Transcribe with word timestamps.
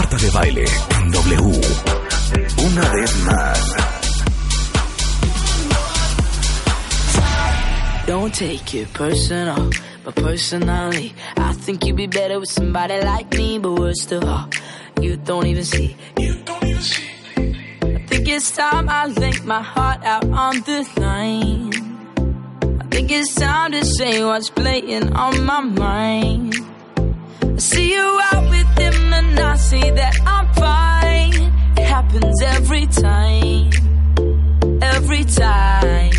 Marta 0.00 0.16
de 0.16 0.30
baile 0.30 0.64
en 0.96 1.10
W. 1.10 1.60
Una 2.64 2.88
vez 2.88 3.16
más. 3.26 3.76
Don't 8.06 8.34
take 8.34 8.74
it 8.80 8.90
personal, 8.94 9.68
but 10.02 10.14
personally, 10.14 11.12
I 11.36 11.52
think 11.52 11.84
you'd 11.84 11.96
be 11.96 12.06
better 12.06 12.40
with 12.40 12.48
somebody 12.48 12.98
like 13.02 13.36
me. 13.36 13.58
But 13.58 13.78
worst 13.78 14.10
of 14.12 14.24
all, 14.24 14.48
you 15.02 15.18
don't 15.18 15.46
even 15.46 15.64
see. 15.64 15.94
You 16.18 16.34
don't 16.46 16.64
even 16.64 16.80
see. 16.80 17.04
I 17.82 18.06
think 18.08 18.26
it's 18.26 18.52
time 18.52 18.88
I 18.88 19.04
laid 19.04 19.44
my 19.44 19.60
heart 19.60 20.02
out 20.02 20.24
on 20.24 20.62
the 20.62 20.88
line. 20.96 21.74
I 22.80 22.84
think 22.86 23.12
it's 23.12 23.34
time 23.34 23.72
to 23.72 23.84
say 23.84 24.24
what's 24.24 24.48
playing 24.48 25.12
on 25.12 25.44
my 25.44 25.60
mind. 25.60 26.54
I 27.42 27.58
see 27.58 27.92
you 27.92 28.20
out 28.32 28.48
with 28.48 28.59
him 28.92 29.12
and 29.12 29.40
I 29.40 29.56
say 29.56 29.90
that 29.90 30.14
I'm 30.26 30.46
fine. 30.54 31.52
It 31.78 31.86
happens 31.86 32.42
every 32.42 32.86
time, 32.86 33.70
every 34.82 35.24
time. 35.24 36.10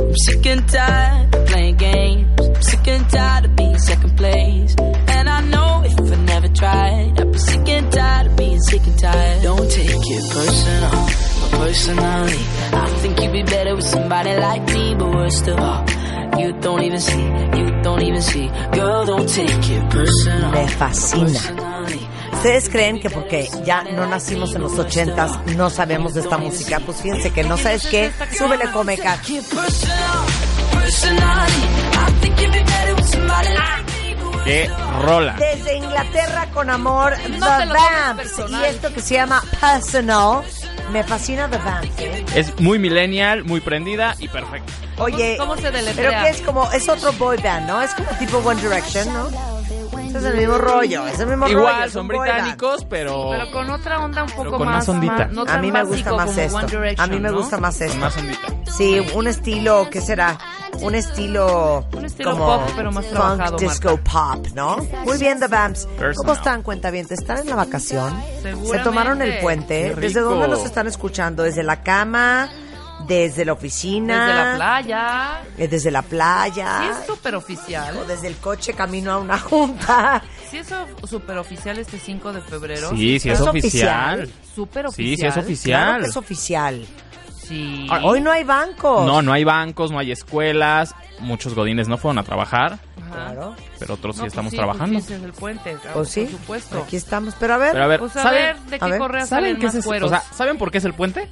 I'm 0.00 0.16
sick 0.16 0.46
and 0.46 0.68
tired 0.68 1.34
of 1.34 1.46
playing 1.46 1.76
games. 1.76 2.40
I'm 2.40 2.62
sick 2.62 2.86
and 2.88 3.08
tired 3.10 3.44
of 3.46 3.56
being 3.56 3.78
second 3.78 4.16
place. 4.16 4.74
And 5.08 5.28
I 5.28 5.40
know 5.42 5.82
if 5.84 6.12
I 6.12 6.16
never 6.16 6.48
tried, 6.48 7.20
I'd 7.20 7.32
be 7.32 7.38
sick 7.38 7.68
and 7.68 7.92
tired 7.92 8.26
of 8.26 8.36
being 8.36 8.60
sick 8.60 8.86
and 8.86 8.98
tired. 8.98 9.42
Don't 9.42 9.70
take 9.70 9.90
it 9.90 10.24
personal, 10.30 10.90
but 11.40 11.50
personally, 11.60 12.40
I 12.72 12.86
think 13.00 13.20
you'd 13.20 13.32
be 13.32 13.42
better 13.42 13.74
with 13.74 13.86
somebody 13.86 14.36
like 14.36 14.64
me. 14.72 14.94
But 14.94 15.14
worst 15.14 15.48
of 15.48 15.58
all, 15.58 15.84
you 16.40 16.52
don't 16.60 16.82
even 16.82 17.00
see, 17.00 17.24
you 17.58 17.82
don't 17.82 18.02
even 18.02 18.22
see. 18.22 18.48
Girl, 18.72 19.04
don't 19.06 19.28
take 19.28 19.70
it 19.70 19.90
personal. 19.90 20.50
Me 20.52 20.66
fascina. 20.66 21.75
¿Ustedes 22.36 22.68
creen 22.68 23.00
que 23.00 23.10
porque 23.10 23.48
ya 23.64 23.82
no 23.82 24.06
nacimos 24.06 24.54
en 24.54 24.62
los 24.62 24.78
ochentas 24.78 25.32
no 25.56 25.70
sabemos 25.70 26.14
de 26.14 26.20
esta 26.20 26.38
música? 26.38 26.80
Pues 26.80 27.00
fíjense 27.00 27.32
que 27.32 27.42
no 27.42 27.56
sabes 27.56 27.86
qué, 27.86 28.12
súbele 28.36 28.70
comeca. 28.70 29.18
¡Qué 34.44 34.70
rola! 35.02 35.34
Desde 35.38 35.76
Inglaterra 35.76 36.46
con 36.52 36.70
amor, 36.70 37.14
No 37.30 37.46
The 37.58 37.66
Vamps. 37.66 38.50
Y 38.50 38.64
esto 38.64 38.92
que 38.94 39.00
se 39.00 39.14
llama 39.14 39.42
Personal. 39.60 40.42
Me 40.92 41.02
fascina 41.02 41.48
The 41.50 41.58
Vamps. 41.58 41.98
¿eh? 41.98 42.24
Es 42.36 42.60
muy 42.60 42.78
millennial, 42.78 43.42
muy 43.42 43.60
prendida 43.60 44.14
y 44.20 44.28
perfecta. 44.28 44.72
Oye, 44.98 45.36
¿Cómo 45.36 45.56
se 45.56 45.70
deletrea? 45.72 46.10
pero 46.10 46.22
que 46.22 46.28
es 46.30 46.40
como, 46.42 46.70
es 46.70 46.88
otro 46.88 47.12
boy 47.14 47.38
band, 47.38 47.66
¿no? 47.66 47.82
Es 47.82 47.92
como 47.94 48.08
tipo 48.18 48.38
One 48.38 48.60
Direction, 48.62 49.12
¿no? 49.12 49.55
Es 50.16 50.24
el 50.24 50.36
mismo 50.36 50.58
rollo, 50.58 51.06
es 51.06 51.20
el 51.20 51.26
mismo 51.28 51.44
rollo. 51.44 51.58
Igual, 51.58 51.90
son 51.90 52.08
británicos, 52.08 52.84
pero... 52.84 53.30
Pero 53.30 53.50
con 53.50 53.70
otra 53.70 54.04
onda 54.04 54.24
un 54.24 54.30
poco 54.30 54.58
con 54.58 54.66
más 54.66 54.76
más, 54.76 54.88
ondita. 54.88 55.26
no 55.26 55.42
A 55.46 55.58
mí 55.58 55.70
me 55.70 55.84
gusta 55.84 56.12
más 56.12 56.36
esto. 56.36 56.58
A 56.98 57.06
mí 57.06 57.20
me 57.20 57.30
¿no? 57.30 57.36
gusta 57.36 57.58
más 57.58 57.78
con 57.78 57.86
esto. 57.86 57.98
más 57.98 58.16
ondita. 58.16 58.48
Sí, 58.76 59.00
un 59.14 59.26
estilo, 59.26 59.88
¿qué 59.90 60.00
será? 60.00 60.38
Un 60.80 60.94
estilo, 60.94 61.86
Un 61.96 62.04
estilo 62.04 62.32
como 62.32 62.46
pop, 62.46 62.70
pero 62.76 62.92
más 62.92 63.06
funk, 63.06 63.16
trabajado, 63.16 63.56
disco 63.56 63.96
pop, 63.98 64.46
¿no? 64.54 64.76
Muy 65.04 65.16
bien, 65.18 65.40
The 65.40 65.46
Vamps. 65.46 65.88
¿Cómo 66.16 66.34
están, 66.34 66.62
cuentavientes? 66.62 67.20
¿Están 67.20 67.38
en 67.38 67.48
la 67.48 67.56
vacación? 67.56 68.12
¿Se 68.42 68.78
tomaron 68.80 69.22
el 69.22 69.38
puente? 69.40 69.94
¿Desde 69.94 70.20
dónde 70.20 70.48
nos 70.48 70.64
están 70.64 70.86
escuchando? 70.86 71.42
¿Desde 71.42 71.62
la 71.62 71.82
cama? 71.82 72.50
¿Desde 73.06 73.44
la 73.44 73.52
oficina? 73.52 74.26
Desde 74.26 74.34
la 74.34 74.54
playa. 74.56 75.40
Eh, 75.58 75.68
¿Desde 75.68 75.90
la 75.90 76.02
playa? 76.02 76.78
Sí 76.82 76.88
es 77.00 77.06
súper 77.06 77.34
oficial. 77.34 77.96
¿O 77.98 78.04
desde 78.04 78.26
el 78.28 78.36
coche 78.36 78.72
camino 78.72 79.12
a 79.12 79.18
una 79.18 79.38
junta? 79.38 80.22
Sí 80.50 80.58
es 80.58 80.68
súper 81.08 81.38
oficial 81.38 81.78
este 81.78 81.98
5 81.98 82.32
de 82.32 82.40
febrero. 82.40 82.90
Sí, 82.90 83.18
sí 83.18 83.30
es, 83.30 83.40
¿Es 83.40 83.46
oficial. 83.46 84.30
Súper 84.54 84.84
Sí, 84.90 85.14
oficial. 85.14 85.32
sí 85.32 85.38
es 85.38 85.44
Claro 85.44 85.46
oficial. 85.46 86.00
que 86.02 86.06
es 86.08 86.16
oficial. 86.16 86.86
Sí. 87.36 87.86
Hoy 88.02 88.20
no 88.20 88.32
hay 88.32 88.42
bancos. 88.44 89.06
No, 89.06 89.22
no 89.22 89.32
hay 89.32 89.44
bancos, 89.44 89.92
no 89.92 89.98
hay 90.00 90.10
escuelas. 90.10 90.94
Muchos 91.20 91.54
godines 91.54 91.86
no 91.88 91.96
fueron 91.96 92.18
a 92.18 92.22
trabajar. 92.24 92.78
Claro. 93.12 93.54
pero 93.78 93.94
otros 93.94 94.16
sí 94.16 94.18
No, 94.18 94.24
pues 94.24 94.32
estamos 94.32 94.50
sí, 94.50 94.56
trabajando. 94.56 94.94
Pues 94.94 95.04
sí, 95.06 95.14
es 95.14 95.22
el 95.22 95.32
puente. 95.32 95.74
claro, 95.80 95.94
Pues 95.98 96.08
sí, 96.10 96.22
Por 96.22 96.30
supuesto. 96.40 96.82
aquí 96.82 96.96
estamos. 96.96 97.34
Pero 97.38 97.54
a 97.54 97.56
ver, 97.56 97.72
Pero 97.72 97.84
a 97.84 97.86
ver, 97.86 98.00
Pues 98.00 98.16
a 98.16 98.22
¿saben, 98.24 98.42
ver 98.42 98.56
de 98.62 98.78
qué 98.80 98.98
correa 98.98 99.26
¿saben 99.26 99.44
salen 99.44 99.60
qué 99.60 99.66
es 99.66 99.74
más 99.74 99.74
ese- 99.76 99.86
cueros. 99.86 100.10
o 100.10 100.14
sea, 100.14 100.22
¿saben 100.34 100.58
por 100.58 100.70
qué 100.72 100.78
es 100.78 100.84
el 100.84 100.92
puente? 100.92 101.30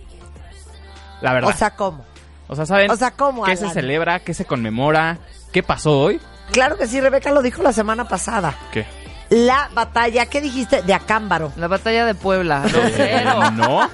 La 1.24 1.32
verdad. 1.32 1.50
o 1.50 1.56
sea, 1.56 1.70
¿cómo? 1.74 2.04
O 2.48 2.54
sea, 2.54 2.66
¿saben 2.66 2.90
o 2.90 2.96
sea, 2.96 3.12
¿cómo, 3.12 3.44
qué 3.44 3.56
se 3.56 3.70
celebra? 3.70 4.20
¿Qué 4.20 4.34
se 4.34 4.44
conmemora? 4.44 5.16
¿Qué 5.52 5.62
pasó 5.62 5.98
hoy? 5.98 6.20
Claro 6.52 6.76
que 6.76 6.86
sí, 6.86 7.00
Rebeca 7.00 7.30
lo 7.32 7.40
dijo 7.40 7.62
la 7.62 7.72
semana 7.72 8.06
pasada. 8.06 8.54
¿Qué? 8.70 8.84
La 9.30 9.70
batalla, 9.72 10.26
¿qué 10.26 10.42
dijiste? 10.42 10.82
De 10.82 10.92
Acámbaro. 10.92 11.50
La 11.56 11.66
batalla 11.66 12.04
de 12.04 12.14
Puebla. 12.14 12.62
Cero. 12.94 13.50
¿No? 13.52 13.88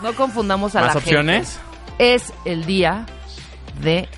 No 0.00 0.14
confundamos 0.14 0.76
a 0.76 0.82
¿Más 0.82 0.94
la 0.94 1.00
opciones? 1.00 1.58
gente. 1.88 2.14
Es 2.14 2.32
el 2.44 2.64
día 2.66 3.04
de 3.80 4.08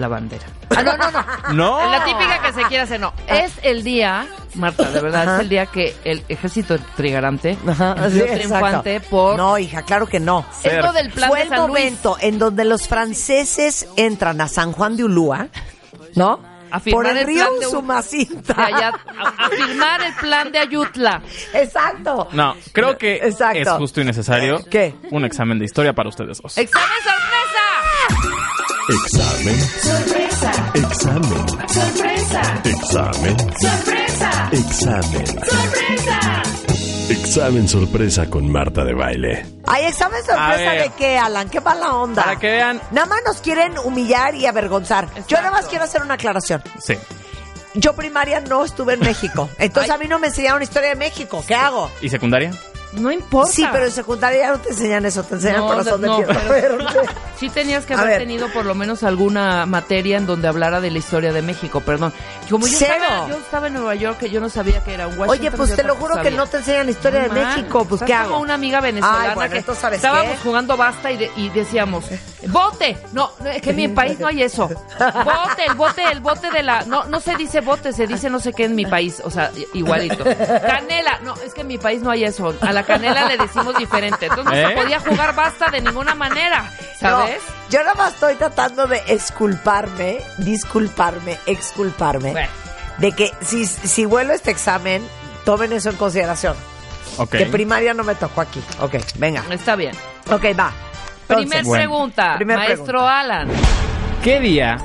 la 0.00 0.08
bandera. 0.08 0.44
Ah, 0.76 0.82
no, 0.82 0.96
no, 0.96 1.10
no. 1.10 1.24
No. 1.54 1.90
La 1.90 2.04
típica 2.04 2.42
que 2.42 2.52
se 2.52 2.62
quiere 2.68 2.82
hacer, 2.84 3.00
no. 3.00 3.12
Es 3.28 3.52
el 3.62 3.82
día, 3.84 4.26
Marta, 4.54 4.90
de 4.90 5.00
verdad, 5.00 5.22
Ajá. 5.22 5.34
es 5.36 5.40
el 5.42 5.48
día 5.48 5.66
que 5.66 5.94
el 6.04 6.24
ejército 6.28 6.76
trigarante 6.96 7.56
Ajá, 7.66 7.94
sí, 8.08 8.14
dio 8.14 8.26
triunfante 8.26 8.96
exacto. 8.96 9.10
por... 9.16 9.36
No, 9.36 9.58
hija, 9.58 9.82
claro 9.82 10.06
que 10.06 10.20
no. 10.20 10.44
es 10.62 10.72
lo 10.84 10.92
del 10.92 11.10
plan 11.10 11.30
Fue 11.30 11.38
de 11.38 11.44
el 11.44 11.50
Luis. 11.50 11.60
momento 11.68 12.16
en 12.20 12.38
donde 12.38 12.64
los 12.64 12.88
franceses 12.88 13.88
entran 13.96 14.40
a 14.40 14.48
San 14.48 14.72
Juan 14.72 14.96
de 14.96 15.04
Ulúa, 15.04 15.48
¿no? 16.14 16.40
A 16.68 16.80
firmar 16.80 17.04
Por 17.04 17.10
el, 17.12 17.18
el 17.18 17.26
río 17.26 17.44
plan 17.46 17.60
de- 17.60 17.66
allá, 18.56 18.88
a, 18.88 19.44
a 19.46 19.48
firmar 19.50 20.02
el 20.02 20.14
plan 20.14 20.50
de 20.50 20.58
Ayutla. 20.58 21.22
Exacto. 21.54 22.28
No, 22.32 22.56
creo 22.72 22.98
que 22.98 23.16
Exacto. 23.18 23.58
es 23.60 23.68
justo 23.70 24.00
y 24.00 24.04
necesario 24.04 24.58
¿Qué? 24.68 24.94
un 25.12 25.24
examen 25.24 25.60
de 25.60 25.64
historia 25.64 25.92
para 25.92 26.08
ustedes 26.08 26.42
dos. 26.42 26.58
¡Examen 26.58 26.88
sorpresa! 27.04 27.45
Examen. 28.88 29.60
Sorpresa. 29.82 30.52
Examen. 30.74 31.48
Sorpresa. 31.68 32.60
Examen. 32.64 33.36
Sorpresa. 33.58 34.48
Examen. 34.52 35.26
Sorpresa. 35.26 36.42
Examen 37.08 37.68
sorpresa 37.68 38.26
con 38.30 38.50
Marta 38.50 38.84
de 38.84 38.94
baile. 38.94 39.46
¿Hay 39.66 39.86
examen 39.86 40.18
sorpresa 40.24 40.56
ver. 40.72 40.82
de 40.84 40.90
qué, 40.96 41.18
Alan? 41.18 41.48
¿Qué 41.48 41.60
mala 41.60 41.94
onda? 41.96 42.22
Para 42.24 42.38
que 42.38 42.46
vean, 42.48 42.80
Nada 42.92 43.06
más 43.06 43.20
nos 43.26 43.38
quieren 43.40 43.76
humillar 43.78 44.34
y 44.36 44.46
avergonzar. 44.46 45.08
Yo 45.28 45.36
nada 45.38 45.50
más 45.50 45.66
quiero 45.66 45.84
hacer 45.84 46.02
una 46.02 46.14
aclaración. 46.14 46.62
sí. 46.78 46.94
Yo 47.78 47.92
primaria 47.94 48.40
no 48.40 48.64
estuve 48.64 48.94
en 48.94 49.00
México. 49.00 49.50
Entonces 49.58 49.90
Ay. 49.90 49.96
a 49.96 49.98
mí 49.98 50.08
no 50.08 50.18
me 50.18 50.28
enseñaron 50.28 50.62
historia 50.62 50.88
de 50.90 50.94
México. 50.96 51.44
¿Qué 51.46 51.54
hago? 51.54 51.90
¿Y 52.00 52.08
secundaria? 52.08 52.52
No 52.96 53.10
importa. 53.12 53.52
Sí, 53.52 53.66
pero 53.72 53.84
en 53.84 53.90
secundaria 53.92 54.50
no 54.50 54.58
te 54.58 54.70
enseñan 54.70 55.04
eso. 55.06 55.22
Te 55.22 55.34
enseñan 55.34 55.58
No, 55.60 55.66
corazón 55.68 56.00
de 56.00 56.06
no, 56.08 56.20
pero- 56.48 56.78
Sí 57.38 57.50
tenías 57.50 57.84
que 57.84 57.92
A 57.92 57.98
haber 57.98 58.10
ver. 58.12 58.18
tenido 58.20 58.50
por 58.50 58.64
lo 58.64 58.74
menos 58.74 59.02
alguna 59.02 59.66
materia 59.66 60.16
en 60.16 60.24
donde 60.26 60.48
hablara 60.48 60.80
de 60.80 60.90
la 60.90 60.96
historia 60.98 61.34
de 61.34 61.42
México, 61.42 61.80
perdón. 61.80 62.10
Como 62.50 62.66
yo 62.66 62.78
Cero. 62.78 62.94
estaba, 63.02 63.28
yo 63.28 63.36
estaba 63.36 63.66
en 63.66 63.74
Nueva 63.74 63.94
York, 63.94 64.16
que 64.18 64.30
yo 64.30 64.40
no 64.40 64.48
sabía 64.48 64.82
que 64.82 64.94
era 64.94 65.06
un 65.06 65.18
Washington. 65.18 65.38
Oye, 65.38 65.50
pues 65.50 65.76
te 65.76 65.82
lo 65.82 65.96
juro 65.96 66.22
que 66.22 66.30
no 66.30 66.46
te 66.46 66.56
enseñan 66.58 66.88
historia 66.88 67.24
de 67.24 67.28
man. 67.28 67.54
México. 67.56 67.84
Pues, 67.86 68.00
¿qué 68.02 68.14
como 68.14 68.24
hago? 68.24 68.38
una 68.40 68.54
amiga 68.54 68.80
venezolana 68.80 69.28
Ay, 69.30 69.34
bueno, 69.34 69.50
que 69.52 69.58
entonces, 69.58 69.82
¿sabes 69.82 69.96
estábamos 69.98 70.32
qué? 70.32 70.38
jugando 70.44 70.76
basta 70.78 71.12
y, 71.12 71.18
de- 71.18 71.30
y 71.36 71.50
decíamos, 71.50 72.06
bote. 72.48 72.96
No, 73.12 73.30
no, 73.40 73.50
es 73.50 73.60
que 73.60 73.70
en 73.70 73.76
mi 73.76 73.88
país 73.88 74.18
no 74.18 74.28
hay 74.28 74.42
eso. 74.42 74.68
Bote, 74.68 75.66
el 75.68 75.74
bote, 75.74 76.02
el 76.10 76.20
bote 76.20 76.50
de 76.50 76.62
la... 76.62 76.84
No, 76.86 77.04
no 77.04 77.20
se 77.20 77.36
dice 77.36 77.60
bote, 77.60 77.92
se 77.92 78.06
dice 78.06 78.30
no 78.30 78.40
sé 78.40 78.54
qué 78.54 78.64
en 78.64 78.74
mi 78.74 78.86
país. 78.86 79.20
O 79.22 79.30
sea, 79.30 79.50
igualito. 79.74 80.24
Canela. 80.66 81.20
No, 81.22 81.34
es 81.44 81.52
que 81.52 81.60
en 81.60 81.66
mi 81.66 81.76
país 81.76 82.00
no 82.00 82.10
hay 82.10 82.24
eso. 82.24 82.54
A 82.62 82.72
la 82.72 82.82
canela 82.86 83.28
le 83.28 83.36
decimos 83.36 83.76
diferente. 83.76 84.26
Entonces 84.26 84.52
no 84.52 84.54
¿Eh? 84.54 84.68
se 84.68 84.74
podía 84.82 85.00
jugar 85.00 85.34
basta 85.34 85.70
de 85.70 85.80
ninguna 85.80 86.14
manera. 86.14 86.70
¿Sabes? 86.98 87.40
No, 87.46 87.70
yo 87.70 87.80
nada 87.80 87.94
más 87.94 88.14
estoy 88.14 88.36
tratando 88.36 88.86
de 88.86 89.02
exculparme, 89.08 90.18
disculparme, 90.38 91.38
exculparme. 91.46 92.32
Bueno. 92.32 92.48
De 92.98 93.12
que 93.12 93.32
si, 93.42 93.66
si 93.66 94.06
vuelo 94.06 94.32
este 94.32 94.50
examen, 94.50 95.06
tomen 95.44 95.72
eso 95.72 95.90
en 95.90 95.96
consideración. 95.96 96.56
Que 97.30 97.46
primaria 97.46 97.94
no 97.94 98.04
me 98.04 98.14
tocó 98.14 98.40
aquí. 98.42 98.62
Ok, 98.80 98.94
venga. 99.16 99.42
Está 99.50 99.76
bien. 99.76 99.94
Ok, 100.30 100.44
va. 100.58 100.72
Entonces, 101.22 101.48
Primer 101.48 101.64
Bueno. 101.64 101.72
pregunta, 101.82 102.34
Primer 102.36 102.56
maestro 102.56 102.84
pregunta. 102.84 103.20
Alan. 103.20 103.48
¿Qué 104.22 104.40
día 104.40 104.76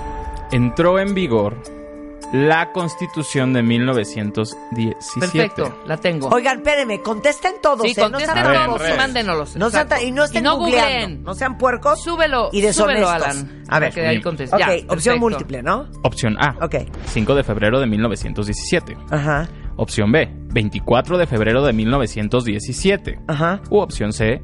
entró 0.51 1.00
en 1.00 1.13
vigor 1.13 1.56
la 2.33 2.72
Constitución 2.72 3.54
de 3.54 3.62
1917. 3.63 5.19
Perfecto, 5.19 5.78
la 5.86 5.98
tengo. 5.98 6.30
Oigan, 6.30 6.57
espérenme, 6.60 7.01
contesten 7.01 7.54
todos, 7.62 7.81
Sí, 7.86 7.92
¿eh? 7.92 7.94
No 7.98 8.04
contesten 8.12 8.36
ver, 8.44 8.66
todos 8.66 8.89
y 8.89 8.98
mándenos. 8.98 9.56
No 9.56 9.69
sean 9.69 9.88
y 10.04 10.12
no 10.12 10.24
estén 10.24 10.44
no 10.44 10.57
googleando. 10.57 10.89
googleen. 10.89 11.24
No 11.24 11.33
sean 11.36 11.57
puercos 11.57 12.01
Súbelo, 12.04 12.50
y 12.51 12.62
deshonestos. 12.62 13.10
súbelo, 13.10 13.10
Alan. 13.10 13.63
A 13.69 13.80
ver. 13.80 13.94
Que 13.94 14.07
ahí 14.07 14.22
conteste. 14.22 14.56
Ok, 14.56 14.60
Ya, 14.60 14.66
opción 14.68 14.88
perfecto. 14.88 15.19
múltiple, 15.19 15.63
¿no? 15.63 15.89
Opción 16.04 16.38
A, 16.39 16.56
Ok. 16.66 16.75
5 17.07 17.36
de 17.36 17.44
febrero 17.44 17.80
de 17.80 17.88
1917. 17.88 18.98
Ajá, 19.10 19.48
Opción 19.78 20.12
B, 20.12 20.30
24 20.54 21.18
de 21.18 21.25
febrero 21.25 21.63
de 21.63 21.74
1917. 21.74 23.19
ajá. 23.28 23.62
U 23.69 23.80
opción 23.80 24.13
C, 24.13 24.42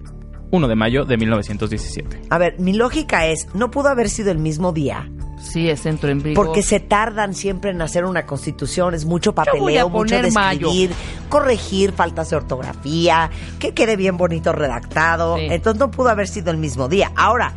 1 0.52 0.68
de 0.68 0.76
mayo 0.76 1.06
de 1.06 1.18
1917. 1.18 2.22
A 2.30 2.38
ver, 2.38 2.60
mi 2.60 2.74
lógica 2.74 3.26
es, 3.28 3.48
no 3.54 3.70
pudo 3.72 3.90
haber 3.90 4.10
sido 4.10 4.32
el 4.32 4.38
mismo 4.38 4.72
día, 4.72 5.10
Sí, 5.40 5.70
es 5.70 5.82
centro 5.82 6.10
en 6.10 6.22
vigor. 6.24 6.46
porque 6.46 6.64
se 6.64 6.80
tardan 6.80 7.34
siempre 7.36 7.72
en 7.72 7.82
hacer 7.82 8.06
una 8.06 8.26
constitución, 8.26 8.94
es 8.94 9.06
mucho 9.06 9.34
voy 9.34 9.42
a 9.42 9.46
papeleo, 9.46 9.90
mucho 9.90 10.16
de 10.22 10.28
escribir, 10.30 10.92
corregir 11.30 11.92
faltas 11.92 12.30
de 12.32 12.38
ortografía, 12.38 13.30
que 13.60 13.74
quede 13.74 13.96
bien 13.98 14.18
bonito 14.18 14.52
redactado, 14.54 15.38
Sí. 15.38 15.48
entonces 15.52 15.80
no 15.80 15.92
pudo 15.92 16.10
haber 16.10 16.28
sido 16.28 16.50
el 16.52 16.58
mismo 16.58 16.88
día. 16.88 17.12
Ahora, 17.16 17.54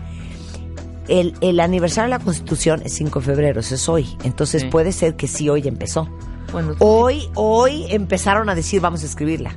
el, 1.08 1.34
el 1.40 1.58
aniversario 1.60 2.12
de 2.12 2.18
la 2.18 2.24
constitución 2.24 2.82
es 2.84 2.92
5 2.94 3.20
de 3.20 3.26
febrero, 3.26 3.60
eso 3.60 3.74
es 3.74 3.88
hoy, 3.88 4.06
entonces 4.24 4.62
Sí. 4.62 4.68
puede 4.68 4.92
ser 4.92 5.16
que 5.16 5.26
sí 5.26 5.48
hoy 5.48 5.66
empezó. 5.66 6.08
Bueno, 6.52 6.74
Hoy, 6.80 7.28
hoy 7.34 7.86
empezaron 7.90 8.48
a 8.50 8.54
decir 8.54 8.80
vamos 8.80 9.02
a 9.04 9.06
escribirla. 9.06 9.54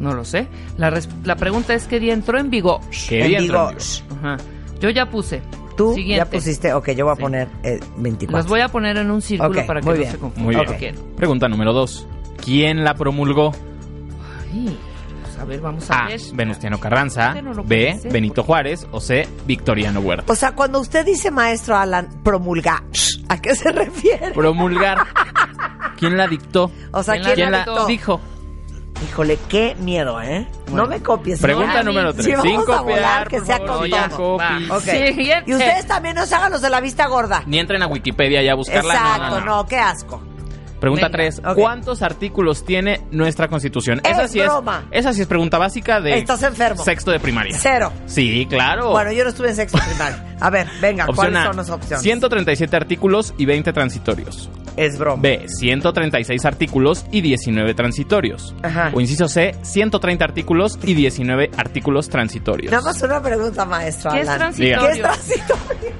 No 0.00 0.14
lo 0.14 0.24
sé. 0.24 0.48
La, 0.76 0.92
la 1.24 1.36
pregunta 1.36 1.74
es 1.74 1.86
qué 1.86 2.00
día 2.00 2.12
entró 2.14 2.38
en 2.38 2.50
vigor. 2.50 2.80
¿Qué 3.08 3.20
En 3.22 3.28
día 3.28 3.38
entró 3.38 3.70
en 3.70 3.76
vigor. 3.76 3.82
vigor? 4.10 4.18
Ajá. 4.18 4.36
Yo 4.80 4.90
ya 4.90 5.06
puse. 5.10 5.42
Tú 5.76 5.94
Siguiente. 5.94 6.16
ya 6.24 6.30
pusiste, 6.30 6.72
ok, 6.74 6.90
yo 6.90 7.04
voy 7.06 7.12
a 7.12 7.16
Sí. 7.16 7.22
poner 7.22 7.48
eh, 7.62 7.80
24. 7.96 8.36
Las 8.38 8.46
voy 8.48 8.60
a 8.60 8.68
poner 8.68 8.96
en 8.98 9.10
un 9.10 9.22
círculo 9.22 9.64
para 9.66 9.80
que 9.80 9.86
no 9.86 9.92
bien. 9.94 10.10
se 10.10 10.18
confundan. 10.18 10.66
Muy 10.66 10.76
bien. 10.76 10.94
Pregunta 11.16 11.48
número 11.48 11.72
2. 11.72 12.06
¿Quién 12.44 12.84
la 12.84 12.94
promulgó? 12.94 13.52
Ay, 14.52 14.76
pues, 15.22 15.38
a 15.38 15.44
ver, 15.44 15.60
vamos 15.60 15.90
a 15.90 16.04
A. 16.04 16.08
ver. 16.08 16.20
Venustiano 16.34 16.78
Carranza. 16.80 17.28
Este 17.28 17.42
no 17.42 17.62
B. 17.64 17.98
ser, 18.00 18.12
Benito 18.12 18.42
Juárez. 18.42 18.86
O 18.90 19.00
C. 19.00 19.26
Victoriano 19.46 20.00
Huerta. 20.00 20.30
O 20.32 20.36
sea, 20.36 20.52
cuando 20.54 20.80
usted 20.80 21.04
dice 21.06 21.30
maestro 21.30 21.76
Alan, 21.76 22.08
promulga, 22.22 22.82
¿a 23.28 23.40
qué 23.40 23.54
se 23.54 23.70
refiere? 23.72 24.32
Promulgar. 24.32 24.98
¿Quién 25.98 26.16
la 26.16 26.26
dictó? 26.26 26.70
O 26.92 27.02
sea, 27.02 27.14
¿Quién 27.14 27.24
¿quién, 27.24 27.34
¿Quién 27.36 27.52
la 27.52 27.58
la 27.58 27.64
dictó? 27.64 27.86
dijo? 27.86 28.20
Híjole, 29.08 29.38
qué 29.48 29.74
miedo, 29.80 30.20
¿eh? 30.20 30.46
Bueno. 30.66 30.82
No 30.84 30.88
me 30.88 31.00
copies. 31.02 31.40
Pregunta 31.40 31.78
Ay, 31.78 31.84
número 31.84 32.12
sí, 32.12 32.18
3. 32.22 32.36
vamos 32.38 32.64
Sin 32.66 32.74
a 32.74 32.80
volar, 32.82 33.28
que 33.28 33.38
por 33.38 33.46
sea 33.46 33.56
favor, 33.58 33.78
con 33.80 33.90
no 33.90 34.08
todo. 34.08 34.36
copies. 34.38 34.70
Va. 34.70 34.76
Ok. 34.76 34.82
Siguiente. 34.82 35.50
Y 35.50 35.54
ustedes 35.54 35.86
también 35.86 36.14
no 36.16 36.26
se 36.26 36.34
hagan 36.34 36.52
los 36.52 36.60
de 36.62 36.70
la 36.70 36.80
vista 36.80 37.06
gorda. 37.06 37.42
Ni 37.46 37.58
entren 37.58 37.82
a 37.82 37.86
Wikipedia 37.86 38.42
ya 38.42 38.52
a 38.52 38.56
buscarla. 38.56 38.94
Exacto, 38.94 39.40
no, 39.40 39.66
qué 39.66 39.78
asco. 39.78 40.22
Pregunta 40.80 41.06
Venga. 41.08 41.18
3. 41.18 41.38
Ok. 41.44 41.54
¿Cuántos 41.56 42.00
artículos 42.02 42.64
tiene 42.64 43.02
nuestra 43.10 43.48
constitución? 43.48 44.00
Es 44.02 44.12
esa 44.12 44.28
sí 44.28 44.40
broma. 44.40 44.84
es. 44.90 45.00
Esa 45.00 45.12
sí 45.12 45.20
es 45.22 45.26
pregunta 45.26 45.58
básica 45.58 46.00
de 46.00 46.16
Estás 46.18 46.42
enfermo. 46.42 46.82
sexto 46.82 47.10
de 47.10 47.20
primaria. 47.20 47.54
Cero. 47.58 47.92
Sí, 48.06 48.46
claro. 48.48 48.90
Bueno, 48.90 49.12
yo 49.12 49.24
no 49.24 49.28
estuve 49.28 49.50
en 49.50 49.56
sexto 49.56 49.78
primario. 49.78 50.16
A 50.40 50.48
ver, 50.48 50.66
venga, 50.80 51.04
Opción 51.04 51.16
¿cuáles 51.16 51.38
A, 51.38 51.44
son 51.48 51.56
las 51.58 51.68
opciones? 51.70 52.02
137 52.02 52.76
artículos 52.76 53.34
y 53.36 53.44
20 53.44 53.72
transitorios. 53.74 54.48
Es 54.76 54.98
broma. 54.98 55.20
B, 55.22 55.44
136 55.46 56.44
artículos 56.44 57.04
y 57.10 57.20
19 57.20 57.74
transitorios. 57.74 58.54
Ajá. 58.62 58.90
O 58.94 59.00
inciso 59.00 59.28
C, 59.28 59.54
130 59.62 60.24
artículos 60.24 60.78
y 60.82 60.94
19 60.94 61.50
artículos 61.56 62.08
transitorios. 62.08 62.70
Nada 62.72 62.84
más 62.84 63.02
una 63.02 63.20
pregunta, 63.22 63.64
maestro 63.64 64.10
¿Qué 64.12 64.20
es 64.20 64.28
Alan. 64.28 64.38
transitorio? 64.54 64.80
¿Qué 64.86 64.92
es 64.92 65.00
transitorio? 65.00 65.90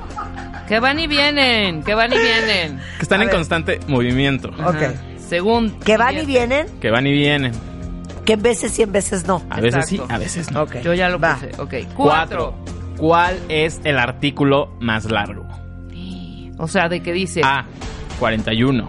Que 0.68 0.78
van 0.80 0.98
y 1.00 1.06
vienen, 1.08 1.82
que 1.82 1.94
van 1.94 2.12
y 2.12 2.16
vienen. 2.18 2.78
Que 2.96 3.02
están 3.02 3.20
A 3.20 3.24
en 3.24 3.28
ver. 3.28 3.36
constante 3.36 3.80
movimiento. 3.88 4.50
Ok. 4.64 4.76
Según. 5.28 5.70
Que 5.80 5.96
van 5.96 6.16
y 6.18 6.24
vienen, 6.26 6.66
Que 6.80 6.90
van 6.90 7.06
y 7.06 7.12
vienen. 7.12 7.52
que 8.24 8.34
en 8.34 8.42
veces 8.42 8.70
sí, 8.72 8.82
en 8.82 8.92
veces 8.92 9.26
no. 9.26 9.42
A 9.50 9.60
veces 9.60 9.86
sí, 9.86 9.96
Exacto. 9.96 10.14
a 10.14 10.18
veces 10.18 10.50
no. 10.52 10.62
Ok. 10.62 10.76
Yo 10.82 10.94
ya 10.94 11.08
lo 11.08 11.18
Va. 11.18 11.34
puse. 11.36 11.50
Ok. 11.60 11.74
Cuatro. 11.96 12.54
Cuatro. 12.54 12.54
¿Cuál 12.98 13.38
es 13.48 13.80
el 13.84 13.98
artículo 13.98 14.76
más 14.80 15.10
largo? 15.10 15.44
O 16.58 16.68
sea, 16.68 16.88
de 16.88 17.02
que 17.02 17.12
dice. 17.12 17.40
A, 17.42 17.64
41. 18.20 18.88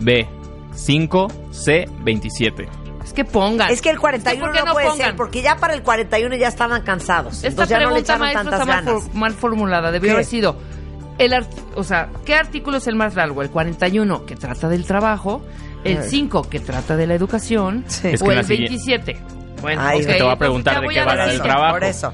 B, 0.00 0.26
5. 0.74 1.28
C, 1.50 1.88
27. 2.00 2.68
Es 3.04 3.12
que 3.14 3.24
pongan. 3.24 3.70
Es 3.70 3.80
que 3.82 3.90
el 3.90 3.98
41 3.98 4.44
¿Por 4.44 4.52
qué 4.54 4.60
no, 4.60 4.66
no 4.66 4.72
puede 4.72 4.86
pongan? 4.88 5.06
ser, 5.08 5.16
porque 5.16 5.42
ya 5.42 5.56
para 5.56 5.74
el 5.74 5.82
41 5.82 6.36
ya 6.36 6.48
estaban 6.48 6.82
cansados. 6.82 7.36
Esta 7.36 7.48
Entonces 7.48 7.68
ya 7.70 7.76
no 7.76 7.80
le 7.94 8.02
pregunta, 8.02 8.12
echaron 8.14 8.20
maestro, 8.34 8.52
está 8.52 8.64
mal, 8.64 8.84
for- 8.84 9.14
mal 9.14 9.32
formulada. 9.32 9.90
Debió 9.92 10.08
¿Qué? 10.08 10.12
haber 10.14 10.24
sido. 10.24 10.56
El 11.18 11.32
art- 11.34 11.50
o 11.76 11.84
sea, 11.84 12.08
¿qué 12.24 12.34
artículo 12.34 12.78
es 12.78 12.86
el 12.86 12.94
más 12.96 13.14
largo? 13.14 13.42
El 13.42 13.50
41, 13.50 14.24
que 14.26 14.34
trata 14.36 14.68
del 14.68 14.84
trabajo. 14.84 15.42
El 15.84 15.98
Ay. 15.98 16.04
5, 16.08 16.48
que 16.48 16.60
trata 16.60 16.96
de 16.96 17.06
la 17.06 17.14
educación. 17.14 17.84
Sí. 17.88 18.08
Es 18.08 18.22
o 18.22 18.26
que 18.26 18.30
el 18.30 18.36
la 18.36 18.42
siguiente- 18.44 18.70
27. 19.12 19.16
Bueno, 19.60 19.82
Ay, 19.84 20.00
ok, 20.00 20.06
te 20.06 20.22
voy 20.22 20.32
a 20.32 20.36
preguntar 20.36 20.80
de 20.80 20.88
qué 20.88 21.00
a 21.00 21.04
va 21.04 21.14
la 21.14 21.32
el 21.32 21.42
trabajo. 21.42 21.74
Por 21.74 21.84
eso. 21.84 22.12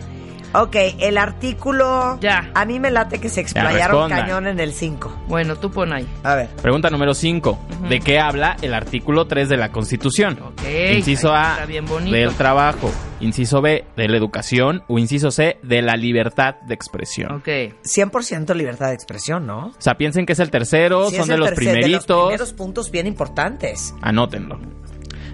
Ok, 0.54 0.76
el 0.98 1.18
artículo... 1.18 2.18
Ya. 2.20 2.50
A 2.54 2.64
mí 2.64 2.80
me 2.80 2.90
late 2.90 3.18
que 3.20 3.28
se 3.28 3.40
explayaron 3.40 4.08
cañón 4.08 4.46
en 4.46 4.58
el 4.60 4.72
5. 4.72 5.24
Bueno, 5.28 5.56
tú 5.56 5.70
pon 5.70 5.92
ahí. 5.92 6.06
A 6.24 6.34
ver. 6.34 6.48
Pregunta 6.62 6.88
número 6.90 7.12
5. 7.14 7.58
¿De 7.88 8.00
qué 8.00 8.18
habla 8.18 8.56
el 8.62 8.72
artículo 8.72 9.26
3 9.26 9.48
de 9.50 9.56
la 9.58 9.70
Constitución? 9.70 10.38
Ok, 10.42 10.62
Inciso 10.96 11.32
ahí 11.34 11.42
A, 11.44 11.52
está 11.52 11.66
bien 11.66 11.84
bonito. 11.86 12.16
del 12.16 12.32
trabajo. 12.34 12.90
Inciso 13.20 13.60
B, 13.60 13.84
de 13.96 14.08
la 14.08 14.16
educación. 14.16 14.84
O 14.88 14.98
inciso 14.98 15.30
C, 15.30 15.58
de 15.62 15.82
la 15.82 15.96
libertad 15.96 16.54
de 16.66 16.74
expresión. 16.74 17.32
Ok. 17.36 17.48
100% 17.82 18.54
libertad 18.54 18.88
de 18.88 18.94
expresión, 18.94 19.46
¿no? 19.46 19.66
O 19.66 19.72
sea, 19.80 19.96
piensen 19.96 20.24
que 20.24 20.32
es 20.32 20.38
el 20.38 20.50
tercero, 20.50 21.10
Sí, 21.10 21.16
son 21.16 21.22
es 21.22 21.28
de 21.28 21.34
el 21.34 21.40
los 21.40 21.48
tercer- 21.50 21.56
primeritos. 21.56 22.06
De 22.06 22.14
los 22.14 22.26
primeros 22.28 22.52
puntos 22.54 22.90
bien 22.90 23.06
importantes. 23.06 23.94
Anótenlo. 24.00 24.58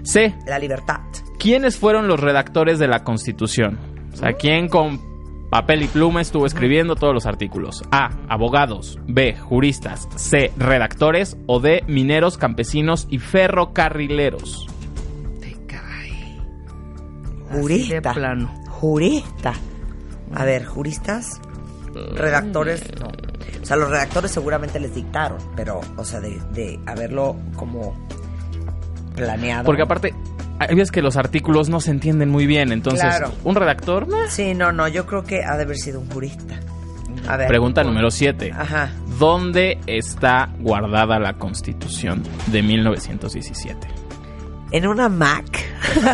C. 0.03 0.35
La 0.45 0.59
libertad. 0.59 0.99
¿Quiénes 1.39 1.77
fueron 1.77 2.07
los 2.07 2.19
redactores 2.19 2.79
de 2.79 2.87
la 2.87 3.03
Constitución? 3.03 3.94
O 4.15 4.17
sea, 4.17 4.33
¿quién 4.33 4.69
con 4.69 4.99
papel 5.49 5.83
y 5.83 5.87
pluma 5.87 6.21
estuvo 6.21 6.45
escribiendo 6.45 6.95
todos 6.95 7.13
los 7.13 7.25
artículos? 7.25 7.83
A. 7.91 8.11
Abogados. 8.29 8.97
B. 9.07 9.35
Juristas. 9.35 10.07
C. 10.15 10.51
Redactores. 10.57 11.37
O 11.47 11.59
D. 11.59 11.83
Mineros, 11.87 12.37
campesinos 12.37 13.07
y 13.09 13.19
ferrocarrileros. 13.19 14.67
Te 15.41 15.53
cae. 15.67 16.39
Jurista. 17.51 17.83
Así 17.83 17.93
de 17.93 18.01
plano. 18.01 18.53
Jurista. 18.69 19.53
A 20.33 20.43
ver, 20.43 20.65
juristas, 20.65 21.39
redactores, 22.15 22.83
no. 22.99 23.07
O 23.61 23.65
sea, 23.65 23.77
los 23.77 23.89
redactores 23.89 24.31
seguramente 24.31 24.79
les 24.79 24.93
dictaron, 24.95 25.37
pero, 25.55 25.81
o 25.97 26.03
sea, 26.03 26.19
de, 26.19 26.39
de 26.51 26.79
haberlo 26.85 27.35
como 27.55 27.95
planeado. 29.15 29.65
Porque 29.65 29.83
aparte, 29.83 30.13
hay 30.59 30.75
veces 30.75 30.91
que 30.91 31.01
los 31.01 31.17
artículos 31.17 31.69
no 31.69 31.79
se 31.81 31.91
entienden 31.91 32.29
muy 32.29 32.45
bien. 32.47 32.71
Entonces, 32.71 33.01
Claro. 33.03 33.31
un 33.43 33.55
redactor. 33.55 34.07
meh. 34.07 34.29
Sí, 34.29 34.53
no, 34.53 34.71
no, 34.71 34.87
yo 34.87 35.05
creo 35.05 35.23
que 35.23 35.43
ha 35.43 35.55
de 35.57 35.63
haber 35.63 35.77
sido 35.77 35.99
un 35.99 36.09
jurista. 36.09 36.59
A 37.27 37.37
ver. 37.37 37.47
Pregunta 37.47 37.83
número 37.83 38.11
7. 38.11 38.51
Ajá. 38.55 38.91
¿Dónde 39.19 39.79
está 39.87 40.49
guardada 40.59 41.17
la 41.19 41.33
Constitución 41.33 42.21
de 42.47 42.61
1917? 42.61 43.87
En 44.71 44.87
una 44.87 45.09
Mac. 45.09 45.45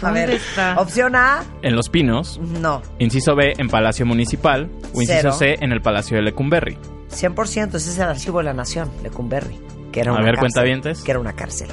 A 0.00 0.06
¿Dónde 0.06 0.20
ver, 0.26 0.30
está? 0.36 0.76
opción 0.78 1.16
A, 1.16 1.42
En 1.62 1.74
Los 1.74 1.88
Pinos. 1.88 2.38
no. 2.38 2.82
Inciso 3.00 3.34
B, 3.34 3.54
en 3.58 3.68
Palacio 3.68 4.06
Municipal. 4.06 4.70
O 4.94 5.02
inciso 5.02 5.18
Cero. 5.20 5.32
C, 5.32 5.56
en 5.60 5.72
el 5.72 5.80
Palacio 5.80 6.16
de 6.16 6.22
Lecumberri. 6.22 6.78
100%, 7.10 7.74
ese 7.76 7.90
es 7.90 7.98
el 7.98 8.04
archivo 8.08 8.38
de 8.38 8.44
la 8.44 8.52
nación, 8.54 8.90
Lecumberri. 9.02 9.58
Que 9.90 10.00
era 10.00 10.10
A 10.12 10.14
una 10.14 10.22
ver, 10.22 10.34
cárcel, 10.34 10.40
cuentavientes. 10.52 11.02
Que 11.02 11.10
era 11.10 11.18
una 11.20 11.32
cárcel. 11.32 11.68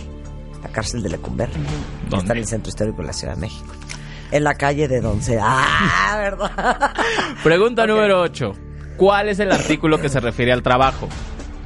La 0.65 0.72
cárcel 0.72 1.03
de 1.03 1.10
Lecumberri. 1.10 1.53
que 1.53 2.10
¿Dónde? 2.10 2.17
Está 2.17 2.34
en 2.34 2.39
el 2.39 2.48
centro 2.48 2.69
histórico 2.69 2.98
de 3.01 3.07
la 3.07 3.13
Ciudad 3.13 3.36
de 3.36 3.41
México. 3.41 3.72
En 4.31 4.43
la 4.43 4.55
calle 4.55 4.88
de 4.88 5.00
Donce. 5.00 5.38
Ah, 5.41 6.17
¿verdad? 6.17 6.91
Pregunta 7.43 7.86
número 7.86 8.19
8. 8.22 8.51
¿Cuál 8.98 9.29
es 9.29 9.38
el 9.39 9.51
artículo 9.51 10.00
que 10.01 10.10
se 10.10 10.19
refiere 10.19 10.51
al 10.51 10.63
trabajo? 10.63 11.07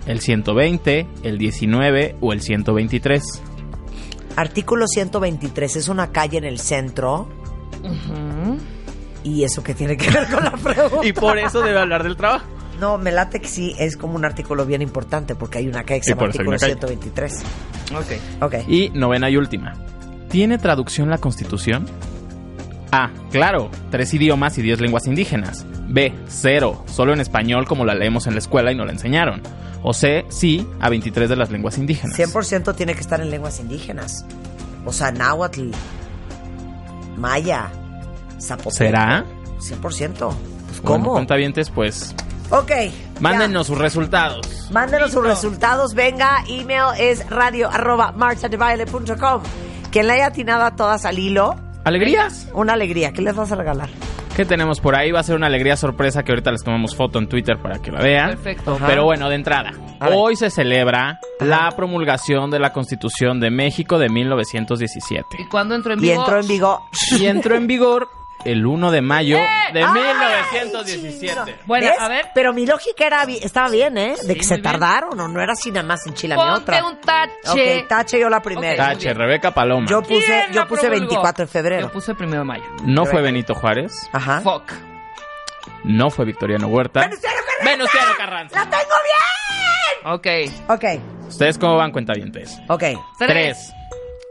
¿El 0.05 0.19
120, 0.19 1.07
el 1.23 1.37
19 1.37 2.17
o 2.19 2.33
el 2.33 2.41
123? 2.41 3.23
Artículo 4.35 4.85
123 4.85 5.75
es 5.77 5.87
una 5.87 6.11
calle 6.11 6.39
en 6.39 6.43
el 6.43 6.59
centro. 6.59 7.29
¿Y 9.23 9.43
eso 9.45 9.63
qué 9.63 9.73
tiene 9.73 9.95
que 9.95 10.11
ver 10.11 10.27
con 10.29 10.43
la 10.43 10.51
pregunta? 10.51 11.07
Y 11.07 11.13
por 11.13 11.37
eso 11.37 11.61
debe 11.61 11.79
hablar 11.79 12.03
del 12.03 12.17
trabajo. 12.17 12.45
No, 12.79 12.97
me 12.97 13.11
late 13.11 13.39
que 13.41 13.47
sí, 13.47 13.75
es 13.77 13.97
como 13.97 14.15
un 14.15 14.25
artículo 14.25 14.65
bien 14.65 14.81
importante 14.81 15.35
porque 15.35 15.57
hay 15.59 15.67
una 15.67 15.83
calle 15.83 15.99
que 15.99 16.05
se 16.05 16.11
llama 16.11 16.25
artículo 16.27 16.49
una 16.51 16.57
calle. 16.59 16.73
123. 16.73 17.33
Ok. 17.95 18.43
Ok. 18.43 18.55
Y 18.67 18.89
novena 18.91 19.29
y 19.29 19.37
última. 19.37 19.73
¿Tiene 20.29 20.57
traducción 20.57 21.09
la 21.09 21.17
Constitución? 21.17 21.87
A. 22.91 23.11
Claro, 23.31 23.69
tres 23.91 24.13
idiomas 24.13 24.57
y 24.57 24.61
diez 24.61 24.79
lenguas 24.79 25.07
indígenas. 25.07 25.65
B. 25.87 26.13
Cero, 26.27 26.83
solo 26.87 27.13
en 27.13 27.19
español 27.19 27.65
como 27.67 27.85
la 27.85 27.95
leemos 27.95 28.27
en 28.27 28.33
la 28.33 28.39
escuela 28.39 28.71
y 28.71 28.75
no 28.75 28.85
la 28.85 28.91
enseñaron. 28.91 29.41
O 29.83 29.93
C. 29.93 30.25
Sí, 30.29 30.67
a 30.79 30.89
23 30.89 31.29
de 31.29 31.35
las 31.35 31.51
lenguas 31.51 31.77
indígenas. 31.77 32.17
100% 32.17 32.75
tiene 32.75 32.93
que 32.95 33.01
estar 33.01 33.21
en 33.21 33.29
lenguas 33.29 33.59
indígenas. 33.59 34.25
O 34.85 34.93
sea, 34.93 35.11
náhuatl, 35.11 35.71
maya, 37.17 37.69
zapoteco. 38.39 38.71
¿Será? 38.71 39.25
100%. 39.59 39.79
Pues, 39.79 39.91
Bueno, 39.91 40.35
¿Cómo? 40.83 41.11
cuentavientes, 41.13 41.69
pues 41.69 42.15
Ok. 42.51 42.71
Mándenos 43.19 43.67
sus 43.67 43.77
resultados. 43.77 44.69
Mándenos 44.71 45.11
sus 45.11 45.23
resultados. 45.23 45.93
Venga, 45.93 46.43
email 46.47 46.93
es 46.99 47.29
radio 47.29 47.69
arroba 47.69 48.11
marchadebaile.com. 48.13 49.43
Quien 49.91 50.07
le 50.07 50.13
haya 50.13 50.27
atinado 50.27 50.63
a 50.63 50.75
todas 50.75 51.05
al 51.05 51.19
hilo, 51.19 51.55
¿Alegrías? 51.83 52.47
una 52.53 52.73
alegría. 52.73 53.11
¿Qué 53.13 53.21
les 53.21 53.35
vas 53.35 53.51
a 53.51 53.55
regalar? 53.55 53.89
¿Qué 54.35 54.45
tenemos 54.45 54.79
por 54.79 54.95
ahí? 54.95 55.11
Va 55.11 55.19
a 55.19 55.23
ser 55.23 55.35
una 55.35 55.47
alegría 55.47 55.75
sorpresa 55.75 56.23
que 56.23 56.31
ahorita 56.31 56.51
les 56.51 56.63
tomamos 56.63 56.95
foto 56.95 57.19
en 57.19 57.27
Twitter 57.27 57.57
para 57.61 57.79
que 57.79 57.91
la 57.91 58.01
vean. 58.01 58.29
Perfecto. 58.29 58.77
Pero 58.87 59.03
bueno, 59.03 59.27
de 59.29 59.35
entrada, 59.35 59.71
hoy 60.13 60.35
se 60.37 60.49
celebra 60.49 61.19
la 61.41 61.69
promulgación 61.75 62.49
de 62.49 62.59
la 62.59 62.71
Constitución 62.71 63.39
de 63.41 63.49
México 63.49 63.97
de 63.99 64.07
1917. 64.09 65.25
¿Y 65.39 65.45
cuándo 65.49 65.75
entró 65.75 65.93
en 65.93 65.99
Y 65.99 66.03
vivo? 66.03 66.21
entró 66.21 66.39
en 66.39 66.47
vigor. 66.47 66.79
Y 67.19 67.25
entró 67.25 67.55
en 67.55 67.67
vigor 67.67 68.07
el 68.45 68.65
1 68.65 68.91
de 68.91 69.01
mayo 69.01 69.37
de 69.73 69.83
¡Ay, 69.83 69.91
1917. 69.93 71.19
chino! 71.33 71.45
Bueno, 71.65 71.87
¿Ves? 71.87 71.99
a 71.99 72.07
ver. 72.07 72.27
Pero 72.33 72.53
mi 72.53 72.65
lógica 72.65 73.05
era, 73.05 73.23
estaba 73.23 73.69
bien, 73.69 73.97
¿eh? 73.97 74.15
De 74.25 74.35
que 74.35 74.43
se 74.43 74.55
bien. 74.55 74.63
tardaron 74.63 75.19
o 75.19 75.27
no 75.27 75.41
era 75.41 75.53
así 75.53 75.71
nada 75.71 75.85
más 75.85 76.05
en 76.07 76.13
Chile 76.13 76.35
Ponte 76.35 76.51
otra. 76.53 76.85
un 76.85 76.99
tache. 77.01 77.79
Ok, 77.81 77.87
tache 77.87 78.19
yo 78.19 78.29
la 78.29 78.41
primera. 78.41 78.83
Ok. 78.83 78.89
Tache, 78.93 79.13
Rebeca 79.13 79.51
Paloma. 79.53 79.87
Yo 79.87 80.01
puse, 80.01 80.25
¿Quién 80.25 80.51
yo 80.53 80.67
puse 80.67 80.81
promulgó? 80.87 81.07
24 81.07 81.45
de 81.45 81.51
febrero. 81.51 81.87
Yo 81.87 81.91
puse 81.91 82.15
primero 82.15 82.39
de 82.39 82.45
mayo. 82.45 82.63
No 82.83 83.05
fue 83.05 83.21
Benito 83.21 83.53
Juárez, 83.55 83.91
Ajá. 84.13 84.41
Fuck. 84.41 84.71
no 85.83 86.09
fue 86.09 86.25
Victoriano 86.25 86.67
Huerta. 86.67 87.01
¡Venustiano 87.01 87.35
Carranza! 87.45 87.69
Venustiano 87.71 88.11
Carranza. 88.17 88.55
¡La 88.55 88.69
tengo 88.69 90.15
Ok. 90.15 90.23
bien! 90.23 90.53
Ok, 90.67 90.85
¿Ustedes 91.27 91.57
cómo 91.57 91.75
van 91.75 91.91
cuentavientes? 91.91 92.57
ok. 92.69 92.83
Tres. 93.19 93.73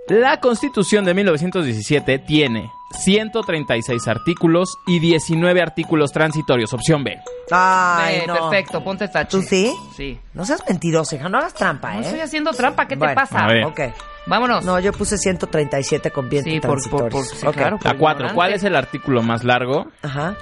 La 0.08 0.40
Constitución 0.40 1.04
de 1.04 1.12
1917 1.12 2.18
tiene 2.20 2.72
136 2.90 4.09
artículos 4.09 4.78
y 4.87 4.99
19 4.99 5.61
artículos 5.62 6.11
transitorios. 6.12 6.73
Opción 6.73 7.04
B. 7.04 7.18
Ay, 7.50 8.21
Ve, 8.21 8.26
no. 8.26 8.35
Perfecto, 8.35 8.83
ponte 8.83 9.09
tache. 9.09 9.30
¿Tú 9.30 9.42
sí? 9.42 9.73
Sí. 9.97 10.18
No 10.35 10.45
seas 10.45 10.62
mentirosa, 10.68 11.16
hija. 11.16 11.28
No 11.28 11.38
hagas 11.38 11.54
trampa, 11.54 11.92
No 11.95 12.00
¿eh? 12.00 12.02
estoy 12.04 12.21
haciendo 12.21 12.52
trampa, 12.52 12.87
¿qué 12.87 12.97
Bueno, 12.97 13.12
te 13.12 13.16
pasa? 13.16 13.45
a 13.45 13.49
ver. 13.49 13.64
Ok. 13.64 13.80
Vámonos. 14.26 14.64
No, 14.64 14.78
yo 14.78 14.92
puse 14.92 15.16
137 15.18 16.11
con 16.11 16.28
bien 16.28 16.45
Sí, 16.45 16.61
por- 16.61 16.78
por- 16.90 17.09
por- 17.11 17.25
sí, 17.25 17.47
claro. 17.49 17.78
La 17.83 17.95
4. 17.97 17.99
ignorante. 17.99 18.35
¿Cuál 18.35 18.52
es 18.52 18.62
el 18.64 18.76
artículo 18.76 19.23
más 19.23 19.45
largo? 19.45 19.87
Ajá. 20.02 20.35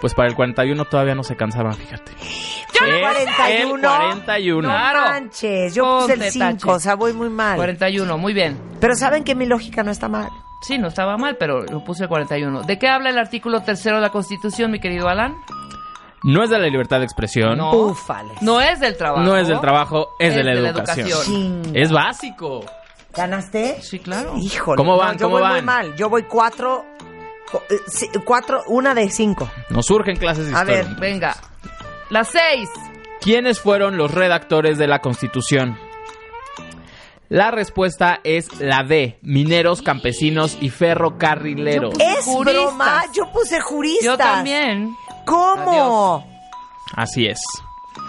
Pues 0.00 0.14
para 0.14 0.28
el 0.28 0.34
41 0.34 0.84
todavía 0.86 1.14
no 1.14 1.22
se 1.22 1.36
cansaban, 1.36 1.74
fíjate. 1.74 2.10
Yo 2.18 2.86
Es 2.86 3.00
41. 3.00 3.74
El 3.74 3.80
41. 3.80 4.68
No 4.68 4.74
Claro. 4.74 5.00
manches, 5.02 5.74
yo 5.74 6.00
puse 6.00 6.14
el 6.14 6.18
Ponte 6.18 6.30
5, 6.32 6.44
tache. 6.46 6.70
o 6.70 6.80
sea, 6.80 6.94
voy 6.96 7.12
muy 7.12 7.28
mal. 7.30 7.56
41, 7.56 8.18
muy 8.18 8.32
bien. 8.32 8.58
Pero 8.80 8.96
saben 8.96 9.22
que 9.22 9.34
mi 9.36 9.46
lógica 9.46 9.84
no 9.84 9.92
está 9.92 10.08
mal. 10.08 10.28
Sí, 10.62 10.78
no 10.78 10.88
estaba 10.88 11.16
mal, 11.16 11.36
pero 11.38 11.62
lo 11.62 11.82
puse 11.84 12.04
el 12.04 12.08
41. 12.08 12.62
¿De 12.62 12.78
qué 12.78 12.88
habla 12.88 13.10
el 13.10 13.18
artículo 13.18 13.62
tercero 13.62 13.96
de 13.96 14.02
la 14.02 14.10
Constitución, 14.10 14.70
mi 14.70 14.78
querido 14.80 15.08
Alan? 15.08 15.34
No 16.24 16.44
es 16.44 16.50
de 16.50 16.58
la 16.58 16.66
libertad 16.68 16.98
de 16.98 17.04
expresión. 17.04 17.58
No. 17.58 17.72
Ufales. 17.72 18.40
No 18.42 18.60
es 18.60 18.78
del 18.78 18.96
trabajo. 18.96 19.22
No 19.24 19.36
es 19.36 19.48
del 19.48 19.60
trabajo, 19.60 20.10
es, 20.20 20.34
de 20.36 20.44
la 20.44 20.52
educación. 20.52 21.08
Chinga. 21.24 21.70
Es 21.80 21.90
básico. 21.90 22.64
¿Ganaste? 23.14 23.82
Sí, 23.82 23.98
claro. 23.98 24.34
Híjole. 24.38 24.76
¿Cómo 24.76 24.96
van? 24.96 25.14
no, 25.14 25.18
yo 25.18 25.26
¿Cómo 25.26 25.38
voy 25.38 25.42
muy 25.48 25.56
van? 25.56 25.64
mal. 25.64 25.96
Yo 25.96 26.08
voy 26.08 26.22
4, 26.22 26.84
4, 28.24 28.62
una 28.68 28.94
de 28.94 29.10
5. 29.10 29.50
Nos 29.70 29.86
surgen 29.86 30.16
clases 30.16 30.46
de 30.46 30.54
A 30.56 30.60
historia. 30.60 30.82
ver. 30.84 30.96
Venga. 31.00 31.36
Las 32.10 32.28
seis. 32.28 32.68
¿Quiénes 33.20 33.60
fueron 33.60 33.96
los 33.96 34.10
redactores 34.12 34.78
de 34.78 34.86
la 34.86 35.00
Constitución? 35.00 35.78
La 37.32 37.50
respuesta 37.50 38.20
es 38.24 38.60
la 38.60 38.82
D, 38.82 39.18
mineros, 39.22 39.80
campesinos 39.80 40.58
y 40.60 40.68
ferrocarrileros. 40.68 41.94
Es 41.98 42.26
Juristas. 42.26 42.62
broma, 42.62 43.04
yo 43.14 43.32
puse 43.32 43.58
juristas. 43.58 44.04
Yo 44.04 44.18
también. 44.18 44.94
¿Cómo? 45.24 46.30
Así 46.94 47.24
es. 47.24 47.40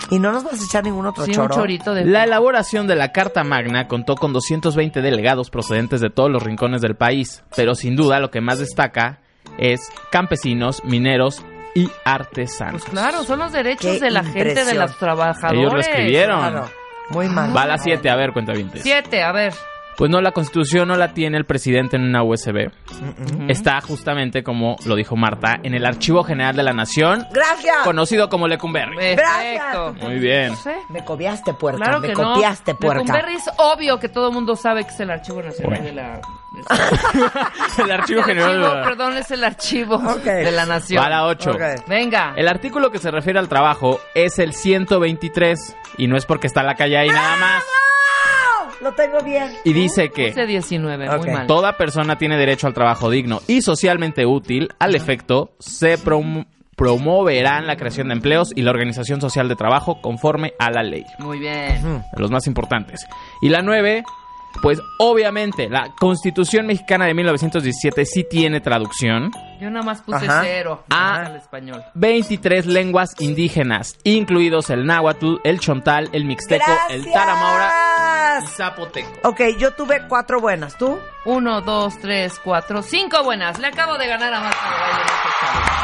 Y 0.10 0.20
no 0.20 0.34
nos 0.34 0.44
vas 0.44 0.62
a 0.62 0.66
echar 0.66 0.84
ningún 0.84 1.06
otro 1.06 1.24
Sí, 1.24 1.32
un 1.32 1.38
choro. 1.38 1.56
chorito 1.56 1.94
de... 1.94 2.04
La 2.04 2.26
elaboración 2.26 2.86
de 2.86 2.98
la 2.98 3.14
Carta 3.14 3.46
Magna 3.46 3.88
contó 3.88 4.16
con 4.16 4.34
220 4.34 5.02
delegados 5.02 5.50
procedentes 5.50 6.02
de 6.02 6.10
todos 6.10 6.30
los 6.30 6.44
rincones 6.44 6.82
del 6.82 6.98
país, 6.98 7.46
pero 7.56 7.76
sin 7.76 7.96
duda 7.96 8.20
lo 8.20 8.30
que 8.30 8.42
más 8.42 8.60
destaca 8.60 9.22
es 9.58 9.90
campesinos, 10.12 10.84
mineros 10.84 11.46
y 11.76 11.90
artesanos. 12.04 12.82
Pues 12.82 12.92
claro, 12.92 13.24
son 13.24 13.40
los 13.40 13.54
derechos 13.54 13.90
Qué 13.94 14.00
de 14.02 14.12
la 14.12 14.26
gente, 14.26 14.66
de 14.66 14.74
los 14.74 14.98
trabajadores. 14.98 15.62
Ellos 15.62 15.74
lo 15.74 15.80
escribieron. 15.80 16.40
Claro. 16.42 16.83
Muy 17.14 17.28
mal. 17.30 17.56
Va 17.56 17.64
a 17.64 17.68
la 17.68 17.78
7, 17.78 18.10
a 18.10 18.16
ver, 18.16 18.34
cuenta 18.34 18.52
20. 18.54 18.80
Siete, 18.80 19.24
a 19.24 19.32
ver. 19.32 19.54
Pues 19.96 20.10
no, 20.10 20.22
la 20.22 20.32
constitución 20.32 20.88
no 20.88 20.96
la 20.96 21.14
tiene 21.14 21.38
el 21.38 21.46
presidente 21.46 21.98
en 21.98 22.04
una 22.04 22.24
USB. 22.24 22.72
Está 23.48 23.80
justamente, 23.82 24.42
como 24.44 24.76
lo 24.86 24.96
dijo 24.96 25.16
Marta, 25.16 25.60
en 25.62 25.76
el 25.76 25.86
Archivo 25.86 26.24
General 26.24 26.56
de 26.56 26.64
la 26.64 26.74
Nación, 26.74 27.28
Gracias. 27.32 27.78
conocido 27.84 28.28
como 28.28 28.48
Lecumberri. 28.48 28.96
Perfecto. 28.98 29.94
Muy 30.02 30.18
bien. 30.20 30.50
No 30.50 30.56
sé. 30.56 30.76
Me 30.90 31.06
copiaste, 31.06 31.54
puerca. 31.54 31.78
Claro 31.84 32.00
me 32.00 32.08
que 32.08 32.14
copiaste, 32.14 32.74
no. 32.74 32.80
puerca. 32.80 33.02
Lecumberri 33.04 33.36
es 33.36 33.50
obvio 33.58 34.00
que 34.00 34.10
todo 34.10 34.30
el 34.30 34.34
mundo 34.34 34.56
sabe 34.56 34.84
que 34.84 34.90
es 34.90 35.00
el 35.00 35.12
Archivo 35.12 35.44
Nacional 35.44 35.70
Bueno. 35.80 35.86
de 35.86 35.94
la... 35.94 36.22
el 37.84 37.92
Archivo 37.92 38.20
El 38.20 38.26
General 38.26 38.52
archivo, 38.64 38.76
la 38.76 38.84
perdón, 38.84 39.18
es 39.18 39.32
el 39.32 39.44
Archivo 39.44 39.98
de 40.24 40.52
la 40.52 40.66
Nación. 40.66 41.02
Va 41.02 41.08
a 41.08 41.10
la 41.10 41.26
8. 41.26 41.52
Ok. 41.52 41.62
Venga. 41.88 42.34
El 42.36 42.48
artículo 42.48 42.92
que 42.92 43.00
se 43.00 43.12
refiere 43.12 43.40
al 43.40 43.50
trabajo 43.50 44.00
es 44.14 44.40
el 44.40 44.54
123 44.54 45.76
y 45.98 46.08
no 46.08 46.18
es 46.18 46.26
porque 46.26 46.48
está 46.48 46.64
la 46.64 46.76
calle 46.76 46.98
ahí 46.98 47.10
nada 47.10 47.36
más. 47.38 47.64
Lo 48.82 48.92
tengo 48.94 49.20
bien. 49.22 49.50
Y 49.64 49.72
dice 49.74 50.10
que 50.10 50.30
Puse 50.30 50.46
19, 50.46 51.10
Ok. 51.10 51.18
muy 51.26 51.32
mal. 51.32 51.48
toda 51.48 51.78
persona 51.78 52.18
tiene 52.18 52.38
derecho 52.38 52.68
al 52.68 52.74
trabajo 52.74 53.10
digno 53.10 53.42
y 53.48 53.62
socialmente 53.62 54.26
útil. 54.26 54.70
Al 54.80 54.94
efecto, 54.96 55.54
se 55.60 55.98
prom- 55.98 56.46
promoverán 56.76 57.66
la 57.66 57.78
creación 57.78 58.10
de 58.10 58.16
empleos 58.16 58.50
y 58.54 58.62
la 58.64 58.72
organización 58.72 59.22
social 59.22 59.48
de 59.48 59.56
trabajo 59.56 60.02
conforme 60.02 60.54
a 60.60 60.70
la 60.70 60.84
ley. 60.84 61.06
Muy 61.20 61.40
bien. 61.40 62.04
los 62.18 62.30
más 62.30 62.46
importantes. 62.46 63.06
Y 63.42 63.50
la 63.50 63.62
9, 63.62 64.04
pues 64.62 64.80
obviamente 65.00 65.70
la 65.70 65.94
Constitución 66.00 66.68
Mexicana 66.68 67.06
de 67.06 67.14
1917 67.14 68.06
sí 68.06 68.26
tiene 68.30 68.62
traducción. 68.62 69.32
Yo 69.64 69.70
nada 69.70 69.86
más 69.86 70.02
puse 70.02 70.26
Ajá. 70.26 70.42
cero 70.44 70.84
Ah. 70.90 71.24
al 71.28 71.38
español. 71.38 71.82
23 71.94 72.66
lenguas 72.66 73.16
indígenas, 73.20 73.96
incluidos 74.04 74.70
el 74.70 74.86
náhuatl, 74.86 75.36
el 75.46 75.62
chontal, 75.62 76.10
el 76.12 76.26
mixteco, 76.26 76.70
el 76.90 77.06
tarahumara 77.10 78.42
y 78.44 78.48
zapoteco. 78.48 79.10
Ok, 79.24 79.40
yo 79.58 79.72
tuve 79.72 80.02
cuatro 80.10 80.42
buenas. 80.42 80.78
¿Tú? 80.78 81.00
Uno, 81.26 81.62
dos, 81.62 81.98
tres, 82.02 82.42
cuatro, 82.44 82.82
cinco 82.82 83.24
buenas. 83.24 83.58
Le 83.60 83.68
acabo 83.68 83.98
de 83.98 84.06
ganar 84.08 84.34
a 84.34 84.42
Marta 84.42 84.60
de 84.70 84.82
Baile. 84.82 85.12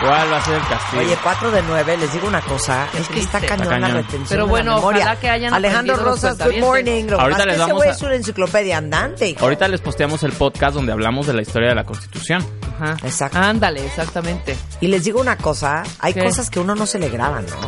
¿Cuál 0.01 0.33
va 0.33 0.38
a 0.38 0.41
ser 0.41 0.55
el 0.55 0.67
castigo? 0.67 1.01
Oye, 1.01 1.17
cuatro 1.24 1.51
de 1.51 1.62
nueve. 1.63 1.98
Les 1.98 2.12
digo 2.12 2.27
una 2.27 2.41
cosa. 2.41 2.88
Qué 2.91 2.98
es 3.00 3.07
que 3.07 3.19
está 3.19 3.39
cañón 3.39 3.79
la 3.79 3.88
retención 3.88 4.25
Pero 4.27 4.43
de 4.43 4.50
bueno, 4.50 4.71
la 4.71 4.77
memoria. 4.77 5.01
ojalá 5.05 5.19
que 5.21 5.29
hayan 5.29 5.53
Alejandro 5.53 5.95
Rosas, 5.95 6.38
good 6.38 6.57
morning. 6.59 7.05
Lo 7.05 7.15
que 7.17 7.24
Ahorita 7.24 7.45
les 7.45 7.57
vamos 7.59 7.83
a- 7.86 7.89
es 7.89 8.01
una 8.01 8.15
enciclopedia 8.15 8.77
andante, 8.77 9.29
hijo. 9.29 9.39
Ahorita 9.45 9.67
les 9.69 9.79
posteamos 9.79 10.21
el 10.24 10.33
podcast 10.33 10.75
donde 10.75 10.91
hablamos 10.91 11.27
de 11.27 11.33
la 11.33 11.41
historia 11.41 11.69
de 11.69 11.75
la 11.75 11.86
Constitución. 11.86 12.45
Ajá. 12.81 12.95
Exacto. 13.03 13.38
Ándale, 13.70 13.86
exactamente. 13.86 14.58
Y 14.82 14.88
les 14.88 15.04
digo 15.04 15.22
una 15.22 15.38
cosa. 15.38 15.84
Hay 16.00 16.14
¿Qué? 16.14 16.24
cosas 16.24 16.50
que 16.50 16.60
uno 16.60 16.74
no 16.74 16.88
se 16.88 16.98
le 16.98 17.10
graban, 17.10 17.46
¿no? 17.46 17.68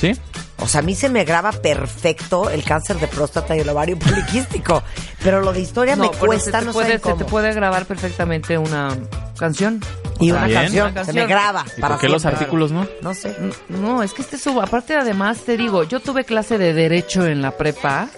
¿Sí? 0.00 0.12
O 0.58 0.68
sea, 0.68 0.80
a 0.80 0.82
mí 0.82 0.94
se 0.94 1.08
me 1.08 1.24
graba 1.24 1.50
perfecto 1.50 2.48
el 2.48 2.62
cáncer 2.62 3.00
de 3.00 3.08
próstata 3.08 3.56
y 3.56 3.60
el 3.60 3.68
ovario 3.68 3.98
poliquístico. 3.98 4.82
pero 5.22 5.40
lo 5.40 5.52
de 5.52 5.60
historia 5.60 5.96
me 5.96 6.06
se 6.08 6.14
cuesta, 6.14 6.60
no 6.60 6.72
puede, 6.72 6.98
sé 6.98 7.04
se 7.04 7.14
te 7.14 7.24
puede 7.24 7.52
grabar 7.52 7.86
perfectamente 7.86 8.56
una 8.56 8.96
canción. 9.36 9.80
Y 10.20 10.30
una 10.30 10.48
canción, 10.48 10.94
se 11.04 11.12
me 11.12 11.26
graba. 11.26 11.64
¿Y 11.76 11.80
para 11.80 11.94
por 11.94 12.00
qué 12.02 12.08
los 12.08 12.24
artículos 12.24 12.70
no? 12.70 12.86
No 13.00 13.12
sé. 13.12 13.36
No, 13.68 14.04
es 14.04 14.12
que 14.12 14.22
este 14.22 14.38
subo. 14.38 14.62
Aparte, 14.62 14.94
además, 14.94 15.38
te 15.40 15.56
digo, 15.56 15.82
yo 15.82 15.98
tuve 15.98 16.24
clase 16.24 16.58
de 16.58 16.72
Derecho 16.72 17.26
en 17.26 17.42
la 17.42 17.56
prepa. 17.56 18.08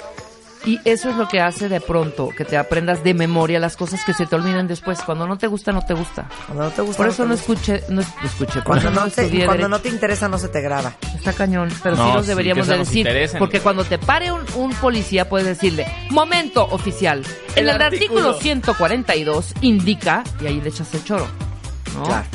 Y 0.67 0.81
eso 0.85 1.11
es 1.11 1.17
lo 1.17 1.29
que 1.29 1.41
hace 1.41 1.69
de 1.69 1.81
pronto 1.81 2.31
que 2.37 2.45
te 2.45 2.57
aprendas 2.57 3.05
de 3.05 3.13
memoria 3.15 3.61
las 3.61 3.77
cosas 3.77 4.03
que 4.05 4.15
se 4.15 4.25
te 4.27 4.35
olvidan 4.35 4.67
después. 4.67 4.99
Cuando 5.03 5.27
no 5.27 5.37
te 5.37 5.47
gusta, 5.47 5.73
no 5.73 5.85
te 5.85 5.93
gusta. 5.95 6.27
Cuando 6.47 6.65
no 6.65 6.71
te 6.71 6.81
gusta. 6.83 6.97
Por 6.97 7.09
eso 7.09 7.27
no 7.27 7.35
escuché, 7.35 7.83
no 7.91 8.01
es- 8.01 8.09
escuché, 8.25 8.63
Cuando 8.63 8.91
no, 8.91 9.07
te, 9.09 9.29
cuando 9.29 9.47
Derecho. 9.53 9.69
no 9.69 9.79
te 9.81 9.89
interesa, 9.91 10.29
no 10.29 10.39
se 10.39 10.49
te 10.49 10.61
graba. 10.63 10.95
Está 11.15 11.33
cañón, 11.35 11.69
pero 11.83 11.97
No, 11.97 12.15
sí 12.17 12.23
sí, 12.23 12.27
deberíamos 12.29 12.67
de 12.67 12.79
nos 12.79 12.87
decir. 12.89 13.01
interesen. 13.07 13.39
Porque 13.39 13.61
cuando 13.61 13.85
te 13.85 13.99
pare 13.99 14.33
un, 14.33 14.41
un 14.55 14.73
policía, 14.75 15.29
puedes 15.29 15.47
decirle, 15.47 15.87
momento 16.11 16.65
oficial. 16.71 17.23
En 17.57 17.65
El 17.69 17.69
el, 17.75 17.83
artículo. 17.83 18.31
artículo 18.31 18.41
142 18.41 19.53
indica, 19.61 20.25
y 20.41 20.47
ahí 20.47 20.61
le 20.61 20.69
echas 20.71 20.93
el 20.95 21.05
choro. 21.05 21.27
¿no? 21.95 22.05
Claro. 22.05 22.27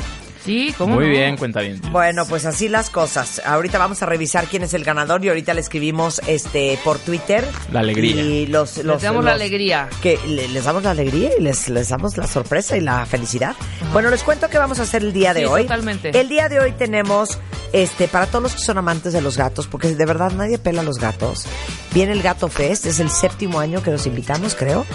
Sí, 0.44 0.74
¿cómo 0.78 0.94
Muy 0.94 1.04
no? 1.04 1.10
bien, 1.10 1.36
cuenta 1.36 1.60
bien. 1.60 1.80
Bueno, 1.92 2.24
pues 2.26 2.46
así 2.46 2.68
las 2.68 2.88
cosas. 2.90 3.42
Ahorita 3.44 3.78
vamos 3.78 4.02
a 4.02 4.06
revisar 4.06 4.46
quién 4.46 4.62
es 4.62 4.72
el 4.74 4.84
ganador 4.84 5.24
y 5.24 5.28
ahorita 5.28 5.52
le 5.54 5.60
escribimos 5.60 6.20
este 6.26 6.78
por 6.82 6.98
Twitter. 6.98 7.44
La 7.70 7.80
alegría. 7.80 8.14
Y 8.22 8.46
los, 8.46 8.78
los 8.78 8.96
Les 8.96 9.02
damos 9.02 9.24
la 9.24 9.32
los- 9.32 9.40
alegría. 9.40 9.88
Que 10.02 10.18
le- 10.26 10.48
les 10.48 10.64
damos 10.64 10.82
la 10.82 10.92
alegría 10.92 11.30
y 11.38 11.42
les, 11.42 11.68
les 11.68 11.88
damos 11.90 12.16
la 12.16 12.26
sorpresa 12.26 12.76
y 12.76 12.80
la 12.80 13.04
felicidad. 13.06 13.54
Bueno, 13.92 14.08
les 14.10 14.22
cuento 14.22 14.48
qué 14.48 14.58
vamos 14.58 14.78
a 14.80 14.82
hacer 14.82 15.02
el 15.02 15.12
día 15.12 15.34
de 15.34 15.40
Sí, 15.40 15.46
hoy. 15.46 15.62
totalmente. 15.62 16.18
El 16.18 16.28
día 16.28 16.48
de 16.48 16.60
hoy 16.60 16.72
tenemos, 16.72 17.38
este, 17.72 18.08
para 18.08 18.26
todos 18.26 18.42
los 18.44 18.52
que 18.54 18.60
son 18.60 18.78
amantes 18.78 19.12
de 19.12 19.20
los 19.20 19.36
gatos, 19.36 19.66
porque 19.66 19.94
de 19.94 20.06
verdad 20.06 20.32
nadie 20.32 20.58
pela 20.58 20.80
a 20.80 20.84
los 20.84 20.98
gatos. 20.98 21.44
Viene 21.92 22.12
el 22.12 22.22
Gato 22.22 22.48
Fest, 22.48 22.86
es 22.86 23.00
el 23.00 23.10
séptimo 23.10 23.60
año 23.60 23.82
que 23.82 23.90
nos 23.90 24.06
invitamos, 24.06 24.54
creo. 24.54 24.86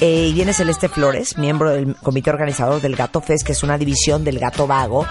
Eh, 0.00 0.28
y 0.28 0.32
viene 0.34 0.52
Celeste 0.52 0.90
Flores, 0.90 1.38
miembro 1.38 1.70
del 1.70 1.96
comité 1.96 2.28
organizador 2.28 2.82
del 2.82 2.96
Gato 2.96 3.22
Fest, 3.22 3.46
que 3.46 3.52
es 3.52 3.62
una 3.62 3.78
división 3.78 4.24
del 4.24 4.38
Gato 4.38 4.66
Vago, 4.66 5.06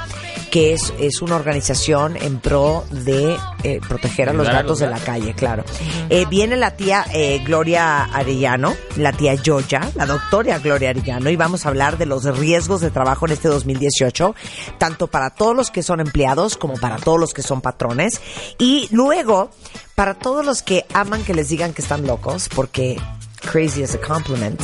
que 0.51 0.73
es, 0.73 0.93
es 0.99 1.23
una 1.23 1.35
organización 1.35 2.15
en 2.17 2.39
pro 2.39 2.85
de 2.91 3.35
eh, 3.63 3.79
proteger 3.87 4.29
a 4.29 4.33
los 4.33 4.47
gatos 4.47 4.79
de 4.79 4.87
la 4.87 4.99
calle, 4.99 5.33
claro. 5.33 5.63
Eh, 6.09 6.25
viene 6.29 6.55
la 6.55 6.75
tía 6.75 7.05
Gloria 7.43 8.03
Arellano, 8.03 8.75
la 8.97 9.11
tía 9.11 9.33
Yoya, 9.33 9.89
la 9.95 10.05
doctora 10.05 10.59
Gloria 10.59 10.91
Arellano, 10.91 11.31
y 11.31 11.35
vamos 11.35 11.65
a 11.65 11.69
hablar 11.69 11.97
de 11.97 12.05
los 12.05 12.23
riesgos 12.37 12.81
de 12.81 12.91
trabajo 12.91 13.25
en 13.25 13.33
este 13.33 13.47
2018, 13.47 14.35
tanto 14.77 15.07
para 15.07 15.31
todos 15.31 15.55
los 15.55 15.71
que 15.71 15.81
son 15.81 15.99
empleados 15.99 16.57
como 16.57 16.75
para 16.75 16.97
todos 16.97 17.19
los 17.19 17.33
que 17.33 17.41
son 17.41 17.61
patrones. 17.61 18.21
Y 18.59 18.87
luego, 18.91 19.49
para 19.95 20.13
todos 20.13 20.45
los 20.45 20.61
que 20.61 20.85
aman 20.93 21.23
que 21.23 21.33
les 21.33 21.49
digan 21.49 21.73
que 21.73 21.81
están 21.81 22.05
locos, 22.05 22.49
porque 22.53 22.97
crazy 23.45 23.81
is 23.81 23.95
a 23.95 23.99
compliment. 23.99 24.61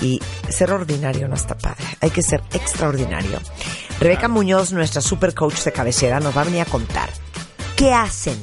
Y 0.00 0.20
ser 0.48 0.72
ordinario 0.72 1.28
no 1.28 1.34
está 1.34 1.56
padre. 1.56 1.84
Hay 2.00 2.10
que 2.10 2.22
ser 2.22 2.42
extraordinario. 2.52 3.40
Rebeca 4.00 4.28
Muñoz, 4.28 4.72
nuestra 4.72 5.00
super 5.00 5.34
coach 5.34 5.62
de 5.62 5.72
cabecera, 5.72 6.20
nos 6.20 6.36
va 6.36 6.42
a 6.42 6.44
venir 6.44 6.60
a 6.62 6.66
contar 6.66 7.08
qué 7.76 7.92
hacen, 7.92 8.36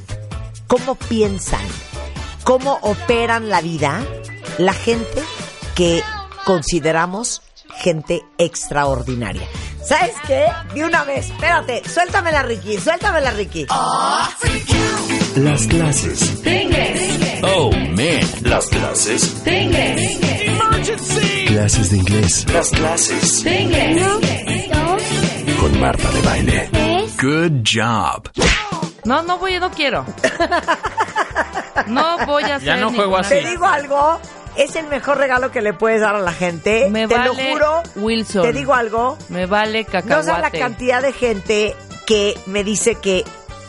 cómo 0.67 0.95
piensan, 0.95 1.65
cómo 2.43 2.79
operan 2.81 3.49
la 3.49 3.61
vida 3.61 4.03
la 4.57 4.73
gente 4.73 5.23
que 5.75 6.03
consideramos 6.45 7.41
gente 7.77 8.21
extraordinaria. 8.37 9.47
¿Sabes 9.83 10.13
qué? 10.27 10.45
De 10.73 10.85
una 10.85 11.03
vez, 11.03 11.29
espérate, 11.29 11.81
suéltamela 11.87 12.43
Ricky, 12.43 12.77
suéltamela 12.77 13.31
Ricky. 13.31 13.65
Las 15.35 15.65
clases. 15.67 16.41
Oh, 17.43 17.71
man. 17.71 18.19
Las 18.43 18.67
clases. 18.67 19.41
Clases 21.47 21.91
de 21.91 21.97
inglés. 21.97 22.45
Las 22.53 22.69
clases. 22.69 23.43
Con 25.59 25.79
Marta 25.79 26.09
de 26.11 26.21
Baile. 26.21 26.69
Good 27.21 27.63
job. 27.65 28.29
No, 29.05 29.21
no 29.23 29.37
voy, 29.37 29.59
no 29.59 29.71
quiero. 29.71 30.05
No 31.87 32.25
voy 32.25 32.43
a 32.43 32.55
hacer 32.55 32.67
Ya 32.67 32.77
no 32.77 32.91
juego 32.91 33.17
así. 33.17 33.35
Te 33.35 33.49
digo 33.49 33.65
algo, 33.65 34.19
es 34.57 34.75
el 34.75 34.87
mejor 34.87 35.17
regalo 35.17 35.51
que 35.51 35.61
le 35.61 35.73
puedes 35.73 36.01
dar 36.01 36.15
a 36.15 36.19
la 36.19 36.33
gente. 36.33 36.89
Me 36.89 37.07
Te 37.07 37.15
vale 37.15 37.27
lo 37.27 37.35
juro. 37.35 37.83
Wilson. 37.95 38.43
Te 38.43 38.53
digo 38.53 38.73
algo, 38.73 39.17
Me 39.29 39.45
vale 39.45 39.83
no 39.83 39.91
sabes 39.91 40.25
la 40.27 40.33
cacahuate. 40.33 40.59
cantidad 40.59 41.01
de 41.01 41.13
gente 41.13 41.75
que 42.05 42.37
me 42.47 42.63
dice 42.63 42.95
que 42.95 43.23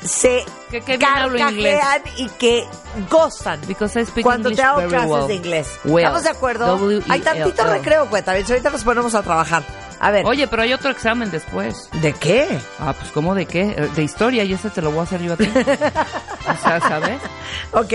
se 0.04 0.45
Que 0.81 0.95
inglés. 0.95 1.81
carcajean 1.81 2.02
y 2.17 2.29
que 2.31 2.67
gozan 3.11 3.61
Because 3.67 4.00
I 4.00 4.07
speak 4.07 4.25
cuando 4.25 4.49
English 4.49 4.57
te 4.57 4.62
hago 4.64 4.88
clases 4.88 5.11
well. 5.11 5.26
de 5.29 5.35
inglés. 5.35 5.69
Well. 5.85 6.05
¿Estamos 6.05 6.23
de 6.25 6.31
acuerdo? 6.31 6.67
W-E-L-L. 6.79 7.12
Hay 7.12 7.21
tantito 7.21 7.64
recreo, 7.64 8.07
cuenta. 8.09 8.33
Ahorita 8.33 8.71
nos 8.71 8.83
ponemos 8.85 9.14
a 9.14 9.23
trabajar. 9.23 9.62
A 10.00 10.11
ver. 10.11 10.26
Oye, 10.26 10.49
pero 10.49 10.62
hay 10.62 10.73
otro 10.73 10.91
examen 10.91 11.31
después. 11.31 11.88
¿De 12.00 12.12
qué? 12.12 12.49
Ah, 12.81 12.93
pues 12.99 13.12
¿cómo 13.12 13.37
de 13.37 13.47
qué? 13.47 13.61
Eh, 13.76 13.88
De 13.95 14.02
historia 14.02 14.43
y 14.43 14.52
ese 14.52 14.69
te 14.71 14.83
lo 14.83 14.91
voy 14.91 14.99
a 14.99 15.02
hacer 15.05 15.23
yo 15.23 15.35
a 15.35 15.37
ti. 15.37 15.49
o 15.49 16.57
sea, 16.62 16.81
¿sabes? 16.81 17.21
Ok, 17.75 17.93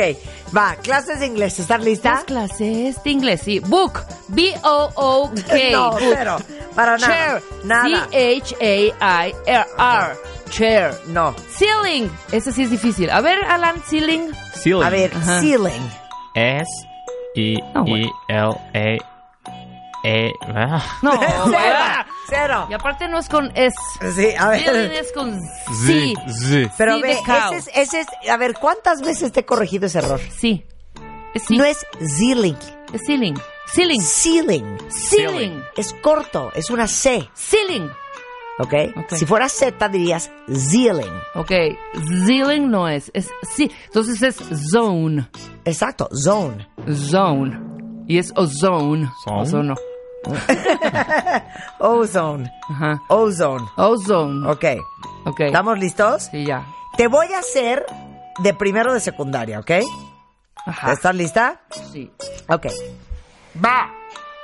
va, 0.56 0.76
clases 0.82 1.20
de 1.20 1.26
inglés. 1.26 1.60
¿Estás 1.60 1.84
lista? 1.84 2.12
Las 2.14 2.24
clases 2.24 3.04
de 3.04 3.10
inglés, 3.10 3.42
sí. 3.44 3.60
Book. 3.60 4.00
B-O-O-K. 4.30 5.54
no, 5.72 5.92
book. 5.92 6.00
cero. 6.00 6.38
Para 6.74 6.98
nada. 6.98 7.14
Chair. 7.14 7.44
Nada. 7.66 8.08
C-H-A-I-R-R. 9.08 10.18
Chair. 10.50 10.92
No. 11.08 11.36
Ceiling. 11.58 12.10
Ese 12.32 12.52
sí 12.52 12.64
es 12.64 12.72
difícil. 12.72 13.10
A 13.10 13.22
ver, 13.22 13.44
Alan, 13.46 13.82
ceiling. 13.88 14.32
Ceiling. 14.56 14.84
A 14.84 14.90
ver, 14.90 15.12
Ajá. 15.16 15.40
ceiling. 15.42 15.90
S 16.36 16.70
E 17.36 17.56
No, 17.74 17.84
bueno. 17.84 18.08
E 18.30 18.34
L 18.34 18.56
A 18.74 18.98
E 20.04 20.32
ah. 20.56 21.00
No. 21.02 21.12
Cero. 21.46 22.06
Cero. 22.30 22.68
Y 22.70 22.74
aparte 22.74 23.08
no 23.08 23.20
es 23.20 23.30
con 23.30 23.52
S. 23.56 23.76
Sí, 24.16 24.34
a 24.38 24.52
Ceiling 24.52 24.72
ver. 24.74 24.92
es 24.94 25.12
con 25.12 25.40
Z. 25.42 26.22
Z. 26.32 26.74
Pero 26.78 26.96
Sí, 26.98 27.02
ve, 27.02 27.08
de 27.16 27.24
cow. 27.24 27.54
ese 27.54 27.58
es, 27.58 27.70
ese 27.94 28.00
es, 28.02 28.30
a 28.30 28.38
ver, 28.38 28.54
¿cuántas 28.54 29.02
veces 29.02 29.32
te 29.32 29.42
he 29.42 29.46
corregido 29.46 29.86
ese 29.88 30.00
error? 30.00 30.20
Sí. 30.38 30.66
Es 31.34 31.44
sí. 31.46 31.58
No 31.58 31.64
es 31.66 31.86
ceiling, 32.18 32.56
Es 32.94 33.02
ceiling. 33.06 33.36
Ceiling. 33.74 34.02
ceiling. 34.02 34.78
Ceiling. 34.90 35.64
Es 35.76 35.94
corto, 36.02 36.52
es 36.56 36.70
una 36.70 36.88
C, 36.88 37.30
Ceiling. 37.36 37.90
¿Ok? 38.60 38.74
Ok. 38.96 39.14
Si 39.16 39.26
fuera 39.26 39.50
Z 39.50 39.90
dirías 39.90 40.32
ceiling. 40.48 41.14
Ok. 41.36 41.52
Ceiling 42.26 42.70
no 42.70 42.88
es. 42.88 43.12
Es 43.14 43.30
sí. 43.56 43.72
Entonces 43.86 44.22
es 44.22 44.36
zone. 44.72 45.30
Exacto, 45.66 46.10
zone. 46.14 46.68
Zone. 46.94 47.60
Y 48.08 48.18
es 48.18 48.32
ozone. 48.36 49.10
Ozone. 51.80 52.52
Ajá. 52.70 53.02
Ozone. 53.10 53.66
Ozone. 53.78 54.48
Ok. 54.50 54.66
Ok. 55.26 55.40
¿Estamos 55.42 55.78
listos? 55.80 56.24
Sí, 56.32 56.46
ya. 56.46 56.66
Te 56.98 57.08
voy 57.08 57.28
a 57.34 57.40
hacer 57.40 57.86
de 58.40 58.54
primero 58.54 58.94
de 58.94 59.00
secundaria, 59.00 59.60
¿ok? 59.60 59.72
Ajá. 60.66 60.94
¿Estás 60.94 61.16
lista? 61.16 61.62
Sí. 61.92 62.12
Ok. 62.50 62.68
Va. 63.64 63.92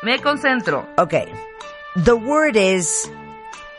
Me 0.03 0.21
concentro. 0.21 0.85
Ok. 0.97 1.13
The 2.03 2.13
word 2.13 2.55
is 2.55 3.09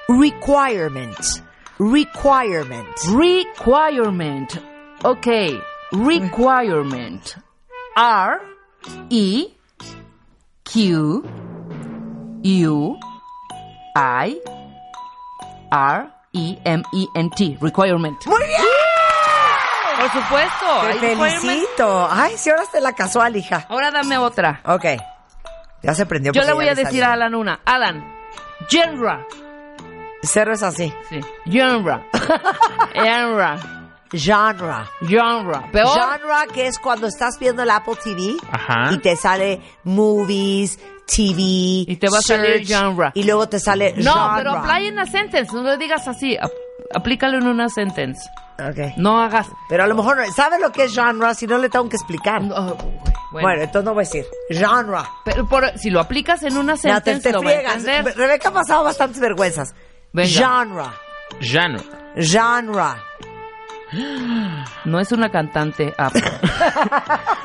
requirement. 0.09 1.43
Requirement. 1.79 2.95
Requirement. 3.09 4.49
Ok. 5.05 5.27
Requirement. 5.93 7.37
R 7.97 8.41
E 9.11 9.47
Q 10.65 11.23
U 12.43 12.99
I 13.97 14.41
R 15.73 16.11
E 16.33 16.59
M 16.65 16.83
E 16.93 17.07
N 17.15 17.31
T. 17.31 17.59
Requirement. 17.61 18.27
Muy 18.27 18.45
bien. 18.47 18.63
Por 19.99 20.11
supuesto. 20.11 21.01
Te 21.01 21.17
felicito. 21.17 22.09
Ay, 22.11 22.37
si 22.37 22.51
ahora 22.51 22.65
te 22.71 22.81
la 22.81 22.93
casual, 22.93 23.37
hija. 23.37 23.67
Ahora 23.69 23.91
dame 23.91 24.19
otra. 24.19 24.61
Ok. 24.65 24.85
Ya 25.83 25.95
se 25.95 26.07
prendió. 26.07 26.33
Yo 26.33 26.43
le 26.45 26.53
voy 26.53 26.67
a 26.67 26.75
decir 26.75 26.87
salió. 26.87 27.07
a 27.07 27.13
Alan 27.13 27.35
una. 27.35 27.61
Alan. 27.65 28.05
Genre. 28.69 29.27
Cero 30.27 30.53
es 30.55 30.63
así. 30.63 30.93
Sí. 31.09 31.21
Genre. 31.51 32.05
Genre. 32.95 33.57
Genre. 34.13 34.85
Genre. 35.09 35.61
Peor. 35.73 35.89
Genre, 35.99 36.53
que 36.53 36.67
es 36.67 36.79
cuando 36.79 37.07
estás 37.07 37.39
viendo 37.39 37.63
el 37.63 37.71
Apple 37.71 37.97
TV 38.03 38.37
Ajá. 38.51 38.93
y 38.93 38.99
te 38.99 39.17
sale 39.17 39.61
movies, 39.85 40.79
TV. 41.07 41.35
Y 41.89 41.97
te 41.97 42.09
va 42.09 42.19
a 42.19 42.23
salir 42.23 42.67
genre. 42.67 43.11
Y 43.15 43.25
luego 43.25 43.49
te 43.49 43.59
sale 43.59 43.95
No, 43.97 44.13
genre. 44.13 44.37
pero 44.39 44.51
apply 44.53 44.87
en 44.87 44.93
una 44.95 45.07
sentence. 45.07 45.53
No 45.53 45.63
lo 45.63 45.77
digas 45.77 46.07
así. 46.07 46.37
Ap- 46.37 46.51
aplícalo 46.95 47.39
en 47.39 47.47
una 47.47 47.69
sentence. 47.69 48.21
Ok. 48.59 48.97
No 48.99 49.21
hagas. 49.21 49.49
Pero 49.69 49.83
a 49.83 49.87
lo 49.89 49.97
mejor, 49.97 50.25
¿sabes 50.35 50.61
lo 50.61 50.71
que 50.71 50.85
es 50.85 50.95
genre? 50.95 51.35
Si 51.35 51.47
no 51.49 51.59
le 51.59 51.69
tengo 51.69 51.89
que 51.89 51.97
explicar. 51.97 52.41
No, 52.43 52.55
oh, 52.55 52.77
bueno. 53.33 53.49
bueno. 53.49 53.63
entonces 53.63 53.85
no 53.85 53.95
voy 53.95 54.05
a 54.05 54.07
decir. 54.07 54.27
Genre. 54.49 54.99
Pero 55.25 55.49
por- 55.49 55.77
si 55.77 55.91
lo 55.91 55.99
aplicas 55.99 56.43
en 56.45 56.57
una 56.57 56.77
Ya 56.77 57.01
te, 57.01 57.15
sentence, 57.15 57.23
te 57.29 57.33
lo 57.33 57.41
a 57.41 57.43
friegas. 57.43 57.77
entender. 57.79 58.17
Rebeca 58.17 58.51
ha 58.51 58.53
pasado 58.53 58.85
bastantes 58.85 59.19
vergüenzas. 59.21 59.75
Venga. 60.15 60.29
Genre. 60.31 60.91
Genre. 61.41 61.83
Genre. 62.17 62.95
No 64.87 64.99
es 65.01 65.13
una 65.13 65.29
cantante. 65.31 65.93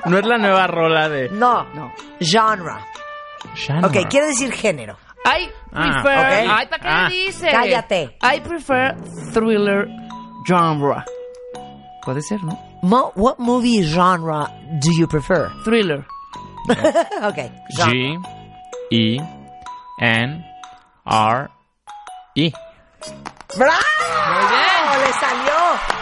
No 0.05 0.17
es 0.17 0.25
la 0.25 0.37
nueva 0.37 0.67
rola 0.67 1.09
de 1.09 1.29
No. 1.29 1.63
no. 1.73 1.91
Genre. 2.21 2.75
Genre. 3.55 3.85
Ok, 3.87 4.07
quiere 4.09 4.27
decir 4.27 4.51
género. 4.53 4.95
I 5.25 5.49
Ah, 5.73 6.01
prefer. 6.01 6.19
ok. 6.47 6.51
Ay, 6.57 6.67
¿para 6.67 6.81
qué 6.81 6.87
Ah. 6.87 7.09
le 7.09 7.15
dices? 7.15 7.51
Cállate. 7.51 8.17
I 8.21 8.39
prefer 8.39 8.95
thriller 9.33 9.87
genre. 10.47 11.03
Puede 12.03 12.21
ser, 12.21 12.41
¿no? 12.43 12.57
Mo- 12.81 13.11
what 13.15 13.35
movie 13.39 13.83
genre 13.83 14.47
do 14.81 14.91
you 14.97 15.07
prefer? 15.07 15.49
Thriller. 15.65 16.05
ok. 17.23 17.51
genre. 17.75 17.91
G 17.91 18.19
E 18.91 19.17
N 19.99 20.45
R 21.05 21.49
E. 22.35 22.51
¡Bravo! 23.57 23.73
Muy 24.33 24.47
bien. 24.47 25.01
Le 25.01 25.13
salió. 25.19 25.53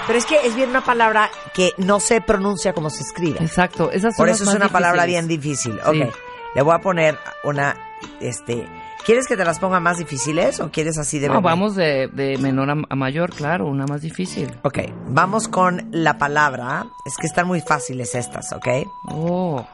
Pero 0.08 0.20
es 0.20 0.26
que 0.26 0.48
es 0.48 0.56
bien 0.56 0.70
una 0.70 0.84
palabra 0.84 1.30
que 1.54 1.72
no 1.78 2.00
se 2.00 2.22
pronuncia 2.22 2.74
como 2.74 2.90
se 2.90 3.04
escribe. 3.04 3.40
Exacto. 3.42 3.92
Esas 3.92 4.16
son 4.16 4.24
Por 4.24 4.28
las 4.28 4.36
eso 4.38 4.44
es 4.44 4.48
más 4.48 4.56
una 4.56 4.70
palabra 4.70 5.06
bien 5.06 5.28
difíciles. 5.28 5.78
difícil. 5.84 6.04
Ok. 6.08 6.14
Sí. 6.14 6.20
Le 6.56 6.62
voy 6.62 6.76
a 6.76 6.80
poner 6.80 7.18
una, 7.44 7.76
este... 8.20 8.68
¿Quieres 9.06 9.26
que 9.28 9.38
te 9.38 9.46
las 9.46 9.60
ponga 9.60 9.80
más 9.80 10.00
difíciles 10.00 10.60
o 10.60 10.70
quieres 10.70 10.98
así 10.98 11.18
de 11.20 11.30
No, 11.30 11.42
vamos 11.42 11.76
de, 11.76 12.10
de 12.12 12.38
menor 12.40 12.70
a, 12.70 12.76
a 12.90 12.96
mayor, 12.98 13.34
claro, 13.34 13.66
una 13.68 13.86
más 13.86 14.02
difícil. 14.02 14.54
Ok, 14.64 14.80
vamos 15.08 15.48
con 15.48 15.88
la 15.92 16.18
palabra. 16.18 16.86
Es 17.06 17.16
que 17.16 17.28
están 17.28 17.48
muy 17.48 17.62
fáciles 17.62 18.14
estas, 18.16 18.52
¿ok? 18.52 18.68
Oh, 19.10 19.66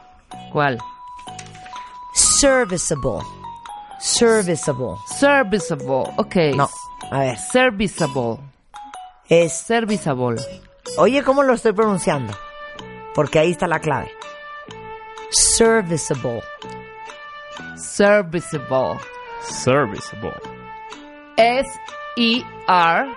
¿cuál? 0.52 0.78
Serviceable. 2.12 3.24
Serviceable. 4.04 4.96
Serviceable. 5.06 6.12
Ok. 6.18 6.36
No, 6.54 6.68
a 7.10 7.18
ver. 7.20 7.38
Serviceable. 7.38 8.38
Es... 9.30 9.54
Serviceable. 9.54 10.36
Oye, 10.98 11.22
¿cómo 11.22 11.42
lo 11.42 11.54
estoy 11.54 11.72
pronunciando? 11.72 12.34
Porque 13.14 13.38
ahí 13.38 13.52
está 13.52 13.66
la 13.66 13.80
clave. 13.80 14.12
Serviceable. 15.30 16.42
Serviceable. 17.76 19.00
Serviceable. 19.40 20.34
S 21.38 21.70
E 22.18 22.44
R 22.68 23.08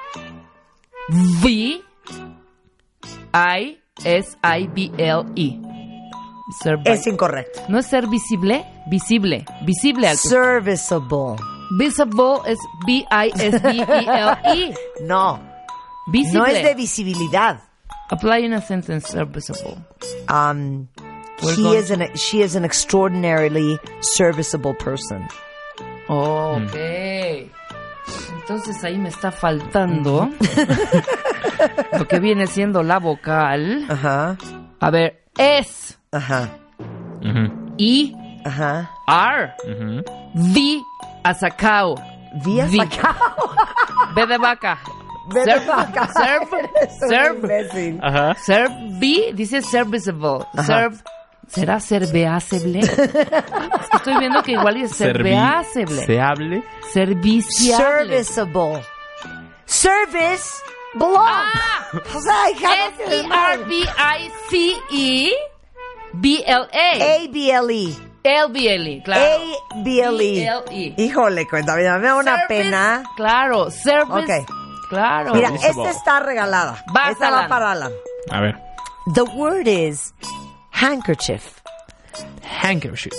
V 1.10 1.82
I 3.34 3.80
S 4.06 4.38
I 4.42 4.68
B 4.68 4.92
L 4.98 5.26
E. 5.36 5.67
Ser- 6.64 6.80
Es 6.86 7.06
incorrecto. 7.08 7.62
no 7.68 7.78
es 7.80 7.88
ser 7.88 8.08
visible, 8.08 8.66
visible, 8.88 9.46
visible 9.64 10.08
al 10.08 10.18
Serviceable. 10.18 11.36
Visible 11.78 12.40
es 12.46 12.58
B 12.86 13.06
I 13.12 13.32
S 13.36 13.60
B 13.60 13.70
E 13.80 13.86
L 14.08 14.38
E. 14.46 14.74
No, 15.04 15.40
Visible. 16.08 16.40
no 16.40 16.46
es 16.46 16.64
de 16.64 16.74
visibilidad. 16.76 17.60
Apply 18.10 18.46
in 18.46 18.54
a 18.54 18.62
sentence 18.62 19.10
serviceable. 19.12 19.76
Um, 20.30 20.88
We're 21.44 21.56
he 21.58 21.62
going- 21.64 21.78
is 21.78 21.92
an, 21.92 22.02
she 22.16 22.42
is 22.42 22.56
an 22.56 22.64
extraordinarily 22.64 23.78
serviceable 24.00 24.74
person. 24.76 25.28
Ok. 26.08 26.74
Entonces 28.40 28.82
ahí 28.86 28.98
me 28.98 29.10
está 29.10 29.30
faltando 29.34 30.30
lo 32.00 32.08
que 32.08 32.20
viene 32.22 32.48
siendo 32.48 32.82
la 32.84 33.00
vocal. 33.00 33.86
Ajá, 33.90 34.38
A 34.80 34.90
ver, 34.90 35.26
es 35.38 35.87
ajá, 36.12 36.50
Ujú, 37.22 37.74
I 37.78 38.16
ajá. 38.46 38.90
R 39.08 39.54
ujú. 39.66 40.04
V 40.36 40.82
as 41.24 41.44
a 41.44 41.50
cow. 41.52 41.96
Días 42.44 42.70
Vi- 42.72 42.82
acá. 42.82 43.16
B 44.16 44.26
de 44.28 44.38
vaca. 44.38 44.78
Ve 45.34 45.44
de 45.44 45.52
Serve- 45.54 45.66
vaca. 45.68 46.08
serve- 46.14 46.70
serve. 47.10 48.00
Ajá. 48.02 48.36
Serve 48.36 48.76
B 49.00 49.32
dice 49.34 49.62
serviceable. 49.62 50.46
Serve. 50.66 50.98
¿Será 51.48 51.80
serviceable? 51.80 52.80
es 52.82 52.90
que 52.92 53.98
estoy 53.98 54.18
viendo 54.20 54.42
que 54.44 54.52
igual 54.54 54.78
es 54.78 54.92
serviceable. 54.92 55.64
Serviceable. 55.74 56.64
Serviciable. 56.94 58.24
Serviceable. 58.24 58.84
Service 59.66 60.50
belong. 60.94 61.18
Ah, 61.26 61.90
O 61.94 62.20
sea, 62.22 62.52
hija, 62.52 62.70
B-L-A. 66.20 67.24
A-B-L-E. 67.24 67.96
L-B-L-E, 68.24 69.02
claro. 69.04 69.22
A-B-L-E. 69.22 70.34
B-L-E. 70.34 70.94
Híjole, 70.98 71.48
cuenta, 71.48 71.76
me 71.76 71.84
da 71.84 71.98
una 72.16 72.24
Service, 72.38 72.48
pena. 72.48 73.04
Claro, 73.16 73.70
service. 73.72 74.12
Ok. 74.12 74.30
Claro. 74.90 75.34
Mira, 75.34 75.50
esta 75.50 75.90
está 75.90 76.20
regalada. 76.20 76.84
Vas, 76.94 77.12
esta 77.12 77.30
va 77.30 77.38
Alan. 77.40 77.50
para 77.50 77.72
Alan. 77.72 77.92
A 78.32 78.42
ver. 78.42 78.56
The 79.14 79.24
word 79.24 79.68
is 79.68 80.14
handkerchief. 80.72 81.62
Handkerchief. 82.44 83.14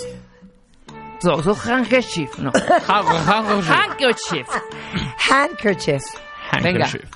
So, 1.20 1.42
so 1.42 1.54
handkerchief, 1.54 2.38
no. 2.38 2.52
Handkerchief. 2.87 4.46
handkerchief. 4.46 4.46
Handkerchief. 5.18 6.02
Handkerchief. 6.50 7.11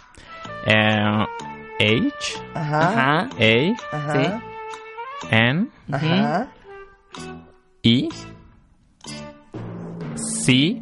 Eh, 0.66 1.26
H 1.80 2.40
Ajá. 2.54 2.78
Ajá. 2.80 3.28
A 3.38 3.96
Ajá. 3.96 4.42
N 5.30 5.68
Ajá. 5.90 6.48
E 7.82 8.08
C 10.14 10.80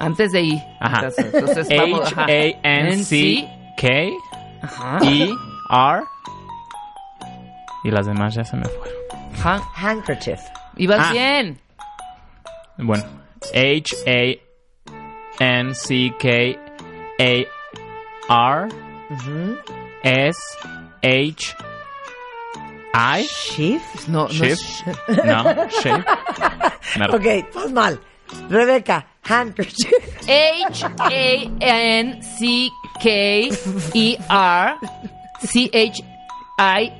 Antes 0.00 0.30
de 0.32 0.42
I. 0.42 0.62
Ajá. 0.80 0.96
Entonces, 1.06 1.34
entonces 1.34 1.68
vamos, 1.76 2.12
H. 2.12 2.20
A 2.20 2.60
N 2.62 2.96
C 3.04 3.48
K 3.76 3.88
Ajá. 4.62 4.98
E 5.02 5.30
R 5.70 6.02
y 7.84 7.90
las 7.90 8.06
demás 8.06 8.34
ya 8.34 8.44
se 8.44 8.56
me 8.56 8.64
fueron. 8.64 8.94
Han- 9.44 9.62
Handkerchief. 9.74 10.40
Ibas 10.76 10.98
Ah. 11.08 11.12
bien. 11.12 11.58
Bueno, 12.78 13.04
H 13.54 13.96
A 14.06 15.44
N 15.44 15.74
C 15.74 16.12
K 16.20 16.28
A 18.28 18.58
R 18.58 18.68
S 20.02 20.38
H 21.02 21.54
I 22.94 23.26
Chief. 23.28 23.82
No, 24.08 24.22
no. 24.22 24.28
Shift 24.28 24.86
no 25.24 25.68
Shift 25.68 26.06
Me- 26.98 27.08
Ok, 27.12 27.46
pues 27.52 27.70
mal. 27.72 27.98
Rebeca, 28.50 29.06
handkerchief. 29.22 29.92
H 30.28 30.84
A 31.00 31.50
N 31.60 32.22
C 32.22 32.70
K 33.00 33.50
E 33.94 34.16
R 34.28 34.76
C 35.40 35.70
H 35.72 36.02
I 36.58 36.92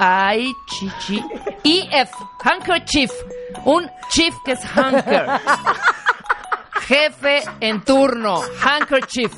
I 0.00 0.52
Chi 0.68 0.90
Chi 1.00 1.22
E 1.64 1.88
F 1.92 2.10
handkerchief 2.44 3.10
un 3.64 3.88
chief 4.10 4.34
que 4.44 4.52
es 4.52 4.64
hanker 4.64 5.26
jefe 6.86 7.42
en 7.60 7.80
turno 7.82 8.40
handkerchief 8.62 9.32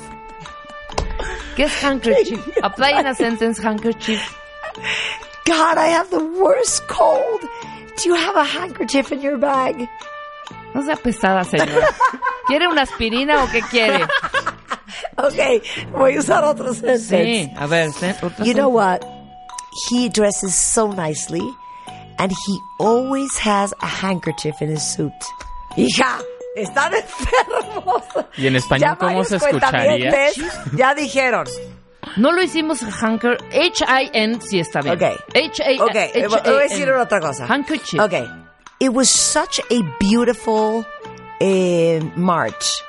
¿qué 1.55 1.63
es 1.63 1.83
handkerchief? 1.83 2.39
apply 2.61 2.99
in 2.99 3.07
a 3.07 3.15
sentence 3.15 3.57
handkerchief 3.59 4.21
God, 5.45 5.77
I 5.77 5.87
have 5.87 6.09
the 6.09 6.23
worst 6.23 6.87
cold. 6.87 7.41
Do 7.97 8.09
you 8.09 8.15
have 8.15 8.35
a 8.35 8.43
handkerchief 8.43 9.11
in 9.11 9.21
your 9.21 9.37
bag? 9.37 9.87
no 10.73 10.81
sea 10.83 10.95
pesada 10.95 11.43
señora 11.43 11.87
¿quiere 12.47 12.67
una 12.67 12.83
aspirina 12.83 13.43
o 13.43 13.47
qué 13.47 13.61
quiere? 13.69 14.05
Ok, 15.17 15.61
voy 15.91 16.15
a 16.15 16.19
usar 16.19 16.43
otro 16.43 16.73
sentence. 16.73 17.07
sí 17.09 17.53
a 17.57 17.67
ver 17.67 17.89
otro 18.21 18.45
You 18.45 18.53
know 18.53 18.69
what? 18.69 19.03
He 19.89 20.09
dresses 20.09 20.55
so 20.55 20.87
nicely, 20.91 21.43
and 22.17 22.31
he 22.31 22.59
always 22.79 23.37
has 23.37 23.73
a 23.81 23.85
handkerchief 23.87 24.61
in 24.61 24.69
his 24.69 24.81
suit. 24.83 25.13
Hija, 25.77 26.19
están 26.57 26.93
enfermos. 27.01 28.03
y 28.37 28.47
en 28.47 28.55
español 28.55 28.79
Ya 28.79 28.95
cómo 28.95 29.23
se 29.23 29.35
escucharía 29.37 30.11
Ya 30.75 30.93
dijeron. 30.95 31.45
No 32.17 32.31
lo 32.31 32.41
hicimos 32.41 32.81
hanker. 32.81 33.37
H-I-N 33.51 34.41
sí 34.41 34.59
está 34.59 34.81
bien. 34.81 34.95
Ok. 34.95 35.03
H-A-N. 35.33 35.81
Ok, 35.81 35.95
eh, 35.95 36.27
voy 36.27 36.39
a 36.43 36.63
decir 36.63 36.89
otra 36.91 37.19
cosa. 37.19 37.45
Handkerchief. 37.47 37.99
Ok. 38.01 38.13
It 38.79 38.89
was 38.93 39.09
such 39.09 39.59
a 39.69 39.81
beautiful 39.99 40.85
eh, 41.39 41.99
march. 42.15 42.83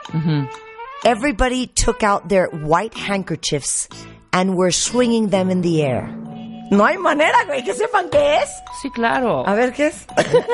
Everybody 1.05 1.67
took 1.67 2.03
out 2.03 2.29
their 2.29 2.49
white 2.49 2.95
handkerchiefs 2.95 3.89
and 4.33 4.57
were 4.57 4.71
swinging 4.71 5.29
them 5.29 5.51
in 5.51 5.61
the 5.63 5.83
air. 5.83 6.09
No 6.71 6.85
hay 6.87 6.97
manera, 6.97 7.45
güey, 7.45 7.63
que 7.65 7.75
sepan 7.75 8.09
qué 8.11 8.39
es. 8.43 8.49
Sí, 8.81 8.91
claro. 8.91 9.47
A 9.47 9.55
ver, 9.55 9.73
¿qué 9.75 9.89
es? 9.89 10.07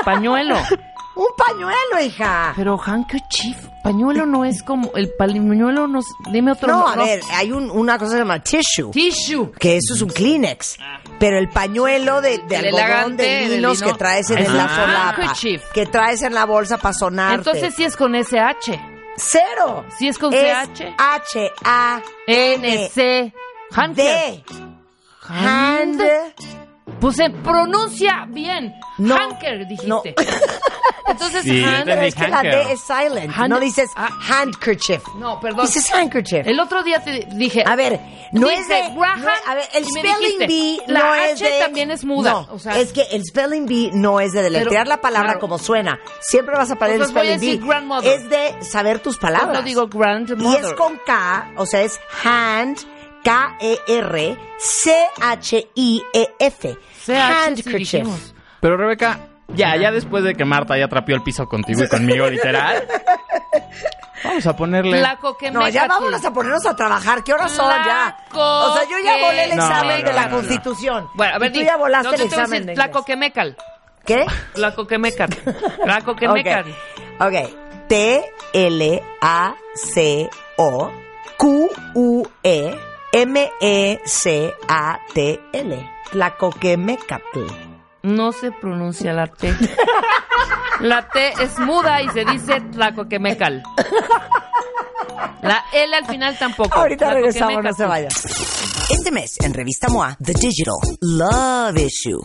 Pañuelo. 0.05 0.57
Un 1.19 1.27
pañuelo, 1.37 2.01
hija. 2.07 2.53
Pero 2.57 2.79
handkerchief. 2.81 3.57
Pañuelo 3.83 4.25
no 4.25 4.45
es 4.45 4.63
como. 4.63 4.93
El 4.95 5.11
pañuelo 5.19 5.89
no. 5.89 5.99
es- 5.99 6.07
Dime 6.31 6.53
otro 6.53 6.69
No, 6.69 6.87
a 6.87 6.95
no. 6.95 7.05
ver, 7.05 7.21
hay 7.33 7.51
un- 7.51 7.71
una 7.71 7.99
cosa 7.99 8.11
que 8.11 8.13
se 8.13 8.19
llama 8.21 8.41
tissue, 8.43 8.91
Tissue. 8.93 9.51
que 9.59 9.77
eso 9.79 9.95
es 9.95 10.03
un 10.03 10.11
Kleenex. 10.11 10.77
Pero 11.19 11.39
el 11.39 11.49
pañuelo 11.49 12.21
de, 12.21 12.39
de 12.39 12.57
El 12.57 12.79
algodón 12.79 13.17
de 13.17 13.49
lino. 13.57 13.73
que 13.75 13.93
traes 13.95 14.31
en 14.31 14.39
Ah, 14.47 14.53
la 14.55 14.69
solapa, 14.69 15.09
handkerchief. 15.09 15.63
que 15.73 15.87
traes 15.87 16.23
en 16.23 16.35
la 16.35 16.45
bolsa 16.47 16.79
para 16.79 16.95
sonarte. 16.95 17.35
Entonces 17.51 17.75
sí 17.75 17.83
es 17.83 17.97
con 17.97 18.15
SH. 18.15 18.81
cero. 19.17 19.85
Sí 19.99 20.07
es 20.07 20.17
con 20.19 20.33
es 20.33 20.41
CH. 20.69 20.95
H 20.97 21.53
A 21.65 22.01
N 22.29 22.89
C. 22.95 23.35
Handker. 23.73 24.05
D. 24.05 24.45
Hand. 25.29 26.01
Pues 27.01 27.17
se 27.17 27.31
pronuncia 27.31 28.27
bien. 28.29 28.75
No. 28.99 29.17
Hanker, 29.17 29.67
dijiste. 29.67 29.87
No. 29.89 30.03
Entonces, 31.07 31.43
Sí, 31.43 31.63
hand- 31.65 31.85
Pero 31.87 32.03
es 32.03 32.15
que 32.15 32.29
la. 32.29 32.43
D 32.43 32.73
es 32.73 32.81
silent. 32.83 33.33
Hand- 33.35 33.49
no 33.49 33.61
dices 33.61 33.89
Ah. 33.97 34.11
handkerchief. 34.29 35.03
No, 35.17 35.41
perdón. 35.41 35.65
Dices 35.67 35.91
handkerchief. 35.93 36.47
El 36.47 36.61
otro 36.61 36.83
día 36.83 37.03
te 37.03 37.27
dije. 37.35 37.65
A 37.67 37.77
ver, 37.77 37.99
no 38.33 38.49
Dice 38.49 38.61
es 38.61 38.69
de. 38.69 38.95
Graham, 38.95 39.23
no 39.23 39.29
a 39.47 39.55
ver, 39.55 39.65
el 39.75 39.85
y 39.85 39.87
spelling 39.89 40.39
bee 40.47 40.81
la 40.87 41.01
no 41.01 41.13
H 41.13 41.33
es 41.33 41.41
de. 41.41 41.59
también 41.61 41.91
es 41.91 42.05
muda, 42.05 42.31
No, 42.33 42.49
o 42.51 42.59
sea- 42.59 42.79
es 42.79 42.93
que 42.93 43.03
el 43.13 43.25
spelling 43.25 43.65
bee 43.67 43.91
no 43.95 44.21
es 44.21 44.33
de 44.33 44.43
deletrear 44.43 44.87
la 44.87 45.01
palabra 45.01 45.29
claro. 45.31 45.41
como 45.41 45.59
suena. 45.59 45.99
Siempre 46.21 46.57
vas 46.57 46.71
a 46.71 46.75
poner 46.77 46.97
el 46.97 47.03
Entonces 47.03 47.15
voy 47.15 47.29
a 47.29 47.37
spelling 47.37 47.51
decir 47.57 47.67
grandmother. 47.67 48.13
Es 48.21 48.29
de 48.29 48.63
saber 48.65 48.99
tus 49.01 49.17
palabras. 49.17 49.59
No 49.59 49.63
digo 49.63 49.85
y 49.91 49.99
grandmother. 49.99 50.65
es 50.65 50.73
con 50.75 50.99
K, 51.07 51.53
o 51.57 51.65
sea, 51.65 51.81
es 51.83 51.99
hand, 52.23 52.77
K-E-R, 53.25 54.37
C-H-I-E-F. 54.59 56.09
CH 56.75 56.77
sí 57.05 57.13
Handkerchief. 57.15 58.07
Pero 58.61 58.77
Rebeca, 58.77 59.19
ya, 59.49 59.77
ya 59.77 59.91
después 59.91 60.25
de 60.25 60.35
que 60.35 60.45
Marta 60.45 60.77
ya 60.79 60.89
trapeó 60.89 61.17
el 61.17 61.23
piso 61.23 61.47
contigo 61.47 61.83
y 61.85 61.89
conmigo, 61.89 62.29
literal. 62.29 62.87
Vamos 64.25 64.47
a 64.47 64.57
ponerle. 64.57 64.99
Tlacoquemeca, 64.99 65.59
No, 65.61 65.69
ya 65.69 65.87
vámonos 65.87 66.25
a 66.25 66.33
ponernos 66.33 66.67
a 66.67 66.75
trabajar. 66.75 67.23
¿Qué 67.23 67.33
horas 67.33 67.53
son 67.53 67.71
ya? 67.87 68.17
O 68.35 68.75
sea, 68.75 68.83
yo 68.89 68.99
ya 69.05 69.17
volé 69.25 69.45
el 69.45 69.53
examen 69.53 70.03
no, 70.03 70.09
de 70.09 70.13
la 70.13 70.25
no, 70.25 70.31
no. 70.31 70.37
Constitución. 70.39 71.09
Bueno, 71.15 71.37
a 71.37 71.39
ver, 71.39 71.51
Y 71.51 71.55
tú 71.55 71.61
ya 71.65 71.77
volaste 71.77 72.09
No, 72.09 72.15
el 72.17 72.21
examen 72.23 72.51
de 72.51 72.73
inglés. 72.73 72.75
Tlacoquemecal. 72.75 73.57
¿Qué? 74.05 74.27
Tlacoquemecal. 74.55 75.31
Tlacoquemecal. 75.85 76.65
Ok. 77.21 77.35
Ok. 77.35 77.35
T-L-A-C-O 79.69 80.93
Q-U-E 81.39 82.88
M-E-C-A-T-L. 83.13 83.99
Tlacoquemecatl. 86.11 87.47
No 88.03 88.33
se 88.33 88.51
pronuncia 88.53 89.13
la 89.13 89.27
T. 89.27 89.55
La 90.81 91.09
T 91.09 91.33
es 91.43 91.59
muda 91.59 92.03
y 92.03 92.09
se 92.11 92.25
dice 92.25 92.61
Tlacoquemecal. 92.73 93.63
La 95.43 95.65
L 95.73 95.97
al 95.97 96.07
final 96.07 96.39
tampoco. 96.39 96.79
Ahorita 96.79 97.13
regresamos, 97.13 97.63
no 97.63 97.73
se 97.73 97.83
sí. 97.83 97.89
vayan. 97.89 98.11
Este 98.91 99.11
mes 99.11 99.37
en 99.41 99.55
Revista 99.55 99.89
MOA, 99.89 100.17
The 100.23 100.35
Digital 100.35 100.77
Love 101.01 101.79
Issue. 101.79 102.21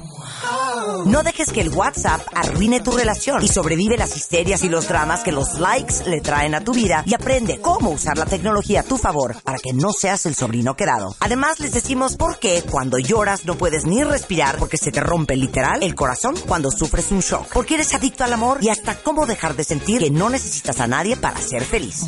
No 1.05 1.23
dejes 1.23 1.51
que 1.51 1.61
el 1.61 1.69
WhatsApp 1.69 2.21
arruine 2.33 2.79
tu 2.79 2.91
relación 2.91 3.43
y 3.43 3.47
sobrevive 3.47 3.97
las 3.97 4.15
histerias 4.15 4.63
y 4.63 4.69
los 4.69 4.87
dramas 4.87 5.21
que 5.21 5.31
los 5.31 5.59
likes 5.59 6.05
le 6.05 6.21
traen 6.21 6.55
a 6.55 6.61
tu 6.61 6.73
vida 6.73 7.03
y 7.05 7.13
aprende 7.13 7.59
cómo 7.59 7.89
usar 7.89 8.17
la 8.17 8.25
tecnología 8.25 8.81
a 8.81 8.83
tu 8.83 8.97
favor 8.97 9.35
para 9.43 9.57
que 9.57 9.73
no 9.73 9.91
seas 9.91 10.25
el 10.25 10.35
sobrino 10.35 10.75
quedado. 10.75 11.15
Además, 11.19 11.59
les 11.59 11.73
decimos 11.73 12.15
por 12.15 12.39
qué 12.39 12.63
cuando 12.69 12.97
lloras 12.97 13.45
no 13.45 13.55
puedes 13.55 13.85
ni 13.85 14.03
respirar 14.03 14.57
porque 14.57 14.77
se 14.77 14.91
te 14.91 15.01
rompe 15.01 15.35
literal 15.35 15.83
el 15.83 15.95
corazón 15.95 16.35
cuando 16.47 16.71
sufres 16.71 17.11
un 17.11 17.19
shock. 17.19 17.47
Porque 17.53 17.75
eres 17.75 17.93
adicto 17.93 18.23
al 18.23 18.33
amor 18.33 18.59
y 18.61 18.69
hasta 18.69 18.95
cómo 18.95 19.25
dejar 19.25 19.55
de 19.55 19.63
sentir 19.63 19.99
que 19.99 20.09
no 20.09 20.29
necesitas 20.29 20.79
a 20.79 20.87
nadie 20.87 21.17
para 21.17 21.39
ser 21.39 21.63
feliz. 21.63 22.05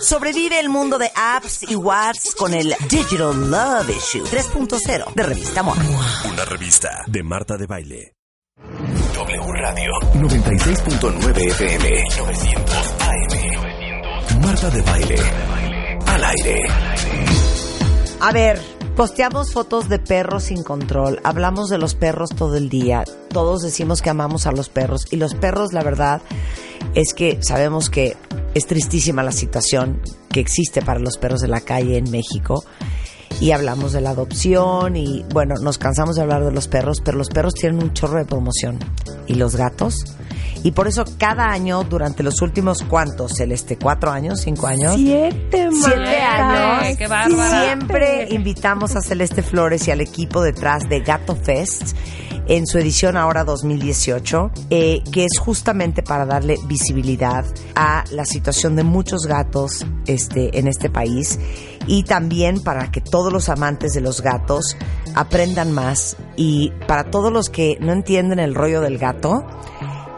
Sobrevive 0.00 0.58
el 0.60 0.68
mundo 0.68 0.98
de 0.98 1.10
apps 1.14 1.62
y 1.68 1.76
WhatsApp 1.76 2.34
con 2.36 2.54
el 2.54 2.74
Digital 2.88 3.50
Love 3.50 3.90
Issue 3.90 4.24
3.0 4.24 5.14
de 5.14 5.22
Revista 5.22 5.62
MOA. 5.62 5.76
Una 6.30 6.44
revista 6.44 7.04
de 7.06 7.22
Marta 7.22 7.56
de 7.56 7.66
Baile. 7.66 8.14
W 9.36 9.52
Radio 9.54 9.90
96.9 10.14 11.50
FM 11.50 12.04
900 12.18 12.94
AM. 13.00 14.40
Marta 14.40 14.70
de 14.70 14.82
Baile. 14.82 15.16
Al 16.06 16.24
aire. 16.24 16.60
A 18.20 18.32
ver, 18.32 18.60
posteamos 18.94 19.52
fotos 19.52 19.88
de 19.88 19.98
perros 19.98 20.44
sin 20.44 20.62
control, 20.62 21.20
hablamos 21.24 21.68
de 21.68 21.78
los 21.78 21.96
perros 21.96 22.30
todo 22.30 22.56
el 22.56 22.68
día, 22.68 23.02
todos 23.30 23.62
decimos 23.62 24.02
que 24.02 24.10
amamos 24.10 24.46
a 24.46 24.52
los 24.52 24.68
perros 24.68 25.06
y 25.10 25.16
los 25.16 25.34
perros, 25.34 25.72
la 25.72 25.82
verdad, 25.82 26.22
es 26.94 27.12
que 27.12 27.40
sabemos 27.42 27.90
que 27.90 28.16
es 28.54 28.66
tristísima 28.66 29.24
la 29.24 29.32
situación 29.32 30.00
que 30.30 30.38
existe 30.38 30.80
para 30.80 31.00
los 31.00 31.18
perros 31.18 31.40
de 31.40 31.48
la 31.48 31.60
calle 31.60 31.98
en 31.98 32.08
México 32.10 32.64
y 33.40 33.52
hablamos 33.52 33.92
de 33.92 34.00
la 34.00 34.10
adopción 34.10 34.96
y 34.96 35.24
bueno, 35.32 35.54
nos 35.60 35.78
cansamos 35.78 36.16
de 36.16 36.22
hablar 36.22 36.44
de 36.44 36.52
los 36.52 36.68
perros, 36.68 37.00
pero 37.04 37.18
los 37.18 37.28
perros 37.28 37.54
tienen 37.54 37.82
un 37.82 37.92
chorro 37.92 38.18
de 38.18 38.24
promoción 38.24 38.78
y 39.26 39.34
los 39.34 39.56
gatos. 39.56 40.04
Y 40.62 40.70
por 40.70 40.88
eso 40.88 41.04
cada 41.18 41.50
año, 41.50 41.84
durante 41.84 42.22
los 42.22 42.40
últimos 42.40 42.82
cuantos, 42.84 43.34
Celeste, 43.36 43.76
cuatro 43.76 44.10
años, 44.10 44.40
cinco 44.40 44.66
años, 44.66 44.94
Siete, 44.96 45.68
Siete 45.70 46.20
años. 46.22 46.96
qué. 46.96 47.06
Siempre 47.66 48.28
invitamos 48.30 48.96
a 48.96 49.02
Celeste 49.02 49.42
Flores 49.42 49.86
y 49.88 49.90
al 49.90 50.00
equipo 50.00 50.40
detrás 50.42 50.88
de 50.88 51.00
Gato 51.00 51.36
Fest 51.36 51.94
en 52.46 52.66
su 52.66 52.78
edición 52.78 53.16
ahora 53.16 53.44
2018, 53.44 54.50
eh, 54.70 55.02
que 55.12 55.24
es 55.24 55.38
justamente 55.38 56.02
para 56.02 56.26
darle 56.26 56.58
visibilidad 56.66 57.44
a 57.74 58.04
la 58.10 58.24
situación 58.24 58.76
de 58.76 58.84
muchos 58.84 59.26
gatos 59.26 59.86
este, 60.06 60.58
en 60.58 60.68
este 60.68 60.90
país 60.90 61.38
y 61.86 62.02
también 62.04 62.62
para 62.62 62.90
que 62.90 63.00
todos 63.00 63.32
los 63.32 63.48
amantes 63.48 63.92
de 63.92 64.00
los 64.00 64.20
gatos 64.20 64.76
aprendan 65.14 65.72
más. 65.72 66.16
Y 66.36 66.72
para 66.86 67.10
todos 67.10 67.32
los 67.32 67.50
que 67.50 67.78
no 67.80 67.92
entienden 67.92 68.38
el 68.38 68.54
rollo 68.54 68.80
del 68.80 68.98
gato, 68.98 69.44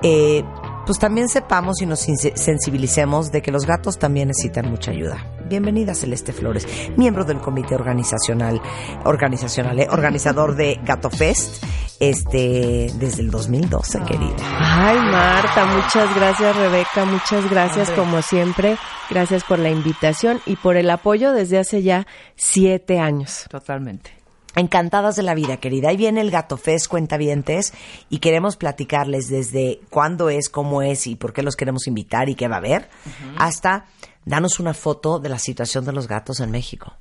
eh, 0.02 0.42
pues 0.86 0.98
también 0.98 1.28
sepamos 1.28 1.82
y 1.82 1.86
nos 1.86 2.00
sensibilicemos 2.00 3.32
de 3.32 3.42
que 3.42 3.50
los 3.50 3.66
gatos 3.66 3.98
también 3.98 4.28
necesitan 4.28 4.70
mucha 4.70 4.92
ayuda. 4.92 5.26
Bienvenida 5.48 5.94
Celeste 5.94 6.32
Flores, 6.32 6.66
miembro 6.96 7.24
del 7.24 7.40
comité 7.40 7.74
organizacional, 7.74 8.60
organizacional, 9.04 9.80
eh, 9.80 9.88
organizador 9.90 10.54
de 10.54 10.80
Gato 10.84 11.10
Fest, 11.10 11.62
este, 12.00 12.90
desde 12.98 13.22
el 13.22 13.30
2012, 13.30 14.00
querida. 14.00 14.36
Ay, 14.58 14.98
Marta, 14.98 15.66
muchas 15.66 16.14
gracias, 16.14 16.56
Rebeca, 16.56 17.04
muchas 17.04 17.50
gracias 17.50 17.90
como 17.90 18.22
siempre. 18.22 18.76
Gracias 19.10 19.44
por 19.44 19.58
la 19.58 19.70
invitación 19.70 20.40
y 20.46 20.56
por 20.56 20.76
el 20.76 20.90
apoyo 20.90 21.32
desde 21.32 21.58
hace 21.58 21.82
ya 21.82 22.06
siete 22.36 22.98
años. 22.98 23.46
Totalmente. 23.48 24.15
Encantadas 24.56 25.16
de 25.16 25.22
la 25.22 25.34
vida, 25.34 25.58
querida. 25.58 25.90
Ahí 25.90 25.96
viene 25.96 26.22
el 26.22 26.30
Gato 26.30 26.56
Fest, 26.56 26.88
cuentavientes, 26.88 27.74
y 28.08 28.18
queremos 28.18 28.56
platicarles 28.56 29.28
desde 29.28 29.80
cuándo 29.90 30.30
es, 30.30 30.48
cómo 30.48 30.82
es 30.82 31.06
y 31.06 31.14
por 31.14 31.32
qué 31.32 31.42
los 31.42 31.56
queremos 31.56 31.86
invitar 31.86 32.28
y 32.28 32.34
qué 32.34 32.48
va 32.48 32.56
a 32.56 32.58
haber, 32.58 32.88
hasta 33.36 33.84
danos 34.24 34.58
una 34.58 34.74
foto 34.74 35.18
de 35.18 35.28
la 35.28 35.38
situación 35.38 35.84
de 35.84 35.92
los 35.92 36.08
gatos 36.08 36.40
en 36.40 36.50
México. 36.50 36.94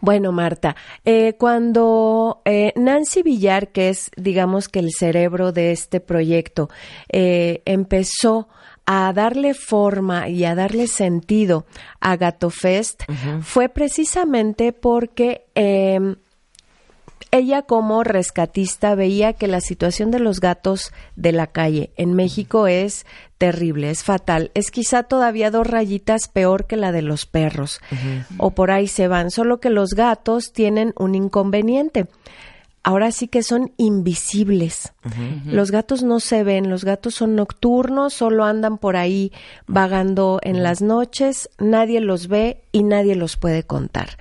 Bueno, 0.00 0.32
Marta, 0.32 0.76
eh, 1.04 1.34
cuando 1.38 2.42
eh, 2.44 2.72
Nancy 2.76 3.22
Villar, 3.22 3.68
que 3.68 3.88
es, 3.88 4.10
digamos 4.16 4.68
que 4.68 4.80
el 4.80 4.92
cerebro 4.92 5.52
de 5.52 5.72
este 5.72 6.00
proyecto, 6.00 6.68
eh, 7.08 7.62
empezó 7.64 8.48
a 8.84 9.12
darle 9.12 9.54
forma 9.54 10.28
y 10.28 10.44
a 10.44 10.54
darle 10.54 10.86
sentido 10.86 11.66
a 12.00 12.16
Gato 12.16 12.48
Fest, 12.48 13.02
fue 13.42 13.68
precisamente 13.68 14.72
porque 14.72 15.44
eh, 15.54 16.16
ella 17.30 17.62
como 17.62 18.04
rescatista 18.04 18.94
veía 18.94 19.32
que 19.32 19.48
la 19.48 19.60
situación 19.60 20.10
de 20.10 20.18
los 20.18 20.40
gatos 20.40 20.92
de 21.16 21.32
la 21.32 21.46
calle 21.46 21.90
en 21.96 22.14
México 22.14 22.66
es 22.66 23.06
terrible, 23.38 23.90
es 23.90 24.02
fatal. 24.02 24.50
Es 24.54 24.70
quizá 24.70 25.04
todavía 25.04 25.50
dos 25.50 25.66
rayitas 25.66 26.28
peor 26.28 26.66
que 26.66 26.76
la 26.76 26.92
de 26.92 27.02
los 27.02 27.26
perros. 27.26 27.80
O 28.36 28.50
por 28.50 28.70
ahí 28.70 28.88
se 28.88 29.08
van. 29.08 29.30
Solo 29.30 29.60
que 29.60 29.70
los 29.70 29.90
gatos 29.90 30.52
tienen 30.52 30.92
un 30.96 31.14
inconveniente. 31.14 32.06
Ahora 32.82 33.12
sí 33.12 33.28
que 33.28 33.42
son 33.42 33.72
invisibles. 33.76 34.92
Los 35.44 35.70
gatos 35.70 36.02
no 36.02 36.20
se 36.20 36.42
ven, 36.42 36.70
los 36.70 36.84
gatos 36.84 37.16
son 37.16 37.36
nocturnos, 37.36 38.14
solo 38.14 38.44
andan 38.44 38.78
por 38.78 38.96
ahí 38.96 39.32
vagando 39.66 40.40
en 40.42 40.62
las 40.62 40.80
noches, 40.80 41.50
nadie 41.58 42.00
los 42.00 42.28
ve 42.28 42.62
y 42.72 42.84
nadie 42.84 43.14
los 43.14 43.36
puede 43.36 43.62
contar. 43.62 44.16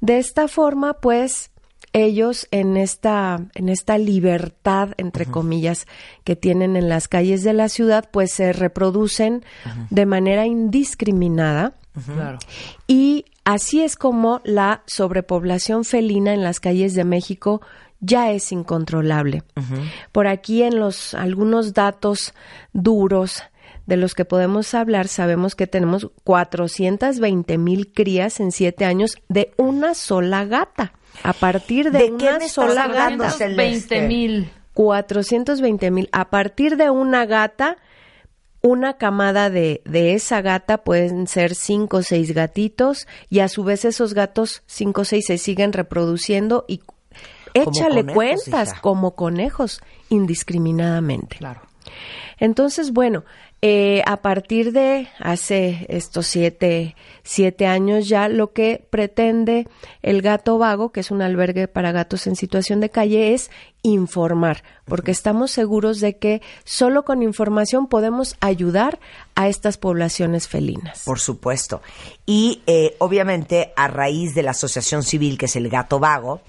De 0.00 0.18
esta 0.18 0.48
forma, 0.48 0.94
pues, 0.94 1.50
ellos 1.92 2.46
en 2.50 2.76
esta, 2.76 3.40
en 3.54 3.68
esta 3.68 3.98
libertad, 3.98 4.90
entre 4.96 5.26
comillas, 5.26 5.86
que 6.24 6.36
tienen 6.36 6.76
en 6.76 6.88
las 6.88 7.08
calles 7.08 7.42
de 7.42 7.52
la 7.52 7.68
ciudad, 7.68 8.08
pues 8.10 8.32
se 8.32 8.52
reproducen 8.52 9.44
de 9.90 10.06
manera 10.06 10.46
indiscriminada. 10.46 11.74
Claro. 12.04 12.38
Y 12.86 13.24
así 13.44 13.82
es 13.82 13.96
como 13.96 14.40
la 14.44 14.82
sobrepoblación 14.86 15.84
felina 15.84 16.32
en 16.32 16.42
las 16.42 16.60
calles 16.60 16.94
de 16.94 17.04
México 17.04 17.60
ya 18.00 18.30
es 18.30 18.52
incontrolable. 18.52 19.42
Por 20.12 20.26
aquí 20.26 20.62
en 20.62 20.78
los 20.78 21.14
algunos 21.14 21.74
datos 21.74 22.34
duros 22.72 23.42
de 23.86 23.96
los 23.96 24.14
que 24.14 24.24
podemos 24.24 24.74
hablar, 24.74 25.08
sabemos 25.08 25.54
que 25.54 25.66
tenemos 25.66 26.10
420 26.24 27.58
mil 27.58 27.92
crías 27.92 28.38
en 28.38 28.52
siete 28.52 28.84
años 28.84 29.16
de 29.28 29.52
una 29.56 29.94
sola 29.94 30.44
gata. 30.44 30.92
A 31.22 31.32
partir 31.32 31.90
de, 31.90 31.98
¿De 31.98 32.16
qué 32.16 32.28
una 32.28 32.38
me 32.38 32.44
estás 32.44 32.52
sola 32.52 32.86
gata. 32.88 33.30
Celeste? 33.30 34.00
20 34.00 34.08
mil. 34.08 34.50
420 34.74 35.90
mil. 35.90 36.08
A 36.12 36.30
partir 36.30 36.76
de 36.76 36.90
una 36.90 37.26
gata, 37.26 37.78
una 38.62 38.96
camada 38.96 39.50
de, 39.50 39.82
de 39.84 40.14
esa 40.14 40.40
gata 40.40 40.78
pueden 40.78 41.26
ser 41.26 41.54
cinco 41.54 41.98
o 41.98 42.02
seis 42.02 42.32
gatitos 42.32 43.06
y 43.28 43.40
a 43.40 43.48
su 43.48 43.64
vez 43.64 43.84
esos 43.84 44.14
gatos 44.14 44.62
cinco 44.66 45.02
o 45.02 45.04
seis 45.04 45.26
se 45.26 45.38
siguen 45.38 45.72
reproduciendo 45.72 46.64
y 46.68 46.82
échale 47.54 48.02
conejos, 48.02 48.14
cuentas 48.14 48.68
hija. 48.70 48.80
como 48.80 49.14
conejos 49.14 49.80
indiscriminadamente. 50.10 51.36
Claro. 51.36 51.62
Entonces, 52.38 52.92
bueno, 52.92 53.24
eh, 53.60 54.02
a 54.06 54.18
partir 54.22 54.70
de 54.72 55.08
hace 55.18 55.84
estos 55.88 56.28
siete, 56.28 56.94
siete 57.24 57.66
años 57.66 58.08
ya, 58.08 58.28
lo 58.28 58.52
que 58.52 58.86
pretende 58.88 59.66
el 60.00 60.22
Gato 60.22 60.58
Vago, 60.58 60.92
que 60.92 61.00
es 61.00 61.10
un 61.10 61.22
albergue 61.22 61.66
para 61.66 61.90
gatos 61.90 62.28
en 62.28 62.36
situación 62.36 62.78
de 62.78 62.90
calle, 62.90 63.34
es 63.34 63.50
informar, 63.82 64.62
porque 64.84 65.10
estamos 65.10 65.50
seguros 65.50 65.98
de 65.98 66.18
que 66.18 66.40
solo 66.64 67.04
con 67.04 67.22
información 67.22 67.88
podemos 67.88 68.36
ayudar 68.40 69.00
a 69.34 69.48
estas 69.48 69.76
poblaciones 69.76 70.46
felinas. 70.46 71.02
Por 71.04 71.18
supuesto. 71.18 71.82
Y 72.26 72.62
eh, 72.68 72.94
obviamente 72.98 73.72
a 73.76 73.88
raíz 73.88 74.36
de 74.36 74.44
la 74.44 74.52
asociación 74.52 75.02
civil 75.02 75.36
que 75.36 75.46
es 75.46 75.56
el 75.56 75.68
Gato 75.68 75.98
Vago, 75.98 76.42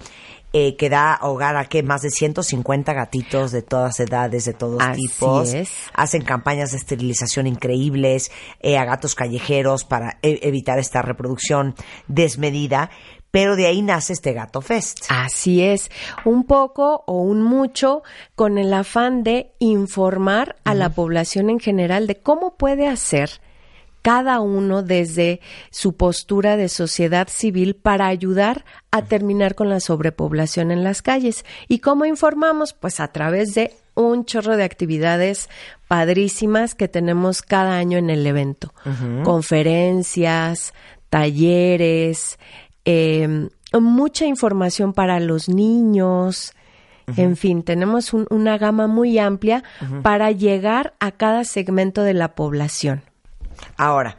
eh, 0.52 0.76
que 0.76 0.88
da 0.90 1.18
hogar 1.22 1.56
a 1.56 1.64
que 1.66 1.82
más 1.82 2.02
de 2.02 2.10
150 2.10 2.92
gatitos 2.92 3.52
de 3.52 3.62
todas 3.62 4.00
edades, 4.00 4.44
de 4.44 4.52
todos 4.52 4.82
Así 4.82 5.06
tipos. 5.06 5.54
es. 5.54 5.70
Hacen 5.94 6.22
campañas 6.22 6.72
de 6.72 6.78
esterilización 6.78 7.46
increíbles 7.46 8.30
eh, 8.60 8.76
a 8.78 8.84
gatos 8.84 9.14
callejeros 9.14 9.84
para 9.84 10.18
e- 10.22 10.40
evitar 10.42 10.78
esta 10.78 11.02
reproducción 11.02 11.74
desmedida. 12.08 12.90
Pero 13.30 13.54
de 13.54 13.66
ahí 13.66 13.80
nace 13.80 14.12
este 14.12 14.32
Gato 14.32 14.60
Fest. 14.60 15.04
Así 15.08 15.62
es, 15.62 15.88
un 16.24 16.42
poco 16.44 17.04
o 17.06 17.22
un 17.22 17.42
mucho 17.42 18.02
con 18.34 18.58
el 18.58 18.74
afán 18.74 19.22
de 19.22 19.52
informar 19.60 20.56
a 20.64 20.74
la 20.74 20.88
población 20.88 21.48
en 21.48 21.60
general 21.60 22.08
de 22.08 22.16
cómo 22.16 22.56
puede 22.56 22.88
hacer 22.88 23.40
cada 24.02 24.40
uno 24.40 24.82
desde 24.82 25.40
su 25.70 25.94
postura 25.96 26.56
de 26.56 26.68
sociedad 26.68 27.28
civil 27.28 27.74
para 27.76 28.06
ayudar 28.06 28.64
a 28.90 29.02
terminar 29.02 29.54
con 29.54 29.68
la 29.68 29.80
sobrepoblación 29.80 30.70
en 30.70 30.82
las 30.84 31.02
calles. 31.02 31.44
¿Y 31.68 31.78
cómo 31.80 32.04
informamos? 32.06 32.72
Pues 32.72 33.00
a 33.00 33.08
través 33.08 33.54
de 33.54 33.74
un 33.94 34.24
chorro 34.24 34.56
de 34.56 34.64
actividades 34.64 35.48
padrísimas 35.88 36.74
que 36.74 36.88
tenemos 36.88 37.42
cada 37.42 37.76
año 37.76 37.98
en 37.98 38.08
el 38.08 38.26
evento. 38.26 38.72
Conferencias, 39.24 40.72
talleres, 41.10 42.38
eh, 42.84 43.48
mucha 43.78 44.24
información 44.26 44.92
para 44.92 45.20
los 45.20 45.48
niños. 45.48 46.52
En 47.16 47.36
fin, 47.36 47.64
tenemos 47.64 48.12
un- 48.12 48.26
una 48.30 48.56
gama 48.56 48.86
muy 48.86 49.18
amplia 49.18 49.64
para 50.02 50.30
llegar 50.30 50.94
a 51.00 51.10
cada 51.10 51.42
segmento 51.44 52.02
de 52.04 52.14
la 52.14 52.34
población. 52.36 53.02
Ahora, 53.76 54.18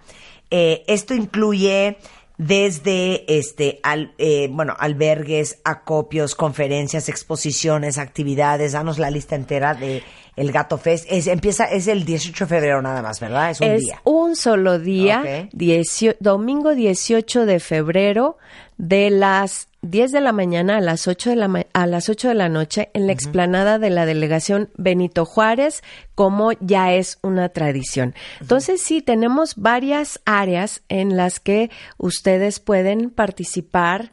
eh, 0.49 0.84
esto 0.88 1.13
incluye 1.13 1.97
desde 2.38 3.38
este 3.38 3.80
al- 3.84 4.13
eh, 4.17 4.47
bueno 4.51 4.75
albergues, 4.80 5.60
acopios, 5.63 6.34
conferencias, 6.36 7.08
exposiciones, 7.08 7.97
actividades. 7.97 8.71
Danos 8.71 8.97
la 8.97 9.12
lista 9.12 9.36
entera 9.36 9.75
de 9.75 10.01
el 10.36 10.51
Gato 10.51 10.77
Fest. 10.77 11.06
Es, 11.10 11.27
empieza 11.27 11.65
es 11.65 11.88
el 11.88 12.04
18 12.04 12.45
de 12.45 12.49
febrero 12.49 12.82
nada 12.82 13.01
más, 13.04 13.19
¿verdad? 13.19 13.51
Es 13.51 13.62
un 13.62 13.67
es 13.67 13.82
día. 13.82 14.01
un 14.06 14.36
solo 14.36 14.80
día, 14.80 15.49
diecio- 15.51 16.15
domingo 16.19 16.73
18 16.73 17.45
de 17.45 17.60
febrero, 17.60 18.38
de 18.77 19.12
las 19.12 19.67
10 19.82 20.12
de 20.12 20.22
la 20.22 20.32
mañana 20.32 20.78
a 20.78 20.82
las 20.82 21.08
8 21.08 21.32
de 21.32 21.36
la, 21.36 21.65
a 21.74 21.88
las 21.88 22.10
8 22.10 22.30
de 22.30 22.34
la 22.36 22.50
noche 22.50 22.89
en 22.94 23.08
la 23.08 23.13
explanada 23.13 23.80
de 23.80 23.89
la 23.89 24.06
delegación 24.06 24.70
Benito 24.78 25.26
Juárez, 25.26 25.84
como 26.15 26.52
ya 26.60 26.94
es 26.94 27.17
una 27.24 27.50
tradición. 27.50 28.13
Entonces, 28.39 28.82
sí, 28.82 29.02
tenemos 29.02 29.56
varias 29.56 30.22
áreas 30.26 30.84
en 30.89 31.17
las 31.17 31.39
que 31.39 31.72
ustedes 31.98 32.60
pueden 32.60 33.10
participar. 33.10 34.12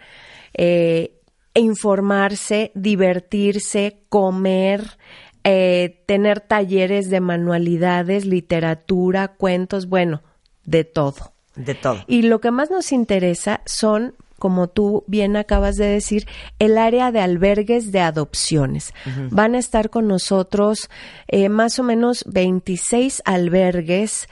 eh, 0.55 1.13
informarse, 1.55 2.73
divertirse, 2.75 4.01
comer, 4.09 4.99
eh, 5.45 6.03
tener 6.07 6.41
talleres 6.41 7.11
de 7.11 7.21
manualidades, 7.21 8.25
literatura, 8.25 9.29
cuentos, 9.29 9.89
bueno, 9.89 10.23
de 10.65 10.85
todo. 10.85 11.33
De 11.57 11.75
todo. 11.75 12.05
Y 12.07 12.23
lo 12.23 12.41
que 12.41 12.51
más 12.51 12.71
nos 12.71 12.93
interesa 12.93 13.63
son, 13.65 14.15
como 14.39 14.69
tú 14.69 15.05
bien 15.07 15.37
acabas 15.37 15.77
de 15.77 15.87
decir, 15.87 16.27
el 16.59 16.79
área 16.79 17.13
de 17.13 17.21
albergues 17.21 17.93
de 17.93 18.01
adopciones. 18.01 18.95
Van 19.31 19.55
a 19.55 19.59
estar 19.59 19.91
con 19.91 20.09
nosotros 20.09 20.89
eh, 21.27 21.49
más 21.49 21.79
o 21.79 21.83
menos 21.83 22.25
26 22.27 23.23
albergues, 23.25 24.29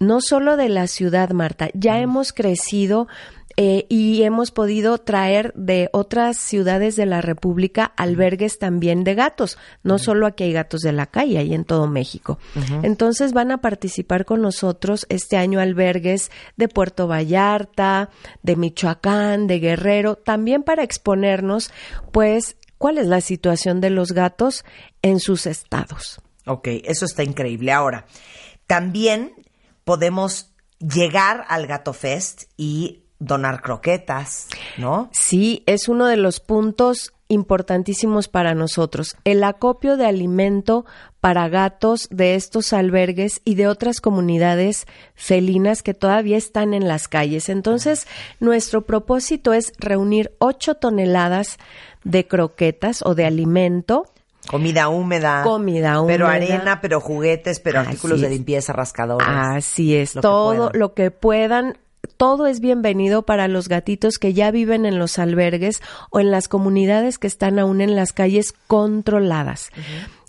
no 0.00 0.20
solo 0.20 0.56
de 0.56 0.68
la 0.68 0.86
ciudad, 0.86 1.30
Marta, 1.30 1.70
ya 1.72 2.00
hemos 2.00 2.32
crecido. 2.32 3.06
Eh, 3.56 3.86
y 3.88 4.22
hemos 4.22 4.50
podido 4.50 4.98
traer 4.98 5.52
de 5.54 5.88
otras 5.92 6.36
ciudades 6.36 6.96
de 6.96 7.06
la 7.06 7.20
República 7.20 7.92
albergues 7.96 8.58
también 8.58 9.04
de 9.04 9.14
gatos. 9.14 9.58
No 9.82 9.98
solo 9.98 10.26
aquí 10.26 10.44
hay 10.44 10.52
gatos 10.52 10.80
de 10.80 10.92
la 10.92 11.06
calle, 11.06 11.38
hay 11.38 11.54
en 11.54 11.64
todo 11.64 11.86
México. 11.86 12.38
Entonces 12.82 13.32
van 13.32 13.52
a 13.52 13.58
participar 13.58 14.24
con 14.24 14.42
nosotros 14.42 15.06
este 15.08 15.36
año 15.36 15.60
albergues 15.60 16.30
de 16.56 16.68
Puerto 16.68 17.06
Vallarta, 17.06 18.10
de 18.42 18.56
Michoacán, 18.56 19.46
de 19.46 19.60
Guerrero, 19.60 20.16
también 20.16 20.62
para 20.62 20.82
exponernos, 20.82 21.70
pues, 22.12 22.56
cuál 22.78 22.98
es 22.98 23.06
la 23.06 23.20
situación 23.20 23.80
de 23.80 23.90
los 23.90 24.12
gatos 24.12 24.64
en 25.02 25.20
sus 25.20 25.46
estados. 25.46 26.20
Ok, 26.46 26.68
eso 26.84 27.04
está 27.04 27.22
increíble. 27.22 27.72
Ahora, 27.72 28.06
también 28.66 29.32
podemos 29.84 30.50
llegar 30.78 31.44
al 31.48 31.66
Gato 31.66 31.92
Fest 31.92 32.44
y 32.56 33.03
donar 33.24 33.62
croquetas, 33.62 34.48
¿no? 34.76 35.08
Sí, 35.12 35.62
es 35.66 35.88
uno 35.88 36.06
de 36.06 36.16
los 36.16 36.40
puntos 36.40 37.12
importantísimos 37.28 38.28
para 38.28 38.54
nosotros. 38.54 39.16
El 39.24 39.42
acopio 39.44 39.96
de 39.96 40.06
alimento 40.06 40.84
para 41.20 41.48
gatos 41.48 42.06
de 42.10 42.34
estos 42.34 42.72
albergues 42.74 43.40
y 43.44 43.54
de 43.54 43.66
otras 43.66 44.00
comunidades 44.00 44.86
felinas 45.14 45.82
que 45.82 45.94
todavía 45.94 46.36
están 46.36 46.74
en 46.74 46.86
las 46.86 47.08
calles. 47.08 47.48
Entonces, 47.48 48.06
nuestro 48.40 48.82
propósito 48.82 49.54
es 49.54 49.72
reunir 49.78 50.34
8 50.38 50.74
toneladas 50.74 51.58
de 52.04 52.26
croquetas 52.26 53.00
o 53.02 53.14
de 53.14 53.24
alimento. 53.24 54.04
Comida 54.46 54.88
húmeda. 54.88 55.42
Comida 55.42 56.02
Pero 56.06 56.26
húmeda. 56.26 56.54
arena, 56.56 56.80
pero 56.82 57.00
juguetes, 57.00 57.60
pero 57.60 57.80
Así 57.80 57.88
artículos 57.88 58.20
de 58.20 58.28
limpieza, 58.28 58.74
rascadores. 58.74 59.26
Así 59.26 59.96
es, 59.96 60.14
Lo 60.14 60.20
todo 60.20 60.70
lo 60.74 60.92
que 60.92 61.10
puedan. 61.10 61.78
Todo 62.24 62.46
es 62.46 62.60
bienvenido 62.60 63.26
para 63.26 63.48
los 63.48 63.68
gatitos 63.68 64.16
que 64.16 64.32
ya 64.32 64.50
viven 64.50 64.86
en 64.86 64.98
los 64.98 65.18
albergues 65.18 65.82
o 66.08 66.20
en 66.20 66.30
las 66.30 66.48
comunidades 66.48 67.18
que 67.18 67.26
están 67.26 67.58
aún 67.58 67.82
en 67.82 67.96
las 67.96 68.14
calles 68.14 68.54
controladas. 68.66 69.68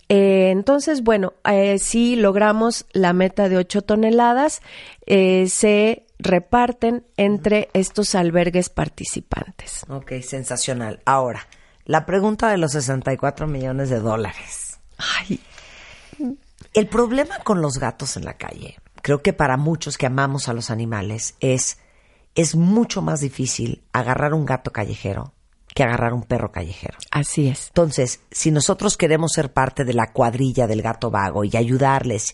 Eh, 0.09 0.49
entonces, 0.51 1.03
bueno, 1.03 1.35
eh, 1.49 1.79
si 1.79 2.17
logramos 2.17 2.85
la 2.91 3.13
meta 3.13 3.47
de 3.47 3.55
8 3.55 3.83
toneladas, 3.83 4.61
eh, 5.05 5.47
se 5.47 6.05
reparten 6.19 7.05
entre 7.15 7.69
estos 7.71 8.13
albergues 8.13 8.67
participantes. 8.67 9.85
Ok, 9.87 10.15
sensacional. 10.21 10.99
Ahora, 11.05 11.47
la 11.85 12.05
pregunta 12.05 12.49
de 12.49 12.57
los 12.57 12.73
64 12.73 13.47
millones 13.47 13.89
de 13.89 14.01
dólares. 14.01 14.81
Ay, 14.97 15.39
El 16.73 16.87
problema 16.87 17.39
con 17.45 17.61
los 17.61 17.77
gatos 17.77 18.17
en 18.17 18.25
la 18.25 18.33
calle, 18.33 18.79
creo 19.01 19.21
que 19.21 19.31
para 19.31 19.55
muchos 19.55 19.97
que 19.97 20.07
amamos 20.07 20.49
a 20.49 20.53
los 20.53 20.69
animales, 20.71 21.35
es, 21.39 21.77
es 22.35 22.55
mucho 22.55 23.01
más 23.01 23.21
difícil 23.21 23.83
agarrar 23.93 24.33
un 24.33 24.45
gato 24.45 24.71
callejero 24.71 25.33
que 25.75 25.83
agarrar 25.83 26.13
un 26.13 26.23
perro 26.23 26.53
callejero. 26.53 26.97
así 27.11 27.49
es. 27.49 27.67
Entonces, 27.67 28.21
si 28.31 28.49
nosotros 28.49 28.95
queremos 28.95 29.33
ser 29.33 29.51
parte 29.51 29.83
de 29.83 29.93
la 29.93 30.13
cuadrilla 30.13 30.67
del 30.67 30.81
gato 30.81 31.11
vago 31.11 31.43
y 31.43 31.57
ayudarles 31.57 32.33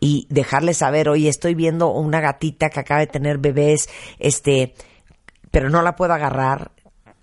y 0.00 0.26
dejarles 0.30 0.78
saber, 0.78 1.10
oye, 1.10 1.28
estoy 1.28 1.54
viendo 1.54 1.90
una 1.90 2.22
gatita 2.22 2.70
que 2.70 2.80
acaba 2.80 3.00
de 3.00 3.06
tener 3.06 3.36
bebés, 3.36 3.90
este, 4.18 4.74
pero 5.50 5.68
no 5.68 5.82
la 5.82 5.96
puedo 5.96 6.14
agarrar, 6.14 6.72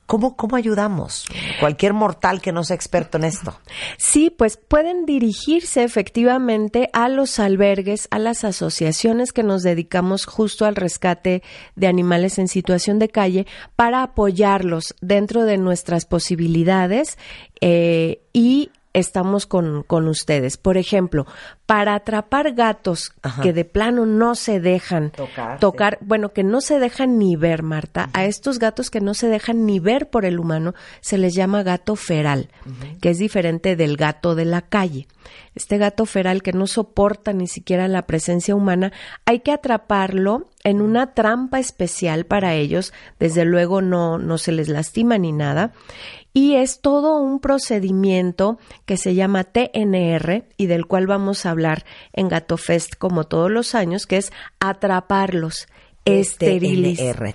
¿cómo, 0.06 0.36
cómo 0.36 0.56
ayudamos? 0.56 1.26
Cualquier 1.60 1.94
mortal 1.94 2.41
que 2.41 2.52
no 2.52 2.63
sea 2.63 2.76
experto 2.76 3.18
en 3.18 3.26
esto. 3.26 3.60
Sí, 3.98 4.30
pues 4.30 4.58
pueden 4.58 5.06
dirigirse 5.06 5.84
efectivamente 5.84 6.89
a 6.94 7.10
los 7.10 7.39
albergues, 7.39 8.08
a 8.12 8.20
las 8.20 8.44
asociaciones 8.44 9.34
que 9.34 9.44
nos 9.44 9.63
dedicamos 9.63 10.26
justo 10.26 10.65
al 10.65 10.76
rescate 10.76 11.44
de 11.76 11.88
animales 11.88 12.38
en 12.39 12.48
situación 12.48 13.00
de 13.00 13.10
calle 13.10 13.48
para 13.76 14.04
apoyarlos 14.04 14.96
dentro 15.02 15.46
de 15.46 15.58
nuestras 15.58 16.06
posibilidades 16.06 17.18
eh, 17.62 18.22
y 18.34 18.72
estamos 18.96 19.46
con, 19.46 19.84
con 19.84 20.08
ustedes. 20.08 20.58
Por 20.58 20.78
ejemplo, 20.78 21.26
para 21.66 21.96
atrapar 21.96 22.54
gatos 22.54 23.12
Ajá. 23.22 23.42
que 23.42 23.54
de 23.54 23.66
plano 23.66 24.06
no 24.06 24.36
se 24.36 24.60
dejan 24.60 25.12
Tocar, 25.12 25.60
tocar 25.60 25.98
bueno, 26.02 26.32
que 26.34 26.44
no 26.44 26.62
se 26.62 26.80
dejan 26.80 27.20
ni 27.20 27.36
ver, 27.36 27.64
Marta, 27.64 28.10
a 28.14 28.26
estos 28.26 28.60
gatos 28.60 28.90
que 28.90 29.02
no 29.02 29.14
se 29.14 29.28
dejan 29.28 29.66
ni 29.66 29.80
ver 29.80 30.10
por 30.10 30.26
el 30.26 30.40
humano, 30.40 30.74
se 31.02 31.18
les 31.18 31.34
llama 31.34 31.64
gato 31.64 31.96
feral, 31.96 32.50
que 33.02 33.10
es 33.10 33.18
diferente 33.18 33.76
del 33.76 33.98
gato 33.98 34.36
de 34.36 34.46
la 34.46 34.62
calle. 34.62 35.08
Este 35.56 35.78
gato 35.78 36.06
feral 36.06 36.44
que 36.44 36.54
no 36.54 36.68
soporta 36.68 37.34
ni 37.34 37.48
siquiera 37.48 37.88
la 37.88 38.06
presencia 38.06 38.56
humana, 38.56 38.92
hay 39.26 39.40
que 39.40 39.52
atraparlo 39.52 40.46
en 40.64 40.82
una 40.82 41.14
trampa 41.14 41.60
especial 41.60 42.26
para 42.26 42.54
ellos, 42.54 42.94
desde 43.20 43.46
luego 43.46 43.82
no, 43.82 44.18
no 44.18 44.38
se 44.38 44.52
les 44.52 44.68
lastima 44.68 45.18
ni 45.18 45.32
nada, 45.32 45.74
y 46.36 46.56
es 46.56 46.82
todo 46.82 47.21
un 47.21 47.39
procedimiento 47.39 48.60
que 48.86 48.98
se 48.98 49.15
llama 49.15 49.45
TNR 49.45 50.43
y 50.58 50.65
del 50.65 50.86
cual 50.86 51.08
vamos 51.08 51.45
a 51.45 51.52
hablar 51.52 51.86
en 52.12 52.28
Gato 52.28 52.58
Fest 52.58 52.95
como 52.98 53.24
todos 53.24 53.50
los 53.50 53.74
años, 53.74 54.06
que 54.06 54.17
es 54.17 54.34
atraparlos, 54.60 55.69
esterilizar, 56.04 57.34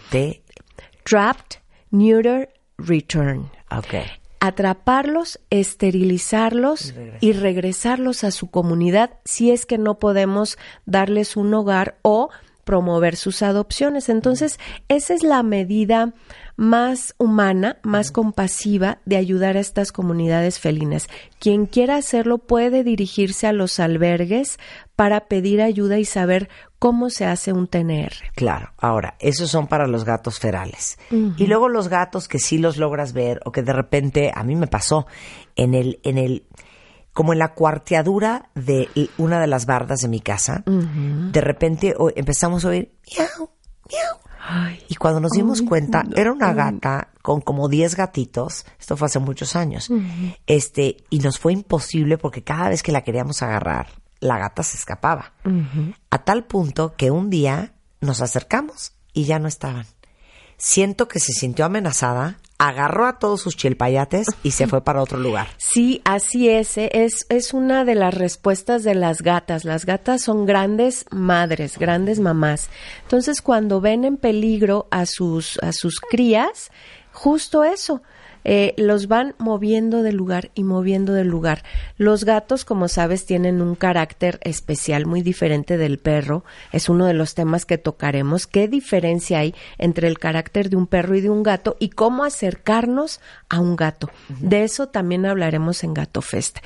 trapped, 1.02 1.60
neuter, 1.90 2.52
return. 2.76 3.50
Ok. 3.70 3.94
Atraparlos, 4.38 5.40
esterilizarlos 5.48 6.92
y 7.20 7.32
regresarlos 7.32 8.22
a 8.22 8.30
su 8.30 8.50
comunidad 8.50 9.12
si 9.24 9.50
es 9.50 9.64
que 9.64 9.78
no 9.78 9.98
podemos 9.98 10.58
darles 10.84 11.38
un 11.38 11.54
hogar 11.54 11.96
o 12.02 12.28
promover 12.64 13.16
sus 13.16 13.42
adopciones. 13.42 14.08
Entonces, 14.08 14.60
esa 14.88 15.14
es 15.14 15.22
la 15.22 15.42
medida 15.42 16.12
más 16.60 17.14
humana, 17.16 17.78
más 17.82 18.10
compasiva 18.10 18.98
de 19.06 19.16
ayudar 19.16 19.56
a 19.56 19.60
estas 19.60 19.92
comunidades 19.92 20.58
felinas. 20.58 21.08
Quien 21.38 21.64
quiera 21.64 21.96
hacerlo 21.96 22.36
puede 22.36 22.84
dirigirse 22.84 23.46
a 23.46 23.54
los 23.54 23.80
albergues 23.80 24.58
para 24.94 25.20
pedir 25.26 25.62
ayuda 25.62 25.98
y 25.98 26.04
saber 26.04 26.50
cómo 26.78 27.08
se 27.08 27.24
hace 27.24 27.54
un 27.54 27.66
TNR. 27.66 28.12
Claro, 28.34 28.74
ahora, 28.76 29.16
esos 29.20 29.50
son 29.50 29.68
para 29.68 29.86
los 29.86 30.04
gatos 30.04 30.38
ferales. 30.38 30.98
Y 31.10 31.46
luego 31.46 31.70
los 31.70 31.88
gatos 31.88 32.28
que 32.28 32.38
sí 32.38 32.58
los 32.58 32.76
logras 32.76 33.14
ver 33.14 33.40
o 33.46 33.52
que 33.52 33.62
de 33.62 33.72
repente, 33.72 34.30
a 34.34 34.44
mí 34.44 34.54
me 34.54 34.66
pasó, 34.66 35.06
en 35.56 35.72
el, 35.72 35.98
en 36.02 36.18
el, 36.18 36.44
como 37.14 37.32
en 37.32 37.38
la 37.38 37.54
cuarteadura 37.54 38.50
de 38.54 38.90
una 39.16 39.40
de 39.40 39.46
las 39.46 39.64
bardas 39.64 40.00
de 40.00 40.08
mi 40.08 40.20
casa, 40.20 40.62
de 40.66 41.40
repente 41.40 41.94
empezamos 42.16 42.66
a 42.66 42.68
oír 42.68 42.92
miau. 43.16 43.48
Y 44.88 44.94
cuando 44.96 45.20
nos 45.20 45.32
dimos 45.32 45.62
cuenta, 45.62 46.04
era 46.16 46.32
una 46.32 46.52
gata 46.52 47.08
con 47.22 47.40
como 47.40 47.68
10 47.68 47.94
gatitos, 47.94 48.64
esto 48.78 48.96
fue 48.96 49.06
hace 49.06 49.18
muchos 49.18 49.54
años, 49.54 49.90
este, 50.46 50.96
y 51.10 51.18
nos 51.20 51.38
fue 51.38 51.52
imposible 51.52 52.18
porque 52.18 52.42
cada 52.42 52.70
vez 52.70 52.82
que 52.82 52.92
la 52.92 53.02
queríamos 53.02 53.42
agarrar, 53.42 53.88
la 54.20 54.38
gata 54.38 54.62
se 54.62 54.76
escapaba. 54.76 55.32
A 56.10 56.18
tal 56.24 56.44
punto 56.44 56.94
que 56.96 57.10
un 57.10 57.30
día 57.30 57.74
nos 58.00 58.22
acercamos 58.22 58.92
y 59.12 59.24
ya 59.24 59.38
no 59.38 59.48
estaban. 59.48 59.86
Siento 60.56 61.08
que 61.08 61.20
se 61.20 61.32
sintió 61.32 61.64
amenazada, 61.64 62.38
agarró 62.60 63.06
a 63.06 63.18
todos 63.18 63.40
sus 63.40 63.56
chilpayates 63.56 64.26
y 64.42 64.50
se 64.50 64.66
fue 64.66 64.84
para 64.84 65.02
otro 65.02 65.18
lugar. 65.18 65.48
Sí, 65.70 66.02
así 66.04 66.48
es, 66.48 66.76
¿eh? 66.78 66.90
es. 66.92 67.26
Es 67.28 67.54
una 67.54 67.84
de 67.84 67.94
las 67.94 68.12
respuestas 68.12 68.82
de 68.82 68.96
las 68.96 69.22
gatas. 69.22 69.64
Las 69.64 69.86
gatas 69.86 70.20
son 70.22 70.44
grandes 70.44 71.04
madres, 71.10 71.78
grandes 71.78 72.18
mamás. 72.18 72.70
Entonces, 73.02 73.40
cuando 73.40 73.80
ven 73.80 74.04
en 74.04 74.16
peligro 74.16 74.88
a 74.90 75.06
sus, 75.06 75.58
a 75.62 75.72
sus 75.72 76.00
crías, 76.00 76.72
justo 77.12 77.62
eso. 77.62 78.02
Eh, 78.44 78.74
los 78.76 79.08
van 79.08 79.34
moviendo 79.38 80.02
de 80.02 80.12
lugar 80.12 80.50
y 80.54 80.64
moviendo 80.64 81.12
de 81.12 81.24
lugar. 81.24 81.62
Los 81.96 82.24
gatos, 82.24 82.64
como 82.64 82.88
sabes, 82.88 83.26
tienen 83.26 83.60
un 83.60 83.74
carácter 83.74 84.40
especial 84.42 85.06
muy 85.06 85.22
diferente 85.22 85.76
del 85.76 85.98
perro. 85.98 86.44
Es 86.72 86.88
uno 86.88 87.06
de 87.06 87.14
los 87.14 87.34
temas 87.34 87.66
que 87.66 87.78
tocaremos. 87.78 88.46
¿Qué 88.46 88.68
diferencia 88.68 89.40
hay 89.40 89.54
entre 89.78 90.08
el 90.08 90.18
carácter 90.18 90.70
de 90.70 90.76
un 90.76 90.86
perro 90.86 91.14
y 91.16 91.20
de 91.20 91.30
un 91.30 91.42
gato 91.42 91.76
y 91.78 91.90
cómo 91.90 92.24
acercarnos 92.24 93.20
a 93.48 93.60
un 93.60 93.76
gato? 93.76 94.10
De 94.28 94.64
eso 94.64 94.88
también 94.88 95.26
hablaremos 95.26 95.84
en 95.84 95.94
Gato 95.94 96.22
Fest. 96.22 96.58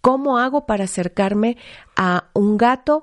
¿Cómo 0.00 0.38
hago 0.38 0.66
para 0.66 0.84
acercarme 0.84 1.56
a 1.96 2.26
un 2.32 2.56
gato 2.56 3.02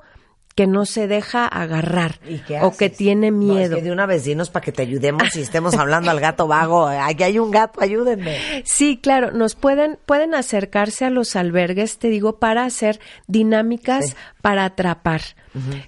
que 0.56 0.68
no 0.68 0.86
se 0.86 1.08
deja 1.08 1.47
agarrar 1.47 2.20
¿Y 2.28 2.38
qué 2.39 2.60
o 2.62 2.72
que 2.78 2.89
tiene 2.89 3.32
No, 3.32 3.38
es 3.38 3.43
miedo? 3.70 3.76
que 3.78 3.82
de 3.82 3.91
una 3.91 4.06
vez 4.06 4.24
dinos 4.24 4.49
para 4.49 4.64
que 4.64 4.72
te 4.72 4.84
ayudemos 4.84 5.36
y 5.36 5.41
estemos 5.41 5.74
hablando 5.76 6.12
al 6.12 6.20
gato 6.20 6.47
vago. 6.47 6.86
Aquí 6.88 7.24
hay 7.24 7.39
un 7.39 7.49
gato, 7.51 7.82
ayúdenme. 7.82 8.38
Sí, 8.64 8.99
claro, 9.01 9.32
nos 9.32 9.56
pueden, 9.56 9.97
pueden 10.06 10.36
acercarse 10.36 11.06
a 11.06 11.10
los 11.10 11.36
albergues, 11.36 11.97
te 11.97 12.10
digo, 12.10 12.38
para 12.39 12.66
hacer 12.66 12.99
dinámicas 13.28 14.06
Sí. 14.10 14.14
para 14.41 14.66
atrapar. 14.66 15.22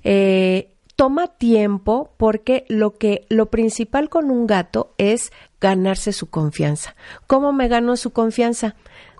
Eh, 0.03 0.71
toma 0.95 1.27
tiempo 1.27 2.13
porque 2.17 2.65
lo 2.69 2.97
que, 2.97 3.25
lo 3.29 3.47
principal 3.47 4.09
con 4.09 4.31
un 4.31 4.47
gato 4.47 4.93
es 4.97 5.31
ganarse 5.61 6.13
su 6.13 6.29
confianza. 6.29 6.95
¿Cómo 7.27 7.51
me 7.53 7.67
gano 7.67 7.97
su 7.97 8.11
confianza? 8.11 8.75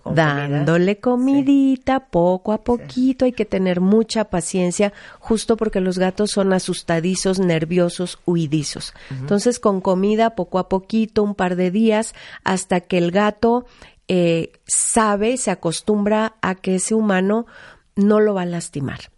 Con 0.06 0.14
comida. 0.14 0.48
Dándole 0.48 0.98
comidita 0.98 2.00
poco 2.00 2.52
a 2.52 2.62
poquito, 2.62 3.24
hay 3.24 3.32
que 3.32 3.44
tener 3.44 3.80
mucha 3.80 4.24
paciencia, 4.24 4.92
justo 5.18 5.56
porque 5.56 5.80
los 5.80 5.98
gatos 5.98 6.30
son 6.30 6.52
asustadizos, 6.52 7.38
nerviosos, 7.38 8.18
huidizos. 8.24 8.94
Entonces, 9.10 9.58
con 9.58 9.80
comida 9.80 10.30
poco 10.30 10.58
a 10.58 10.68
poquito, 10.68 11.22
un 11.22 11.34
par 11.34 11.56
de 11.56 11.70
días, 11.70 12.14
hasta 12.44 12.80
que 12.80 12.98
el 12.98 13.10
gato 13.10 13.66
eh, 14.08 14.52
sabe, 14.66 15.36
se 15.36 15.50
acostumbra 15.50 16.36
a 16.40 16.54
que 16.54 16.76
ese 16.76 16.94
humano 16.94 17.46
no 17.96 18.20
lo 18.20 18.34
va 18.34 18.42
a 18.42 18.46
lastimar. 18.46 19.10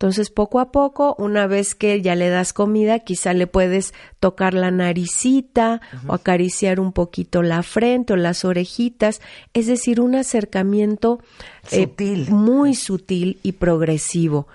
Entonces, 0.00 0.30
poco 0.30 0.60
a 0.60 0.72
poco, 0.72 1.14
una 1.18 1.46
vez 1.46 1.74
que 1.74 2.00
ya 2.00 2.14
le 2.14 2.30
das 2.30 2.54
comida, 2.54 3.00
quizá 3.00 3.34
le 3.34 3.46
puedes 3.46 3.92
tocar 4.18 4.54
la 4.54 4.70
naricita 4.70 5.82
o 6.06 6.14
acariciar 6.14 6.80
un 6.80 6.92
poquito 6.92 7.42
la 7.42 7.62
frente 7.62 8.14
o 8.14 8.16
las 8.16 8.46
orejitas, 8.46 9.20
es 9.52 9.66
decir, 9.66 10.00
un 10.00 10.14
acercamiento 10.14 11.18
eh, 11.70 11.82
Sutil. 11.82 12.30
muy 12.30 12.74
sutil 12.74 13.40
y 13.42 13.52
progresivo. 13.52 14.48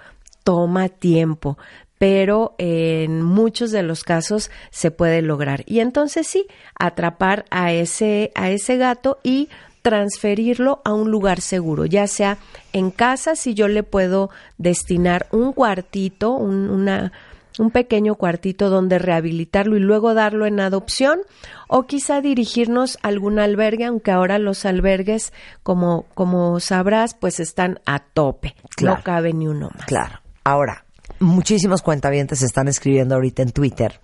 Toma 0.44 0.90
tiempo, 0.90 1.60
pero 2.00 2.56
en 2.58 3.22
muchos 3.22 3.70
de 3.70 3.84
los 3.84 4.04
casos 4.04 4.50
se 4.72 4.90
puede 4.90 5.22
lograr. 5.22 5.64
Y 5.68 5.80
entonces 5.80 6.26
sí, 6.26 6.48
atrapar 6.80 7.46
a 7.52 7.72
ese, 7.72 8.32
a 8.34 8.50
ese 8.50 8.78
gato 8.78 9.20
y 9.22 9.50
transferirlo 9.86 10.82
a 10.84 10.94
un 10.94 11.12
lugar 11.12 11.42
seguro, 11.42 11.86
ya 11.86 12.08
sea 12.08 12.40
en 12.74 12.90
casa, 12.90 13.36
si 13.36 13.54
yo 13.54 13.68
le 13.68 13.84
puedo 13.84 14.32
destinar 14.58 15.28
un 15.32 15.54
cuartito, 15.54 16.32
un, 16.32 16.72
una, 16.72 17.12
un 17.60 17.70
pequeño 17.70 18.16
cuartito 18.16 18.72
donde 18.72 18.98
rehabilitarlo 18.98 19.78
y 19.78 19.80
luego 19.80 20.16
darlo 20.16 20.48
en 20.48 20.60
adopción, 20.60 21.20
o 21.68 21.84
quizá 21.84 22.20
dirigirnos 22.22 22.98
a 23.04 23.10
algún 23.10 23.38
albergue, 23.38 23.86
aunque 23.86 24.10
ahora 24.10 24.40
los 24.40 24.66
albergues, 24.66 25.34
como, 25.62 26.08
como 26.16 26.60
sabrás, 26.60 27.14
pues 27.14 27.40
están 27.40 27.80
a 27.86 28.00
tope, 28.00 28.56
Claro. 28.76 28.98
no 28.98 29.04
cabe 29.04 29.34
ni 29.34 29.48
uno 29.48 29.70
más. 29.78 29.86
Claro. 29.86 30.20
Ahora, 30.44 30.84
muchísimos 31.20 31.84
cuentavientes 31.84 32.42
están 32.42 32.68
escribiendo 32.68 33.14
ahorita 33.14 33.44
en 33.44 33.52
Twitter 33.52 34.02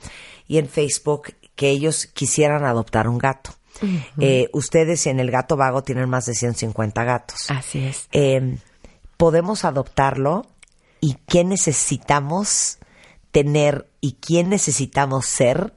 y 0.47 0.59
en 0.59 0.67
Facebook 0.67 1.34
que 1.55 1.69
ellos 1.71 2.05
quisieran 2.05 2.65
adoptar 2.65 3.07
un 3.07 3.17
gato. 3.17 3.55
Eh, 4.19 4.49
ustedes 4.53 5.07
en 5.07 5.19
el 5.19 5.32
gato 5.32 5.57
vago 5.57 5.84
tienen 5.84 6.09
más 6.09 6.25
de 6.25 6.34
150 6.34 7.03
gatos. 7.03 7.49
Así 7.49 7.86
es. 7.86 8.07
Eh, 8.11 8.57
¿Podemos 9.17 9.65
adoptarlo? 9.65 10.47
¿Y 10.99 11.17
qué 11.27 11.43
necesitamos 11.43 12.79
tener 13.32 13.88
y 14.01 14.13
quién 14.13 14.49
necesitamos 14.49 15.25
ser 15.25 15.73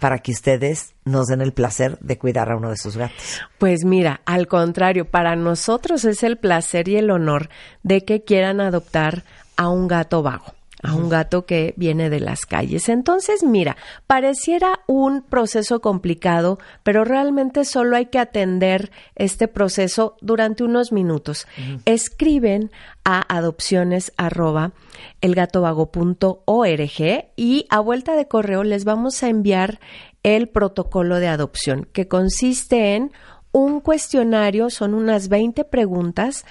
para 0.00 0.18
que 0.18 0.32
ustedes 0.32 0.94
nos 1.04 1.26
den 1.26 1.40
el 1.40 1.52
placer 1.52 1.98
de 2.00 2.18
cuidar 2.18 2.50
a 2.50 2.56
uno 2.56 2.70
de 2.70 2.76
sus 2.76 2.96
gatos? 2.96 3.40
Pues 3.58 3.84
mira, 3.84 4.20
al 4.26 4.46
contrario, 4.46 5.04
para 5.04 5.36
nosotros 5.36 6.04
es 6.04 6.22
el 6.22 6.38
placer 6.38 6.88
y 6.88 6.96
el 6.96 7.10
honor 7.10 7.48
de 7.82 8.04
que 8.04 8.24
quieran 8.24 8.60
adoptar 8.60 9.24
a 9.56 9.68
un 9.68 9.88
gato 9.88 10.22
vago 10.22 10.57
a 10.82 10.94
un 10.94 11.08
gato 11.08 11.44
que 11.44 11.74
viene 11.76 12.10
de 12.10 12.20
las 12.20 12.46
calles. 12.46 12.88
Entonces, 12.88 13.42
mira, 13.42 13.76
pareciera 14.06 14.80
un 14.86 15.22
proceso 15.22 15.80
complicado, 15.80 16.58
pero 16.82 17.04
realmente 17.04 17.64
solo 17.64 17.96
hay 17.96 18.06
que 18.06 18.18
atender 18.18 18.90
este 19.16 19.48
proceso 19.48 20.16
durante 20.20 20.64
unos 20.64 20.92
minutos. 20.92 21.46
Escriben 21.84 22.70
a 23.04 23.20
adopciones 23.34 24.12
arroba 24.16 24.72
elgatovago.org 25.20 27.30
y 27.36 27.66
a 27.70 27.80
vuelta 27.80 28.16
de 28.16 28.28
correo 28.28 28.64
les 28.64 28.84
vamos 28.84 29.22
a 29.22 29.28
enviar 29.28 29.80
el 30.22 30.48
protocolo 30.48 31.16
de 31.16 31.28
adopción, 31.28 31.88
que 31.92 32.08
consiste 32.08 32.96
en 32.96 33.12
un 33.52 33.80
cuestionario, 33.80 34.70
son 34.70 34.94
unas 34.94 35.28
20 35.28 35.64
preguntas 35.64 36.44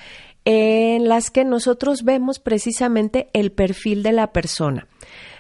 en 0.50 1.10
las 1.10 1.30
que 1.30 1.44
nosotros 1.44 2.06
vemos 2.06 2.40
precisamente 2.40 3.28
el 3.34 3.52
perfil 3.52 4.02
de 4.02 4.14
la 4.14 4.32
persona. 4.32 4.88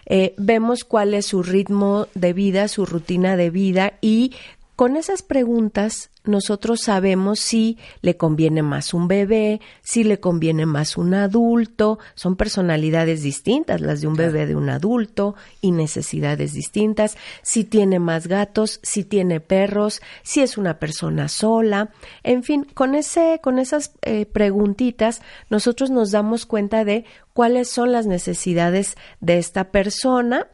Eh, 0.05 0.33
vemos 0.37 0.83
cuál 0.83 1.13
es 1.13 1.27
su 1.27 1.43
ritmo 1.43 2.07
de 2.13 2.33
vida, 2.33 2.67
su 2.67 2.85
rutina 2.85 3.37
de 3.37 3.49
vida 3.49 3.93
y 4.01 4.33
con 4.77 4.95
esas 4.95 5.23
preguntas 5.23 6.11
nosotros 6.23 6.81
sabemos 6.81 7.39
si 7.39 7.79
le 8.01 8.15
conviene 8.15 8.61
más 8.61 8.93
un 8.93 9.07
bebé, 9.07 9.59
si 9.81 10.03
le 10.03 10.19
conviene 10.19 10.67
más 10.67 10.97
un 10.97 11.15
adulto, 11.15 11.97
son 12.13 12.35
personalidades 12.35 13.23
distintas 13.23 13.81
las 13.81 14.01
de 14.01 14.07
un 14.07 14.13
bebé 14.13 14.45
de 14.45 14.55
un 14.55 14.69
adulto 14.69 15.33
y 15.61 15.71
necesidades 15.71 16.53
distintas, 16.53 17.17
si 17.41 17.63
tiene 17.63 17.97
más 17.97 18.27
gatos, 18.27 18.79
si 18.83 19.03
tiene 19.03 19.39
perros, 19.39 19.99
si 20.21 20.41
es 20.41 20.59
una 20.59 20.77
persona 20.77 21.27
sola, 21.27 21.89
en 22.21 22.43
fin, 22.43 22.63
con 22.75 22.93
ese 22.93 23.39
con 23.41 23.57
esas 23.57 23.93
eh, 24.03 24.27
preguntitas 24.27 25.23
nosotros 25.49 25.89
nos 25.89 26.11
damos 26.11 26.45
cuenta 26.45 26.85
de 26.85 27.03
cuáles 27.33 27.67
son 27.67 27.91
las 27.91 28.05
necesidades 28.05 28.95
de 29.21 29.39
esta 29.39 29.71
persona 29.71 30.47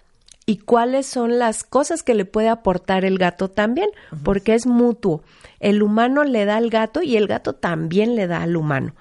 y 0.45 0.57
cuáles 0.57 1.05
son 1.05 1.39
las 1.39 1.63
cosas 1.63 2.03
que 2.03 2.13
le 2.13 2.25
puede 2.25 2.49
aportar 2.49 3.05
el 3.05 3.17
gato 3.17 3.49
también, 3.49 3.89
porque 4.23 4.55
es 4.55 4.65
mutuo. 4.65 5.23
El 5.59 5.81
humano 5.81 6.25
le 6.25 6.43
da 6.43 6.57
al 6.57 6.69
gato 6.69 7.01
y 7.01 7.15
el 7.15 7.27
gato 7.27 7.53
también 7.53 8.15
le 8.15 8.27
da 8.27 8.41
al 8.41 8.57
humano. 8.57 8.93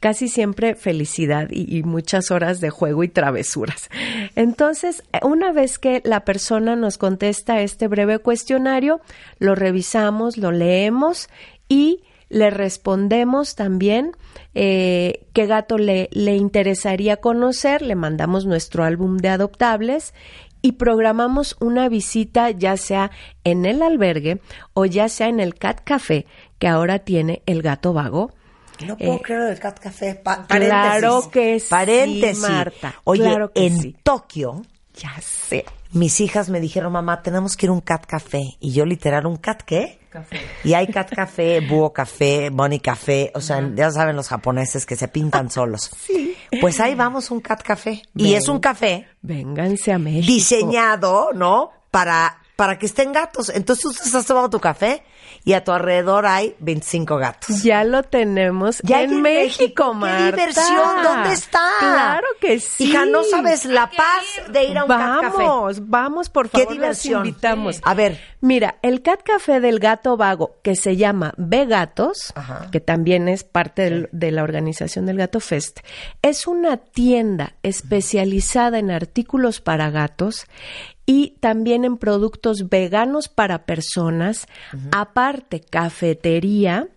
Casi 0.00 0.28
siempre 0.28 0.74
felicidad 0.74 1.48
y, 1.50 1.78
y, 1.78 1.82
muchas 1.82 2.30
horas 2.30 2.60
de 2.60 2.68
juego 2.68 3.02
y 3.04 3.08
travesuras. 3.08 3.88
Entonces, 4.36 5.02
una 5.22 5.52
vez 5.52 5.78
que 5.78 6.02
la 6.04 6.26
persona 6.26 6.76
nos 6.76 6.98
contesta 6.98 7.62
este 7.62 7.88
breve 7.88 8.18
cuestionario, 8.18 9.00
lo 9.38 9.54
revisamos, 9.54 10.36
lo 10.36 10.52
leemos 10.52 11.30
y 11.68 12.02
le 12.28 12.50
respondemos 12.50 13.54
también 13.54 14.12
eh, 14.54 15.26
qué 15.32 15.46
gato 15.46 15.78
le, 15.78 16.08
le 16.12 16.36
interesaría 16.36 17.18
conocer, 17.18 17.80
le 17.82 17.94
mandamos 17.94 18.44
nuestro 18.44 18.84
álbum 18.84 19.18
de 19.18 19.28
adoptables 19.28 20.14
y 20.64 20.72
programamos 20.72 21.58
una 21.60 21.90
visita 21.90 22.48
ya 22.50 22.78
sea 22.78 23.10
en 23.44 23.66
el 23.66 23.82
albergue 23.82 24.40
o 24.72 24.86
ya 24.86 25.10
sea 25.10 25.28
en 25.28 25.38
el 25.38 25.56
Cat 25.56 25.82
Café 25.84 26.24
que 26.58 26.66
ahora 26.68 27.00
tiene 27.00 27.42
el 27.44 27.60
gato 27.60 27.92
vago. 27.92 28.32
No 28.86 28.96
puedo 28.96 29.16
eh, 29.16 29.20
creer 29.22 29.52
el 29.52 29.60
Cat 29.60 29.78
Café. 29.78 30.14
Pa 30.14 30.46
claro 30.46 31.28
que 31.30 31.60
sí, 31.60 31.66
paréntesis. 31.68 32.38
Marta. 32.38 32.94
Oye, 33.04 33.24
claro 33.24 33.52
que 33.52 33.66
en 33.66 33.78
sí. 33.78 33.96
Tokio, 34.02 34.62
ya 34.94 35.12
sé. 35.20 35.64
Mis 35.92 36.20
hijas 36.20 36.48
me 36.48 36.60
dijeron, 36.60 36.92
mamá, 36.92 37.22
tenemos 37.22 37.56
que 37.56 37.66
ir 37.66 37.70
a 37.70 37.72
un 37.72 37.80
cat 37.80 38.04
café. 38.06 38.56
Y 38.60 38.72
yo 38.72 38.84
literal, 38.84 39.26
¿un 39.26 39.36
cat 39.36 39.62
qué? 39.62 40.00
Café. 40.10 40.40
Y 40.64 40.74
hay 40.74 40.86
cat 40.88 41.10
café, 41.14 41.60
búho 41.68 41.92
café, 41.92 42.50
bunny 42.50 42.80
café. 42.80 43.30
O 43.34 43.40
sea, 43.40 43.68
ya 43.74 43.90
saben 43.90 44.16
los 44.16 44.28
japoneses 44.28 44.86
que 44.86 44.96
se 44.96 45.08
pintan 45.08 45.50
solos. 45.52 45.90
Sí. 46.06 46.36
Pues 46.60 46.80
ahí 46.80 46.94
vamos 46.94 47.30
un 47.30 47.40
cat 47.40 47.62
café. 47.62 48.02
Y 48.16 48.34
es 48.34 48.48
un 48.48 48.60
café 48.60 49.08
Vénganse 49.22 49.92
a 49.92 49.98
México. 49.98 50.26
diseñado, 50.26 51.30
¿no? 51.32 51.70
Para 51.90 52.38
para 52.56 52.78
que 52.78 52.86
estén 52.86 53.12
gatos. 53.12 53.48
Entonces 53.48 53.82
tú 53.82 53.90
estás 54.04 54.24
tomando 54.26 54.50
tu 54.50 54.60
café 54.60 55.02
y 55.44 55.52
a 55.52 55.62
tu 55.62 55.72
alrededor 55.72 56.26
hay 56.26 56.54
25 56.58 57.16
gatos. 57.18 57.62
Ya 57.62 57.84
lo 57.84 58.02
tenemos 58.02 58.78
Ya 58.82 59.02
en 59.02 59.20
México, 59.22 59.92
México, 59.94 60.00
qué 60.02 60.24
diversión, 60.40 61.02
¿dónde 61.02 61.32
está? 61.32 61.68
Claro 61.80 62.26
que 62.40 62.58
sí. 62.60 62.84
Hija, 62.84 63.04
no 63.06 63.22
sabes 63.24 63.64
la 63.66 63.90
paz 63.90 64.24
de 64.52 64.64
ir 64.64 64.78
a 64.78 64.84
un 64.84 64.88
cat 64.88 65.20
café. 65.20 65.36
Vamos, 65.44 65.88
vamos, 65.88 66.30
por 66.30 66.48
Qué 66.48 66.58
favor, 66.62 66.72
diversión. 66.72 67.18
las 67.20 67.28
invitamos. 67.28 67.80
A 67.84 67.94
ver. 67.94 68.34
Mira, 68.40 68.74
el 68.82 69.00
Cat 69.00 69.22
Café 69.24 69.58
del 69.60 69.78
Gato 69.78 70.18
Vago, 70.18 70.56
que 70.62 70.76
se 70.76 70.96
llama 70.96 71.32
Vegatos, 71.38 72.30
Ajá. 72.34 72.68
que 72.70 72.78
también 72.78 73.26
es 73.26 73.42
parte 73.42 73.82
del- 73.84 74.08
de 74.12 74.30
la 74.32 74.42
organización 74.42 75.06
del 75.06 75.16
Gato 75.16 75.40
Fest, 75.40 75.80
es 76.20 76.46
una 76.46 76.76
tienda 76.76 77.54
especializada 77.62 78.78
en 78.78 78.90
artículos 78.90 79.62
para 79.62 79.88
gatos 79.90 80.46
y 81.06 81.36
también 81.40 81.84
en 81.84 81.96
productos 81.98 82.68
veganos 82.70 83.28
para 83.28 83.66
personas, 83.66 84.46
aparte 84.92 85.60
cafetería 85.60 86.88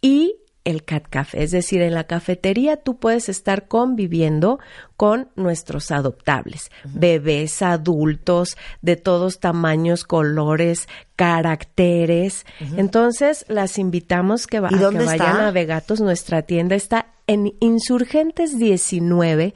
y 0.00 0.34
el 0.64 0.84
Cat 0.84 1.06
Café. 1.08 1.42
Es 1.42 1.50
decir, 1.52 1.80
en 1.80 1.94
la 1.94 2.04
cafetería 2.04 2.76
tú 2.76 2.98
puedes 2.98 3.30
estar 3.30 3.68
conviviendo 3.68 4.58
con 4.98 5.28
nuestros 5.34 5.90
adoptables, 5.90 6.70
bebés, 6.84 7.62
adultos, 7.62 8.56
de 8.82 8.96
todos 8.96 9.40
tamaños, 9.40 10.04
colores, 10.04 10.86
caracteres. 11.16 12.44
Entonces, 12.76 13.44
las 13.48 13.78
invitamos 13.78 14.46
que, 14.46 14.60
va- 14.60 14.68
¿Y 14.70 14.74
a 14.74 14.78
que 14.90 14.98
vayan 14.98 15.12
está? 15.12 15.48
a 15.48 15.50
Vegatos. 15.52 16.00
Nuestra 16.00 16.42
tienda 16.42 16.74
está 16.76 17.06
en 17.26 17.54
Insurgentes 17.60 18.58
19, 18.58 19.54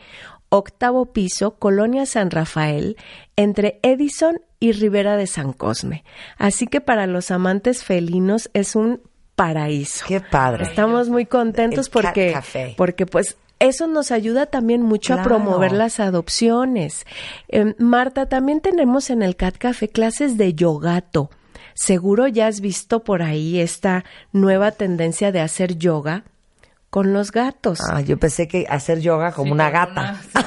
octavo 0.55 1.07
piso, 1.07 1.53
Colonia 1.57 2.05
San 2.05 2.31
Rafael, 2.31 2.97
entre 3.37 3.81
Edison 3.83 4.39
y 4.61 4.73
Rivera 4.73 5.17
de 5.17 5.27
San 5.27 5.55
Cosme. 5.55 6.05
Así 6.37 6.67
que 6.67 6.83
para 6.83 7.07
los 7.07 7.31
amantes 7.31 7.85
felinos 7.85 8.51
es 8.53 8.77
un 8.77 9.01
paraíso. 9.35 10.05
Qué 10.07 10.21
padre. 10.21 10.65
Estamos 10.65 11.09
muy 11.09 11.25
contentos 11.25 11.87
El 11.87 11.93
porque, 11.93 12.33
Café. 12.33 12.75
porque 12.77 13.07
pues 13.07 13.39
eso 13.61 13.87
nos 13.87 14.11
ayuda 14.11 14.45
también 14.47 14.83
mucho 14.83 15.15
Claro. 15.15 15.21
a 15.23 15.25
promover 15.25 15.73
las 15.73 16.01
adopciones. 16.01 17.07
Eh, 17.49 17.75
Marta, 17.79 18.27
también 18.27 18.61
tenemos 18.61 19.09
en 19.09 19.23
el 19.23 19.37
Cat 19.37 19.57
Café 19.57 19.89
clases 19.89 20.37
de 20.37 20.53
yogato. 20.53 21.31
Seguro 21.75 22.27
ya 22.29 22.49
has 22.49 22.61
visto 22.61 23.03
por 23.03 23.23
ahí 23.23 23.59
esta 23.59 24.05
nueva 24.33 24.73
tendencia 24.73 25.33
de 25.33 25.41
hacer 25.41 25.79
yoga 25.79 26.25
con 26.93 27.15
los 27.15 27.33
gatos. 27.33 27.81
Ah, 27.91 28.03
yo 28.03 28.19
pensé 28.19 28.47
que 28.47 28.67
hacer 28.69 29.01
yoga 29.01 29.33
como 29.33 29.51
una 29.51 29.71
gata. 29.71 30.21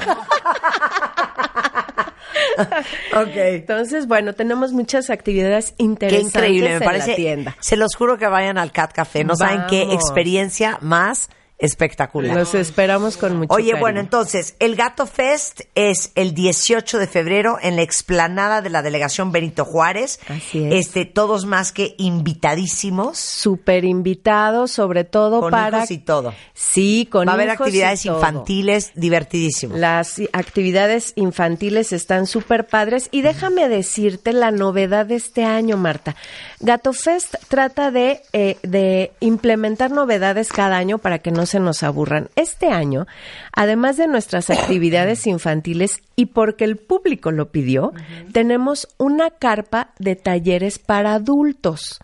ok. 3.14 3.34
Entonces, 3.34 4.06
bueno, 4.06 4.32
tenemos 4.32 4.72
muchas 4.72 5.10
actividades 5.10 5.72
Qué 5.76 5.82
interesantes 5.82 6.34
increíble, 6.36 6.68
me 6.68 6.74
en 6.76 6.82
parece. 6.84 7.10
la 7.10 7.16
tienda. 7.16 7.56
Se 7.58 7.76
los 7.76 7.96
juro 7.96 8.16
que 8.16 8.28
vayan 8.28 8.58
al 8.58 8.70
Cat 8.70 8.92
Café. 8.92 9.24
No 9.24 9.34
saben 9.34 9.62
qué 9.68 9.86
Vamos. 9.86 9.94
experiencia 9.96 10.78
más 10.82 11.30
espectacular. 11.58 12.36
Los 12.36 12.54
esperamos 12.54 13.16
con 13.16 13.36
mucho 13.36 13.54
Oye, 13.54 13.70
cariño. 13.70 13.80
bueno, 13.80 14.00
entonces, 14.00 14.56
el 14.58 14.76
Gato 14.76 15.06
Fest 15.06 15.62
es 15.74 16.12
el 16.14 16.34
18 16.34 16.98
de 16.98 17.06
febrero 17.06 17.58
en 17.62 17.76
la 17.76 17.82
explanada 17.82 18.60
de 18.60 18.68
la 18.68 18.82
delegación 18.82 19.32
Benito 19.32 19.64
Juárez. 19.64 20.20
Así 20.28 20.64
es. 20.64 20.86
Este, 20.86 21.06
todos 21.06 21.46
más 21.46 21.72
que 21.72 21.94
invitadísimos. 21.96 23.18
Súper 23.18 23.84
invitados, 23.84 24.70
sobre 24.70 25.04
todo 25.04 25.40
Con 25.40 25.50
para... 25.50 25.78
hijos 25.78 25.90
y 25.90 25.98
todo. 25.98 26.34
Sí, 26.52 27.08
con 27.10 27.26
Va 27.26 27.32
a 27.32 27.34
haber 27.34 27.48
hijos 27.48 27.60
actividades 27.60 28.04
infantiles 28.04 28.92
divertidísimas. 28.94 29.78
Las 29.78 30.20
actividades 30.32 31.14
infantiles 31.16 31.92
están 31.92 32.26
súper 32.26 32.66
padres 32.66 33.08
y 33.10 33.22
déjame 33.22 33.68
decirte 33.68 34.32
la 34.34 34.50
novedad 34.50 35.06
de 35.06 35.14
este 35.16 35.44
año, 35.44 35.78
Marta. 35.78 36.16
Gato 36.60 36.92
Fest 36.92 37.34
trata 37.48 37.90
de, 37.90 38.20
eh, 38.32 38.58
de 38.62 39.12
implementar 39.20 39.90
novedades 39.90 40.48
cada 40.52 40.76
año 40.76 40.98
para 40.98 41.18
que 41.18 41.30
no 41.30 41.45
se 41.46 41.60
nos 41.60 41.82
aburran. 41.82 42.28
Este 42.36 42.68
año, 42.68 43.06
además 43.52 43.96
de 43.96 44.06
nuestras 44.06 44.50
actividades 44.50 45.26
infantiles 45.26 46.02
y 46.16 46.26
porque 46.26 46.64
el 46.64 46.76
público 46.76 47.30
lo 47.30 47.50
pidió, 47.50 47.92
tenemos 48.32 48.88
una 48.98 49.30
carpa 49.30 49.92
de 49.98 50.16
talleres 50.16 50.78
para 50.78 51.14
adultos. 51.14 52.00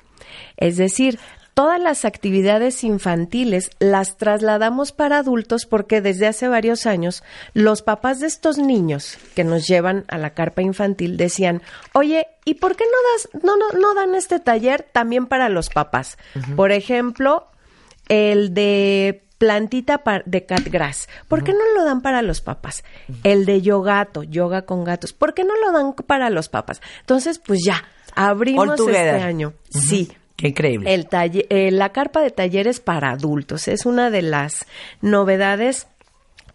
Es 0.57 0.77
decir, 0.77 1.19
todas 1.55 1.81
las 1.81 2.05
actividades 2.05 2.83
infantiles 2.85 3.71
las 3.79 4.17
trasladamos 4.17 4.93
para 4.93 5.19
adultos 5.19 5.67
porque 5.67 6.01
desde 6.01 6.27
hace 6.27 6.49
varios 6.49 6.87
años 6.87 7.23
los 7.53 7.83
papás 7.83 8.21
de 8.21 8.27
estos 8.27 8.59
niños 8.59 9.19
que 9.35 9.45
nos 9.45 9.67
llevan 9.67 10.05
a 10.09 10.19
la 10.19 10.31
carpa 10.31 10.63
infantil 10.63 11.17
decían, 11.17 11.63
oye, 11.93 12.27
¿y 12.45 12.55
por 12.55 12.77
qué 12.77 12.85
no, 12.85 12.99
das, 13.13 13.45
no, 13.45 13.57
no, 13.57 13.79
no 13.79 13.95
dan 13.95 14.15
este 14.15 14.41
taller 14.41 14.87
también 14.93 15.27
para 15.27 15.49
los 15.49 15.69
papás? 15.69 16.17
Por 16.57 16.73
ejemplo, 16.73 17.49
el 18.09 18.55
de 18.55 19.23
plantita 19.43 20.01
de 20.25 20.47
catgrass. 20.47 21.09
¿Por 21.27 21.43
qué 21.43 21.51
no 21.53 21.59
lo 21.75 21.85
dan 21.85 22.01
para 22.01 22.23
los 22.23 22.41
papás? 22.41 22.85
El 23.25 23.45
de 23.45 23.61
yogato, 23.61 24.23
yoga 24.23 24.63
con 24.63 24.85
gatos. 24.85 25.13
¿Por 25.13 25.35
qué 25.35 25.43
no 25.43 25.55
lo 25.57 25.73
dan 25.73 25.95
para 25.95 26.31
los 26.31 26.49
papás? 26.49 26.81
Entonces, 27.01 27.41
pues 27.41 27.59
ya, 27.67 27.83
abrimos 28.15 28.79
este 28.79 29.11
año. 29.11 29.53
Sí. 29.69 30.13
Qué 30.37 30.49
increíble. 30.49 30.95
El 30.95 31.09
talle- 31.09 31.47
eh, 31.51 31.73
la 31.73 31.91
carpa 31.91 32.21
de 32.21 32.31
talleres 32.31 32.79
para 32.79 33.11
adultos 33.11 33.67
es 33.67 33.85
una 33.85 34.11
de 34.11 34.23
las 34.23 34.65
novedades 35.01 35.89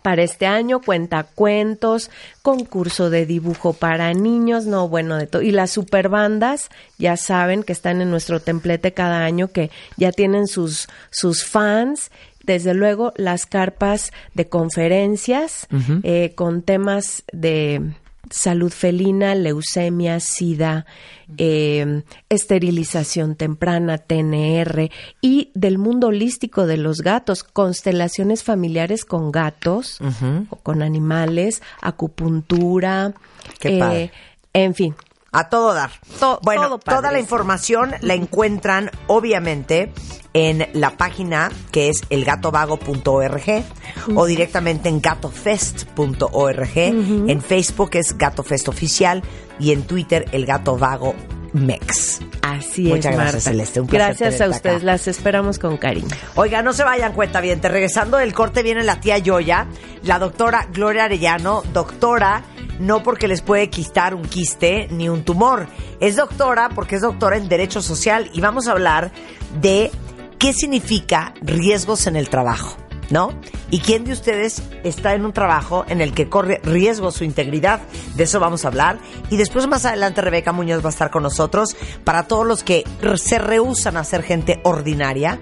para 0.01 0.23
este 0.23 0.45
año, 0.45 0.79
cuenta 0.79 1.23
cuentos, 1.23 2.09
concurso 2.41 3.09
de 3.09 3.25
dibujo 3.25 3.73
para 3.73 4.13
niños, 4.13 4.65
no, 4.65 4.87
bueno, 4.87 5.17
de 5.17 5.27
todo. 5.27 5.41
Y 5.41 5.51
las 5.51 5.71
superbandas, 5.71 6.69
ya 6.97 7.17
saben 7.17 7.63
que 7.63 7.73
están 7.73 7.99
en 8.01 8.09
nuestro 8.09 8.39
templete 8.39 8.93
cada 8.93 9.25
año, 9.25 9.49
que 9.49 9.69
ya 9.97 10.13
tienen 10.13 10.47
sus, 10.47 10.87
sus 11.09 11.43
fans. 11.45 12.09
Desde 12.47 12.73
luego, 12.73 13.13
las 13.17 13.45
carpas 13.45 14.11
de 14.33 14.47
conferencias 14.49 15.67
eh, 16.03 16.33
con 16.35 16.63
temas 16.63 17.23
de 17.31 17.93
salud 18.29 18.71
felina, 18.71 19.35
leucemia, 19.35 20.19
sida, 20.19 20.85
eh, 21.37 22.03
esterilización 22.29 23.35
temprana, 23.35 23.97
TNR 23.99 24.89
y 25.21 25.51
del 25.53 25.77
mundo 25.77 26.07
holístico 26.07 26.65
de 26.67 26.77
los 26.77 26.97
gatos, 27.01 27.43
constelaciones 27.43 28.43
familiares 28.43 29.05
con 29.05 29.31
gatos 29.31 29.99
o 30.49 30.55
con 30.57 30.81
animales, 30.81 31.61
acupuntura, 31.81 33.13
Qué 33.59 33.75
eh, 33.77 33.79
padre. 33.79 34.11
en 34.53 34.73
fin. 34.73 34.95
A 35.31 35.49
todo 35.49 35.73
dar. 35.73 35.91
To- 36.19 36.39
bueno, 36.43 36.63
todo 36.69 36.79
toda 36.79 37.11
la 37.11 37.19
información 37.19 37.91
la 38.01 38.13
encuentran 38.13 38.89
obviamente 39.07 39.91
en 40.33 40.67
la 40.73 40.97
página 40.97 41.51
que 41.71 41.89
es 41.89 42.01
elgatovago.org 42.09 43.63
o 44.15 44.25
directamente 44.25 44.89
en 44.89 45.01
gatofest.org. 45.01 46.77
En 46.77 47.41
Facebook 47.41 47.91
es 47.93 48.17
Gatofest 48.17 48.67
Oficial 48.67 49.23
y 49.59 49.71
en 49.71 49.83
Twitter 49.83 50.25
el 50.31 50.45
Gato 50.45 50.77
Vago 50.77 51.15
Mex. 51.53 52.19
Así 52.41 52.83
Muchas 52.83 53.11
es, 53.11 53.17
gracias, 53.17 53.17
Marta. 53.17 53.39
Celeste. 53.39 53.81
Un 53.81 53.87
placer 53.87 54.17
Gracias 54.17 54.41
a 54.41 54.49
ustedes, 54.49 54.77
acá. 54.77 54.85
las 54.85 55.07
esperamos 55.07 55.59
con 55.59 55.77
cariño. 55.77 56.07
Oiga, 56.35 56.61
no 56.61 56.73
se 56.73 56.83
vayan 56.83 57.13
cuenta 57.13 57.41
bien. 57.41 57.61
Regresando 57.61 58.17
del 58.17 58.33
corte 58.33 58.63
viene 58.63 58.83
la 58.83 58.99
tía 58.99 59.17
Yoya, 59.17 59.67
la 60.03 60.19
doctora 60.19 60.67
Gloria 60.71 61.05
Arellano, 61.05 61.63
doctora 61.73 62.43
no 62.79 63.03
porque 63.03 63.27
les 63.27 63.41
puede 63.41 63.69
quistar 63.69 64.13
un 64.13 64.23
quiste 64.23 64.87
ni 64.91 65.09
un 65.09 65.23
tumor. 65.23 65.67
Es 65.99 66.15
doctora 66.15 66.69
porque 66.69 66.95
es 66.95 67.01
doctora 67.01 67.37
en 67.37 67.49
Derecho 67.49 67.81
Social 67.81 68.29
y 68.33 68.41
vamos 68.41 68.67
a 68.67 68.71
hablar 68.71 69.11
de 69.61 69.91
qué 70.39 70.53
significa 70.53 71.33
riesgos 71.41 72.07
en 72.07 72.15
el 72.15 72.29
trabajo, 72.29 72.77
¿no? 73.09 73.31
¿Y 73.69 73.79
quién 73.79 74.05
de 74.05 74.13
ustedes 74.13 74.61
está 74.83 75.13
en 75.13 75.25
un 75.25 75.33
trabajo 75.33 75.85
en 75.89 76.01
el 76.01 76.13
que 76.13 76.29
corre 76.29 76.61
riesgo 76.63 77.11
su 77.11 77.23
integridad? 77.23 77.81
De 78.15 78.23
eso 78.23 78.39
vamos 78.39 78.63
a 78.63 78.69
hablar. 78.69 78.99
Y 79.29 79.37
después 79.37 79.67
más 79.67 79.85
adelante 79.85 80.21
Rebeca 80.21 80.51
Muñoz 80.51 80.83
va 80.83 80.89
a 80.89 80.91
estar 80.91 81.11
con 81.11 81.23
nosotros 81.23 81.75
para 82.03 82.27
todos 82.27 82.45
los 82.45 82.63
que 82.63 82.83
se 83.15 83.39
rehusan 83.39 83.97
a 83.97 84.03
ser 84.03 84.23
gente 84.23 84.61
ordinaria. 84.63 85.39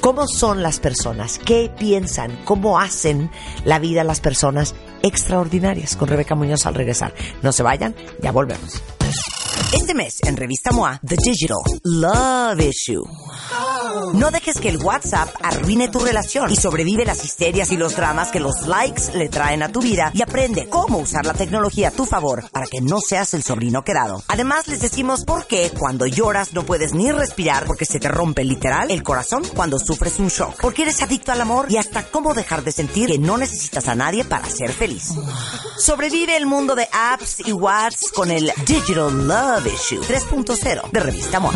¿Cómo 0.00 0.28
son 0.28 0.62
las 0.62 0.78
personas? 0.78 1.38
¿Qué 1.38 1.70
piensan? 1.76 2.38
¿Cómo 2.44 2.78
hacen 2.78 3.30
la 3.64 3.78
vida 3.78 4.04
las 4.04 4.20
personas 4.20 4.74
extraordinarias? 5.02 5.96
Con 5.96 6.08
Rebeca 6.08 6.34
Muñoz 6.34 6.66
al 6.66 6.74
regresar. 6.74 7.14
No 7.42 7.50
se 7.50 7.62
vayan, 7.62 7.94
ya 8.20 8.30
volvemos. 8.30 8.82
Este 9.76 9.94
mes 9.94 10.18
en 10.24 10.36
Revista 10.36 10.72
MOA, 10.72 11.00
The 11.06 11.16
Digital 11.16 11.58
Love 11.84 12.60
Issue. 12.60 13.04
No 14.14 14.30
dejes 14.30 14.58
que 14.58 14.68
el 14.68 14.78
WhatsApp 14.78 15.28
arruine 15.42 15.88
tu 15.88 15.98
relación 15.98 16.50
y 16.50 16.56
sobrevive 16.56 17.04
las 17.04 17.24
histerias 17.24 17.70
y 17.70 17.76
los 17.76 17.96
dramas 17.96 18.30
que 18.30 18.40
los 18.40 18.66
likes 18.66 19.12
le 19.14 19.28
traen 19.28 19.62
a 19.62 19.70
tu 19.70 19.80
vida 19.80 20.10
y 20.14 20.22
aprende 20.22 20.68
cómo 20.68 20.98
usar 20.98 21.24
la 21.26 21.34
tecnología 21.34 21.88
a 21.88 21.90
tu 21.90 22.04
favor 22.04 22.48
para 22.50 22.66
que 22.66 22.80
no 22.80 23.00
seas 23.00 23.34
el 23.34 23.42
sobrino 23.42 23.84
quedado. 23.84 24.22
Además, 24.28 24.66
les 24.68 24.80
decimos 24.80 25.24
por 25.24 25.46
qué 25.46 25.70
cuando 25.78 26.06
lloras 26.06 26.52
no 26.52 26.64
puedes 26.64 26.94
ni 26.94 27.12
respirar 27.12 27.66
porque 27.66 27.84
se 27.84 28.00
te 28.00 28.08
rompe 28.08 28.44
literal 28.44 28.90
el 28.90 29.02
corazón 29.02 29.42
cuando 29.54 29.78
sufres 29.78 30.18
un 30.18 30.28
shock. 30.28 30.60
Porque 30.60 30.82
eres 30.82 31.02
adicto 31.02 31.32
al 31.32 31.40
amor 31.40 31.66
y 31.68 31.76
hasta 31.76 32.04
cómo 32.04 32.34
dejar 32.34 32.64
de 32.64 32.72
sentir 32.72 33.08
que 33.08 33.18
no 33.18 33.36
necesitas 33.36 33.88
a 33.88 33.94
nadie 33.94 34.24
para 34.24 34.48
ser 34.48 34.72
feliz. 34.72 35.12
Sobrevive 35.78 36.36
el 36.36 36.46
mundo 36.46 36.74
de 36.74 36.88
apps 36.92 37.40
y 37.46 37.52
WhatsApp 37.52 38.12
con 38.14 38.30
el 38.30 38.52
Digital 38.66 39.26
Love 39.26 39.65
Issue 39.66 40.00
3.0 40.00 40.90
de 40.90 41.00
Revista 41.00 41.38
Amor. 41.38 41.54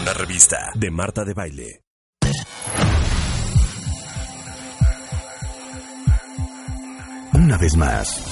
Una 0.00 0.12
revista 0.12 0.70
de 0.74 0.90
Marta 0.90 1.24
de 1.24 1.34
Baile. 1.34 1.82
Una 7.32 7.56
vez 7.56 7.76
más. 7.76 8.22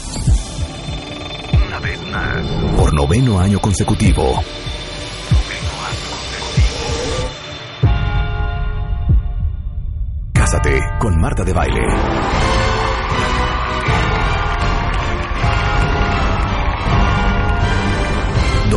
Una 1.67 1.79
vez 1.81 2.01
más. 2.11 2.47
Por 2.77 2.95
noveno 2.95 3.41
año 3.41 3.61
consecutivo. 3.61 4.41
Cásate 10.33 10.81
con 11.01 11.21
Marta 11.21 11.43
de 11.45 11.53
Baile. 11.53 12.66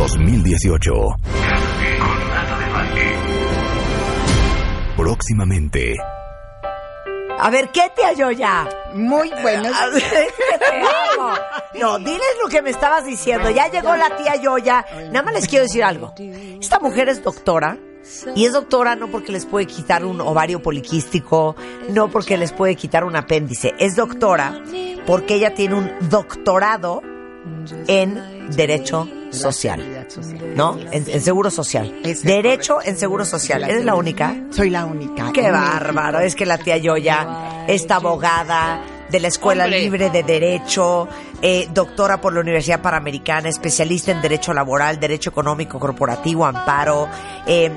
...2018... 0.00 1.16
Próximamente... 4.96 5.94
A 7.38 7.50
ver, 7.50 7.68
¿qué 7.68 7.82
te 7.94 8.04
halló 8.04 8.30
ya? 8.30 8.66
Muy 8.94 9.30
buenos. 9.42 9.76
Es 9.94 10.02
que 10.02 10.58
te 10.58 10.80
amo. 11.18 11.34
No, 11.78 11.98
diles 11.98 12.36
lo 12.42 12.48
que 12.48 12.62
me 12.62 12.70
estabas 12.70 13.04
diciendo. 13.04 13.50
Ya 13.50 13.70
llegó 13.70 13.94
la 13.94 14.16
tía 14.16 14.36
Yoya. 14.36 14.86
Nada 15.12 15.22
más 15.22 15.34
les 15.34 15.46
quiero 15.46 15.64
decir 15.64 15.84
algo. 15.84 16.14
Esta 16.18 16.80
mujer 16.80 17.10
es 17.10 17.22
doctora. 17.22 17.76
Y 18.34 18.46
es 18.46 18.54
doctora 18.54 18.96
no 18.96 19.08
porque 19.08 19.32
les 19.32 19.44
puede 19.44 19.66
quitar 19.66 20.06
un 20.06 20.22
ovario 20.22 20.62
poliquístico, 20.62 21.56
no 21.90 22.08
porque 22.08 22.38
les 22.38 22.52
puede 22.52 22.74
quitar 22.74 23.04
un 23.04 23.16
apéndice. 23.16 23.74
Es 23.78 23.96
doctora 23.96 24.62
porque 25.06 25.34
ella 25.34 25.52
tiene 25.52 25.74
un 25.74 25.90
doctorado 26.08 27.02
en 27.86 28.48
Derecho 28.50 29.06
Social. 29.30 30.06
¿No? 30.54 30.78
En, 30.92 31.04
en 31.08 31.20
Seguro 31.20 31.50
Social. 31.50 32.00
Es 32.04 32.22
Derecho 32.22 32.78
en 32.82 32.96
Seguro 32.96 33.24
Social. 33.24 33.64
¿Eres 33.64 33.84
la 33.84 33.94
única? 33.94 34.34
Soy 34.50 34.70
la 34.70 34.84
única. 34.84 35.30
Qué 35.32 35.50
bárbaro, 35.50 36.20
es 36.20 36.34
que 36.34 36.46
la 36.46 36.58
tía 36.58 36.76
Yoya, 36.76 37.64
esta 37.66 37.96
abogada 37.96 38.82
de 39.10 39.20
la 39.20 39.28
Escuela 39.28 39.64
Hombre. 39.64 39.80
Libre 39.80 40.10
de 40.10 40.22
Derecho, 40.22 41.08
eh, 41.42 41.68
doctora 41.72 42.20
por 42.20 42.32
la 42.32 42.40
Universidad 42.40 42.80
Panamericana, 42.80 43.48
especialista 43.48 44.12
en 44.12 44.20
Derecho 44.22 44.52
Laboral, 44.52 45.00
Derecho 45.00 45.30
Económico 45.30 45.78
Corporativo, 45.78 46.46
Amparo, 46.46 47.08
eh, 47.46 47.70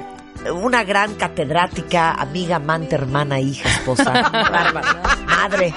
una 0.53 0.83
gran 0.83 1.15
catedrática, 1.15 2.11
amiga, 2.11 2.57
amante, 2.57 2.95
hermana, 2.95 3.39
hija, 3.39 3.69
esposa, 3.69 4.11
bárbara, 4.31 5.01
madre. 5.25 5.73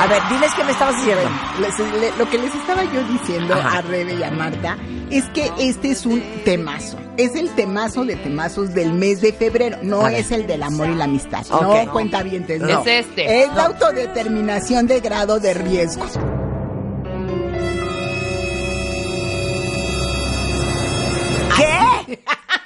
A 0.00 0.06
ver, 0.06 0.22
diles 0.28 0.52
qué 0.56 0.64
me 0.64 0.72
estabas 0.72 0.96
diciendo. 0.96 1.22
Les- 1.60 1.78
le- 2.00 2.16
lo 2.18 2.28
que 2.28 2.38
les 2.38 2.54
estaba 2.54 2.84
yo 2.84 3.02
diciendo 3.04 3.54
Ajá. 3.54 3.78
a 3.78 3.82
Rebe 3.82 4.14
y 4.14 4.22
a 4.22 4.30
Marta 4.30 4.76
es 5.10 5.24
que 5.30 5.50
este 5.58 5.90
es 5.90 6.04
un 6.06 6.20
temazo. 6.44 6.98
Es 7.16 7.34
el 7.36 7.50
temazo 7.50 8.04
de 8.04 8.16
temazos 8.16 8.72
del 8.74 8.92
mes 8.92 9.20
de 9.20 9.32
febrero. 9.32 9.78
No 9.82 10.00
A 10.00 10.10
ver. 10.10 10.20
es 10.20 10.30
el 10.30 10.46
del 10.46 10.62
amor 10.62 10.88
y 10.88 10.94
la 10.94 11.04
amistad. 11.04 11.44
No, 11.50 11.90
cuenta 11.92 12.22
bien. 12.22 12.46
No. 12.60 12.80
Es 12.80 13.06
este. 13.06 13.42
Es 13.44 13.52
la 13.54 13.64
autodeterminación 13.66 14.86
de 14.86 15.00
grado 15.00 15.38
de 15.40 15.54
riesgo. 15.54 16.04
¿Qué? 21.56 22.18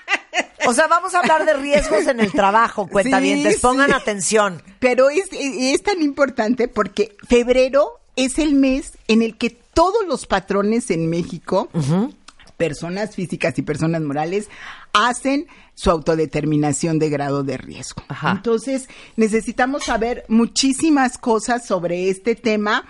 O 0.67 0.75
sea, 0.75 0.87
vamos 0.87 1.15
a 1.15 1.21
hablar 1.21 1.45
de 1.45 1.55
riesgos 1.55 2.07
en 2.07 2.21
el 2.21 2.33
trabajo, 2.33 2.87
cuentavientes. 2.87 3.55
Sí, 3.55 3.61
Pongan 3.61 3.89
sí. 3.89 3.95
atención. 3.95 4.63
Pero 4.79 5.11
es, 5.11 5.29
es 5.33 5.83
tan 5.83 6.03
importante 6.03 6.69
porque 6.69 7.17
febrero 7.29 8.01
es 8.17 8.39
el 8.39 8.55
mes 8.55 8.93
en 9.09 9.23
el 9.23 9.37
que 9.37 9.51
todos 9.51 10.07
los 10.07 10.27
patrones 10.27 10.91
en 10.91 11.09
México, 11.11 11.69
personas 12.57 13.15
físicas 13.15 13.59
y 13.59 13.63
personas 13.63 14.01
morales, 14.03 14.49
hacen 14.93 15.47
su 15.75 15.91
autodeterminación 15.91 16.99
de 16.99 17.11
grado 17.11 17.45
de 17.45 17.59
riesgo. 17.59 18.03
Ajá. 18.09 18.33
Entonces, 18.33 18.89
necesitamos 19.17 19.85
saber 19.85 20.25
muchísimas 20.29 21.19
cosas 21.19 21.67
sobre 21.67 22.09
este 22.09 22.35
tema. 22.35 22.87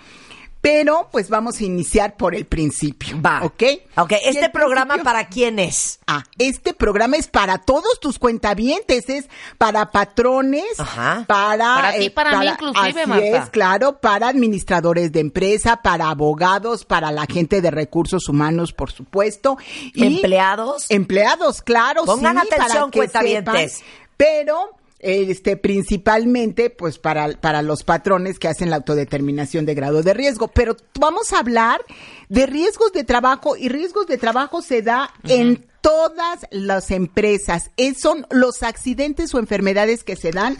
Pero, 0.59 1.07
pues 1.11 1.29
vamos 1.29 1.59
a 1.59 1.63
iniciar 1.63 2.17
por 2.17 2.35
el 2.35 2.45
principio. 2.45 3.21
Va. 3.21 3.41
¿Ok? 3.43 3.63
Ok, 3.95 4.13
¿este 4.23 4.49
programa 4.49 4.95
principio- 4.95 5.03
para 5.03 5.27
quién 5.27 5.59
es? 5.59 5.99
Ah, 6.07 6.23
este 6.37 6.73
programa 6.73 7.15
es 7.15 7.27
para 7.27 7.59
todos 7.59 7.99
tus 8.01 8.19
cuentavientes, 8.19 9.07
es 9.07 9.25
para 9.57 9.91
patrones, 9.91 10.65
Ajá. 10.79 11.23
para... 11.27 11.75
Para 11.75 11.93
ti, 11.97 12.09
para 12.09 12.39
mí 12.39 12.47
inclusive, 12.47 13.01
así 13.01 13.09
Marta. 13.09 13.25
es, 13.43 13.49
claro, 13.49 13.99
para 13.99 14.27
administradores 14.29 15.11
de 15.11 15.19
empresa, 15.21 15.77
para 15.83 16.09
abogados, 16.09 16.85
para 16.85 17.11
la 17.11 17.25
gente 17.27 17.61
de 17.61 17.71
recursos 17.71 18.27
humanos, 18.27 18.73
por 18.73 18.91
supuesto. 18.91 19.57
y 19.93 20.05
¿Empleados? 20.05 20.85
Empleados, 20.89 21.61
claro, 21.61 22.03
Pongan 22.03 22.39
sí, 22.41 22.47
para 22.49 22.63
atención, 22.65 22.91
que 22.91 22.99
cuentavientes. 22.99 23.73
sepan, 23.73 23.91
pero... 24.17 24.76
Este, 24.99 25.57
principalmente, 25.57 26.69
pues, 26.69 26.97
para, 26.97 27.29
para 27.39 27.61
los 27.61 27.83
patrones 27.83 28.39
que 28.39 28.47
hacen 28.47 28.69
la 28.69 28.77
autodeterminación 28.77 29.65
de 29.65 29.75
grado 29.75 30.01
de 30.03 30.13
riesgo. 30.13 30.47
Pero 30.47 30.75
vamos 30.99 31.33
a 31.33 31.39
hablar 31.39 31.81
de 32.29 32.45
riesgos 32.47 32.91
de 32.93 33.03
trabajo 33.03 33.55
y 33.57 33.69
riesgos 33.69 34.07
de 34.07 34.17
trabajo 34.17 34.61
se 34.61 34.81
da 34.81 35.11
en 35.23 35.65
todas 35.81 36.47
las 36.51 36.89
empresas. 36.91 37.69
Es- 37.77 37.99
son 38.01 38.25
los 38.31 38.63
accidentes 38.63 39.33
o 39.35 39.39
enfermedades 39.39 40.03
que 40.03 40.15
se 40.15 40.31
dan 40.31 40.57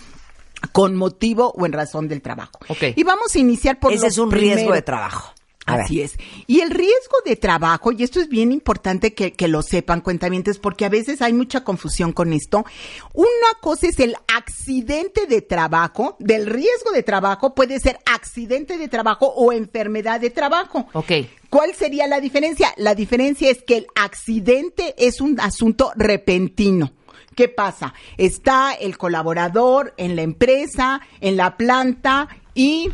con 0.72 0.96
motivo 0.96 1.52
o 1.56 1.66
en 1.66 1.74
razón 1.74 2.08
del 2.08 2.22
trabajo. 2.22 2.60
Ok. 2.68 2.84
Y 2.96 3.04
vamos 3.04 3.36
a 3.36 3.40
iniciar 3.40 3.80
por 3.80 3.92
Ese 3.94 4.08
es 4.08 4.18
un 4.18 4.32
riesgo 4.32 4.74
de 4.74 4.82
trabajo. 4.82 5.34
Así 5.68 6.02
es. 6.02 6.18
Y 6.48 6.62
el 6.62 6.72
riesgo 6.72 7.18
de 7.26 7.36
trabajo, 7.36 7.92
y 7.92 8.04
esto 8.04 8.20
es 8.20 8.30
bien 8.30 8.52
importante 8.52 9.14
que, 9.14 9.34
que 9.34 9.48
lo 9.48 9.62
sepan, 9.62 10.02
cuentamientos, 10.02 10.60
porque 10.60 10.86
a 10.86 10.90
veces 10.90 11.22
hay 11.22 11.34
mucha 11.34 11.64
confusión 11.64 12.14
con 12.14 12.34
esto. 12.34 12.66
Una 13.14 13.28
cosa 13.62 13.88
es 13.88 14.00
el 14.00 14.16
accidente 14.34 15.26
de 15.28 15.42
trabajo, 15.42 16.16
del 16.20 16.46
riesgo 16.46 16.92
de 16.94 17.04
trabajo, 17.04 17.54
puede 17.54 17.80
ser 17.80 18.00
accidente 18.06 18.78
de 18.78 18.88
trabajo 18.88 19.28
o 19.28 19.52
enfermedad 19.52 20.22
de 20.22 20.30
trabajo. 20.30 20.88
Ok. 20.94 21.12
¿Cuál 21.50 21.74
sería 21.76 22.08
la 22.08 22.20
diferencia? 22.20 22.74
La 22.78 22.96
diferencia 22.96 23.50
es 23.50 23.62
que 23.62 23.78
el 23.78 23.88
accidente 23.96 24.96
es 24.98 25.22
un 25.22 25.40
asunto 25.40 25.92
repentino. 25.96 26.92
¿Qué 27.36 27.48
pasa? 27.48 27.94
Está 28.18 28.74
el 28.74 28.98
colaborador 28.98 29.94
en 29.98 30.16
la 30.16 30.24
empresa, 30.24 31.02
en 31.22 31.38
la 31.38 31.56
planta 31.56 32.30
y 32.56 32.90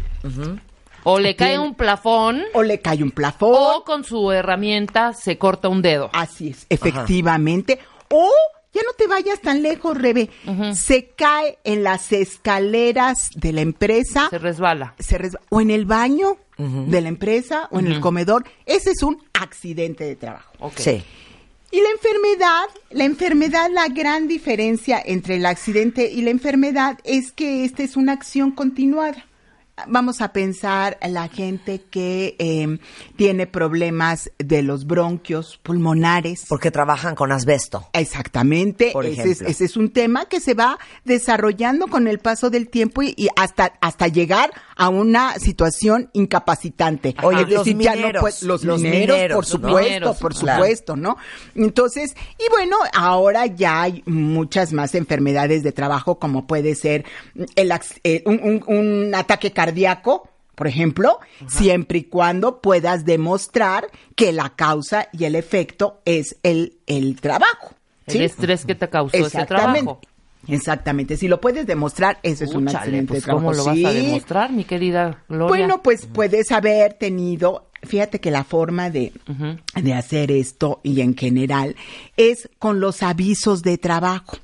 O 1.06 1.20
le 1.20 1.36
cae 1.36 1.60
un 1.60 1.76
plafón 1.76 2.43
o 2.54 2.64
le 2.64 2.80
cae 2.80 3.04
un 3.04 3.12
plafón. 3.12 3.51
o 3.56 3.84
con 3.84 4.04
su 4.04 4.32
herramienta 4.32 5.14
se 5.14 5.38
corta 5.38 5.70
un 5.70 5.82
dedo. 5.82 6.10
Así 6.14 6.49
es, 6.49 6.66
efectivamente. 6.70 7.80
O 8.10 8.30
ya 8.74 8.82
no 8.84 8.93
te 8.97 9.08
vayas 9.08 9.39
tan 9.41 9.62
lejos, 9.62 9.97
Rebe. 9.97 10.30
Se 10.74 11.08
cae 11.16 11.58
en 11.64 11.84
las 11.84 12.12
escaleras 12.12 13.30
de 13.36 13.54
la 13.54 13.62
empresa, 13.62 14.28
Se 14.30 14.39
resbala. 14.39 14.95
se 14.99 15.18
resba- 15.20 15.39
o 15.49 15.62
en 15.62 15.72
el 15.72 15.86
baño 15.86 16.38
de 16.58 17.01
la 17.01 17.10
empresa 17.10 17.68
o 17.72 17.80
en 17.80 17.88
el 17.88 17.99
comedor. 17.99 18.45
Ese 18.66 18.91
es 18.91 19.04
un 19.04 19.22
accidente 19.34 20.04
de 20.06 20.16
trabajo. 20.16 20.72
Sí. 20.78 21.04
Y 21.72 21.82
la 21.82 21.89
enfermedad, 21.89 22.66
la 22.91 23.04
enfermedad, 23.06 23.70
la 23.72 23.88
gran 23.88 24.28
diferencia 24.28 25.01
entre 25.04 25.38
el 25.38 25.45
accidente 25.47 26.10
y 26.12 26.22
la 26.22 26.30
enfermedad 26.30 26.99
es 27.04 27.32
que 27.32 27.66
esta 27.66 27.82
es 27.84 27.97
una 27.97 28.14
acción 28.14 28.51
continuada. 28.51 29.26
Vamos 29.88 30.21
a 30.21 30.32
pensar 30.34 30.99
la 31.09 31.28
gente 31.30 31.82
que 31.89 32.36
eh, 32.38 32.78
tiene 33.15 33.47
problemas 33.47 34.30
de 34.38 34.61
los 34.61 34.86
bronquios 34.86 35.59
pulmonares. 35.63 36.45
Porque 36.47 36.69
trabajan 36.69 37.15
con 37.15 37.32
asbesto. 37.32 37.89
Exactamente, 37.91 38.91
Por 38.93 39.07
ese 39.07 39.32
es, 39.32 39.41
ese 39.41 39.65
es 39.65 39.76
un 39.76 39.89
tema 39.91 40.26
que 40.26 40.39
se 40.39 40.53
va 40.53 40.78
desarrollando 41.05 41.88
con 41.88 42.07
el 42.07 42.19
paso 42.19 42.51
del 42.51 42.69
tiempo 42.69 43.01
y, 43.01 43.15
y 43.17 43.30
hasta 43.36 43.74
hasta 43.82 44.07
llegar 44.07 44.51
a 44.76 44.89
una 44.89 45.39
situación 45.39 46.11
incapacitante. 46.13 47.15
Oye, 47.24 47.41
Es 47.41 47.49
los 47.49 47.65
decir, 47.65 47.76
no 47.76 47.95
mineros, 47.95 48.21
puede- 48.21 48.36
los, 48.47 48.63
los 48.63 48.80
mineros, 48.82 49.17
mineros, 49.17 49.36
por 49.36 49.43
¿no? 49.45 49.49
supuesto, 49.49 49.84
Mineros, 49.89 50.17
por 50.17 50.36
claro. 50.36 50.63
supuesto, 50.63 50.95
¿no? 50.95 51.17
Entonces, 51.55 52.15
y 52.38 52.49
bueno, 52.51 52.78
ahora 52.93 53.47
ya 53.47 53.82
hay 53.82 54.03
muchas 54.05 54.71
más 54.71 54.93
enfermedades 54.93 55.63
de 55.63 55.71
trabajo 55.71 56.19
como 56.19 56.45
puede 56.45 56.76
ser 56.76 57.05
el, 57.55 57.71
eh, 58.03 58.21
un, 58.28 58.39
un- 58.43 58.63
un 58.67 59.15
ataque 59.15 59.49
cardíaco. 59.51 59.62
Por 60.55 60.68
ejemplo, 60.68 61.20
siempre 61.47 61.99
y 61.99 62.03
cuando 62.03 62.61
puedas 62.61 63.05
demostrar 63.05 63.88
que 64.16 64.32
la 64.32 64.49
causa 64.49 65.07
y 65.11 65.26
el 65.26 65.36
efecto 65.36 66.01
es 66.05 66.38
el, 66.43 66.78
el 66.86 67.20
trabajo. 67.20 67.74
El 68.05 68.14
¿sí? 68.14 68.24
estrés 68.24 68.66
que 68.66 68.76
te 68.76 68.89
causó 68.89 69.18
ese 69.18 69.26
Exactamente. 69.26 69.80
trabajo. 69.82 70.01
Exactamente, 70.47 71.16
si 71.16 71.28
lo 71.28 71.39
puedes 71.39 71.66
demostrar, 71.66 72.20
eso 72.22 72.43
es 72.43 72.53
un 72.53 72.68
accidente 72.68 73.14
pues, 73.14 73.24
trabajo. 73.24 73.47
¿Cómo 73.47 73.57
lo 73.57 73.64
vas 73.64 73.78
a 73.78 73.93
demostrar, 73.93 74.51
mi 74.51 74.66
querida 74.66 75.24
Gloria? 75.30 75.47
Bueno, 75.47 75.82
pues 75.82 76.05
puedes 76.05 76.51
haber 76.51 76.95
tenido, 76.95 77.70
fíjate 77.84 78.20
que 78.20 78.32
la 78.32 78.44
forma 78.44 78.90
de, 78.90 79.12
de 79.76 79.94
hacer 79.94 80.32
esto 80.32 80.80
y 80.84 81.02
en 81.02 81.16
general 81.16 81.76
es 82.18 82.50
con 82.60 82.80
los 82.80 83.04
avisos 83.04 83.62
de 83.62 83.78
trabajo. 83.78 84.38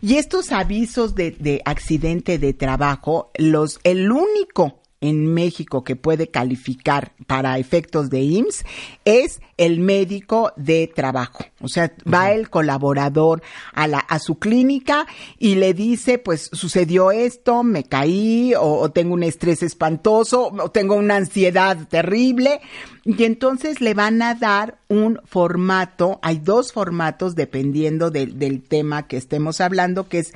Y 0.00 0.14
estos 0.14 0.52
avisos 0.52 1.14
de, 1.14 1.30
de 1.32 1.62
accidente 1.64 2.38
de 2.38 2.52
trabajo, 2.52 3.30
los, 3.36 3.80
el 3.84 4.10
único 4.10 4.81
en 5.02 5.26
México 5.34 5.84
que 5.84 5.96
puede 5.96 6.28
calificar 6.28 7.12
para 7.26 7.58
efectos 7.58 8.08
de 8.08 8.20
IMSS 8.22 8.64
es 9.04 9.40
el 9.58 9.78
médico 9.80 10.52
de 10.56 10.90
trabajo. 10.92 11.44
O 11.60 11.68
sea, 11.68 11.92
va 12.12 12.32
el 12.32 12.48
colaborador 12.48 13.42
a, 13.74 13.86
la, 13.86 13.98
a 13.98 14.18
su 14.18 14.38
clínica 14.38 15.06
y 15.38 15.56
le 15.56 15.74
dice, 15.74 16.18
pues 16.18 16.48
sucedió 16.52 17.10
esto, 17.10 17.62
me 17.62 17.84
caí, 17.84 18.54
o, 18.54 18.78
o 18.80 18.90
tengo 18.90 19.14
un 19.14 19.22
estrés 19.22 19.62
espantoso, 19.62 20.46
o 20.48 20.70
tengo 20.70 20.94
una 20.94 21.16
ansiedad 21.16 21.76
terrible. 21.88 22.60
Y 23.04 23.24
entonces 23.24 23.80
le 23.80 23.94
van 23.94 24.22
a 24.22 24.34
dar 24.34 24.78
un 24.88 25.20
formato, 25.24 26.18
hay 26.22 26.38
dos 26.38 26.72
formatos 26.72 27.34
dependiendo 27.34 28.10
del- 28.10 28.38
del 28.38 28.62
tema 28.62 29.06
que 29.08 29.16
estemos 29.16 29.60
hablando, 29.60 30.08
que 30.08 30.20
es 30.20 30.32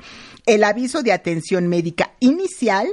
el 0.47 0.63
aviso 0.65 1.03
de 1.03 1.13
atención 1.13 1.67
médica 1.69 2.13
inicial, 2.21 2.87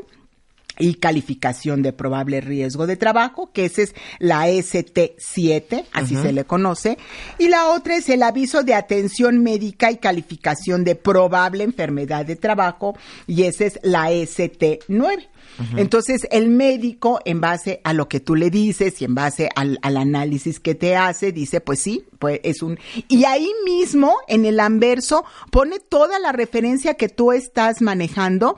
y 0.80 0.96
calificación 0.96 1.82
de 1.82 1.94
probable 1.94 2.42
riesgo 2.42 2.88
de 2.88 2.98
trabajo, 2.98 3.52
que 3.52 3.66
esa 3.66 3.84
es 3.84 3.96
la 4.20 4.48
ST7, 4.48 5.86
así 5.92 6.16
se 6.16 6.34
le 6.34 6.46
conoce, 6.46 6.98
y 7.38 7.50
la 7.50 7.70
otra 7.70 7.96
es 7.96 8.10
el 8.10 8.24
aviso 8.24 8.64
de 8.64 8.74
atención 8.74 9.44
médica 9.44 9.92
y 9.92 9.98
calificación 9.98 10.84
de 10.84 10.96
probable 10.96 11.64
enfermedad 11.64 12.26
de 12.26 12.36
trabajo, 12.36 12.98
y 13.28 13.44
esa 13.44 13.66
es 13.66 13.80
la 13.84 14.12
ST9. 14.12 15.28
Entonces, 15.78 16.28
el 16.32 16.48
médico, 16.48 17.20
en 17.26 17.40
base 17.40 17.80
a 17.84 17.94
lo 17.94 18.08
que 18.08 18.20
tú 18.20 18.36
le 18.36 18.50
dices 18.50 19.00
y 19.02 19.06
en 19.06 19.14
base 19.14 19.50
al, 19.56 19.78
al 19.84 19.98
análisis 19.98 20.60
que 20.60 20.74
te 20.74 20.96
hace, 20.96 21.32
dice, 21.32 21.62
pues 21.62 21.80
sí, 21.80 22.06
pues 22.18 22.40
es 22.44 22.64
un... 22.64 22.80
Y 23.08 23.26
ahí 23.26 23.52
mismo, 23.64 24.16
en 24.28 24.46
el 24.46 24.60
anverso, 24.60 25.26
pone 25.52 25.80
toda 25.80 26.18
la 26.18 26.32
referencia 26.32 26.96
que 26.96 27.08
tú 27.08 27.32
estás 27.32 27.82
manejando 27.82 28.58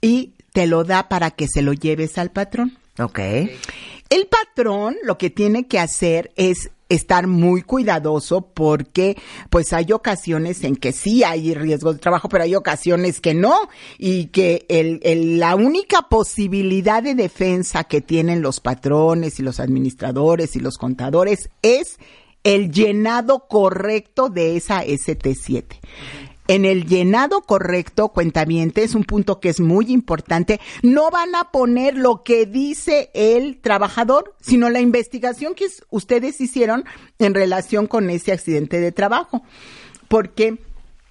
y 0.00 0.32
te 0.52 0.66
lo 0.66 0.84
da 0.84 1.08
para 1.08 1.30
que 1.30 1.48
se 1.48 1.62
lo 1.62 1.72
lleves 1.72 2.18
al 2.18 2.30
patrón. 2.30 2.76
Ok. 2.98 3.18
El 4.10 4.26
patrón 4.28 4.96
lo 5.04 5.16
que 5.16 5.30
tiene 5.30 5.66
que 5.66 5.78
hacer 5.78 6.32
es 6.36 6.70
estar 6.90 7.26
muy 7.26 7.62
cuidadoso 7.62 8.42
porque 8.52 9.16
pues 9.48 9.72
hay 9.72 9.92
ocasiones 9.92 10.62
en 10.62 10.76
que 10.76 10.92
sí 10.92 11.24
hay 11.24 11.54
riesgo 11.54 11.94
de 11.94 11.98
trabajo, 11.98 12.28
pero 12.28 12.44
hay 12.44 12.54
ocasiones 12.54 13.22
que 13.22 13.32
no 13.32 13.70
y 13.96 14.26
que 14.26 14.66
el, 14.68 15.00
el- 15.02 15.38
la 15.38 15.54
única 15.56 16.02
posibilidad 16.10 17.02
de 17.02 17.14
defensa 17.14 17.84
que 17.84 18.02
tienen 18.02 18.42
los 18.42 18.60
patrones 18.60 19.38
y 19.40 19.42
los 19.42 19.58
administradores 19.58 20.54
y 20.54 20.60
los 20.60 20.76
contadores 20.76 21.48
es 21.62 21.96
el 22.44 22.70
llenado 22.70 23.46
correcto 23.48 24.28
de 24.28 24.56
esa 24.58 24.84
ST7. 24.84 25.64
En 26.48 26.64
el 26.64 26.86
llenado 26.86 27.42
correcto, 27.42 28.08
cuentaviente, 28.08 28.82
es 28.82 28.94
un 28.96 29.04
punto 29.04 29.38
que 29.38 29.48
es 29.48 29.60
muy 29.60 29.92
importante. 29.92 30.60
No 30.82 31.10
van 31.10 31.34
a 31.36 31.50
poner 31.52 31.96
lo 31.96 32.24
que 32.24 32.46
dice 32.46 33.10
el 33.14 33.58
trabajador, 33.60 34.34
sino 34.40 34.68
la 34.68 34.80
investigación 34.80 35.54
que 35.54 35.66
es- 35.66 35.84
ustedes 35.90 36.40
hicieron 36.40 36.84
en 37.20 37.34
relación 37.34 37.86
con 37.86 38.10
ese 38.10 38.32
accidente 38.32 38.80
de 38.80 38.90
trabajo. 38.92 39.42
Porque 40.08 40.54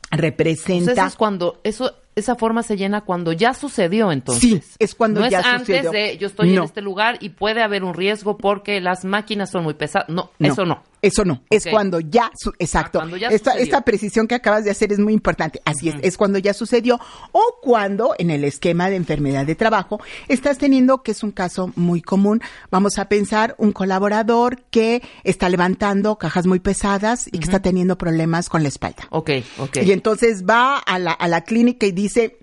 Pues 0.10 0.22
representa... 0.22 0.92
eso 0.92 1.06
es 1.06 1.16
cuando, 1.16 1.62
eso, 1.64 1.94
esa 2.16 2.36
forma 2.36 2.62
se 2.64 2.76
llena 2.76 3.02
cuando 3.02 3.32
ya 3.32 3.54
sucedió, 3.54 4.12
entonces. 4.12 4.42
Sí, 4.66 4.76
es 4.80 4.94
cuando 4.96 5.22
no 5.22 5.30
ya 5.30 5.40
es 5.40 5.46
antes 5.46 5.78
sucedió. 5.78 5.92
de 5.92 6.18
yo 6.18 6.28
estoy 6.28 6.50
No. 6.52 6.62
en 6.64 6.66
este 6.66 6.82
lugar 6.82 7.18
y 7.22 7.30
puede 7.30 7.62
haber 7.64 7.86
un 7.86 7.94
riesgo 7.94 8.38
porque 8.38 8.82
las 8.82 9.06
máquinas 9.06 9.50
son 9.50 9.64
muy 9.64 9.76
pesadas. 9.76 10.10
No, 10.10 10.32
eso 10.40 10.66
no. 10.66 10.84
Eso 11.02 11.26
no, 11.26 11.42
es 11.50 11.66
cuando 11.66 12.00
ya, 12.00 12.32
su- 12.38 12.54
exacto. 12.60 13.00
Ah, 13.00 13.02
cuando 13.02 13.18
ya 13.18 13.30
esta, 13.30 13.54
esta 13.58 13.82
precisión 13.82 14.28
que 14.28 14.36
acabas 14.36 14.64
de 14.64 14.72
hacer 14.72 14.92
es 14.92 15.00
muy 15.00 15.14
importante. 15.14 15.62
Así 15.66 15.90
es, 15.90 15.96
es 16.04 16.18
cuando 16.18 16.38
ya 16.38 16.54
sucedió 16.54 17.00
o 17.32 17.56
cuando 17.62 18.14
en 18.20 18.30
el 18.30 18.44
esquema 18.44 18.90
de 18.90 18.98
enfermedad 18.98 19.46
de 19.46 19.56
trabajo 19.56 20.00
estás 20.28 20.58
teniendo, 20.60 21.02
que 21.02 21.12
es 21.12 21.24
un 21.24 21.32
caso 21.32 21.72
muy 21.76 22.02
común, 22.02 22.42
vamos 22.70 23.00
a 23.00 23.06
pensar 23.10 23.56
un 23.58 23.72
colaborador 23.72 24.62
que 24.70 25.02
está 25.24 25.50
levantando 25.50 26.18
cajas 26.18 26.46
muy 26.46 26.60
pesadas 26.60 27.28
y 27.28 27.40
que 27.40 27.46
está 27.46 27.62
teniendo 27.62 27.98
problemas 27.98 28.50
con 28.50 28.62
la 28.62 28.70
espalda. 28.70 29.08
Ok, 29.10 29.32
ok. 29.58 29.78
Y 29.84 29.92
entonces 29.94 30.44
va 30.46 30.78
a 30.78 31.00
la, 31.00 31.12
a 31.12 31.28
la 31.28 31.42
clínica 31.44 31.86
y 31.88 31.92
dice, 31.92 32.38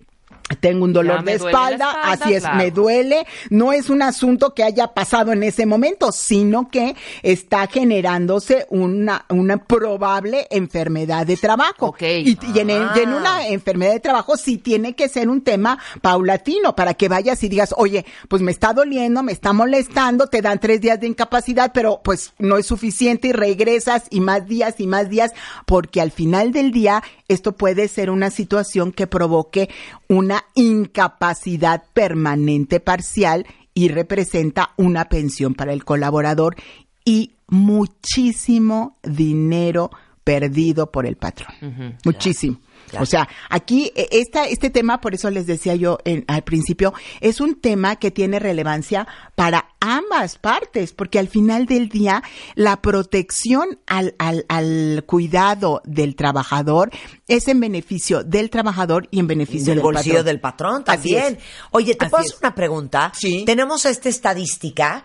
tengo 0.60 0.84
un 0.84 0.92
dolor 0.92 1.24
de 1.24 1.34
espalda, 1.34 1.86
espalda, 1.90 2.02
así 2.12 2.34
es, 2.34 2.40
claro. 2.42 2.56
me 2.56 2.70
duele. 2.70 3.26
No 3.50 3.72
es 3.72 3.90
un 3.90 4.02
asunto 4.02 4.54
que 4.54 4.64
haya 4.64 4.88
pasado 4.88 5.32
en 5.32 5.42
ese 5.42 5.66
momento, 5.66 6.12
sino 6.12 6.68
que 6.70 6.96
está 7.22 7.66
generándose 7.66 8.66
una, 8.70 9.24
una 9.28 9.58
probable 9.58 10.46
enfermedad 10.50 11.26
de 11.26 11.36
trabajo. 11.36 11.86
Ok. 11.88 12.02
Y, 12.02 12.38
y 12.54 12.58
en, 12.58 12.70
y 12.70 12.72
en 12.72 13.08
Ah. 13.08 13.16
una 13.16 13.46
enfermedad 13.48 13.92
de 13.92 14.00
trabajo 14.00 14.36
sí 14.36 14.58
tiene 14.58 14.94
que 14.94 15.08
ser 15.08 15.28
un 15.28 15.42
tema 15.42 15.78
paulatino 16.00 16.74
para 16.74 16.94
que 16.94 17.08
vayas 17.08 17.42
y 17.42 17.48
digas, 17.48 17.74
oye, 17.76 18.04
pues 18.28 18.42
me 18.42 18.50
está 18.50 18.72
doliendo, 18.72 19.22
me 19.22 19.32
está 19.32 19.52
molestando, 19.52 20.26
te 20.28 20.40
dan 20.42 20.58
tres 20.60 20.80
días 20.80 21.00
de 21.00 21.06
incapacidad, 21.08 21.72
pero 21.72 22.00
pues 22.02 22.32
no 22.38 22.56
es 22.56 22.66
suficiente 22.66 23.28
y 23.28 23.32
regresas 23.32 24.04
y 24.10 24.20
más 24.20 24.46
días 24.46 24.76
y 24.78 24.86
más 24.86 25.08
días, 25.10 25.32
porque 25.66 26.00
al 26.00 26.10
final 26.10 26.52
del 26.52 26.70
día 26.70 27.02
esto 27.28 27.52
puede 27.52 27.88
ser 27.88 28.10
una 28.10 28.30
situación 28.30 28.92
que 28.92 29.06
provoque 29.06 29.68
una 30.08 30.44
incapacidad 30.54 31.84
permanente 31.92 32.80
parcial 32.80 33.46
y 33.74 33.88
representa 33.88 34.72
una 34.76 35.08
pensión 35.08 35.54
para 35.54 35.72
el 35.72 35.84
colaborador 35.84 36.56
y 37.04 37.32
muchísimo 37.46 38.98
dinero 39.02 39.90
perdido 40.24 40.90
por 40.90 41.06
el 41.06 41.16
patrón. 41.16 41.96
Muchísimo. 42.04 42.58
O 43.00 43.06
sea, 43.06 43.28
aquí 43.50 43.92
eh, 43.94 44.08
esta, 44.12 44.44
este 44.46 44.70
tema, 44.70 45.00
por 45.00 45.14
eso 45.14 45.30
les 45.30 45.46
decía 45.46 45.74
yo 45.74 45.98
en- 46.04 46.24
al 46.28 46.42
principio, 46.42 46.94
es 47.20 47.40
un 47.40 47.60
tema 47.60 47.96
que 47.96 48.10
tiene 48.10 48.38
relevancia 48.38 49.06
para 49.34 49.70
ambas 49.80 50.38
partes, 50.38 50.92
porque 50.92 51.18
al 51.18 51.28
final 51.28 51.66
del 51.66 51.88
día 51.88 52.22
la 52.54 52.80
protección 52.80 53.78
al, 53.86 54.14
al, 54.18 54.44
al 54.48 55.04
cuidado 55.06 55.80
del 55.84 56.16
trabajador 56.16 56.90
es 57.26 57.46
en 57.48 57.60
beneficio 57.60 58.24
del 58.24 58.50
trabajador 58.50 59.08
y 59.10 59.20
en 59.20 59.26
beneficio 59.26 59.66
del 59.66 59.76
del 59.76 59.82
bolsillo 59.82 60.12
patrón. 60.14 60.26
del 60.26 60.40
patrón 60.40 60.84
también. 60.84 61.38
Oye, 61.70 61.94
¿te 61.94 62.04
Así 62.06 62.10
puedo 62.10 62.20
hacer 62.22 62.34
es. 62.34 62.40
una 62.40 62.54
pregunta? 62.54 63.12
Sí. 63.14 63.44
Tenemos 63.44 63.84
esta 63.86 64.08
estadística. 64.08 65.04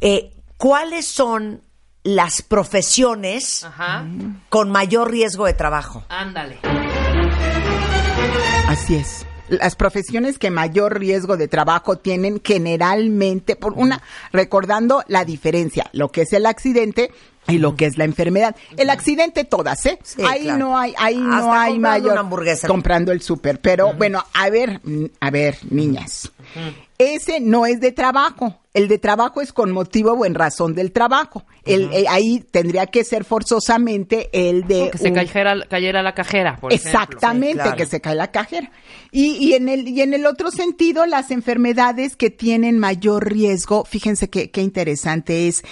Eh, 0.00 0.32
¿Cuáles 0.56 1.06
son 1.06 1.62
las 2.04 2.42
profesiones 2.42 3.64
Ajá. 3.64 4.04
con 4.48 4.70
mayor 4.70 5.10
riesgo 5.10 5.46
de 5.46 5.54
trabajo? 5.54 6.04
Ándale. 6.08 6.58
Así 8.68 8.96
es. 8.96 9.26
Las 9.48 9.76
profesiones 9.76 10.38
que 10.38 10.50
mayor 10.50 10.98
riesgo 10.98 11.36
de 11.36 11.46
trabajo 11.46 11.98
tienen 11.98 12.40
generalmente, 12.42 13.54
por 13.54 13.74
una, 13.74 14.00
recordando 14.32 15.04
la 15.08 15.24
diferencia, 15.24 15.90
lo 15.92 16.10
que 16.10 16.22
es 16.22 16.32
el 16.32 16.46
accidente 16.46 17.10
y 17.48 17.58
lo 17.58 17.74
que 17.76 17.84
es 17.86 17.98
la 17.98 18.04
enfermedad. 18.04 18.56
El 18.78 18.88
accidente 18.88 19.44
todas, 19.44 19.84
¿eh? 19.84 19.98
Sí, 20.02 20.22
ahí 20.26 20.44
claro. 20.44 20.58
no 20.58 20.78
hay, 20.78 20.94
ahí 20.96 21.16
Hasta 21.16 21.40
no 21.40 21.52
hay 21.52 21.78
mayor 21.78 22.12
una 22.12 22.20
hamburguesa. 22.20 22.66
comprando 22.66 23.12
el 23.12 23.20
súper. 23.20 23.60
Pero 23.60 23.92
bueno, 23.92 24.24
a 24.32 24.48
ver, 24.48 24.80
a 25.20 25.30
ver, 25.30 25.58
niñas. 25.68 26.32
Ese 26.96 27.40
no 27.40 27.66
es 27.66 27.78
de 27.80 27.92
trabajo. 27.92 28.61
El 28.74 28.88
de 28.88 28.96
trabajo 28.98 29.42
es 29.42 29.52
con 29.52 29.70
motivo 29.70 30.12
o 30.12 30.24
en 30.24 30.34
razón 30.34 30.74
del 30.74 30.92
trabajo. 30.92 31.44
El, 31.64 31.92
eh, 31.92 32.06
ahí 32.08 32.40
tendría 32.50 32.86
que 32.86 33.04
ser 33.04 33.22
forzosamente 33.24 34.30
el 34.32 34.66
de 34.66 34.88
Que 34.90 34.96
se 34.98 35.08
un- 35.08 35.14
cayera, 35.14 35.54
cayera 35.68 36.02
la 36.02 36.14
cajera, 36.14 36.56
por 36.56 36.72
ejemplo. 36.72 36.90
Exactamente, 37.02 37.58
Sí, 37.58 37.62
claro. 37.64 37.76
que 37.76 37.86
se 37.86 38.00
cae 38.00 38.14
la 38.14 38.30
cajera. 38.30 38.70
Y, 39.10 39.32
y 39.36 39.52
en 39.54 39.68
el, 39.68 39.86
y 39.88 40.00
en 40.00 40.14
el 40.14 40.24
otro 40.24 40.50
sentido, 40.50 41.04
las 41.04 41.30
enfermedades 41.30 42.16
que 42.16 42.30
tienen 42.30 42.78
mayor 42.78 43.30
riesgo, 43.30 43.84
fíjense 43.84 44.30
qué, 44.30 44.50
qué 44.50 44.62
interesante 44.62 45.48
es, 45.48 45.62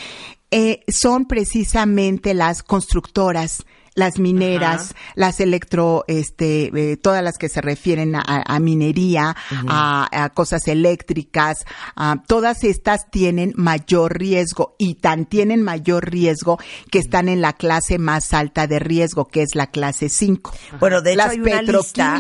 eh, 0.51 0.81
son 0.89 1.25
precisamente 1.27 2.35
las 2.35 2.63
constructoras, 2.63 3.65
las 3.95 4.19
mineras, 4.19 4.95
las 5.15 5.41
electro, 5.41 6.05
este, 6.07 6.71
eh, 6.93 6.97
todas 6.97 7.23
las 7.25 7.37
que 7.39 7.49
se 7.49 7.61
refieren 7.61 8.15
a, 8.15 8.23
a 8.25 8.61
minería, 8.61 9.37
a, 9.69 10.25
a 10.25 10.29
cosas 10.31 10.69
eléctricas, 10.69 11.65
a- 11.97 12.23
todas 12.27 12.65
estas 12.65 13.11
tienen 13.11 13.53
mayor 13.57 14.19
riesgo 14.19 14.75
y 14.79 14.95
tan 14.95 15.27
tienen 15.27 15.63
mayor 15.63 16.11
riesgo 16.11 16.59
que 16.91 16.99
están 16.99 17.29
en 17.29 17.41
la 17.41 17.53
clase 17.55 17.99
más 17.99 18.33
alta 18.33 18.67
de 18.67 18.79
riesgo, 18.79 19.27
que 19.27 19.43
es 19.43 19.55
la 19.55 19.67
clase 19.69 20.09
5. 20.09 20.53
Bueno, 20.79 21.03
de 21.03 21.11
hecho 21.11 21.17
Las 21.19 21.31
hay 21.31 21.41
una 21.41 21.51
lista 21.79 22.15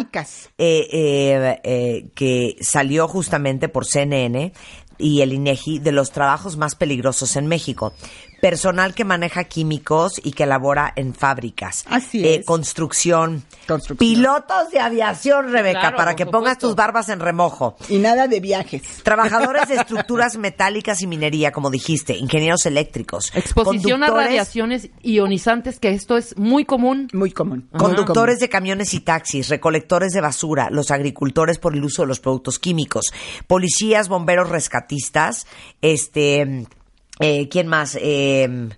eh, 0.58 0.88
eh, 0.92 1.60
eh, 1.64 2.10
que 2.14 2.56
salió 2.60 3.08
justamente 3.08 3.68
por 3.68 3.86
CNN 3.86 4.52
y 4.98 5.22
el 5.22 5.32
INEGI 5.32 5.78
de 5.78 5.92
los 5.92 6.10
trabajos 6.10 6.56
más 6.58 6.74
peligrosos 6.74 7.36
en 7.36 7.46
México. 7.46 7.94
Personal 8.40 8.94
que 8.94 9.04
maneja 9.04 9.44
químicos 9.44 10.20
y 10.22 10.32
que 10.32 10.46
labora 10.46 10.92
en 10.96 11.14
fábricas. 11.14 11.84
Así 11.88 12.24
Eh, 12.24 12.36
es. 12.40 12.46
construcción. 12.46 13.44
Construcción. 13.66 13.98
Pilotos 13.98 14.70
de 14.72 14.80
aviación, 14.80 15.52
Rebeca, 15.52 15.80
Claro, 15.80 15.96
para 15.96 16.16
que 16.16 16.26
pongas 16.26 16.58
tus 16.58 16.74
barbas 16.74 17.08
en 17.08 17.20
remojo. 17.20 17.76
Y 17.88 17.98
nada 17.98 18.26
de 18.28 18.40
viajes. 18.40 18.82
Trabajadores 19.02 19.68
de 19.68 19.74
estructuras 19.80 20.36
metálicas 20.38 21.02
y 21.02 21.06
minería, 21.06 21.52
como 21.52 21.70
dijiste, 21.70 22.16
ingenieros 22.16 22.66
eléctricos. 22.66 23.30
Exposición 23.34 24.02
a 24.02 24.08
radiaciones 24.10 24.90
ionizantes, 25.02 25.78
que 25.78 25.90
esto 25.90 26.16
es 26.16 26.36
muy 26.36 26.64
común. 26.64 27.08
Muy 27.12 27.30
común. 27.32 27.68
Conductores 27.76 28.36
común. 28.36 28.40
de 28.40 28.48
camiones 28.48 28.94
y 28.94 29.00
taxis, 29.00 29.48
recolectores 29.48 30.12
de 30.12 30.20
basura, 30.20 30.68
los 30.70 30.90
agricultores 30.90 31.58
por 31.58 31.74
el 31.74 31.84
uso 31.84 32.02
de 32.02 32.08
los 32.08 32.20
productos 32.20 32.58
químicos, 32.58 33.12
policías, 33.46 34.08
bomberos, 34.08 34.48
rescatistas, 34.48 35.46
este, 35.82 36.66
eh, 37.20 37.48
¿quién 37.48 37.68
más? 37.68 37.96
Eh, 38.00 38.68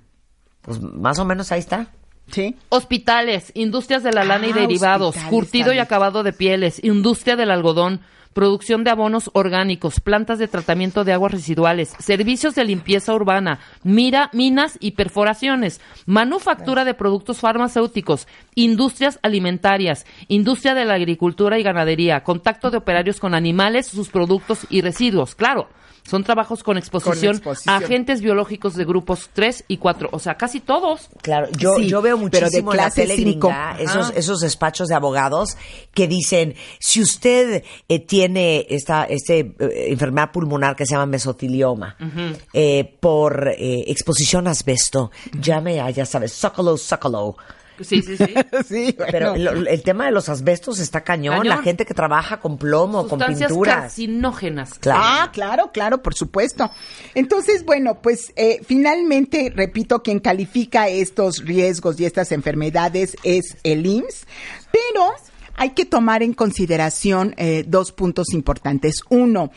pues 0.63 0.81
más 0.81 1.19
o 1.19 1.25
menos 1.25 1.53
ahí 1.53 1.61
está. 1.61 1.89
Sí. 2.31 2.57
Hospitales, 2.69 3.53
industrias 3.55 4.03
de 4.03 4.13
la 4.13 4.25
lana 4.25 4.47
y 4.47 4.53
Ah, 4.53 4.61
derivados, 4.61 5.17
curtido 5.29 5.73
y 5.73 5.79
acabado 5.79 6.23
de 6.23 6.33
pieles, 6.33 6.83
industria 6.83 7.37
del 7.37 7.51
algodón, 7.51 8.01
producción 8.33 8.85
de 8.85 8.91
abonos 8.91 9.31
orgánicos, 9.35 10.01
plantas 10.01 10.39
de 10.39 10.49
tratamiento 10.49 11.05
de 11.05 11.13
aguas 11.13 11.33
residuales, 11.33 11.95
servicios 11.99 12.55
de 12.55 12.65
limpieza 12.65 13.13
urbana, 13.13 13.61
mira, 13.83 14.31
minas 14.33 14.79
y 14.81 14.93
perforaciones, 14.93 15.81
manufactura 16.07 16.85
de 16.85 16.95
productos 16.95 17.41
farmacéuticos, 17.41 18.27
industrias 18.55 19.19
alimentarias, 19.23 20.07
industria 20.29 20.75
de 20.75 20.87
la 20.87 20.95
agricultura 20.95 21.59
y 21.59 21.63
ganadería, 21.63 22.23
contacto 22.23 22.71
de 22.71 22.79
operarios 22.79 23.21
con 23.21 23.35
animales, 23.35 23.89
sus 23.89 24.09
productos 24.09 24.67
y 24.71 24.81
residuos. 24.81 25.35
Claro, 25.35 25.69
son 26.05 26.25
trabajos 26.25 26.63
con 26.63 26.77
exposición, 26.77 27.37
exposición. 27.37 27.75
a 27.75 27.79
agentes 27.79 28.21
biológicos 28.21 28.75
de 28.75 28.85
grupos 28.85 29.31
3 29.33 29.65
y 29.69 29.77
4, 29.79 30.09
o 30.13 30.19
sea, 30.19 30.35
casi 30.37 30.61
todos. 30.61 31.09
Claro, 31.23 31.49
yo, 31.57 31.77
Sí, 31.77 31.87
yo 31.89 32.03
veo 32.03 32.17
pero 32.31 32.51
de 32.51 32.63
muchísimo 32.63 32.75
la 32.75 32.91
tele 32.91 33.17
gringa 33.17 33.77
esos, 33.79 34.11
Ah. 34.11 34.13
esos 34.17 34.41
despachos 34.41 34.89
de 34.89 34.95
abogados 34.95 35.57
que 35.95 36.09
dicen, 36.09 36.55
si 36.81 37.01
usted 37.01 37.63
eh, 37.89 37.99
tiene 38.01 38.67
esta 38.69 39.05
este, 39.05 39.39
eh, 39.59 39.87
enfermedad 39.89 40.33
pulmonar 40.33 40.77
que 40.77 40.87
se 40.87 40.95
llama 40.95 41.07
mesotelioma 41.07 41.97
eh, 42.53 42.97
por 43.01 43.49
eh, 43.49 43.85
exposición 43.87 44.47
a 44.49 44.51
asbesto, 44.51 45.11
llame 45.41 45.81
a, 45.81 45.89
ya 45.91 46.05
sabes, 46.05 46.33
Zócalo, 46.33 46.77
Zócalo. 46.77 47.37
Sí, 47.81 48.03
sí, 48.03 48.17
sí. 48.17 48.35
Sí, 48.69 48.97
Pero 49.11 49.31
bueno. 49.31 49.53
lo- 49.53 49.69
el 49.69 49.83
tema 49.83 50.05
de 50.07 50.13
los 50.13 50.29
asbestos 50.29 50.79
está 50.79 51.03
cañón. 51.03 51.39
Cañón. 51.39 51.49
La 51.49 51.63
gente 51.63 51.85
que 51.87 51.95
trabaja 51.95 52.39
con 52.41 52.59
plomo, 52.59 53.03
con 53.09 53.19
Sustancias 53.19 53.49
pinturas. 53.51 53.77
carcinógenas. 53.83 54.75
Claro. 54.79 55.01
Ah, 55.03 55.31
claro, 55.33 55.71
claro, 55.73 56.03
por 56.03 56.15
supuesto. 56.15 56.71
Entonces, 57.15 57.65
bueno, 57.65 58.01
pues 58.03 58.33
eh, 58.37 58.61
finalmente, 58.67 59.53
repito, 59.55 60.03
quien 60.03 60.21
califica 60.21 60.89
estos 60.89 61.45
riesgos 61.45 61.99
y 61.99 62.05
estas 62.05 62.31
enfermedades 62.33 63.17
es 63.25 63.57
el 63.65 63.87
IMSS, 63.87 64.27
pero 64.71 65.13
hay 65.55 65.71
que 65.71 65.85
tomar 65.85 66.23
en 66.23 66.35
consideración 66.35 67.35
eh, 67.37 67.65
dos 67.67 67.93
puntos 67.93 68.33
importantes. 68.33 68.97
Uno, 69.09 69.51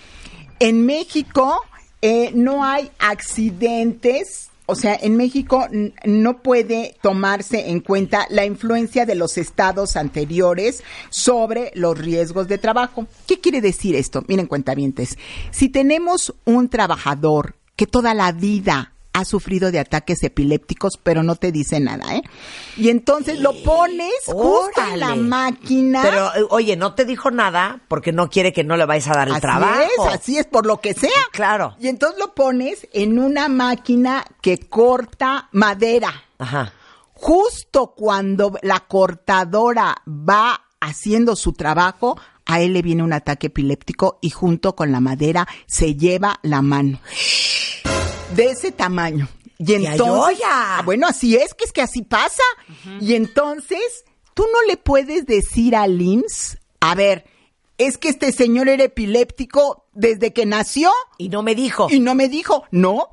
en 0.59 0.86
México 0.86 1.61
eh, 2.01 2.32
no 2.34 2.63
hay 2.63 2.89
accidentes. 2.99 4.49
O 4.68 4.76
sea, 4.76 4.97
en 4.99 5.16
México 5.16 5.68
no 6.05 6.41
puede 6.41 6.95
tomarse 7.01 7.70
en 7.70 7.82
cuenta 7.82 8.26
la 8.30 8.45
influencia 8.45 9.05
de 9.05 9.16
los 9.16 9.38
estados 9.38 9.95
anteriores 9.95 10.84
sobre 11.09 11.72
los 11.76 11.97
riesgos 11.97 12.47
de 12.47 12.57
trabajo. 12.57 13.05
¿Qué 13.28 13.39
quiere 13.39 13.61
decir 13.61 13.95
esto? 13.95 14.24
Miren, 14.28 14.47
cuentavientes. 14.47 15.18
Si 15.51 15.70
tenemos 15.70 16.34
un 16.45 16.70
trabajador 16.70 17.55
que 17.76 17.86
toda 17.86 18.13
la 18.13 18.32
vida 18.32 18.95
ha 19.16 19.24
sufrido 19.24 19.72
de 19.72 19.80
ataques 19.80 20.22
epilépticos, 20.24 20.99
pero 21.01 21.24
no 21.24 21.38
te 21.38 21.53
dice 21.53 21.80
nada, 21.80 22.16
¿eh? 22.16 22.22
Y 22.76 22.89
entonces 22.89 23.39
lo 23.39 23.53
pones 23.63 24.11
justo 24.26 24.82
en 24.91 24.99
la 24.99 25.16
máquina. 25.16 26.01
Pero, 26.01 26.36
eh, 26.36 26.47
oye, 26.49 26.76
no 26.76 26.95
te 26.95 27.05
dijo 27.05 27.32
nada 27.32 27.80
porque 27.88 28.11
no 28.11 28.30
quiere 28.30 28.51
que 28.51 28.66
no 28.66 28.76
le 28.76 28.86
vayas 28.86 29.07
a 29.07 29.13
dar 29.13 29.28
el 29.30 29.36
Así 29.36 29.41
trabajo. 29.41 29.80
es, 30.09 30.13
así 30.13 30.38
es, 30.38 30.45
por 30.45 30.66
lo 30.66 30.82
que 30.82 30.93
sea. 30.93 31.09
Claro. 31.32 31.78
Y 31.80 31.88
entonces 31.88 32.20
lo 32.20 32.36
pones 32.36 32.89
en 32.91 33.18
una 33.18 33.47
máquina 33.47 34.26
que 34.41 34.59
corta 34.59 35.47
madera. 35.53 36.26
Ajá. 36.38 36.74
Justo 37.13 37.93
cuando 37.95 38.59
la 38.63 38.82
cortadora 38.82 39.95
va 40.07 40.59
haciendo 40.82 41.38
su 41.38 41.53
trabajo, 41.53 42.20
a 42.45 42.59
él 42.59 42.74
le 42.74 42.82
viene 42.82 43.01
un 43.01 43.13
ataque 43.13 43.47
epiléptico 43.47 44.20
y 44.22 44.30
junto 44.30 44.76
con 44.76 44.91
la 44.91 44.99
madera 44.99 45.47
se 45.68 45.95
lleva 45.95 46.39
la 46.43 46.61
mano. 46.61 46.99
De 48.36 48.50
ese 48.52 48.72
tamaño. 48.72 49.28
Y 49.58 49.66
¡Qué 49.66 49.76
entonces! 49.76 50.40
Ah, 50.46 50.82
bueno, 50.84 51.08
así 51.08 51.36
es, 51.36 51.54
que 51.54 51.64
es 51.66 51.72
que 51.72 51.82
así 51.82 52.02
pasa. 52.02 52.44
Y 53.00 53.14
entonces, 53.16 54.04
tú 54.34 54.44
no 54.52 54.62
le 54.68 54.78
puedes 54.78 55.26
decir 55.26 55.76
al 55.76 56.02
IMSS, 56.02 56.58
a 56.82 56.94
ver, 56.96 57.26
es 57.78 57.98
que 57.98 58.10
este 58.10 58.32
señor 58.32 58.68
era 58.70 58.84
epiléptico 58.84 59.86
desde 59.94 60.34
que 60.34 60.46
nació 60.46 60.92
Y 61.18 61.30
no 61.30 61.42
me 61.44 61.56
dijo. 61.56 61.88
y 61.90 62.00
no 62.00 62.16
me 62.16 62.28
dijo, 62.30 62.66
no, 62.72 63.08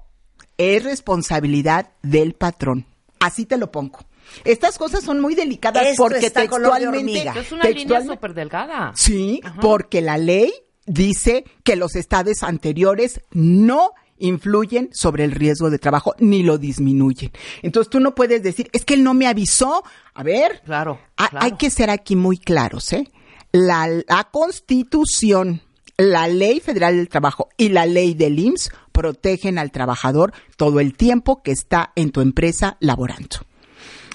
es 0.59 0.83
responsabilidad 0.85 1.91
del 2.03 2.35
patrón. 2.35 2.87
Así 3.20 3.47
te 3.47 3.57
lo 3.57 3.70
pongo. 3.70 4.01
Estas 4.45 4.79
cosas 4.79 5.05
son 5.05 5.20
muy 5.20 5.35
delicadas 5.35 5.87
Esto 5.87 6.03
porque 6.05 6.31
textualmente. 6.31 7.29
Es 7.39 7.53
una 7.53 7.64
línea 7.64 7.99
textualmente- 8.01 8.14
súper 8.14 8.35
delgada. 8.35 8.93
Sí, 8.97 9.41
porque 9.61 10.01
la 10.01 10.16
ley 10.18 10.53
dice 10.87 11.45
que 11.64 11.77
los 11.77 11.95
estados 11.97 12.43
anteriores 12.43 13.20
no 13.31 13.93
influyen 14.23 14.89
sobre 14.93 15.25
el 15.25 15.33
riesgo 15.33 15.68
de 15.70 15.79
trabajo 15.79 16.14
ni 16.18 16.43
lo 16.43 16.57
disminuyen. 16.59 17.31
Entonces 17.62 17.91
tú 17.91 18.01
no 18.01 18.14
puedes 18.14 18.43
decir, 18.43 18.68
es 18.73 18.85
que 18.85 18.95
él 18.95 19.03
no 19.05 19.12
me 19.14 19.27
avisó. 19.27 19.85
A 20.14 20.23
ver, 20.23 20.62
Claro, 20.64 20.99
ha- 21.16 21.29
claro. 21.29 21.45
hay 21.45 21.53
que 21.53 21.68
ser 21.70 21.91
aquí 21.91 22.16
muy 22.16 22.39
claros, 22.39 22.93
¿eh? 22.93 23.09
La, 23.53 23.87
la 23.87 24.29
constitución, 24.31 25.61
la 25.99 26.27
ley 26.29 26.61
federal 26.61 26.97
del 26.97 27.09
trabajo 27.09 27.49
y 27.59 27.68
la 27.68 27.85
ley 27.87 28.14
del 28.14 28.39
IMSS 28.39 28.70
protegen 28.93 29.59
al 29.59 29.70
trabajador 29.70 30.33
todo 30.57 30.81
el 30.81 30.95
tiempo 30.97 31.43
que 31.43 31.53
está 31.53 31.93
en 31.97 32.11
tu 32.12 32.20
empresa 32.20 32.77
laborando. 32.81 33.37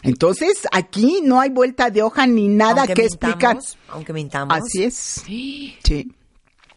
Entonces, 0.03 0.68
aquí 0.72 1.22
no 1.24 1.39
hay 1.41 1.49
vuelta 1.49 1.89
de 1.89 2.01
hoja 2.03 2.28
ni 2.28 2.47
nada 2.47 2.82
Aunque 2.82 2.93
que 2.93 3.01
mintamos, 3.03 3.34
explicar. 3.34 3.58
Aunque 3.89 4.14
mintamos. 4.14 4.58
Así 4.58 4.84
es. 4.84 4.95
Sí. 4.95 5.76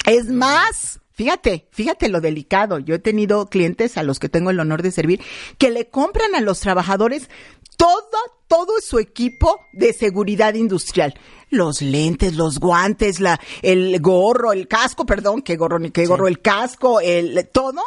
Es 0.07 0.27
más, 0.29 0.99
fíjate, 1.25 1.67
fíjate 1.71 2.09
lo 2.09 2.23
delicado. 2.23 2.79
Yo 2.79 2.95
he 2.95 2.99
tenido 2.99 3.45
clientes 3.51 3.99
a 3.99 4.03
los 4.03 4.19
que 4.19 4.31
tengo 4.31 4.49
el 4.49 4.59
honor 4.59 4.81
de 4.81 4.91
servir 4.91 5.21
que 5.59 5.69
le 5.71 5.91
compran 5.91 6.35
a 6.35 6.41
los 6.41 6.61
trabajadores 6.61 7.29
todo, 7.77 8.01
todo 8.49 8.73
su 8.81 8.99
equipo 8.99 9.61
de 9.75 9.93
seguridad 9.93 10.55
industrial. 10.55 11.13
Los 11.51 11.83
lentes, 11.83 12.37
los 12.37 12.59
guantes, 12.59 13.21
la, 13.21 13.39
el 13.61 14.01
gorro, 14.01 14.55
el 14.55 14.67
casco, 14.67 15.05
perdón, 15.05 15.43
qué 15.43 15.57
gorro, 15.57 15.79
ni 15.79 15.91
qué 15.91 16.07
gorro, 16.07 16.27
el 16.27 16.41
casco, 16.41 17.01
el, 17.03 17.47
todo. 17.53 17.83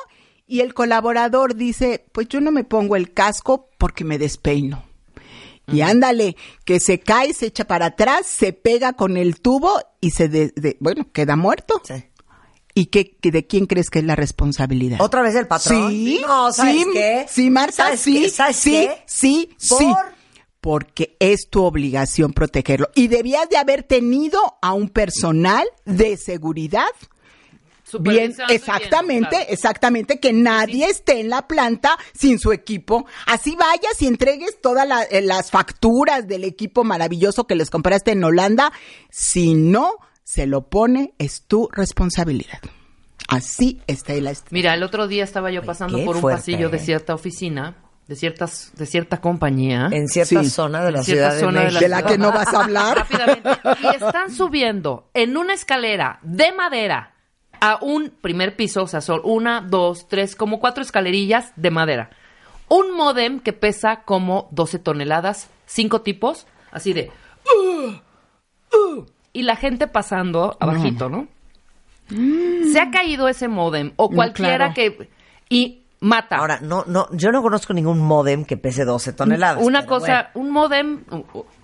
Y 0.46 0.60
el 0.60 0.76
colaborador 0.76 1.56
dice, 1.56 2.06
pues 2.12 2.28
yo 2.30 2.40
no 2.40 2.52
me 2.52 2.64
pongo 2.64 2.96
el 2.96 3.14
casco 3.14 3.70
porque 3.80 4.04
me 4.04 4.20
despeino. 4.20 4.84
Y 5.66 5.82
ándale, 5.82 6.36
que 6.66 6.80
se 6.80 7.00
cae, 7.00 7.34
se 7.34 7.48
echa 7.48 7.66
para 7.66 7.88
atrás, 7.88 8.28
se 8.28 8.54
pega 8.54 8.94
con 8.94 9.18
el 9.18 9.40
tubo 9.40 9.72
y 10.02 10.12
se, 10.12 10.28
de- 10.28 10.52
de- 10.56 10.78
bueno, 10.82 11.08
queda 11.14 11.36
muerto. 11.38 11.82
Sí. 11.84 11.96
¿Y 12.76 12.88
qué, 12.88 13.16
qué- 13.22 13.32
de 13.32 13.46
quién 13.46 13.66
crees 13.68 13.90
que 13.90 14.00
es 14.00 14.06
la 14.06 14.16
responsabilidad? 14.16 15.00
¿Otra 15.02 15.22
vez 15.22 15.36
el 15.36 15.48
patrón? 15.48 15.92
Sí, 15.92 16.22
No, 16.26 16.52
¿sabes 16.52 16.76
sí, 16.76 16.86
qué? 16.94 17.26
sí, 17.30 17.50
Marta, 17.50 17.74
¿Sabes 17.86 18.00
sí, 18.02 18.22
qué? 18.24 18.30
¿Sabes 18.30 18.56
sí, 18.58 18.72
qué? 18.72 19.04
sí, 19.06 19.50
¿Por? 19.70 19.78
sí. 19.80 19.86
Porque 20.60 21.18
es 21.20 21.50
tu 21.50 21.64
obligación 21.64 22.32
protegerlo. 22.34 22.90
Y 22.96 23.10
debías 23.10 23.50
de 23.50 23.58
haber 23.58 23.84
tenido 23.84 24.40
a 24.62 24.74
un 24.74 24.90
personal 24.90 25.66
de 25.86 26.16
seguridad 26.18 26.88
Bien, 28.00 28.34
exactamente, 28.50 29.30
claro. 29.30 29.46
exactamente, 29.50 30.20
que 30.20 30.34
nadie 30.34 30.88
esté 30.88 31.20
en 31.20 31.30
la 31.30 31.48
planta 31.48 31.96
sin 32.18 32.40
su 32.40 32.52
equipo. 32.52 33.06
Así 33.28 33.56
vayas 33.56 34.02
y 34.02 34.08
entregues 34.08 34.60
todas 34.62 34.88
la- 34.88 35.04
eh, 35.04 35.22
las 35.22 35.52
facturas 35.52 36.28
del 36.28 36.44
equipo 36.44 36.84
maravilloso 36.84 37.46
que 37.46 37.54
les 37.56 37.70
compraste 37.70 38.12
en 38.14 38.24
Holanda. 38.24 38.72
Si 39.12 39.54
no 39.54 39.98
se 40.24 40.48
lo 40.48 40.64
pone, 40.70 41.14
es 41.18 41.44
tu 41.48 41.70
responsabilidad. 41.72 42.60
Así 43.28 43.82
está 43.88 44.14
la 44.16 44.34
Mira, 44.52 44.74
el 44.74 44.84
otro 44.84 45.08
día 45.08 45.24
estaba 45.24 45.50
yo 45.52 45.64
pasando 45.64 46.04
por 46.04 46.16
un 46.16 46.22
fuerte, 46.22 46.40
pasillo 46.40 46.70
de 46.70 46.78
¿eh? 46.78 46.80
cierta 46.82 47.14
oficina, 47.16 47.76
de 48.08 48.16
ciertas, 48.16 48.72
de 48.76 48.86
cierta 48.86 49.22
compañía. 49.22 49.88
En 49.92 50.08
cierta 50.08 50.44
Sí. 50.44 50.50
zona 50.50 50.84
de 50.84 50.92
la 50.92 51.04
ciudad 51.04 51.34
de 51.34 51.40
zona 51.40 51.60
de 51.62 51.66
México. 51.68 51.82
de 51.82 51.88
la 51.90 52.04
que 52.06 52.18
no 52.18 52.32
vas 52.32 52.54
a 52.54 52.64
hablar. 52.64 52.98
Rápidamente. 52.98 53.50
Y 53.82 53.88
están 53.96 54.32
subiendo 54.32 55.10
en 55.14 55.38
una 55.38 55.54
escalera 55.54 56.20
de 56.22 56.52
madera 56.52 57.14
a 57.62 57.80
un 57.82 58.10
primer 58.10 58.58
piso, 58.58 58.84
o 58.84 58.88
sea, 58.88 59.00
son 59.00 59.22
una, 59.24 59.62
dos, 59.62 60.08
tres, 60.10 60.36
como 60.36 60.60
cuatro 60.60 60.84
escalerillas 60.84 61.54
de 61.56 61.72
madera. 61.72 62.10
Un 62.68 62.92
modem 62.96 63.40
que 63.40 63.54
pesa 63.54 64.04
como 64.04 64.50
12 64.52 64.80
toneladas, 64.80 65.50
cinco 65.66 66.02
tipos, 66.02 66.46
así 66.72 66.92
de... 66.92 67.10
"Uh, 67.46 67.92
uh", 68.78 69.06
y 69.34 69.44
la 69.44 69.56
gente 69.56 69.88
pasando 69.88 70.56
abajito, 70.60 71.10
¿no? 71.10 71.28
Se 72.10 72.80
ha 72.80 72.92
caído 72.92 73.28
ese 73.28 73.48
modem 73.48 73.94
o 73.96 74.10
No, 74.10 74.16
cualquiera 74.16 74.74
claro. 74.74 74.74
que... 74.74 75.10
Y 75.50 75.82
mata. 76.00 76.38
Ahora, 76.38 76.60
no, 76.62 76.84
no, 76.86 77.08
yo 77.12 77.32
no 77.32 77.42
conozco 77.42 77.74
ningún 77.74 78.00
modem 78.00 78.46
que 78.46 78.58
pese 78.58 78.86
12 78.86 79.14
toneladas. 79.14 79.64
una 79.66 79.86
cosa, 79.86 80.30
un 80.34 80.52
modem, 80.52 81.04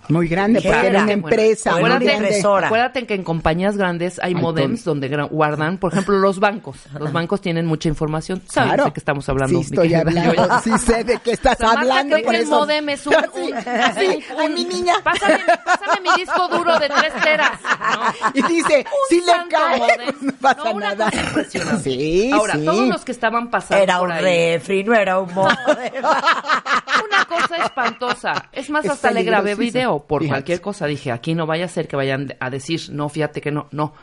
Muy 0.10 0.28
grande, 0.28 0.60
porque 0.62 0.78
era 0.78 0.90
una 0.90 1.00
Bueno, 1.06 1.12
empresa. 1.12 1.72
muy 1.72 1.80
Acuérdate, 1.92 2.14
impresora. 2.14 2.68
acuérdate 2.68 3.06
que 3.06 3.14
en 3.14 3.24
compañías 3.24 3.78
grandes 3.78 4.20
hay 4.20 4.34
Ay, 4.36 4.42
modems 4.42 4.84
donde 4.84 5.08
guardan, 5.30 5.78
por 5.78 5.94
ejemplo, 5.94 6.18
los 6.20 6.40
bancos. 6.40 6.78
Los 7.00 7.12
bancos 7.14 7.42
tienen 7.42 7.66
mucha 7.66 7.90
información. 7.90 8.42
¿Sabes 8.48 8.70
Claro. 8.74 8.86
de 8.86 8.94
qué 8.94 9.00
estamos 9.00 9.30
hablando? 9.30 9.60
Sí, 9.60 9.66
estoy 9.70 9.94
hablando. 9.94 10.60
Sí 10.64 10.72
sé 10.80 11.04
de 11.04 11.20
qué 11.20 11.32
estás 11.32 11.58
Samantha 11.58 11.82
hablando. 11.82 12.18
por 12.24 12.32
que 12.34 12.40
el 12.40 12.48
modem 12.48 12.90
es 12.90 13.06
un... 13.08 13.14
Sí, 13.34 13.52
un- 13.54 13.62
sí, 14.00 14.24
un- 14.46 14.54
mi 14.54 14.66
niña. 14.66 14.94
Pásame, 15.04 15.40
pásame 15.66 16.02
mi 16.02 16.10
disco 16.22 16.48
duro 16.50 16.78
de 16.80 16.88
tres 16.90 17.14
teras. 17.24 17.52
¿no? 17.62 18.30
Y 18.34 18.42
dice, 18.54 18.86
si 19.10 19.22
le 19.22 19.32
cae, 19.50 19.78
modem. 19.80 20.16
no 20.22 20.34
pasa 20.42 20.64
No, 20.66 20.72
una 20.72 20.96
nada. 20.96 21.12
cosa 21.12 21.22
impresionante. 21.24 21.84
Sí, 21.84 22.32
Ahora, 22.34 22.54
sí. 22.56 22.66
todos 22.66 22.88
los 22.88 23.06
que 23.06 23.12
estaban 23.12 23.50
pasando 23.50 23.84
Era 23.84 24.00
por 24.00 24.08
un 24.08 24.14
ahí, 24.14 24.24
refri, 24.56 24.84
no 24.84 24.94
era 24.96 25.20
un 25.20 25.34
modem. 25.34 25.58
Una 26.04 27.26
cosa 27.26 27.56
espantosa. 27.64 28.50
Es 28.52 28.70
más, 28.70 28.86
Es 28.86 28.92
hasta 28.92 29.12
le 29.12 29.24
grabé 29.24 29.56
peligrosísimo. 29.56 29.99
Por 30.08 30.22
Fíjate. 30.22 30.36
cualquier 30.36 30.62
cosa. 30.62 30.86
Dije, 30.88 31.12
aquí 31.12 31.36
no 31.36 31.46
vaya 31.46 31.66
a 31.66 31.70
ser 31.70 31.88
que 31.88 31.96
vayan 31.96 32.36
a 32.40 32.50
decir, 32.50 32.82
no, 32.92 33.10
fíjate 33.10 33.42
que 33.42 33.52
no, 33.52 33.68
no. 33.72 33.94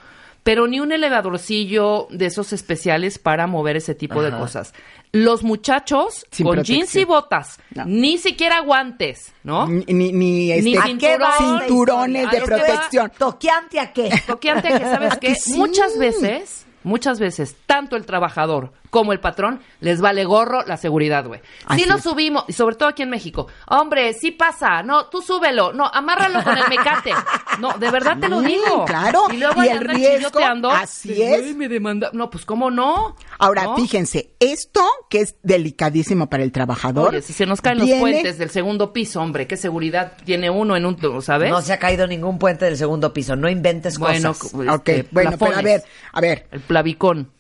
Pero 0.43 0.69
ni 0.69 0.79
un 0.79 0.93
elevadorcillo 0.93 2.07
de 2.11 2.27
esos 2.27 2.53
especiales 2.53 3.19
para 3.19 3.47
mover 3.49 3.77
ese 3.77 3.95
tipo 3.97 4.23
de 4.23 4.31
cosas. 4.31 4.75
Los 5.11 5.43
muchachos 5.43 6.25
Sin 6.31 6.45
con 6.47 6.55
protección. 6.55 6.79
jeans 6.79 6.97
y 6.97 7.05
botas, 7.05 7.59
No. 7.75 7.85
ni 7.87 8.17
siquiera 8.19 8.61
guantes, 8.61 9.33
¿no? 9.43 9.67
Ni, 9.67 9.85
ni, 9.93 10.13
ni, 10.13 10.53
este, 10.53 10.63
Ni 10.71 10.77
¿A 10.77 10.85
qué 10.99 11.19
va 11.19 11.33
cinturones 11.37 12.31
de 12.31 12.41
protección. 12.43 13.11
¿Toqueante 13.19 13.81
a 13.81 13.93
qué? 13.93 14.09
Toqueante 14.27 14.69
que, 14.69 14.79
¿sabes 14.79 15.13
¿A 15.15 15.17
qué? 15.19 15.29
que 15.31 15.35
sí? 15.35 15.57
Muchas 15.59 15.99
veces, 15.99 16.67
muchas 16.85 17.19
veces, 17.19 17.57
tanto 17.67 17.97
el 17.97 18.07
trabajador 18.07 18.73
como 18.97 19.13
el 19.13 19.21
patrón 19.21 19.61
les 19.81 20.01
vale 20.01 20.25
gorro 20.25 20.63
la 20.65 20.79
seguridad, 20.79 21.27
güey. 21.27 21.41
Si 21.77 21.85
lo 21.85 21.97
es. 21.97 22.03
subimos, 22.03 22.45
y 22.49 22.55
sobre 22.55 22.77
todo 22.77 22.89
aquí 22.89 23.03
en 23.03 23.11
México, 23.11 23.47
hombre, 23.69 24.15
sí 24.15 24.31
pasa, 24.31 24.83
no, 24.83 25.07
tú 25.09 25.21
súbelo, 25.21 25.75
no, 25.75 25.85
amárralo 25.93 26.43
con 26.43 26.57
el 26.57 26.65
mecate. 26.69 27.13
No, 27.59 27.73
de 27.79 27.91
verdad 27.91 28.19
te 28.21 28.29
lo 28.29 28.41
Sí, 28.43 28.49
digo. 28.49 28.85
claro. 28.85 29.23
Y 29.33 29.39
luego 29.39 29.65
Y 29.65 29.69
el 29.69 29.81
riesgo, 29.81 30.41
así 30.73 31.23
es. 31.23 31.57
me 31.57 31.69
demanda. 31.71 32.11
No, 32.13 32.29
pues 32.29 32.45
cómo 32.45 32.71
no. 32.71 33.17
Ahora, 33.39 33.65
¿No? 33.65 33.77
fíjense, 33.77 34.35
esto 34.41 34.83
que 35.09 35.21
es 35.21 35.37
delicadísimo 35.43 36.29
para 36.29 36.43
el 36.43 36.53
trabajador. 36.53 37.09
Oye, 37.11 37.23
si 37.23 37.33
se 37.33 37.47
nos 37.47 37.63
caen 37.63 37.79
los 37.79 37.89
puentes 37.99 38.37
del 38.37 38.51
segundo 38.51 38.93
piso, 38.93 39.23
hombre, 39.23 39.47
qué 39.47 39.57
seguridad 39.57 40.13
tiene 40.27 40.51
uno 40.51 40.77
en 40.77 40.85
un, 40.85 41.23
¿sabes? 41.23 41.49
No 41.51 41.63
se 41.63 41.73
ha 41.73 41.79
caído 41.79 42.07
ningún 42.07 42.39
puente 42.39 42.67
del 42.67 42.77
segundo 42.77 43.15
piso. 43.15 43.37
No 43.37 43.49
inventes 43.49 43.99
bueno, 43.99 44.35
cosas. 44.35 44.53
cu- 44.53 44.61
Ok, 44.71 44.89
este, 44.91 45.09
bueno, 45.11 45.31
pero 45.39 45.45
a 45.47 45.55
plafones. 45.55 45.65
ver, 45.65 45.83
a 46.13 46.21
ver, 46.21 46.47
El 46.53 46.61
plavicón. 46.61 47.33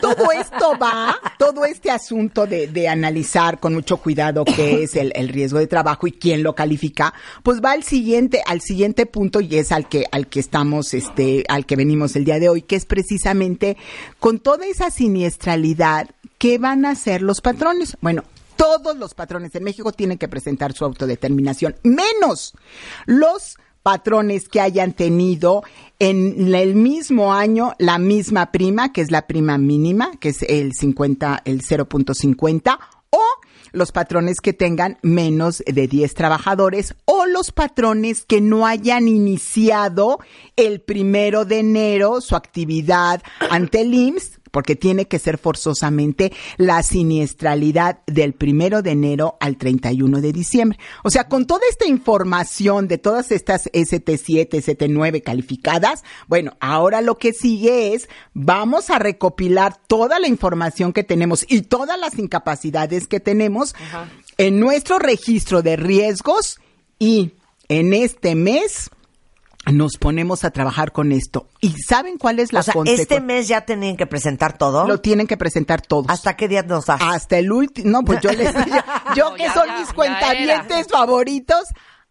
Todo 0.00 0.32
esto 0.32 0.78
va, 0.80 1.16
todo 1.38 1.64
este 1.64 1.90
asunto 1.90 2.46
de, 2.46 2.66
de 2.66 2.88
analizar 2.88 3.58
con 3.60 3.74
mucho 3.74 3.98
cuidado 3.98 4.44
qué 4.44 4.82
es 4.82 4.96
el, 4.96 5.12
el 5.14 5.28
riesgo 5.28 5.58
de 5.58 5.66
trabajo 5.66 6.06
y 6.06 6.12
quién 6.12 6.42
lo 6.42 6.54
califica, 6.54 7.14
pues 7.42 7.60
va 7.62 7.72
al 7.72 7.82
siguiente, 7.82 8.42
al 8.46 8.60
siguiente 8.60 9.06
punto 9.06 9.40
y 9.40 9.56
es 9.56 9.72
al 9.72 9.88
que, 9.88 10.04
al 10.10 10.26
que 10.28 10.40
estamos, 10.40 10.94
este, 10.94 11.44
al 11.48 11.66
que 11.66 11.76
venimos 11.76 12.16
el 12.16 12.24
día 12.24 12.38
de 12.38 12.48
hoy, 12.48 12.62
que 12.62 12.76
es 12.76 12.86
precisamente 12.86 13.76
con 14.18 14.38
toda 14.38 14.66
esa 14.66 14.90
siniestralidad, 14.90 16.08
¿qué 16.38 16.58
van 16.58 16.84
a 16.84 16.90
hacer 16.90 17.22
los 17.22 17.40
patrones? 17.40 17.96
Bueno, 18.00 18.24
todos 18.56 18.96
los 18.96 19.14
patrones 19.14 19.54
en 19.54 19.64
México 19.64 19.92
tienen 19.92 20.18
que 20.18 20.28
presentar 20.28 20.72
su 20.72 20.84
autodeterminación, 20.84 21.76
menos 21.82 22.54
los 23.04 23.58
patrones 23.86 24.48
que 24.48 24.60
hayan 24.60 24.94
tenido 24.94 25.62
en 26.00 26.52
el 26.52 26.74
mismo 26.74 27.32
año 27.32 27.74
la 27.78 27.98
misma 27.98 28.50
prima, 28.50 28.92
que 28.92 29.00
es 29.00 29.12
la 29.12 29.28
prima 29.28 29.58
mínima, 29.58 30.10
que 30.18 30.30
es 30.30 30.42
el 30.42 30.72
50, 30.72 31.42
el 31.44 31.62
0.50, 31.62 32.80
o 33.10 33.22
los 33.70 33.92
patrones 33.92 34.40
que 34.40 34.52
tengan 34.52 34.98
menos 35.02 35.62
de 35.64 35.86
10 35.86 36.14
trabajadores 36.14 36.96
o 37.04 37.26
los 37.26 37.52
patrones 37.52 38.24
que 38.24 38.40
no 38.40 38.66
hayan 38.66 39.06
iniciado 39.06 40.18
el 40.56 40.80
primero 40.80 41.44
de 41.44 41.60
enero 41.60 42.20
su 42.20 42.34
actividad 42.34 43.22
ante 43.50 43.82
el 43.82 43.94
IMSS, 43.94 44.40
porque 44.56 44.74
tiene 44.74 45.04
que 45.04 45.18
ser 45.18 45.36
forzosamente 45.36 46.32
la 46.56 46.82
siniestralidad 46.82 47.98
del 48.06 48.32
primero 48.32 48.80
de 48.80 48.92
enero 48.92 49.36
al 49.38 49.58
31 49.58 50.22
de 50.22 50.32
diciembre. 50.32 50.78
O 51.04 51.10
sea, 51.10 51.28
con 51.28 51.46
toda 51.46 51.60
esta 51.68 51.86
información 51.86 52.88
de 52.88 52.96
todas 52.96 53.32
estas 53.32 53.70
ST7, 53.74 54.48
ST9 54.48 55.22
calificadas, 55.22 56.04
bueno, 56.26 56.56
ahora 56.58 57.02
lo 57.02 57.18
que 57.18 57.34
sigue 57.34 57.92
es, 57.92 58.08
vamos 58.32 58.88
a 58.88 58.98
recopilar 58.98 59.76
toda 59.88 60.18
la 60.20 60.26
información 60.26 60.94
que 60.94 61.04
tenemos 61.04 61.44
y 61.46 61.60
todas 61.60 62.00
las 62.00 62.18
incapacidades 62.18 63.08
que 63.08 63.20
tenemos 63.20 63.74
en 64.38 64.58
nuestro 64.58 64.98
registro 64.98 65.60
de 65.60 65.76
riesgos 65.76 66.60
y 66.98 67.32
en 67.68 67.92
este 67.92 68.34
mes 68.34 68.88
nos 69.72 69.96
ponemos 69.98 70.44
a 70.44 70.50
trabajar 70.50 70.92
con 70.92 71.12
esto. 71.12 71.48
¿Y 71.60 71.74
saben 71.82 72.18
cuál 72.18 72.38
es 72.38 72.52
la 72.52 72.60
o 72.60 72.62
sea, 72.62 72.74
este 72.86 73.20
mes 73.20 73.48
ya 73.48 73.62
tenían 73.62 73.96
que 73.96 74.06
presentar 74.06 74.56
todo. 74.56 74.86
Lo 74.86 75.00
tienen 75.00 75.26
que 75.26 75.36
presentar 75.36 75.80
todos. 75.80 76.06
¿Hasta 76.08 76.36
qué 76.36 76.48
día 76.48 76.62
nos 76.62 76.86
das? 76.86 77.00
Hasta 77.02 77.38
el 77.38 77.50
último, 77.50 77.90
no, 77.90 78.02
pues 78.02 78.20
yo 78.20 78.32
les 78.32 78.54
yo 79.16 79.30
No, 79.30 79.36
que 79.36 79.44
ya, 79.44 79.54
son 79.54 79.66
ya, 79.66 79.78
mis 79.78 79.88
ya 79.88 79.94
cuentavientes 79.94 80.88
favoritos, 80.88 81.64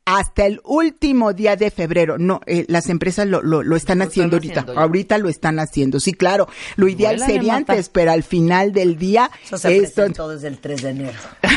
hasta 0.05 0.45
el 0.45 0.61
último 0.63 1.33
día 1.33 1.55
de 1.55 1.71
febrero. 1.71 2.17
No, 2.17 2.39
eh, 2.45 2.65
las 2.67 2.89
empresas 2.89 3.27
lo, 3.27 3.41
lo, 3.41 3.63
lo 3.63 3.75
están 3.75 3.99
Lo 3.99 4.05
haciendo 4.05 4.37
están 4.37 4.47
ahorita. 4.49 4.61
haciendo 4.61 4.81
ahorita 4.81 5.17
lo 5.17 5.29
están 5.29 5.59
haciendo. 5.59 5.99
Sí, 5.99 6.13
claro. 6.13 6.47
Lo 6.75 6.87
ideal 6.87 7.19
sería 7.19 7.55
antes, 7.55 7.89
pero 7.89 8.11
al 8.11 8.23
final 8.23 8.71
del 8.71 8.97
día 8.97 9.31
Eso 9.43 9.57
se 9.57 9.77
esto 9.77 9.95
presentó 9.95 10.29
desde 10.29 10.47
el 10.47 10.59
3 10.59 10.81
de 10.83 10.89
enero. 10.89 11.19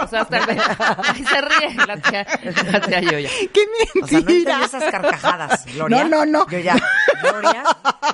O 0.00 0.06
sea, 0.08 0.22
hasta 0.22 0.38
el... 0.38 0.50
Ay, 0.50 1.24
se 1.24 1.40
ríe 1.40 1.86
la 1.86 1.96
tía, 1.98 2.26
la 2.72 2.80
tía 2.80 3.00
Yoya. 3.00 3.28
¡Qué 3.52 3.60
O 4.02 4.06
sea, 4.06 4.18
no 4.20 4.24
mentira! 4.26 4.52
entendí 4.54 4.64
esas 4.64 4.90
carcajadas, 4.90 5.66
Gloria. 5.74 6.04
No, 6.04 6.08
no, 6.08 6.26
no. 6.26 6.48
Yo 6.50 6.58
ya, 6.58 6.76
Gloria, 7.22 7.62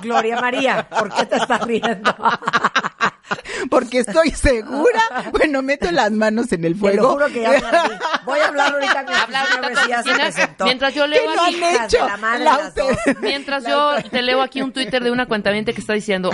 Gloria 0.01 0.41
María, 0.41 0.87
¿por 0.89 1.11
qué 1.13 1.25
te 1.25 1.37
estás 1.37 1.61
riendo? 1.65 2.13
Porque 3.69 3.99
estoy 3.99 4.31
segura. 4.31 5.01
Bueno, 5.31 5.61
meto 5.61 5.91
las 5.91 6.11
manos 6.11 6.51
en 6.51 6.65
el 6.65 6.73
Te 6.73 6.79
fuego. 6.79 7.03
lo 7.03 7.09
juro 7.11 7.27
que 7.27 7.41
ya 7.41 7.49
voy 7.49 7.55
a 7.61 7.67
hablar. 7.67 7.99
Voy 8.25 8.39
a 8.39 8.47
hablar 8.47 8.73
ahorita 8.73 9.05
con 9.05 9.15
Habla 9.15 9.43
Cristina, 9.45 9.67
a 9.67 9.69
ver 9.69 9.77
si 9.77 9.89
ya 9.89 9.97
se 9.97 10.03
Cristina, 10.03 10.23
presentó. 10.31 10.65
mientras 10.65 10.93
yo 10.93 11.03
¿Qué 11.03 11.09
leo 11.09 11.31
aquí, 11.31 11.61
mientras 13.21 13.63
yo 13.67 13.93
te 14.09 14.21
leo 14.21 14.41
aquí 14.41 14.61
un 14.61 14.71
Twitter 14.71 15.03
de 15.03 15.11
una 15.11 15.25
cuentaviente 15.25 15.73
que 15.73 15.81
está 15.81 15.93
diciendo, 15.93 16.31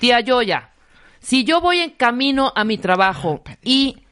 tía 0.00 0.20
Yoya, 0.20 0.70
si 1.20 1.44
yo 1.44 1.60
voy 1.60 1.80
en 1.80 1.90
camino 1.90 2.52
a 2.54 2.64
mi 2.64 2.78
trabajo 2.78 3.42
y 3.62 4.04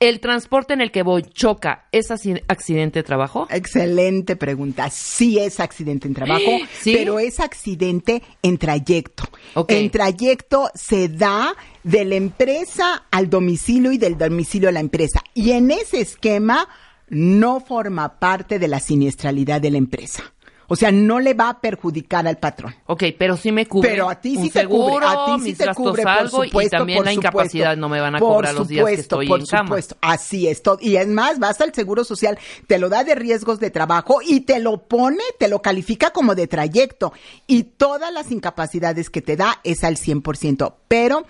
el 0.00 0.20
transporte 0.20 0.74
en 0.74 0.80
el 0.80 0.92
que 0.92 1.02
voy 1.02 1.22
choca, 1.22 1.88
¿es 1.90 2.10
accidente 2.10 3.00
de 3.00 3.02
trabajo? 3.02 3.48
Excelente 3.50 4.36
pregunta. 4.36 4.90
Sí 4.90 5.38
es 5.38 5.58
accidente 5.58 6.06
en 6.06 6.14
trabajo, 6.14 6.50
¿Sí? 6.80 6.94
pero 6.96 7.18
es 7.18 7.40
accidente 7.40 8.22
en 8.42 8.58
trayecto. 8.58 9.24
Ok. 9.54 9.72
En 9.72 9.90
trayecto 9.90 10.70
se 10.74 11.08
da 11.08 11.54
de 11.82 12.04
la 12.04 12.14
empresa 12.14 13.06
al 13.10 13.28
domicilio 13.28 13.90
y 13.90 13.98
del 13.98 14.16
domicilio 14.16 14.68
a 14.68 14.72
la 14.72 14.80
empresa. 14.80 15.22
Y 15.34 15.52
en 15.52 15.70
ese 15.70 16.00
esquema 16.00 16.68
no 17.08 17.60
forma 17.60 18.20
parte 18.20 18.58
de 18.58 18.68
la 18.68 18.80
siniestralidad 18.80 19.60
de 19.60 19.70
la 19.70 19.78
empresa. 19.78 20.22
O 20.68 20.76
sea, 20.76 20.92
no 20.92 21.18
le 21.18 21.34
va 21.34 21.48
a 21.48 21.60
perjudicar 21.60 22.28
al 22.28 22.36
patrón. 22.38 22.74
Ok, 22.86 23.04
pero 23.18 23.36
sí 23.36 23.52
me 23.52 23.66
cubre 23.66 23.88
Pero 23.88 24.08
a 24.08 24.20
ti 24.20 24.36
sí 24.36 24.50
te 24.50 24.60
seguro, 24.60 24.94
cubre, 24.94 25.06
a 25.06 25.24
ti 25.24 25.42
sí 25.42 25.54
te 25.54 25.74
cubre, 25.74 26.02
por 26.04 26.28
supuesto, 26.28 26.62
y 26.62 26.68
también 26.68 26.98
por 26.98 27.06
la 27.06 27.12
supuesto. 27.12 27.28
incapacidad 27.28 27.76
no 27.76 27.88
me 27.88 28.00
van 28.00 28.16
a 28.16 28.20
cobrar 28.20 28.54
los 28.54 28.68
días 28.68 28.84
que 28.84 28.90
supuesto, 28.96 29.14
estoy 29.22 29.28
por 29.28 29.40
en 29.40 29.46
cama. 29.46 29.68
supuesto. 29.68 29.96
Así 30.02 30.46
es. 30.46 30.62
todo. 30.62 30.78
Y 30.80 30.96
es 30.96 31.08
más, 31.08 31.38
vas 31.38 31.60
al 31.62 31.72
Seguro 31.72 32.04
Social, 32.04 32.38
te 32.66 32.78
lo 32.78 32.90
da 32.90 33.02
de 33.02 33.14
riesgos 33.14 33.60
de 33.60 33.70
trabajo 33.70 34.18
y 34.24 34.40
te 34.40 34.58
lo 34.58 34.86
pone, 34.86 35.22
te 35.38 35.48
lo 35.48 35.62
califica 35.62 36.10
como 36.10 36.34
de 36.34 36.46
trayecto. 36.46 37.12
Y 37.46 37.62
todas 37.64 38.12
las 38.12 38.30
incapacidades 38.30 39.08
que 39.08 39.22
te 39.22 39.36
da 39.36 39.60
es 39.64 39.84
al 39.84 39.96
100%. 39.96 40.74
Pero 40.86 41.24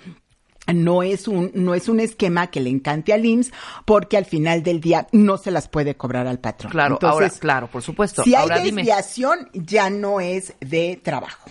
no 0.72 1.02
es 1.02 1.28
un 1.28 1.50
no 1.54 1.74
es 1.74 1.88
un 1.88 2.00
esquema 2.00 2.48
que 2.48 2.60
le 2.60 2.70
encante 2.70 3.12
al 3.12 3.24
IMSS 3.24 3.52
porque 3.84 4.16
al 4.16 4.24
final 4.24 4.62
del 4.62 4.80
día 4.80 5.06
no 5.12 5.36
se 5.38 5.50
las 5.50 5.68
puede 5.68 5.96
cobrar 5.96 6.26
al 6.26 6.38
patrón. 6.38 6.70
Claro, 6.72 6.94
Entonces, 6.94 7.30
ahora, 7.32 7.40
claro, 7.40 7.66
por 7.68 7.82
supuesto. 7.82 8.22
Si 8.22 8.34
hay 8.34 8.42
ahora 8.42 8.58
dime, 8.60 8.82
desviación 8.82 9.50
ya 9.54 9.90
no 9.90 10.20
es 10.20 10.54
de 10.60 11.00
trabajo. 11.02 11.50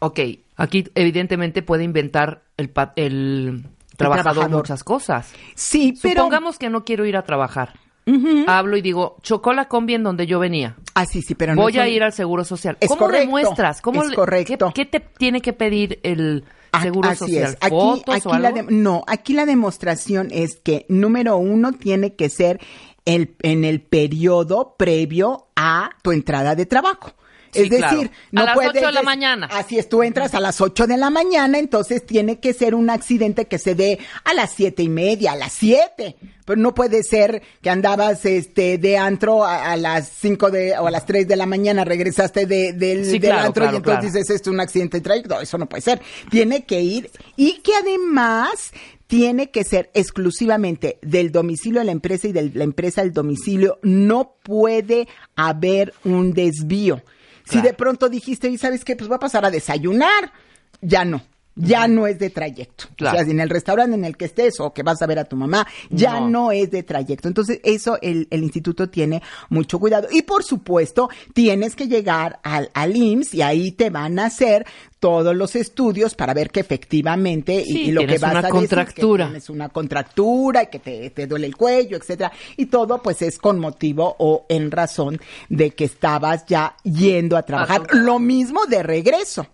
ok, 0.00 0.20
aquí 0.56 0.84
evidentemente 0.94 1.62
puede 1.62 1.84
inventar 1.84 2.42
el, 2.56 2.70
el 2.96 3.64
trabajador, 3.96 4.32
trabajador. 4.34 4.56
muchas 4.58 4.84
cosas. 4.84 5.32
Sí, 5.54 5.94
pero 6.02 6.16
Supongamos 6.22 6.58
que 6.58 6.70
no 6.70 6.84
quiero 6.84 7.04
ir 7.06 7.16
a 7.16 7.22
trabajar. 7.22 7.74
Hablo 8.48 8.76
y 8.76 8.82
digo, 8.82 9.18
chocó 9.22 9.52
la 9.52 9.66
combi 9.68 9.94
en 9.94 10.02
donde 10.02 10.26
yo 10.26 10.40
venía. 10.40 10.74
Ah, 10.94 11.04
sí, 11.06 11.22
sí, 11.22 11.36
pero 11.36 11.54
no 11.54 11.62
Voy 11.62 11.78
a 11.78 11.86
ir 11.86 12.02
al 12.02 12.12
Seguro 12.12 12.42
Social. 12.42 12.76
Es 12.80 12.88
¿Cómo 12.88 13.02
correcto, 13.02 13.20
demuestras? 13.26 13.80
¿Cómo 13.80 14.02
es 14.02 14.12
correcto. 14.12 14.72
¿qué, 14.74 14.88
qué 14.88 14.98
te 14.98 15.06
tiene 15.16 15.40
que 15.40 15.52
pedir 15.52 16.00
el 16.02 16.44
Seguro 16.82 17.08
así 17.08 17.18
Social? 17.18 17.44
es. 17.44 17.56
Aquí, 17.60 17.68
¿Fotos 17.70 18.14
aquí 18.16 18.28
o 18.28 18.38
la 18.38 18.52
de- 18.52 18.62
no, 18.64 19.02
aquí 19.06 19.32
la 19.32 19.46
demostración 19.46 20.28
es 20.30 20.56
que 20.62 20.86
número 20.88 21.36
uno 21.36 21.72
tiene 21.72 22.14
que 22.14 22.28
ser 22.30 22.60
el, 23.04 23.34
en 23.42 23.64
el 23.64 23.80
periodo 23.80 24.74
previo 24.76 25.48
a 25.56 25.90
tu 26.02 26.12
entrada 26.12 26.54
de 26.54 26.66
trabajo. 26.66 27.12
Sí, 27.52 27.62
es 27.62 27.70
decir, 27.70 27.80
claro. 27.80 28.10
no 28.32 28.40
A 28.40 28.44
las 28.44 28.54
puedes 28.54 28.70
ocho 28.76 28.86
de 28.86 28.92
la 28.92 29.02
mañana. 29.02 29.48
Así 29.50 29.78
es, 29.78 29.88
tú 29.88 30.02
entras 30.02 30.34
a 30.34 30.40
las 30.40 30.60
8 30.60 30.86
de 30.86 30.96
la 30.96 31.10
mañana, 31.10 31.58
entonces 31.58 32.04
tiene 32.06 32.38
que 32.38 32.52
ser 32.52 32.74
un 32.74 32.90
accidente 32.90 33.46
que 33.46 33.58
se 33.58 33.74
dé 33.74 33.98
a 34.24 34.34
las 34.34 34.52
siete 34.52 34.82
y 34.82 34.88
media, 34.88 35.32
a 35.32 35.36
las 35.36 35.52
7. 35.52 36.16
Pero 36.44 36.60
no 36.60 36.74
puede 36.74 37.02
ser 37.02 37.42
que 37.62 37.70
andabas 37.70 38.24
este 38.24 38.78
de 38.78 38.98
antro 38.98 39.44
a, 39.44 39.72
a 39.72 39.76
las 39.76 40.08
5 40.20 40.50
de 40.50 40.78
o 40.78 40.86
a 40.86 40.90
las 40.90 41.06
3 41.06 41.26
de 41.28 41.36
la 41.36 41.46
mañana, 41.46 41.84
regresaste 41.84 42.46
de, 42.46 42.72
del, 42.72 43.04
Sí, 43.04 43.12
del 43.12 43.30
claro, 43.30 43.46
antro 43.46 43.62
claro, 43.64 43.74
y 43.74 43.76
entonces 43.78 44.12
dices, 44.12 44.30
esto 44.30 44.50
es 44.50 44.54
un 44.54 44.60
accidente 44.60 44.98
de 44.98 45.02
tráfico. 45.02 45.28
No, 45.28 45.40
eso 45.40 45.58
no 45.58 45.68
puede 45.68 45.82
ser. 45.82 46.00
Tiene 46.30 46.64
que 46.64 46.80
ir 46.80 47.10
y 47.36 47.60
que 47.60 47.72
además 47.74 48.72
tiene 49.10 49.50
que 49.50 49.64
ser 49.64 49.90
exclusivamente 49.92 50.98
del 51.02 51.32
domicilio 51.32 51.80
de 51.80 51.86
la 51.86 51.92
empresa 51.92 52.28
y 52.28 52.32
de 52.32 52.48
la 52.54 52.62
empresa 52.62 53.02
del 53.02 53.12
domicilio. 53.12 53.80
No 53.82 54.36
puede 54.44 55.08
haber 55.34 55.92
un 56.04 56.32
desvío. 56.32 57.02
Si 57.44 57.60
de 57.60 57.72
pronto 57.74 58.08
dijiste, 58.08 58.48
y 58.48 58.58
sabes 58.58 58.84
qué, 58.84 58.96
pues 58.96 59.10
va 59.10 59.16
a 59.16 59.20
pasar 59.20 59.44
a 59.44 59.50
desayunar, 59.50 60.32
ya 60.80 61.04
no. 61.04 61.22
Ya 61.56 61.88
no 61.88 62.06
es 62.06 62.18
de 62.18 62.30
trayecto. 62.30 62.84
Claro. 62.96 63.14
O 63.14 63.18
sea, 63.18 63.24
si 63.26 63.32
en 63.32 63.40
el 63.40 63.50
restaurante 63.50 63.94
en 63.94 64.04
el 64.04 64.16
que 64.16 64.24
estés 64.26 64.60
o 64.60 64.72
que 64.72 64.82
vas 64.84 65.02
a 65.02 65.06
ver 65.06 65.18
a 65.18 65.24
tu 65.24 65.36
mamá, 65.36 65.66
ya 65.90 66.20
No. 66.20 66.30
no, 66.30 66.52
es 66.52 66.70
de 66.70 66.84
trayecto. 66.84 67.28
Entonces, 67.28 67.60
eso 67.64 67.98
el, 68.00 68.28
el 68.30 68.44
instituto 68.44 68.88
tiene 68.88 69.20
mucho 69.50 69.78
cuidado. 69.78 70.08
Y 70.10 70.22
por 70.22 70.42
supuesto, 70.44 71.10
tienes 71.34 71.74
que 71.76 71.88
llegar 71.88 72.38
al, 72.44 72.70
al 72.72 72.96
IMSS 72.96 73.34
y 73.34 73.42
ahí 73.42 73.72
te 73.72 73.90
van 73.90 74.18
a 74.20 74.26
hacer 74.26 74.64
todos 75.00 75.34
los 75.34 75.56
estudios 75.56 76.14
para 76.14 76.34
ver 76.34 76.50
que 76.50 76.60
efectivamente 76.60 77.54
y- 77.66 77.72
Sí, 77.72 77.82
y, 77.88 77.90
lo 77.92 78.06
que 78.06 78.18
vas 78.18 78.30
una 78.30 78.38
a 78.40 78.42
decir 78.42 78.50
contractura. 78.52 79.32
que 79.32 79.52
una 79.52 79.68
contractura 79.70 80.62
y 80.64 80.66
que 80.66 80.78
te, 80.78 81.10
te 81.10 81.26
duele 81.26 81.46
el 81.46 81.56
cuello, 81.56 81.96
etcétera, 81.96 82.30
y 82.56 82.66
todo 82.66 83.02
pues 83.02 83.22
es 83.22 83.38
con 83.38 83.58
motivo 83.58 84.14
o 84.18 84.44
en 84.48 84.70
razón 84.70 85.18
de 85.48 85.70
que 85.70 85.84
estabas 85.84 86.44
ya 86.46 86.76
yendo 86.84 87.36
a 87.36 87.42
trabajar. 87.42 87.82
Lo 87.92 88.18
mismo 88.18 88.66
de 88.66 88.82
regreso. 88.82 89.46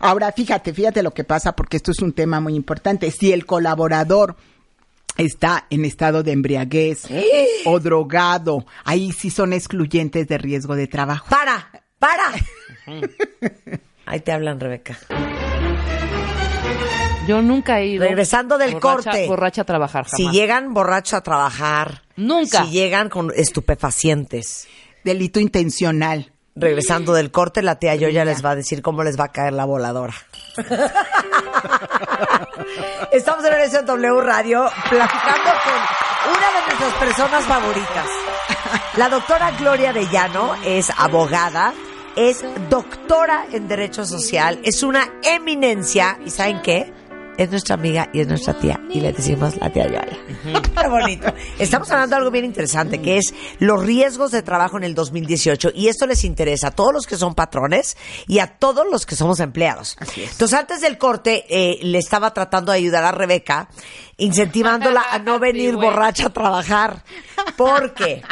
Ahora, 0.00 0.32
fíjate, 0.32 0.74
fíjate 0.74 1.02
lo 1.02 1.12
que 1.12 1.24
pasa 1.24 1.52
porque 1.54 1.76
esto 1.76 1.92
es 1.92 2.00
un 2.00 2.12
tema 2.12 2.40
muy 2.40 2.54
importante. 2.56 3.10
Si 3.12 3.32
el 3.32 3.46
colaborador 3.46 4.36
está 5.16 5.66
en 5.70 5.84
estado 5.84 6.22
de 6.22 6.32
embriaguez 6.32 7.02
o 7.66 7.78
drogado, 7.80 8.66
ahí 8.84 9.12
sí 9.12 9.30
son 9.30 9.52
excluyentes 9.52 10.26
de 10.26 10.38
riesgo 10.38 10.74
de 10.74 10.86
trabajo. 10.88 11.26
¡Para! 11.30 11.70
¡Para! 11.98 12.32
Ahí 14.08 14.20
te 14.20 14.32
hablan, 14.32 14.58
Rebeca. 14.58 14.96
Yo 17.26 17.42
nunca 17.42 17.80
he 17.80 17.86
ido. 17.88 18.04
Regresando 18.04 18.56
del 18.56 18.74
borracha- 18.76 18.80
corte. 18.80 19.26
Borracha 19.28 19.60
a 19.62 19.64
trabajar, 19.64 20.04
jamás. 20.06 20.16
Si 20.16 20.30
llegan 20.30 20.72
borrachos 20.72 21.12
a 21.14 21.20
trabajar. 21.22 22.02
Nunca. 22.16 22.64
Si 22.64 22.70
llegan 22.70 23.10
con 23.10 23.30
estupefacientes. 23.36 24.66
Delito 25.04 25.38
intencional. 25.40 26.32
Regresando 26.56 27.12
del 27.12 27.30
corte, 27.30 27.62
la 27.62 27.78
tía 27.78 27.94
Yoya 27.94 28.24
les 28.24 28.44
va 28.44 28.50
a 28.52 28.56
decir 28.56 28.82
cómo 28.82 29.04
les 29.04 29.18
va 29.20 29.24
a 29.24 29.32
caer 29.32 29.52
la 29.52 29.64
voladora. 29.64 30.14
Estamos 33.12 33.44
en 33.44 33.52
el 33.54 33.86
W 33.86 34.20
Radio 34.22 34.68
platicando 34.90 35.50
con 35.64 36.32
una 36.34 36.46
de 36.50 36.66
nuestras 36.66 36.94
personas 36.94 37.44
favoritas. 37.44 38.06
La 38.96 39.08
doctora 39.08 39.52
Gloria 39.52 39.90
Arellano 39.90 40.54
es 40.64 40.90
abogada, 40.98 41.72
es 42.18 42.44
doctora 42.68 43.46
en 43.52 43.68
Derecho 43.68 44.04
Social, 44.04 44.58
es 44.64 44.82
una 44.82 45.08
eminencia 45.22 46.18
y 46.26 46.30
¿saben 46.30 46.60
qué? 46.62 46.92
Es 47.36 47.48
nuestra 47.52 47.76
amiga 47.76 48.10
y 48.12 48.18
es 48.18 48.26
nuestra 48.26 48.58
tía 48.58 48.80
y 48.90 49.00
le 49.00 49.12
decimos 49.12 49.56
la 49.58 49.70
tía 49.70 49.86
Yoya. 49.86 50.18
Qué 50.82 50.88
bonito. 50.88 51.32
Estamos 51.60 51.88
hablando 51.92 52.16
de 52.16 52.18
algo 52.18 52.32
bien 52.32 52.44
interesante 52.44 53.00
que 53.00 53.18
es 53.18 53.32
los 53.60 53.84
riesgos 53.84 54.32
de 54.32 54.42
trabajo 54.42 54.76
en 54.76 54.82
el 54.82 54.96
2018 54.96 55.70
y 55.72 55.86
esto 55.86 56.08
les 56.08 56.24
interesa 56.24 56.68
a 56.68 56.70
todos 56.72 56.92
los 56.92 57.06
que 57.06 57.16
son 57.16 57.36
patrones 57.36 57.96
y 58.26 58.40
a 58.40 58.48
todos 58.48 58.84
los 58.90 59.06
que 59.06 59.14
somos 59.14 59.38
empleados. 59.38 59.96
Entonces 60.16 60.58
antes 60.58 60.80
del 60.80 60.98
corte 60.98 61.44
eh, 61.48 61.78
le 61.82 61.98
estaba 61.98 62.34
tratando 62.34 62.72
de 62.72 62.78
ayudar 62.78 63.04
a 63.04 63.12
Rebeca 63.12 63.68
incentivándola 64.16 65.04
a 65.08 65.20
no 65.20 65.38
venir 65.38 65.76
borracha 65.76 66.26
a 66.26 66.30
trabajar 66.30 67.04
porque 67.56 68.22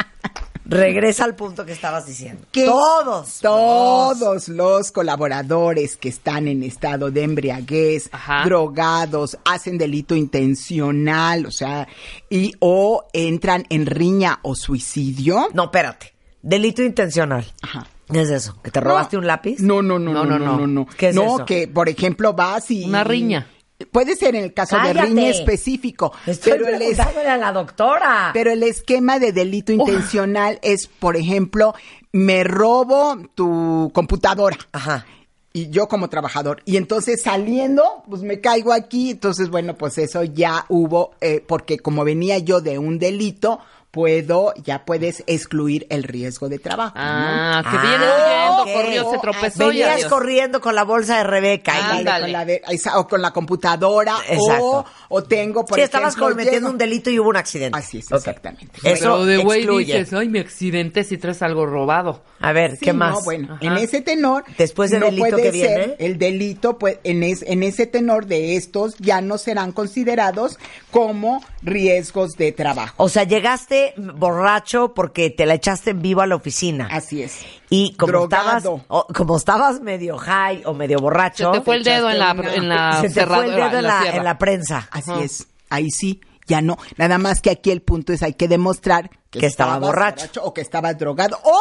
regresa 0.69 1.23
al 1.23 1.35
punto 1.35 1.65
que 1.65 1.71
estabas 1.71 2.05
diciendo. 2.05 2.45
que 2.51 2.65
Todos. 2.65 3.39
todos 3.41 4.49
los 4.49 4.91
colaboradores 4.91 5.97
que 5.97 6.09
están 6.09 6.47
en 6.47 6.63
estado 6.63 7.11
de 7.11 7.23
embriaguez, 7.23 8.09
Ajá. 8.11 8.43
drogados, 8.45 9.37
hacen 9.45 9.77
delito 9.77 10.15
intencional, 10.15 11.45
o 11.45 11.51
sea, 11.51 11.87
y 12.29 12.53
o 12.59 13.05
entran 13.13 13.65
en 13.69 13.85
riña 13.85 14.39
o 14.43 14.55
suicidio. 14.55 15.47
No, 15.53 15.65
espérate. 15.65 16.13
Delito 16.41 16.83
intencional. 16.83 17.45
Ajá. 17.61 17.87
¿Qué 18.11 18.21
es 18.21 18.29
eso? 18.29 18.55
¿Que 18.63 18.71
te 18.71 18.79
robaste 18.79 19.17
un 19.17 19.27
lápiz? 19.27 19.59
No, 19.59 19.81
no, 19.81 19.99
no, 19.99 20.13
no, 20.13 20.25
no, 20.25 20.39
no, 20.39 20.67
no. 20.67 20.87
¿Qué 20.97 21.09
es 21.09 21.15
no, 21.15 21.35
eso? 21.35 21.45
que 21.45 21.67
por 21.67 21.89
ejemplo 21.89 22.33
vas 22.33 22.71
y 22.71 22.85
Una 22.85 23.03
riña. 23.03 23.47
Puede 23.91 24.15
ser 24.15 24.35
en 24.35 24.43
el 24.43 24.53
caso 24.53 24.75
Cállate. 24.75 24.99
de 24.99 25.05
riña 25.05 25.29
específico, 25.29 26.11
Estoy 26.25 26.53
pero 26.53 26.67
el, 26.67 26.81
es- 26.81 26.99
a 26.99 27.37
la 27.37 27.51
doctora. 27.51 28.31
pero 28.33 28.51
el 28.51 28.63
esquema 28.63 29.19
de 29.19 29.31
delito 29.31 29.71
intencional 29.71 30.57
es, 30.63 30.87
por 30.87 31.15
ejemplo, 31.15 31.75
me 32.11 32.43
robo 32.43 33.17
tu 33.35 33.91
computadora. 33.93 34.57
Ajá. 34.71 35.05
y 35.53 35.69
yo 35.71 35.87
como 35.87 36.07
trabajador. 36.07 36.61
Y 36.65 36.77
entonces 36.77 37.23
saliendo, 37.23 37.83
pues 38.07 38.21
me 38.21 38.41
caigo 38.41 38.73
aquí. 38.73 39.09
Entonces, 39.11 39.49
bueno, 39.49 39.75
pues 39.75 39.97
eso 39.97 40.23
ya 40.23 40.65
hubo, 40.69 41.15
eh, 41.19 41.43
porque 41.47 41.79
como 41.79 42.03
venía 42.03 42.37
yo 42.37 42.61
de 42.61 42.77
un 42.77 42.99
delito, 42.99 43.59
puedo, 43.91 44.53
ya 44.63 44.85
puedes 44.85 45.23
excluir 45.27 45.87
el 45.89 46.03
riesgo 46.03 46.49
de 46.49 46.59
trabajo. 46.59 46.93
¿no? 46.95 47.01
Ah, 47.03 47.63
que 47.63 47.77
Ah, 47.77 47.81
viene 47.81 48.05
huyendo, 48.05 48.61
ok. 48.63 48.73
corrió, 48.83 49.11
se 49.11 49.17
tropezó 49.19 49.63
y 49.63 49.67
Venías 49.69 49.93
adiós. 49.95 50.09
corriendo 50.09 50.61
con 50.61 50.75
la 50.75 50.83
bolsa 50.83 51.17
de 51.17 51.23
Rebeca. 51.23 51.73
y- 51.73 51.79
Ándale, 51.81 51.97
ándale. 51.99 52.21
con 52.23 52.31
la 52.33 52.45
de- 52.45 52.61
esa- 52.69 52.99
o 52.99 53.07
con 53.07 53.21
la 53.21 53.31
computadora, 53.31 54.17
Exacto. 54.29 54.63
o, 54.65 54.85
o 55.09 55.23
tengo, 55.23 55.65
por 55.65 55.77
sí, 55.79 55.83
estabas 55.83 56.13
ejemplo, 56.15 56.29
cometiendo 56.35 56.59
llego- 56.67 56.71
un 56.71 56.77
delito 56.77 57.09
y 57.09 57.19
hubo 57.19 57.29
un 57.29 57.37
accidente. 57.37 57.77
Así 57.79 57.99
es, 57.99 58.11
exactamente. 58.11 58.73
Eso 58.83 58.99
Pero 59.03 59.25
de 59.25 59.37
güey 59.37 59.65
dices, 59.85 60.13
ay, 60.13 60.29
me 60.29 60.41
accidenté 60.41 61.03
si 61.03 61.17
traes 61.17 61.41
algo 61.41 61.65
robado. 61.65 62.21
A 62.39 62.51
ver, 62.51 62.71
Sí, 62.77 62.85
¿qué 62.85 62.93
no, 62.93 62.99
más? 62.99 63.23
bueno, 63.23 63.55
Ajá. 63.55 63.65
en 63.65 63.77
ese 63.77 64.01
tenor. 64.01 64.43
Después 64.57 64.91
del 64.91 64.99
no 64.99 65.05
delito 65.07 65.29
puede 65.29 65.41
que 65.43 65.51
viene. 65.51 65.67
ser 65.75 65.95
El 65.99 66.17
delito, 66.19 66.77
pues, 66.77 66.99
en, 67.03 67.23
es- 67.23 67.43
en 67.47 67.63
ese 67.63 67.87
tenor 67.87 68.27
de 68.27 68.57
estos 68.57 68.95
ya 68.99 69.21
no 69.21 69.37
serán 69.39 69.71
considerados 69.71 70.59
como 70.91 71.43
riesgos 71.63 72.33
de 72.33 72.51
trabajo. 72.51 72.93
O 72.97 73.09
sea, 73.09 73.23
llegaste 73.23 73.76
borracho 73.97 74.93
porque 74.93 75.29
te 75.29 75.45
la 75.45 75.53
echaste 75.55 75.91
en 75.91 76.01
vivo 76.01 76.21
a 76.21 76.27
la 76.27 76.35
oficina. 76.35 76.87
Así 76.91 77.21
es. 77.23 77.39
Y 77.69 77.95
como 77.95 78.11
Drogado. 78.13 78.57
estabas, 78.57 78.83
o- 78.87 79.07
como 79.13 79.37
estabas 79.37 79.81
medio 79.81 80.17
high 80.17 80.63
o 80.65 80.73
medio 80.73 80.99
borracho, 80.99 81.51
Se 81.53 81.59
te 81.59 81.65
fue 81.65 81.75
el 81.77 81.83
dedo 81.83 82.09
en 82.09 82.19
la, 82.19 82.31
una- 82.33 82.53
en 82.55 82.69
la 82.69 83.01
se 83.01 83.09
te 83.09 83.25
fue 83.25 83.45
el 83.45 83.51
dedo 83.55 83.77
en 83.77 83.83
la 83.83 84.03
en 84.15 84.23
la 84.23 84.37
prensa. 84.37 84.87
Así 84.91 85.11
es. 85.21 85.47
Ahí 85.69 85.89
sí, 85.91 86.21
ya 86.47 86.61
no. 86.61 86.77
Nada 86.97 87.17
más 87.17 87.41
que 87.41 87.49
aquí 87.49 87.71
el 87.71 87.81
punto 87.81 88.13
es 88.13 88.23
hay 88.23 88.33
que 88.33 88.47
demostrar 88.47 89.09
que, 89.29 89.39
Que 89.39 89.45
estaba 89.47 89.73
estabas 89.75 89.87
borracho. 89.89 90.43
o 90.43 90.53
que 90.53 90.61
estabas 90.61 90.97
drogado 90.97 91.37
o 91.43 91.59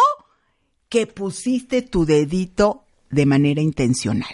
que 0.89 1.07
pusiste 1.09 1.83
tu 1.83 2.07
dedito 2.07 2.85
de 3.11 3.27
manera 3.27 3.61
intencional. 3.61 4.31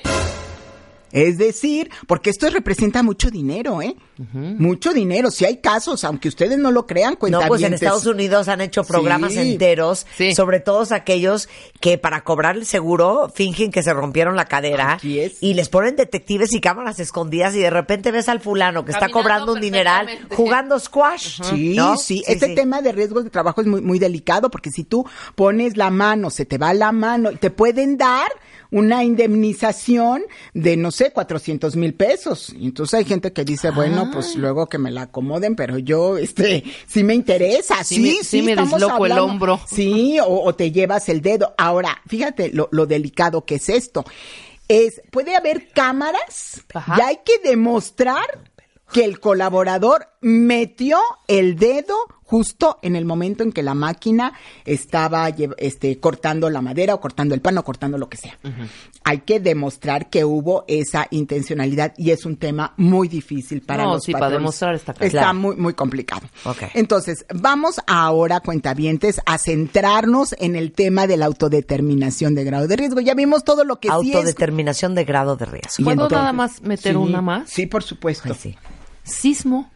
Es 1.12 1.36
decir, 1.38 1.90
porque 2.06 2.30
esto 2.30 2.48
representa 2.50 3.02
mucho 3.02 3.30
dinero, 3.30 3.82
¿eh? 3.82 3.94
Mucho 4.32 4.92
dinero. 4.92 5.30
Si 5.30 5.44
hay 5.44 5.58
casos, 5.58 6.04
aunque 6.04 6.28
ustedes 6.28 6.58
no 6.58 6.70
lo 6.70 6.86
crean, 6.86 7.12
No, 7.14 7.18
cuenta 7.18 7.46
pues 7.48 7.62
en 7.62 7.74
Estados 7.74 8.06
Unidos 8.06 8.48
han 8.48 8.60
hecho 8.60 8.82
programas 8.84 9.32
Sí. 9.32 9.38
enteros, 9.52 10.06
Sí. 10.16 10.34
sobre 10.34 10.60
todos 10.60 10.90
aquellos 10.92 11.48
que 11.80 11.98
para 11.98 12.22
cobrar 12.24 12.56
el 12.56 12.64
seguro 12.66 13.30
fingen 13.34 13.70
que 13.70 13.82
se 13.82 13.92
rompieron 13.92 14.36
la 14.36 14.46
cadera 14.46 14.98
y 15.02 15.54
les 15.54 15.68
ponen 15.68 15.96
detectives 15.96 16.52
y 16.52 16.60
cámaras 16.60 16.98
escondidas 17.00 17.54
y 17.54 17.58
de 17.58 17.70
repente 17.70 18.10
ves 18.10 18.28
al 18.28 18.40
fulano 18.40 18.84
que 18.84 18.92
está 18.92 19.08
cobrando 19.08 19.52
un 19.54 19.60
dineral 19.60 20.06
jugando 20.34 20.78
squash. 20.78 21.40
Sí, 21.42 21.74
¿no? 21.76 21.96
sí, 21.96 22.22
Este 22.26 22.54
tema 22.54 22.80
de 22.80 22.92
riesgos 22.92 23.24
de 23.24 23.30
trabajo 23.30 23.60
es 23.60 23.66
muy, 23.66 23.80
muy 23.82 23.98
delicado 23.98 24.50
porque 24.50 24.70
si 24.70 24.84
tú 24.84 25.04
pones 25.34 25.76
la 25.76 25.90
mano, 25.90 26.30
se 26.30 26.46
te 26.46 26.58
va 26.58 26.72
la 26.74 26.92
mano, 26.92 27.32
te 27.32 27.50
pueden 27.50 27.96
dar 27.96 28.30
una 28.72 29.04
indemnización 29.04 30.22
de, 30.54 30.76
no 30.76 30.90
sé, 30.90 31.12
400 31.12 31.76
mil 31.76 31.94
pesos. 31.94 32.52
Y 32.58 32.66
entonces 32.66 32.94
hay 32.98 33.04
gente 33.04 33.32
que 33.32 33.44
dice, 33.44 33.70
bueno, 33.70 34.10
pues 34.12 34.34
luego 34.34 34.66
que 34.68 34.78
me 34.78 34.90
la 34.90 35.02
acomoden, 35.02 35.54
pero 35.54 35.78
yo, 35.78 36.16
este, 36.18 36.64
sí 36.86 37.04
me 37.04 37.14
interesa. 37.14 37.84
Sí 37.84 37.94
Sí, 37.96 38.00
me- 38.00 38.08
sí, 38.10 38.24
sí 38.24 38.42
me 38.42 38.56
disloco 38.56 39.06
el 39.06 39.12
hombro. 39.18 39.60
Sí, 39.66 40.18
o, 40.20 40.42
o 40.42 40.54
te 40.54 40.72
llevas 40.72 41.08
el 41.08 41.20
dedo. 41.22 41.54
Ahora, 41.58 42.00
fíjate 42.08 42.50
lo, 42.52 42.68
lo 42.72 42.86
delicado 42.86 43.44
que 43.44 43.56
es 43.56 43.68
esto. 43.68 44.04
Es, 44.68 45.02
puede 45.10 45.36
haber 45.36 45.68
cámaras 45.68 46.62
Ajá. 46.72 46.96
y 46.98 47.00
hay 47.02 47.18
que 47.24 47.46
demostrar 47.46 48.24
que 48.92 49.04
el 49.04 49.20
colaborador 49.20 50.08
metió 50.22 50.98
el 51.28 51.56
dedo 51.56 51.94
justo 52.24 52.78
en 52.80 52.96
el 52.96 53.04
momento 53.04 53.42
en 53.42 53.52
que 53.52 53.62
la 53.62 53.74
máquina 53.74 54.32
estaba 54.64 55.28
este, 55.58 56.00
cortando 56.00 56.48
la 56.48 56.62
madera 56.62 56.94
o 56.94 57.00
cortando 57.00 57.34
el 57.34 57.42
pan 57.42 57.58
o 57.58 57.64
cortando 57.64 57.98
lo 57.98 58.08
que 58.08 58.16
sea. 58.16 58.38
Hay 59.04 59.18
que 59.18 59.38
demostrar 59.38 60.08
que 60.08 60.24
hubo 60.24 60.64
esa 60.66 61.08
intencionalidad 61.10 61.92
y 61.98 62.10
es 62.10 62.24
un 62.24 62.36
tema 62.38 62.72
muy 62.78 63.08
difícil 63.08 63.60
para 63.60 63.84
No, 63.84 63.94
los 63.94 64.04
sí, 64.04 64.12
para 64.12 64.30
demostrar 64.30 64.74
está 64.74 64.94
claro. 64.94 65.06
Está 65.06 65.18
Claro. 65.20 65.34
muy, 65.38 65.56
muy 65.56 65.74
complicado. 65.74 66.26
Ok. 66.44 66.62
Entonces, 66.72 67.26
vamos 67.34 67.80
ahora, 67.86 68.40
cuentavientes, 68.40 69.20
a 69.26 69.36
centrarnos 69.36 70.34
en 70.38 70.56
el 70.56 70.72
tema 70.72 71.06
de 71.06 71.18
la 71.18 71.26
autodeterminación 71.26 72.34
de 72.34 72.44
grado 72.44 72.66
de 72.66 72.76
riesgo. 72.76 73.00
Ya 73.00 73.12
vimos 73.14 73.44
todo 73.44 73.64
lo 73.64 73.78
que 73.78 73.88
sí 73.88 73.94
es... 74.10 74.14
Autodeterminación 74.16 74.94
de 74.94 75.04
grado 75.04 75.36
de 75.36 75.44
riesgo. 75.44 75.84
¿Puedo 75.84 75.92
entonces- 75.92 76.16
nada 76.18 76.32
más 76.32 76.62
meter 76.62 76.92
Sí, 76.92 76.96
una 76.96 77.20
más? 77.20 77.50
Sí, 77.50 77.66
por 77.66 77.82
supuesto. 77.82 78.28
Ay, 78.30 78.36
sí. 78.40 78.56
Sismo. 79.02 79.70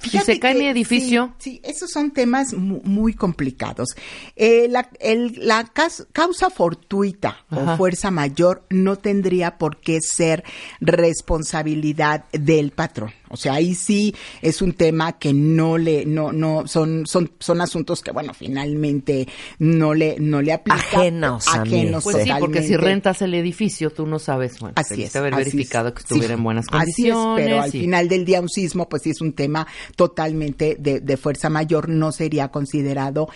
Fíjate 0.00 0.24
si 0.24 0.32
se 0.32 0.40
cae 0.40 0.54
que 0.54 0.58
mi 0.60 0.66
edificio. 0.66 1.34
Sí, 1.38 1.52
sí, 1.52 1.60
esos 1.62 1.90
son 1.90 2.10
temas 2.10 2.54
mu- 2.54 2.80
muy, 2.84 3.12
complicados. 3.14 3.90
Eh, 4.34 4.66
la 4.70 4.88
el- 4.98 5.34
la 5.46 5.64
cas- 5.64 6.06
causa 6.12 6.50
fortuita 6.50 7.44
Ajá. 7.50 7.74
o 7.74 7.76
fuerza 7.76 8.10
mayor 8.10 8.64
no 8.70 8.96
tendría 8.96 9.58
por 9.58 9.76
qué 9.78 10.00
ser 10.00 10.42
responsabilidad 10.80 12.24
del 12.32 12.70
patrón. 12.72 13.12
O 13.30 13.36
sea, 13.36 13.54
ahí 13.54 13.74
sí 13.74 14.14
es 14.42 14.60
un 14.60 14.72
tema 14.74 15.18
que 15.18 15.32
no 15.32 15.78
le, 15.78 16.04
no, 16.04 16.32
no, 16.32 16.66
son, 16.66 17.06
son, 17.06 17.30
son 17.38 17.60
asuntos 17.60 18.02
que, 18.02 18.10
bueno, 18.10 18.34
finalmente 18.34 19.26
no 19.58 19.94
le, 19.94 20.16
no 20.18 20.42
le 20.42 20.52
aplica. 20.52 20.76
Ajenos. 20.78 21.46
Ajenos 21.48 22.04
Pues 22.04 22.24
sí, 22.24 22.30
porque 22.38 22.62
si 22.62 22.76
rentas 22.76 23.22
el 23.22 23.34
edificio, 23.34 23.90
tú 23.90 24.06
no 24.06 24.18
sabes, 24.18 24.58
bueno, 24.58 24.74
Así 24.76 25.02
es. 25.04 25.14
haber 25.16 25.34
así 25.34 25.44
verificado 25.44 25.88
es. 25.88 25.94
que 25.94 26.00
estuviera 26.00 26.28
Sí, 26.28 26.32
en 26.34 26.42
buenas 26.44 26.66
Así 26.70 27.08
es, 27.08 27.14
condiciones. 27.14 27.44
pero 27.46 27.62
al 27.62 27.70
final 27.70 28.08
del 28.08 28.24
día 28.24 28.40
un 28.40 28.48
sismo, 28.48 28.88
pues 28.88 29.02
sí 29.02 29.10
es 29.10 29.20
un 29.20 29.32
tema 29.32 29.66
totalmente 29.96 30.76
de, 30.78 31.00
de 31.00 31.16
fuerza 31.16 31.48
mayor, 31.50 31.88
no 31.88 32.12
sería 32.12 32.48
considerado 32.48 33.28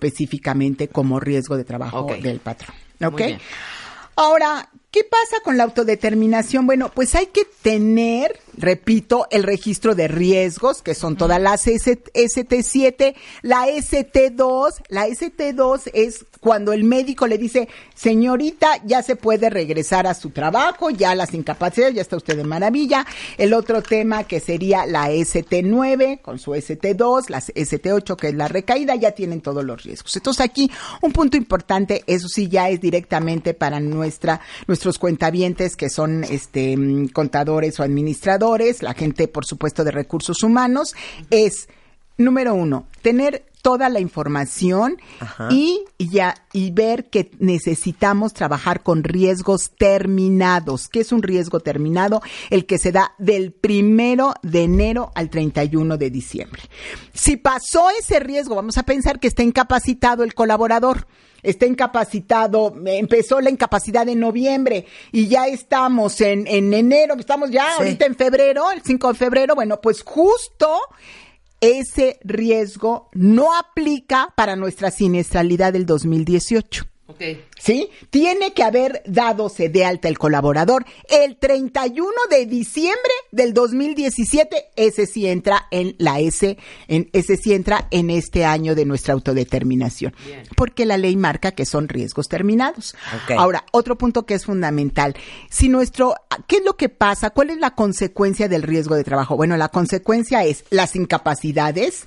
específicamente 0.00 0.88
como 0.88 1.20
riesgo 1.20 1.56
de 1.56 1.64
trabajo 1.64 2.06
del 2.20 2.40
patrón. 2.40 2.74
Muy 3.00 3.08
¿Ok? 3.08 3.16
bien. 3.18 3.38
Ahora, 4.16 4.70
¿qué 4.90 5.04
pasa 5.04 5.42
con 5.44 5.56
la 5.56 5.64
autodeterminación? 5.64 6.66
Bueno, 6.66 6.90
pues 6.94 7.14
hay 7.14 7.26
que 7.26 7.42
tener, 7.62 8.38
repito, 8.56 9.26
el 9.30 9.42
registro 9.42 9.94
de 9.94 10.08
riesgos, 10.08 10.82
que 10.82 10.94
son 10.94 11.16
todas 11.16 11.40
las 11.40 11.66
S- 11.66 12.02
ST7, 12.14 13.14
la 13.42 13.66
ST2. 13.68 14.70
La 14.88 15.08
ST2 15.08 15.90
es 15.94 16.24
cuando 16.40 16.72
el 16.72 16.84
médico 16.84 17.26
le 17.26 17.38
dice, 17.38 17.68
señorita, 17.94 18.68
ya 18.84 19.02
se 19.02 19.16
puede 19.16 19.50
regresar 19.50 20.06
a 20.06 20.14
su 20.14 20.30
trabajo, 20.30 20.90
ya 20.90 21.14
las 21.14 21.34
incapacidades, 21.34 21.94
ya 21.94 22.02
está 22.02 22.16
usted 22.16 22.36
de 22.36 22.44
maravilla. 22.44 23.04
El 23.36 23.52
otro 23.52 23.82
tema 23.82 24.24
que 24.24 24.38
sería 24.40 24.86
la 24.86 25.10
ST9 25.10 26.20
con 26.22 26.38
su 26.38 26.52
ST2, 26.52 27.28
la 27.30 27.40
ST8 27.40 28.16
que 28.16 28.28
es 28.28 28.34
la 28.34 28.48
recaída, 28.48 28.94
ya 28.94 29.12
tienen 29.12 29.40
todos 29.40 29.64
los 29.64 29.82
riesgos. 29.82 30.14
Entonces 30.16 30.44
aquí 30.44 30.70
un 31.02 31.12
punto 31.12 31.36
importante, 31.36 32.04
eso 32.06 32.28
sí 32.28 32.48
ya 32.48 32.68
es 32.68 32.80
directamente 32.80 33.54
para 33.54 33.80
nuestra 33.80 34.40
nuestros 34.68 34.98
cuentavientes 34.98 35.76
que 35.76 35.90
son 35.90 36.22
este 36.24 36.76
mm, 36.76 37.08
contadores 37.08 37.80
o 37.80 37.82
administradores, 37.82 38.36
la 38.82 38.94
gente 38.94 39.28
por 39.28 39.44
supuesto 39.44 39.84
de 39.84 39.90
recursos 39.90 40.42
humanos, 40.42 40.94
es 41.30 41.68
número 42.16 42.54
uno, 42.54 42.86
tener 43.02 43.44
toda 43.66 43.88
la 43.88 43.98
información 43.98 44.96
Ajá. 45.18 45.48
y 45.50 45.80
ya 45.98 46.36
y 46.52 46.70
ver 46.70 47.10
que 47.10 47.32
necesitamos 47.40 48.32
trabajar 48.32 48.84
con 48.84 49.02
riesgos 49.02 49.72
terminados. 49.76 50.86
¿Qué 50.86 51.00
es 51.00 51.10
un 51.10 51.20
riesgo 51.20 51.58
terminado? 51.58 52.22
El 52.50 52.64
que 52.66 52.78
se 52.78 52.92
da 52.92 53.14
del 53.18 53.52
primero 53.52 54.34
de 54.42 54.62
enero 54.62 55.10
al 55.16 55.30
31 55.30 55.96
de 55.96 56.10
diciembre. 56.10 56.62
Si 57.12 57.36
pasó 57.36 57.88
ese 57.90 58.20
riesgo, 58.20 58.54
vamos 58.54 58.78
a 58.78 58.84
pensar 58.84 59.18
que 59.18 59.26
está 59.26 59.42
incapacitado 59.42 60.22
el 60.22 60.34
colaborador. 60.34 61.08
Está 61.46 61.66
incapacitado, 61.66 62.74
empezó 62.86 63.40
la 63.40 63.50
incapacidad 63.50 64.08
en 64.08 64.20
noviembre 64.20 64.86
y 65.12 65.28
ya 65.28 65.46
estamos 65.46 66.20
en, 66.20 66.46
en 66.46 66.74
enero, 66.74 67.14
estamos 67.18 67.50
ya 67.50 67.64
Sí. 67.66 67.74
ahorita 67.78 68.06
en 68.06 68.16
febrero, 68.16 68.70
el 68.72 68.82
5 68.82 69.08
de 69.08 69.14
febrero, 69.14 69.54
bueno, 69.54 69.80
pues 69.80 70.02
justo 70.02 70.68
ese 71.60 72.18
riesgo 72.22 73.08
no 73.12 73.56
aplica 73.56 74.32
para 74.36 74.56
nuestra 74.56 74.90
siniestralidad 74.90 75.72
del 75.72 75.86
2018. 75.86 76.84
¿Sí? 77.58 77.88
Tiene 78.10 78.52
que 78.52 78.62
haber 78.62 79.02
dadose 79.06 79.68
de 79.68 79.84
alta 79.84 80.08
el 80.08 80.18
colaborador 80.18 80.84
el 81.08 81.36
31 81.36 82.10
de 82.30 82.46
diciembre 82.46 83.12
del 83.30 83.54
2017. 83.54 84.70
Ese 84.76 85.06
sí 85.06 85.26
entra 85.26 85.66
en 85.70 85.94
la 85.98 86.18
S, 86.18 86.58
en, 86.88 87.08
ese 87.12 87.36
sí 87.36 87.54
entra 87.54 87.86
en 87.90 88.10
este 88.10 88.44
año 88.44 88.74
de 88.74 88.84
nuestra 88.84 89.14
autodeterminación. 89.14 90.14
Porque 90.56 90.84
la 90.84 90.98
ley 90.98 91.16
marca 91.16 91.52
que 91.52 91.64
son 91.64 91.88
riesgos 91.88 92.28
terminados. 92.28 92.96
Ahora, 93.36 93.64
otro 93.72 93.96
punto 93.96 94.26
que 94.26 94.34
es 94.34 94.44
fundamental. 94.44 95.14
Si 95.48 95.68
nuestro, 95.68 96.14
¿qué 96.48 96.56
es 96.56 96.64
lo 96.64 96.76
que 96.76 96.88
pasa? 96.88 97.30
¿Cuál 97.30 97.50
es 97.50 97.58
la 97.58 97.74
consecuencia 97.74 98.48
del 98.48 98.62
riesgo 98.62 98.96
de 98.96 99.04
trabajo? 99.04 99.36
Bueno, 99.36 99.56
la 99.56 99.68
consecuencia 99.68 100.44
es 100.44 100.64
las 100.70 100.96
incapacidades. 100.96 102.04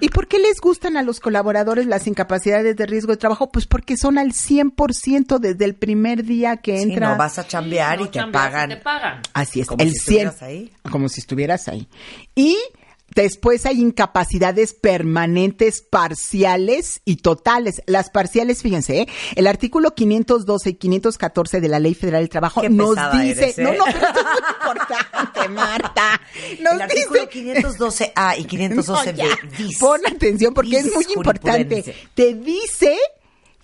¿Y 0.00 0.10
por 0.10 0.28
qué 0.28 0.38
les 0.38 0.60
gustan 0.60 0.96
a 0.96 1.02
los 1.02 1.18
colaboradores 1.18 1.86
las 1.86 2.06
incapacidades 2.06 2.76
de 2.76 2.86
riesgo 2.86 3.12
de 3.12 3.18
trabajo? 3.18 3.50
Pues 3.50 3.66
porque 3.66 3.96
son 3.96 4.17
al 4.18 4.32
100% 4.32 5.38
desde 5.38 5.64
el 5.64 5.74
primer 5.74 6.24
día 6.24 6.58
que 6.58 6.76
Sí, 6.76 6.82
entra. 6.90 7.10
no 7.12 7.16
vas 7.16 7.38
a 7.38 7.46
chambear 7.46 7.98
No 7.98 8.04
y 8.06 8.08
te 8.08 8.22
pagan. 8.26 8.68
te 8.70 8.76
pagan. 8.76 9.22
Así 9.32 9.60
es, 9.60 9.68
Como 9.68 9.82
el 9.82 9.92
si 9.92 9.98
100. 10.00 10.28
estuvieras 10.28 10.42
ahí. 10.42 10.72
Como 10.90 11.08
si 11.08 11.20
estuvieras 11.20 11.68
ahí. 11.68 11.88
Y 12.34 12.56
después 13.14 13.64
hay 13.64 13.80
incapacidades 13.80 14.74
permanentes, 14.74 15.80
parciales 15.80 17.00
y 17.06 17.16
totales. 17.16 17.80
Las 17.86 18.10
parciales, 18.10 18.60
fíjense, 18.62 19.00
¿eh? 19.00 19.08
el 19.34 19.46
artículo 19.46 19.94
512 19.94 20.70
y 20.70 20.74
514 20.74 21.60
de 21.60 21.68
la 21.68 21.78
Ley 21.78 21.94
Federal 21.94 22.20
del 22.20 22.28
Trabajo 22.28 22.60
Qué 22.60 22.68
nos 22.68 22.96
dice, 23.12 23.44
eres, 23.44 23.58
¿eh? 23.58 23.62
no, 23.62 23.72
no, 23.72 23.84
pero 23.86 23.98
esto 23.98 24.20
es 24.20 24.26
muy 24.26 24.50
importante, 24.60 25.48
Marta. 25.54 26.20
Nos 26.60 26.74
el 26.74 26.82
artículo 26.82 27.26
dice 27.32 27.62
512A 27.66 28.38
y 28.38 28.44
512B. 28.44 28.76
no, 28.86 29.12
ya. 29.12 29.24
dis- 29.56 29.78
Pon 29.78 30.00
atención 30.06 30.52
porque 30.54 30.76
es 30.78 30.92
muy 30.94 31.06
importante. 31.14 31.94
Te 32.14 32.34
dice, 32.34 32.98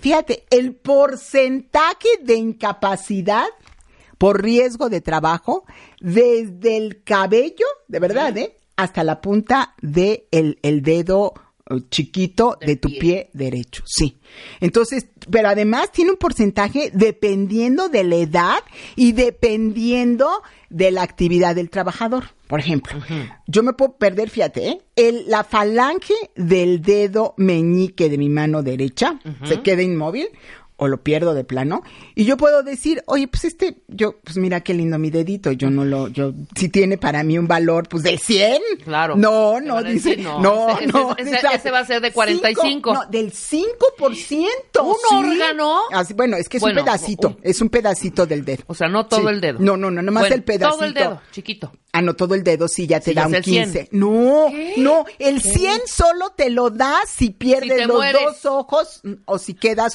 fíjate, 0.05 0.44
el 0.51 0.74
porcentaje 0.74 2.09
de 2.22 2.35
incapacidad 2.35 3.47
por 4.18 4.43
riesgo 4.43 4.90
de 4.90 5.01
trabajo 5.01 5.64
desde 5.98 6.76
el 6.76 7.02
cabello, 7.02 7.64
de 7.89 8.01
verdad, 8.01 8.36
¿eh? 8.36 8.59
Hasta 8.76 9.02
la 9.02 9.22
punta 9.22 9.74
de 9.81 10.28
el, 10.31 10.59
el 10.60 10.82
dedo 10.82 11.32
chiquito 11.89 12.59
de 12.60 12.76
tu 12.76 12.90
pie. 12.90 13.31
derecho, 13.32 13.82
sí. 13.86 14.18
Entonces, 14.60 15.06
pero 15.31 15.48
además 15.48 15.90
tiene 15.90 16.10
un 16.10 16.18
porcentaje 16.18 16.90
dependiendo 16.93 17.89
de 17.89 18.05
la 18.05 18.16
edad 18.16 18.59
y 18.97 19.12
dependiendo 19.12 20.43
de 20.75 20.91
la 20.91 21.03
actividad 21.03 21.55
del 21.55 21.71
trabajador. 21.71 22.25
Por 22.49 22.59
ejemplo, 22.59 22.99
yo 23.47 23.63
me 23.63 23.75
puedo 23.75 23.97
perder, 23.97 24.29
fíjate, 24.29 24.69
¿eh? 24.69 24.83
El, 24.97 25.25
la 25.29 25.45
falange 25.45 26.15
del 26.35 26.83
dedo 26.83 27.35
meñique 27.37 28.11
de 28.11 28.19
mi 28.19 28.29
mano 28.29 28.63
derecha 28.65 29.21
se 29.45 29.63
queda 29.63 29.83
inmóvil 29.83 30.27
o 30.77 30.89
lo 30.89 31.03
pierdo 31.03 31.35
de 31.35 31.45
plano 31.45 31.83
y 32.17 32.25
yo 32.25 32.37
puedo 32.37 32.63
decir, 32.65 33.03
oye, 33.07 33.29
pues 33.29 33.45
este, 33.45 33.83
yo, 33.89 34.19
pues 34.25 34.37
mira 34.37 34.61
qué 34.63 34.75
lindo 34.75 34.99
mi 34.99 35.11
dedito, 35.11 35.53
yo 35.53 35.71
no 35.71 35.85
lo, 35.85 36.09
yo, 36.09 36.33
si 36.57 36.69
tiene 36.69 36.99
para 36.99 37.23
mí 37.23 37.39
un 37.39 37.47
valor, 37.47 37.89
pues 37.89 38.03
del 38.03 38.19
100. 38.19 38.61
Claro. 38.85 39.15
No, 39.17 39.61
no, 39.61 39.83
dice, 39.83 40.11
decir, 40.11 40.25
no, 40.25 40.41
no, 40.41 40.79
ese- 40.79 40.87
no. 40.89 41.17
ese- 41.17 41.39
ese- 41.55 41.71
va 41.71 41.79
a 41.81 41.85
ser 41.87 42.01
de 42.01 42.13
45. 42.13 42.63
Cinco, 42.67 42.95
no, 42.95 43.07
del 43.07 43.33
5%. 43.33 44.83
¿Un 44.83 44.95
sí. 45.09 45.15
órgano? 45.15 45.81
Así, 45.93 46.15
bueno, 46.15 46.37
es 46.37 46.49
que 46.49 46.57
es 46.59 46.61
Bueno, 46.61 46.81
un 46.81 46.85
pedacito, 46.87 47.29
un- 47.29 47.39
es 47.43 47.61
un 47.61 47.69
pedacito 47.69 48.27
del 48.27 48.45
dedo. 48.45 48.65
O 48.67 48.75
sea, 48.75 48.89
no 48.89 49.07
todo 49.07 49.21
Sí. 49.21 49.27
el 49.29 49.41
dedo. 49.41 49.59
No, 49.61 49.77
no, 49.77 49.91
no, 49.91 50.03
nomás 50.03 50.23
Bueno, 50.25 50.35
el 50.37 50.43
pedacito. 50.45 50.77
Todo 50.77 50.85
el 50.87 50.95
dedo, 50.95 51.21
chiquito. 51.33 51.73
Ah, 51.93 52.03
no, 52.03 52.15
todo 52.15 52.35
el 52.35 52.43
dedo 52.43 52.67
sí 52.67 52.89
ya 52.89 52.99
te 52.99 53.11
Sí, 53.11 53.15
da 53.15 53.27
un 53.29 53.35
es 53.35 53.39
el 53.39 53.45
100. 53.45 53.65
15. 53.73 53.89
No, 53.93 54.49
no, 54.79 55.05
el 55.21 55.41
100 55.41 55.83
solo 55.87 56.31
te 56.37 56.51
lo 56.51 56.71
da 56.71 56.97
si 57.07 57.31
pierdes 57.31 57.83
Si 57.83 57.85
los 57.87 57.97
mueres. 57.97 58.21
dos 58.21 58.47
ojos 58.47 59.01
o 59.27 59.39
si 59.39 59.55
quedas 59.55 59.95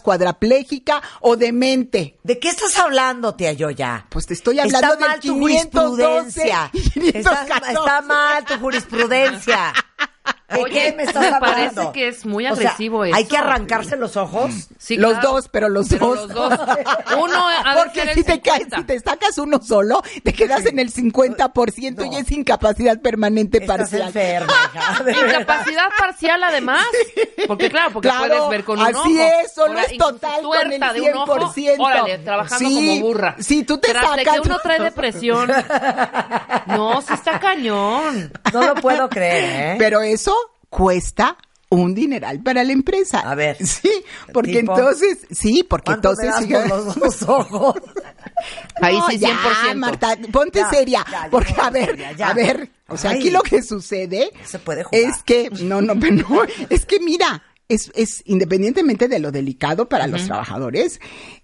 o 1.21 1.35
demente. 1.35 2.17
¿De 2.23 2.39
qué 2.39 2.49
estás 2.49 2.77
hablando, 2.77 3.35
tía 3.35 3.53
Yoya? 3.53 4.05
Pues 4.09 4.25
te 4.25 4.33
estoy 4.33 4.59
hablando 4.59 4.93
Está 4.93 4.99
mal 5.07 5.19
del 5.19 5.31
tu 5.31 5.39
512 5.39 5.41
jurisprudencia. 5.41 6.71
y 6.73 7.07
Está, 7.17 7.45
514. 7.45 7.73
está 7.73 8.01
mal 8.01 8.45
tu 8.45 8.57
jurisprudencia. 8.59 9.73
¿De 10.49 10.63
Oye, 10.63 10.73
qué 10.89 10.93
me 10.97 11.03
estás 11.03 11.21
me 11.21 11.27
hablando? 11.27 11.75
parece 11.75 11.91
que 11.93 12.07
es 12.07 12.25
muy 12.25 12.47
O 12.47 12.55
sea, 12.55 12.69
agresivo 12.71 13.03
Hay 13.03 13.11
eso. 13.11 13.27
que 13.29 13.37
arrancarse 13.37 13.95
los 13.97 14.17
ojos. 14.17 14.51
Sí, 14.79 14.97
los 14.97 15.11
claro. 15.13 15.33
dos, 15.33 15.47
pero 15.49 15.69
los 15.69 15.89
Pero 15.89 16.07
dos. 16.15 16.27
los 16.27 16.33
dos. 16.33 16.59
Uno 17.19 17.47
de 17.49 17.55
Porque 17.83 18.13
si 18.15 18.23
te, 18.23 18.41
caes, 18.41 18.63
50. 18.63 18.77
si 18.77 18.83
te 18.83 18.99
sacas 18.99 19.37
uno 19.37 19.61
solo, 19.61 20.01
te 20.23 20.33
quedas 20.33 20.65
en 20.65 20.79
el 20.79 20.91
50% 20.91 22.03
y 22.05 22.09
No. 22.09 22.17
es 22.17 22.31
incapacidad 22.31 22.99
permanente 22.99 23.59
Estás 23.59 23.77
parcial. 23.77 24.01
enferma. 24.07 24.53
De. 25.05 25.11
Incapacidad 25.11 25.89
parcial 25.99 26.43
además. 26.43 26.83
Porque 27.47 27.69
claro, 27.69 27.91
porque 27.93 28.09
Claro, 28.09 28.27
puedes 28.27 28.49
ver 28.49 28.63
con 28.63 28.79
un 28.79 28.85
así 28.87 28.97
ojo. 29.19 29.31
es, 29.43 29.53
solo 29.53 29.69
Ahora, 29.73 29.83
es 29.83 29.97
total 29.99 30.41
con 30.41 30.71
el 30.73 30.79
de 30.79 31.01
un 31.11 31.17
ojo, 31.17 31.53
100%. 31.53 31.75
Órale, 31.79 32.17
trabajando 32.19 32.69
Sí, 32.69 32.97
como 32.97 33.07
burra. 33.07 33.35
sí, 33.39 33.63
tú 33.63 33.77
te 33.77 33.89
Tras 33.89 34.15
de 34.15 34.23
sacas- 34.23 34.33
que 34.41 34.47
uno 34.47 34.59
trae 34.63 34.79
depresión. 34.83 35.51
No, 36.67 37.01
sí 37.01 37.13
está 37.13 37.39
cañón. 37.39 38.31
No 38.53 38.61
lo 38.65 38.75
puedo 38.75 39.09
creer, 39.09 39.73
¿eh? 39.73 39.75
Pero 39.77 40.01
eso 40.19 40.35
cuesta 40.69 41.37
un 41.69 41.93
dineral 41.93 42.41
para 42.41 42.63
la 42.63 42.73
empresa. 42.73 43.19
A 43.19 43.35
ver, 43.35 43.55
Sí, 43.65 43.89
porque 44.33 44.59
tipo, 44.59 44.77
entonces, 44.77 45.19
sí, 45.31 45.63
porque 45.63 45.85
¿Cuánto 45.85 46.09
entonces... 46.09 46.47
me 46.47 46.53
das 46.57 46.63
por 46.67 46.85
los 46.85 46.95
dos 47.19 47.29
ojos? 47.29 47.75
Ahí 48.81 48.97
No, 48.97 49.07
sí, 49.09 49.19
ya, 49.19 49.29
100%. 49.69 49.75
Marta, 49.75 50.17
ponte 50.31 50.59
Ya, 50.59 50.69
seria, 50.69 51.05
ya, 51.09 51.23
ya, 51.25 51.29
porque 51.29 51.53
a 51.57 51.69
ver, 51.69 51.85
seria, 51.91 52.11
ya. 52.13 52.29
a 52.29 52.33
ver, 52.33 52.69
o 52.87 52.97
sea, 52.97 53.11
Ay. 53.11 53.19
aquí 53.19 53.29
lo 53.29 53.41
que 53.41 53.61
sucede 53.61 54.31
Se 54.45 54.59
puede 54.59 54.83
jugar. 54.83 55.01
es 55.01 55.23
que, 55.23 55.49
no, 55.61 55.81
no, 55.81 55.95
no, 55.95 56.41
es 56.69 56.85
que 56.85 56.99
mira, 56.99 57.43
es, 57.69 57.91
es 57.95 58.23
independientemente 58.25 59.07
de 59.07 59.19
lo 59.19 59.31
delicado 59.31 59.87
para 59.87 60.07
los 60.07 60.25
trabajadores, 60.25 60.99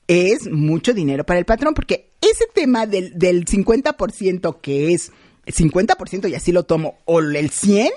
es 0.07 0.49
mucho 0.51 0.93
dinero 0.93 1.23
para 1.23 1.39
el 1.39 1.45
patrón, 1.45 1.73
porque 1.75 2.09
ese 2.19 2.45
tema 2.53 2.87
del, 2.87 3.17
del 3.17 3.45
50% 3.45 4.59
que 4.59 4.93
es, 4.93 5.11
el 5.45 5.53
50% 5.53 6.29
y 6.29 6.33
así 6.35 6.51
lo 6.51 6.63
tomo, 6.63 6.97
o 7.05 7.19
el 7.19 7.51
100, 7.51 7.89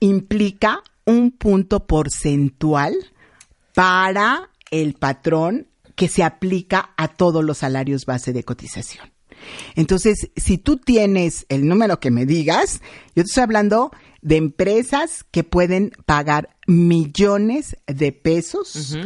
implica 0.00 0.82
un 1.04 1.30
punto 1.30 1.86
porcentual 1.86 2.94
para 3.74 4.50
el 4.70 4.94
patrón 4.94 5.68
que 5.94 6.08
se 6.08 6.22
aplica 6.22 6.90
a 6.96 7.08
todos 7.08 7.44
los 7.44 7.58
salarios 7.58 8.06
base 8.06 8.32
de 8.32 8.44
cotización. 8.44 9.12
Entonces, 9.74 10.30
si 10.36 10.58
tú 10.58 10.76
tienes 10.76 11.46
el 11.48 11.66
número 11.66 12.00
que 12.00 12.10
me 12.10 12.26
digas, 12.26 12.80
yo 13.14 13.22
te 13.22 13.28
estoy 13.28 13.42
hablando 13.42 13.90
de 14.22 14.36
empresas 14.36 15.24
que 15.30 15.44
pueden 15.44 15.92
pagar 16.06 16.56
millones 16.66 17.76
de 17.86 18.12
pesos 18.12 18.96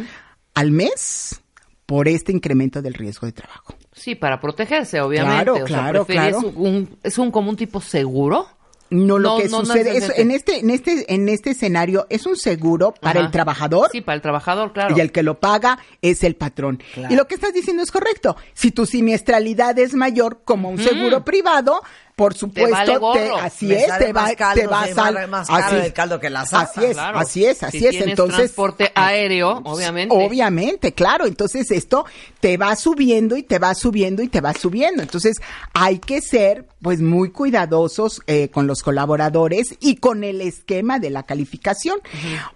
al 0.53 0.71
mes 0.71 1.41
por 1.85 2.07
este 2.07 2.31
incremento 2.31 2.81
del 2.81 2.93
riesgo 2.93 3.27
de 3.27 3.33
trabajo. 3.33 3.75
Sí, 3.93 4.15
para 4.15 4.41
protegerse, 4.41 4.99
obviamente. 4.99 5.45
Claro, 5.45 5.53
o 5.53 5.57
sea, 5.57 5.65
claro, 5.65 6.05
¿prefieres 6.05 6.35
claro. 6.35 6.53
Un, 6.55 6.97
¿Es 7.03 7.17
un 7.17 7.31
como 7.31 7.49
un 7.49 7.55
tipo 7.55 7.79
seguro? 7.79 8.47
No, 8.91 9.17
lo 9.17 9.29
No, 9.31 9.37
que 9.37 9.49
no, 9.49 9.59
no 9.59 9.65
sucede 9.65 9.97
es, 9.97 10.11
en 10.17 10.29
este, 10.29 10.59
en 10.59 10.69
este, 10.69 11.13
en 11.13 11.27
este 11.27 11.49
escenario 11.51 12.05
es 12.09 12.25
un 12.27 12.35
seguro 12.37 12.93
para 12.93 13.19
Ajá. 13.19 13.25
el 13.27 13.31
trabajador 13.31 13.89
Sí, 13.91 14.01
para 14.01 14.15
el 14.15 14.21
trabajador, 14.21 14.73
claro. 14.73 14.95
y 14.95 14.99
el 15.01 15.11
que 15.11 15.23
lo 15.23 15.39
paga 15.39 15.79
es 16.03 16.23
el 16.23 16.35
patrón. 16.35 16.81
Claro. 16.93 17.11
Y 17.13 17.17
lo 17.17 17.27
que 17.27 17.33
estás 17.35 17.51
diciendo 17.53 17.81
es 17.81 17.91
correcto. 17.91 18.35
Si 18.53 18.69
tu 18.71 18.85
siniestralidad 18.85 19.77
es 19.79 19.95
mayor 19.95 20.41
como 20.45 20.69
un 20.69 20.77
seguro 20.77 21.25
privado, 21.25 21.81
por 22.15 22.33
supuesto, 22.33 22.71
vale 22.71 22.97
gorro. 22.97 23.37
así 23.37 23.65
Me 23.65 23.75
es, 23.81 23.87
sale 23.87 24.05
te 24.05 24.13
va, 24.13 24.21
más 24.21 24.35
caldo, 24.35 24.61
te 24.61 24.67
va 24.67 24.85
sí, 24.85 24.91
a 24.91 24.95
sal- 24.95 25.13
más- 25.15 25.29
más 25.29 25.47
caro 25.47 25.77
así- 25.77 25.85
el 25.85 25.93
caldo 25.93 26.19
que 26.21 26.29
la 26.29 26.45
salsa, 26.45 26.71
Así 26.79 26.85
es, 26.85 26.93
Claro. 26.93 27.17
así 27.19 27.45
es, 27.45 27.63
así 27.63 27.79
Si 27.79 27.87
es. 27.87 27.95
Entonces, 27.95 28.35
transporte 28.37 28.91
aéreo, 28.95 29.61
obviamente. 29.65 30.15
Obviamente, 30.15 30.93
claro. 30.93 31.25
Entonces 31.25 31.69
esto 31.71 32.05
te 32.39 32.55
va 32.55 32.73
subiendo 32.77 33.35
y 33.35 33.43
te 33.43 33.59
va 33.59 33.75
subiendo 33.75 34.23
y 34.23 34.29
te 34.29 34.39
va 34.39 34.53
subiendo. 34.53 35.03
Entonces 35.03 35.35
hay 35.73 35.99
que 35.99 36.21
ser 36.21 36.65
pues 36.81 37.01
muy 37.01 37.31
cuidadosos 37.31 38.21
eh, 38.27 38.47
con 38.49 38.65
los 38.67 38.81
colaboradores 38.81 39.75
y 39.81 39.97
con 39.97 40.23
el 40.23 40.39
esquema 40.39 40.99
de 40.99 41.09
la 41.09 41.23
calificación. 41.23 41.99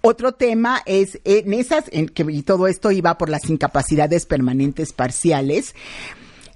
Otro 0.02 0.34
tema 0.36 0.82
es 0.86 1.20
en 1.26 1.54
esas, 1.54 1.84
en 1.92 2.08
que 2.08 2.26
y 2.30 2.44
todo 2.44 2.68
esto 2.68 2.92
iba 2.92 3.18
por 3.18 3.28
las 3.30 3.50
incapacidades 3.50 4.26
permanentes 4.26 4.94
parciales. 4.94 5.76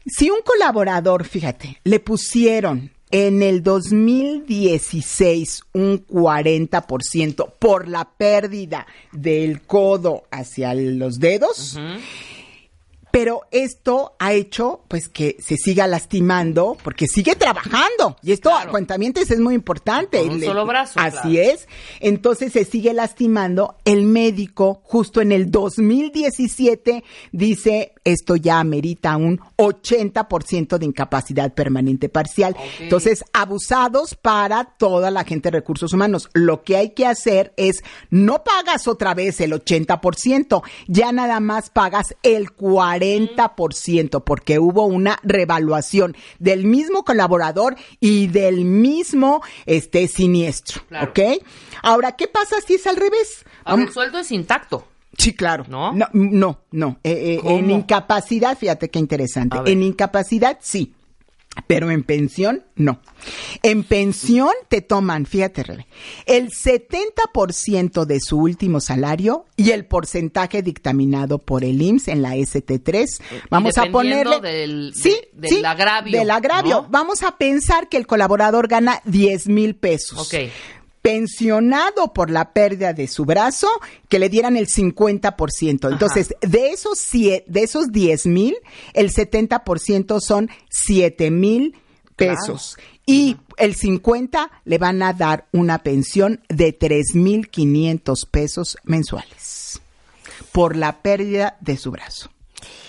Si 0.06 0.30
un 0.30 0.40
colaborador, 0.46 1.26
fíjate, 1.26 1.80
le 1.84 2.00
pusieron 2.00 2.92
en 3.14 3.42
el 3.44 3.62
2016 3.62 5.62
un 5.74 6.08
40% 6.08 7.54
por 7.60 7.88
la 7.88 8.10
pérdida 8.10 8.88
del 9.12 9.62
codo 9.62 10.24
hacia 10.32 10.74
los 10.74 11.20
dedos, 11.20 11.80
pero 13.14 13.42
esto 13.52 14.16
ha 14.18 14.34
hecho 14.34 14.82
pues 14.88 15.08
que 15.08 15.38
se 15.40 15.56
siga 15.56 15.86
lastimando 15.86 16.76
porque 16.84 17.06
sigue 17.06 17.36
trabajando 17.36 18.18
y 18.24 18.32
esto 18.32 18.50
Claro. 18.50 18.70
a 18.70 18.72
cuentamientos 18.72 19.30
es 19.30 19.40
muy 19.40 19.54
importante. 19.54 20.18
Con 20.18 20.30
un 20.32 20.40
Le- 20.40 20.48
solo 20.48 20.66
brazo, 20.66 21.00
Así 21.00 21.12
claro. 21.34 21.52
es. 21.52 21.68
Entonces 22.00 22.54
se 22.54 22.66
sigue 22.66 22.92
lastimando. 22.92 23.76
El 23.86 24.06
médico 24.06 24.82
justo 24.84 25.22
en 25.22 25.32
el 25.32 25.52
2017 25.52 27.04
dice 27.32 27.94
esto 28.04 28.36
ya 28.36 28.60
amerita 28.60 29.16
un 29.16 29.40
80% 29.58 30.80
de 30.80 30.86
incapacidad 30.88 31.54
permanente 31.54 32.10
parcial. 32.10 32.56
Entonces 32.80 33.24
abusados 33.32 34.16
para 34.16 34.64
toda 34.80 35.12
la 35.12 35.24
gente 35.24 35.52
de 35.52 35.60
recursos 35.60 35.94
humanos. 35.94 36.30
Lo 36.34 36.64
que 36.64 36.78
hay 36.78 36.90
que 36.96 37.06
hacer 37.06 37.54
es 37.58 37.84
no 38.10 38.44
pagas 38.44 38.88
otra 38.88 39.14
vez 39.14 39.40
el 39.40 39.54
80%, 39.54 40.64
ya 40.88 41.12
nada 41.12 41.40
más 41.40 41.70
pagas 41.70 42.16
el 42.24 42.48
40% 42.56 43.03
porque 44.24 44.60
hubo 44.60 44.86
una 44.86 45.20
revaluación 45.24 46.16
del 46.40 46.66
mismo 46.66 47.04
colaborador 47.04 47.76
y 48.00 48.28
del 48.28 48.66
mismo 48.66 49.42
este 49.66 50.08
siniestro, 50.08 50.82
Claro. 50.88 51.12
¿ok? 51.12 51.20
Ahora, 51.82 52.14
¿qué 52.14 52.28
pasa 52.28 52.56
si 52.66 52.76
es 52.76 52.88
al 52.88 52.96
revés? 52.96 53.44
Ahora, 53.64 53.84
Vamos- 53.84 53.88
el 53.88 53.94
sueldo 53.94 54.20
es 54.20 54.32
intacto. 54.32 54.88
Sí, 55.18 55.34
claro. 55.36 55.66
¿No? 55.70 55.94
No, 55.94 56.08
no. 56.14 56.60
no. 56.72 57.00
Eh, 57.04 57.40
eh, 57.40 57.42
en 57.46 57.70
incapacidad, 57.70 58.58
fíjate 58.58 58.90
qué 58.90 58.98
interesante. 59.00 59.58
En 59.66 59.84
incapacidad, 59.84 60.58
sí. 60.62 60.94
Pero 61.68 61.92
en 61.92 62.04
pensión, 62.04 62.64
no. 62.76 63.00
En 63.62 63.84
pensión 63.84 64.50
te 64.70 64.82
toman, 64.82 65.26
fíjate, 65.28 65.62
Rebe, 65.64 65.88
el 66.26 66.50
70% 66.50 68.06
de 68.06 68.20
su 68.20 68.38
último 68.40 68.80
salario 68.80 69.46
y 69.56 69.70
el 69.72 69.86
porcentaje 69.86 70.62
dictaminado 70.64 71.38
por 71.40 71.64
el 71.64 71.82
IMSS 71.82 72.08
en 72.10 72.22
la 72.24 72.36
ST3. 72.36 73.22
Vamos 73.50 73.78
a 73.78 73.86
ponerle. 73.86 74.40
del- 74.42 74.94
sí, 74.96 75.16
de- 75.34 75.48
del 75.48 75.50
sí, 75.60 75.66
agravio, 75.66 76.20
Del 76.20 76.32
agravio. 76.32 76.82
¿no? 76.84 76.88
Vamos 76.90 77.22
a 77.24 77.38
pensar 77.38 77.88
que 77.88 77.98
el 77.98 78.08
colaborador 78.08 78.68
gana 78.68 79.02
10 79.06 79.48
mil 79.48 79.76
pesos 79.76 80.20
Ok. 80.34 80.50
Pensionado 81.04 82.14
por 82.14 82.32
la 82.32 82.54
pérdida 82.54 82.94
de 82.94 83.08
su 83.08 83.26
brazo, 83.26 83.68
que 84.10 84.18
le 84.18 84.30
dieran 84.30 84.58
el 84.58 84.68
50%. 84.68 85.92
Entonces, 85.92 86.34
de 86.42 86.70
esos, 86.70 86.98
cie- 86.98 87.44
de 87.46 87.62
esos 87.64 87.92
10 87.92 88.26
mil, 88.26 88.56
el 88.94 89.12
70% 89.14 90.20
son 90.20 90.50
7 90.70 91.30
mil 91.30 91.76
pesos. 92.16 92.78
Y 93.06 93.36
el 93.58 93.76
50 93.76 94.50
le 94.64 94.78
van 94.78 95.04
a 95.04 95.12
dar 95.14 95.48
una 95.52 95.84
pensión 95.84 96.42
de 96.48 96.78
3.500 96.80 98.28
pesos 98.32 98.78
mensuales 98.86 99.82
por 100.54 100.76
la 100.78 101.02
pérdida 101.02 101.58
de 101.60 101.76
su 101.78 101.92
brazo. 101.92 102.30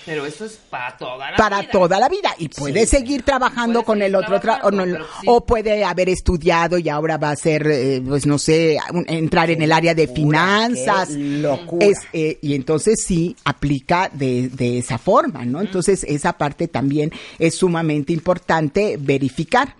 Pero 0.05 0.23
eso 0.25 0.45
es 0.45 0.59
para 0.69 0.95
toda 0.97 1.31
la 1.31 1.35
para 1.37 1.61
vida. 1.61 1.71
toda 1.71 1.99
la 1.99 2.07
vida 2.09 2.35
y 2.37 2.47
puede 2.49 2.85
seguir 2.85 3.23
trabajando 3.23 3.81
Puede 3.81 3.85
con 3.85 3.95
seguir 3.97 4.07
el 4.09 4.15
otro 4.15 4.35
tra- 4.39 4.59
o, 4.63 4.69
no- 4.69 4.83
trabajando, 4.83 4.93
pero 4.97 5.05
sí. 5.21 5.27
o 5.27 5.45
puede 5.45 5.83
haber 5.83 6.09
estudiado 6.09 6.77
y 6.77 6.89
ahora 6.89 7.17
va 7.17 7.31
a 7.31 7.35
ser 7.35 7.65
eh, 7.65 8.01
pues 8.07 8.27
no 8.27 8.37
sé 8.37 8.77
un- 8.93 9.05
entrar 9.07 9.49
en 9.49 9.63
el 9.63 9.71
área 9.71 9.95
de 9.95 10.03
locura, 10.05 10.15
finanzas 10.15 11.09
qué 11.09 11.15
locura. 11.17 11.87
Es, 11.87 11.97
eh, 12.13 12.37
y 12.41 12.53
entonces 12.53 13.03
sí 13.03 13.35
aplica 13.45 14.11
de, 14.13 14.49
de 14.49 14.77
esa 14.77 14.99
forma 14.99 15.43
no 15.43 15.59
entonces 15.59 16.03
esa 16.03 16.33
parte 16.33 16.67
también 16.67 17.11
es 17.39 17.55
sumamente 17.55 18.13
importante 18.13 18.97
verificar 18.99 19.75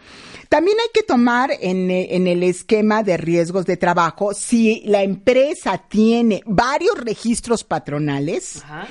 también 0.50 0.78
hay 0.80 0.90
que 0.94 1.04
tomar 1.04 1.52
en, 1.60 1.90
eh, 1.92 2.16
en 2.16 2.28
el 2.28 2.42
esquema 2.44 3.04
de 3.04 3.18
riesgos 3.18 3.66
de 3.66 3.78
trabajo 3.78 4.34
si 4.34 4.82
la 4.86 5.04
empresa 5.04 5.78
tiene 5.88 6.42
varios 6.46 6.98
registros 6.98 7.64
patronales 7.64 8.58
Ajá. 8.64 8.88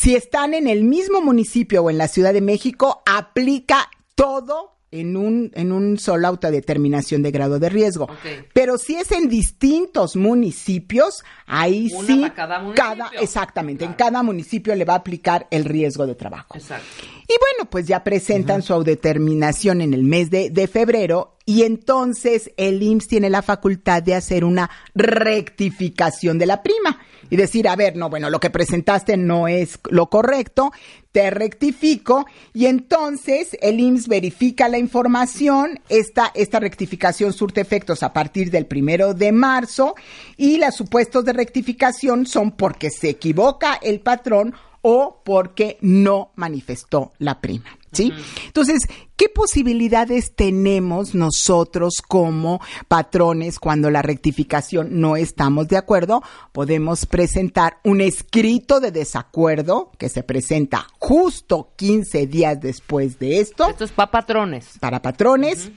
Si 0.00 0.16
están 0.16 0.54
en 0.54 0.66
el 0.66 0.82
mismo 0.84 1.20
municipio 1.20 1.82
o 1.82 1.90
en 1.90 1.98
la 1.98 2.08
Ciudad 2.08 2.32
de 2.32 2.40
México, 2.40 3.02
aplica 3.04 3.90
todo 4.14 4.78
en 4.90 5.14
un, 5.14 5.52
en 5.54 5.72
un 5.72 5.98
solo 5.98 6.26
autodeterminación 6.26 7.22
de 7.22 7.30
grado 7.30 7.58
de 7.58 7.68
riesgo. 7.68 8.08
Pero 8.54 8.78
si 8.78 8.96
es 8.96 9.12
en 9.12 9.28
distintos 9.28 10.16
municipios, 10.16 11.22
ahí 11.46 11.90
Una 11.92 12.06
sí, 12.06 12.20
para 12.22 12.34
cada 12.34 12.60
municipio. 12.60 13.20
exactamente, 13.20 13.84
en 13.84 13.92
cada 13.92 14.22
municipio 14.22 14.74
le 14.74 14.86
va 14.86 14.94
a 14.94 14.96
aplicar 14.96 15.46
el 15.50 15.66
riesgo 15.66 16.06
de 16.06 16.14
trabajo. 16.14 16.54
Exacto. 16.56 16.86
Y 17.28 17.34
bueno, 17.38 17.70
pues 17.70 17.86
ya 17.86 18.02
presentan 18.02 18.62
su 18.62 18.72
autodeterminación 18.72 19.82
en 19.82 19.92
el 19.92 20.02
mes 20.02 20.30
de, 20.30 20.48
de 20.48 20.66
febrero 20.66 21.36
y 21.44 21.62
entonces 21.62 22.50
el 22.56 22.82
IMSS 22.82 23.06
tiene 23.06 23.28
la 23.28 23.42
facultad 23.42 24.02
de 24.02 24.14
hacer 24.14 24.44
una 24.46 24.70
rectificación 24.94 26.38
de 26.38 26.46
la 26.46 26.62
prima 26.62 26.98
y 27.28 27.36
decir, 27.36 27.68
a 27.68 27.76
ver, 27.76 27.96
no, 27.96 28.08
bueno, 28.08 28.30
lo 28.30 28.40
que 28.40 28.50
presentaste 28.50 29.16
no 29.16 29.48
es 29.48 29.78
lo 29.90 30.08
correcto, 30.08 30.72
te 31.12 31.30
rectifico 31.30 32.26
y 32.54 32.66
entonces 32.66 33.56
el 33.60 33.80
IMSS 33.80 34.08
verifica 34.08 34.68
la 34.68 34.78
información, 34.78 35.80
esta, 35.88 36.30
esta 36.34 36.60
rectificación 36.60 37.32
surte 37.32 37.60
efectos 37.60 38.02
a 38.02 38.12
partir 38.12 38.50
del 38.50 38.66
primero 38.66 39.12
de 39.14 39.32
marzo 39.32 39.94
y 40.36 40.58
los 40.58 40.74
supuestos 40.74 41.24
de 41.24 41.32
rectificación 41.32 42.26
son 42.26 42.52
porque 42.52 42.90
se 42.90 43.10
equivoca 43.10 43.74
el 43.82 44.00
patrón 44.00 44.54
o 44.82 45.20
porque 45.24 45.78
no 45.80 46.32
manifestó 46.36 47.12
la 47.18 47.40
prima. 47.40 47.79
¿Sí? 47.92 48.12
Entonces, 48.46 48.82
¿qué 49.16 49.28
posibilidades 49.28 50.34
tenemos 50.36 51.14
nosotros 51.14 51.94
como 52.06 52.60
patrones 52.88 53.58
cuando 53.58 53.90
la 53.90 54.02
rectificación 54.02 55.00
no 55.00 55.16
estamos 55.16 55.68
de 55.68 55.76
acuerdo? 55.76 56.22
Podemos 56.52 57.06
presentar 57.06 57.78
un 57.82 58.00
escrito 58.00 58.80
de 58.80 58.92
desacuerdo 58.92 59.90
que 59.98 60.08
se 60.08 60.22
presenta 60.22 60.86
justo 60.98 61.72
15 61.76 62.26
días 62.26 62.60
después 62.60 63.18
de 63.18 63.40
esto 63.40 63.68
Esto 63.68 63.84
es 63.84 63.92
para 63.92 64.10
patrones. 64.10 64.68
para 64.80 65.02
patrones. 65.02 65.70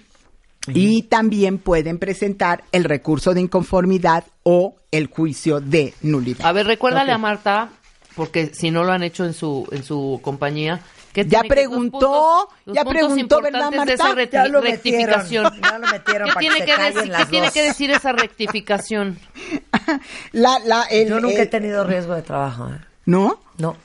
Y 0.67 1.03
también 1.03 1.57
pueden 1.57 1.97
presentar 1.99 2.63
el 2.71 2.85
recurso 2.85 3.33
de 3.33 3.41
inconformidad 3.41 4.23
o 4.43 4.75
el 4.91 5.07
juicio 5.07 5.59
de 5.59 5.93
nulidad. 6.01 6.45
A 6.45 6.53
ver, 6.53 6.67
recuérdale 6.67 7.11
a 7.11 7.17
Marta, 7.17 7.69
porque 8.15 8.53
si 8.53 8.71
no 8.71 8.85
lo 8.85 8.93
han 8.93 9.03
hecho 9.03 9.25
en 9.25 9.33
su 9.33 9.67
en 9.71 9.83
su 9.83 10.21
compañía, 10.23 10.79
que 11.13 11.23
Ya 11.25 11.41
tiene 11.41 11.41
que- 11.41 11.47
los 11.47 11.55
preguntó, 11.69 12.49
puntos- 12.65 12.75
ya 12.75 12.83
preguntó, 12.85 13.41
¿verdad, 13.41 13.59
importantes 13.71 13.85
de 13.87 13.93
esa 13.93 14.15
Marta? 14.15 14.31
Ya 14.31 14.47
lo 14.47 14.61
rectificación. 14.61 15.43
metieron, 15.43 15.61
ya 15.71 15.77
lo 15.79 15.87
metieron 15.87 16.27
¿Qué 16.27 16.33
para 16.33 16.39
tiene 16.39 16.65
que 16.65 16.77
decir, 16.93 17.07
las 17.11 17.21
¿qué 17.23 17.29
tiene 17.29 17.45
dos. 17.47 17.53
que 17.53 17.61
decir 17.63 17.91
esa 17.91 18.11
rectificación? 18.11 19.19
La, 20.31 20.59
la, 20.59 20.83
el- 20.83 21.07
Yo 21.09 21.19
nunca 21.19 21.37
he 21.37 21.41
el- 21.43 21.49
tenido 21.49 21.83
riesgo 21.83 22.15
de 22.15 22.21
trabajo, 22.21 22.69
¿eh? 22.69 22.79
¿No? 23.05 23.39
No, 23.57 23.75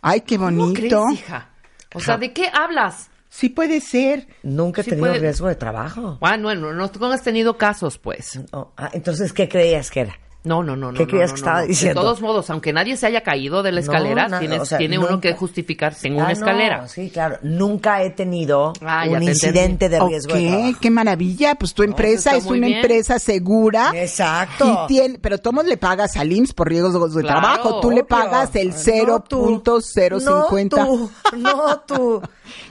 Ay, 0.00 0.22
qué 0.22 0.36
¿Cómo 0.36 0.50
bonito. 0.50 1.04
crees, 1.06 1.20
hija? 1.20 1.48
O 1.94 2.00
sea, 2.00 2.16
¿de 2.18 2.32
qué 2.32 2.50
hablas? 2.52 3.08
Sí 3.28 3.48
puede 3.48 3.80
ser. 3.80 4.26
nunca 4.42 4.80
he 4.80 4.84
Sí 4.84 4.90
tenido 4.90 5.08
puede- 5.08 5.20
riesgo 5.20 5.46
de 5.48 5.54
trabajo. 5.54 6.18
Bueno, 6.20 6.44
bueno, 6.48 6.72
no, 6.72 6.90
tú 6.90 6.98
no 6.98 7.12
has 7.12 7.22
tenido 7.22 7.56
casos, 7.56 7.98
pues. 7.98 8.40
No. 8.52 8.72
Ah, 8.76 8.90
entonces, 8.92 9.32
¿qué 9.32 9.48
creías 9.48 9.90
que 9.90 10.00
era? 10.00 10.18
No, 10.44 10.62
no, 10.62 10.74
no, 10.74 10.90
no. 10.90 10.98
¿Qué 10.98 11.04
no, 11.04 11.08
creías 11.08 11.30
no, 11.30 11.34
que 11.36 11.40
no, 11.40 11.46
estaba 11.46 11.60
no. 11.62 11.66
diciendo? 11.68 12.00
De 12.00 12.04
todos 12.04 12.20
modos, 12.20 12.50
aunque 12.50 12.72
nadie 12.72 12.96
se 12.96 13.06
haya 13.06 13.20
caído 13.22 13.62
de 13.62 13.70
la 13.70 13.80
escalera, 13.80 14.24
nada, 14.26 14.40
tienes- 14.40 14.60
o 14.60 14.64
sea, 14.66 14.78
tiene 14.78 14.98
uno 14.98 15.10
nunca- 15.10 15.28
que 15.28 15.34
justificarse 15.34 16.08
en 16.08 16.14
Ah, 16.14 16.16
una 16.16 16.24
no, 16.26 16.32
escalera. 16.32 16.88
sí, 16.88 17.10
claro. 17.10 17.38
Nunca 17.42 18.02
he 18.02 18.10
tenido 18.10 18.72
Ah, 18.80 19.04
un 19.08 19.18
te 19.20 19.24
incidente 19.26 19.88
de 19.88 20.00
Ok, 20.00 20.08
riesgo 20.08 20.34
de 20.34 20.48
trabajo. 20.48 20.78
qué 20.80 20.90
maravilla. 20.90 21.54
Pues 21.54 21.74
tu 21.74 21.84
empresa 21.84 22.36
es 22.36 22.44
una 22.46 22.66
bien. 22.66 22.78
empresa 22.80 23.18
segura. 23.20 23.92
Exacto. 23.94 24.84
Y 24.84 24.86
tiene, 24.88 25.18
pero 25.20 25.38
todos 25.38 25.64
le 25.64 25.76
pagas 25.76 26.16
al 26.16 26.32
IMSS 26.32 26.54
por 26.54 26.68
riesgos 26.68 27.14
de 27.14 27.22
Claro, 27.22 27.40
trabajo. 27.40 27.80
Tú 27.80 27.90
le 27.90 27.96
Obvio. 28.00 28.06
pagas 28.08 28.54
el 28.56 28.70
No 28.70 29.20
tú. 29.22 29.62
0.050. 29.64 30.76
No 30.76 30.86
tú, 30.86 31.10
no 31.36 31.80
tú. 31.86 32.22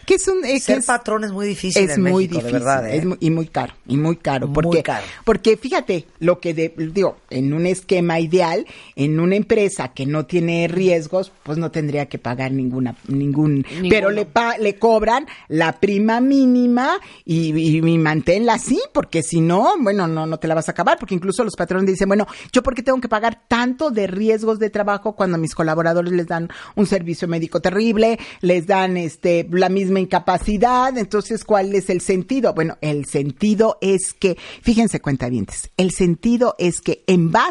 Que 0.06 0.15
es 0.15 0.27
un, 0.27 0.43
eh, 0.43 0.53
que 0.56 0.60
Ser 0.60 0.77
es- 0.80 0.85
patrón 0.85 1.23
es 1.23 1.31
muy 1.31 1.48
difícil 1.48 1.84
es 1.89 1.95
en 1.95 2.02
muy 2.03 2.27
México, 2.27 2.35
difícil 2.35 2.45
de 2.48 2.52
verdad, 2.60 2.89
¿eh? 2.89 2.98
es 2.98 3.06
muy- 3.06 3.18
y 3.19 3.30
muy 3.31 3.48
caro 3.48 3.73
y 3.88 3.98
muy 3.98 4.18
caro 4.18 4.48
Muy 4.48 4.53
porque 4.53 4.84
caro. 4.84 5.03
porque 5.23 5.57
fíjate 5.57 6.06
lo 6.19 6.39
que 6.39 6.53
de- 6.53 6.73
digo 6.77 7.18
en 7.30 7.53
un 7.53 7.61
esquema 7.66 8.20
ideal 8.20 8.66
en 8.96 9.20
una 9.20 9.36
empresa 9.36 9.90
que 9.90 10.06
no 10.06 10.26
tiene 10.26 10.68
riesgos 10.68 11.32
pues 11.44 11.58
no 11.58 11.72
tendría 11.72 12.08
que 12.08 12.18
pagar 12.18 12.52
ninguna 12.52 12.96
ningún 13.08 13.66
Ninguno. 13.72 13.90
pero 13.90 14.10
le 14.12 14.26
pa- 14.26 14.58
le 14.58 14.76
cobran 14.78 15.26
la 15.48 15.80
prima 15.80 16.20
mínima 16.22 16.98
y, 17.26 17.54
y, 17.58 17.78
y 17.78 17.98
manténla 17.98 18.54
así 18.56 18.80
porque 18.94 19.24
si 19.24 19.42
no 19.42 19.74
bueno 19.80 20.08
no 20.08 20.26
no 20.26 20.38
te 20.38 20.48
la 20.48 20.56
vas 20.56 20.68
a 20.70 20.72
acabar 20.72 20.98
porque 21.00 21.16
incluso 21.16 21.44
los 21.44 21.56
patrones 21.56 21.86
dicen 21.88 22.08
bueno 22.08 22.28
yo 22.52 22.64
por 22.64 22.74
qué 22.76 22.84
tengo 22.84 23.00
que 23.02 23.10
pagar 23.10 23.42
tanto 23.48 23.92
de 23.92 24.08
riesgos 24.08 24.60
de 24.60 24.70
trabajo 24.70 25.16
cuando 25.16 25.36
a 25.36 25.40
mis 25.40 25.56
colaboradores 25.56 26.12
les 26.14 26.28
dan 26.28 26.50
un 26.76 26.86
servicio 26.86 27.28
médico 27.28 27.62
terrible 27.62 28.20
les 28.42 28.68
dan 28.68 28.98
este 28.98 29.48
la 29.52 29.70
misma 29.70 30.00
incapacidad 30.00 30.98
entonces 30.98 31.44
cuál 31.44 31.74
es 31.76 31.90
el 31.90 32.02
sentido 32.02 32.54
bueno 32.54 32.78
el 32.82 33.06
sentido 33.06 33.78
es 33.82 34.14
que 34.18 34.38
fíjense 34.62 35.00
cuentavientes 35.02 35.70
el 35.78 35.92
sentido 35.92 36.56
es 36.58 36.82
que 36.82 37.04
en 37.08 37.32
base 37.32 37.51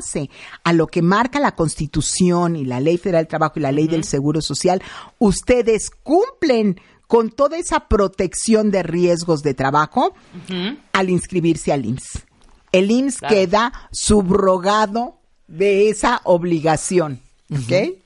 a 0.64 0.72
lo 0.72 0.86
que 0.86 1.02
marca 1.02 1.40
la 1.40 1.55
Constitución 1.55 2.56
y 2.56 2.64
la 2.64 2.81
Ley 2.81 2.98
Federal 2.98 3.24
del 3.24 3.28
Trabajo 3.28 3.55
y 3.56 3.60
la 3.62 3.72
Ley 3.72 3.86
del 3.89 4.05
Seguro 4.05 4.40
Social 4.43 4.82
ustedes 5.18 5.90
cumplen 5.90 6.81
con 7.06 7.31
toda 7.31 7.59
esa 7.59 7.89
protección 7.89 8.70
de 8.70 8.82
riesgos 8.85 9.43
de 9.43 9.55
trabajo 9.55 10.14
al 10.93 11.10
inscribirse 11.10 11.72
al 11.72 11.85
IMSS. 11.85 12.22
El 12.72 12.90
IMSS 12.90 13.18
Claro. 13.18 13.35
queda 13.35 13.72
subrogado 13.90 15.18
de 15.48 15.89
esa 15.90 16.20
obligación. 16.24 17.20
¿Ok? 17.52 17.97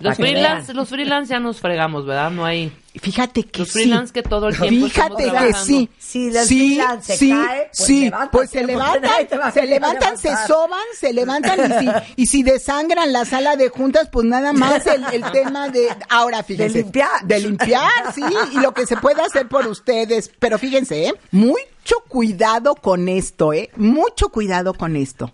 Los 0.00 0.16
freelance, 0.16 0.72
los 0.72 0.88
freelance 0.88 1.30
ya 1.30 1.38
nos 1.38 1.60
fregamos, 1.60 2.06
¿verdad? 2.06 2.30
No 2.30 2.44
hay... 2.44 2.72
Fíjate 2.94 3.42
que 3.44 3.60
Los 3.60 3.68
sí. 3.68 3.80
freelance 3.80 4.12
que 4.12 4.22
todo 4.22 4.48
el 4.48 4.58
tiempo 4.58 4.86
Fíjate 4.86 5.24
que 5.24 5.52
sí. 5.54 5.90
Si 5.98 6.30
sí, 6.32 6.46
freelance 6.46 7.12
se 7.12 7.18
sí, 7.18 7.30
cae, 7.30 7.70
pues 7.76 7.86
sí, 7.86 8.12
pues 8.30 8.50
se 8.50 8.64
levantan, 8.64 9.52
se 9.52 9.66
levantan, 9.66 10.16
se 10.16 10.30
soban, 10.46 10.84
se 10.98 11.12
levantan 11.12 11.58
y 11.58 11.78
si, 11.80 11.90
y 12.22 12.26
si 12.26 12.42
desangran 12.42 13.12
la 13.12 13.24
sala 13.24 13.56
de 13.56 13.68
juntas, 13.68 14.08
pues 14.10 14.26
nada 14.26 14.52
más 14.52 14.86
el, 14.86 15.04
el 15.12 15.30
tema 15.32 15.68
de, 15.68 15.88
ahora 16.08 16.42
fíjense. 16.42 16.78
limpiar. 16.78 17.24
De 17.24 17.40
limpiar, 17.40 17.90
sí, 18.14 18.22
y 18.52 18.60
lo 18.60 18.72
que 18.72 18.86
se 18.86 18.96
puede 18.96 19.22
hacer 19.22 19.48
por 19.48 19.66
ustedes. 19.66 20.30
Pero 20.38 20.58
fíjense, 20.58 21.08
¿eh? 21.08 21.14
Mucho 21.32 21.96
cuidado 22.08 22.76
con 22.76 23.08
esto, 23.08 23.52
¿eh? 23.52 23.70
Mucho 23.76 24.28
cuidado 24.28 24.72
con 24.74 24.96
esto. 24.96 25.32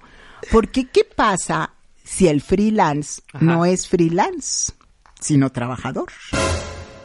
Porque, 0.50 0.86
¿qué 0.88 1.04
pasa 1.04 1.70
si 2.10 2.26
el 2.28 2.40
freelance 2.42 3.22
Ajá. 3.32 3.44
no 3.44 3.64
es 3.64 3.88
freelance, 3.88 4.72
sino 5.20 5.50
trabajador? 5.50 6.08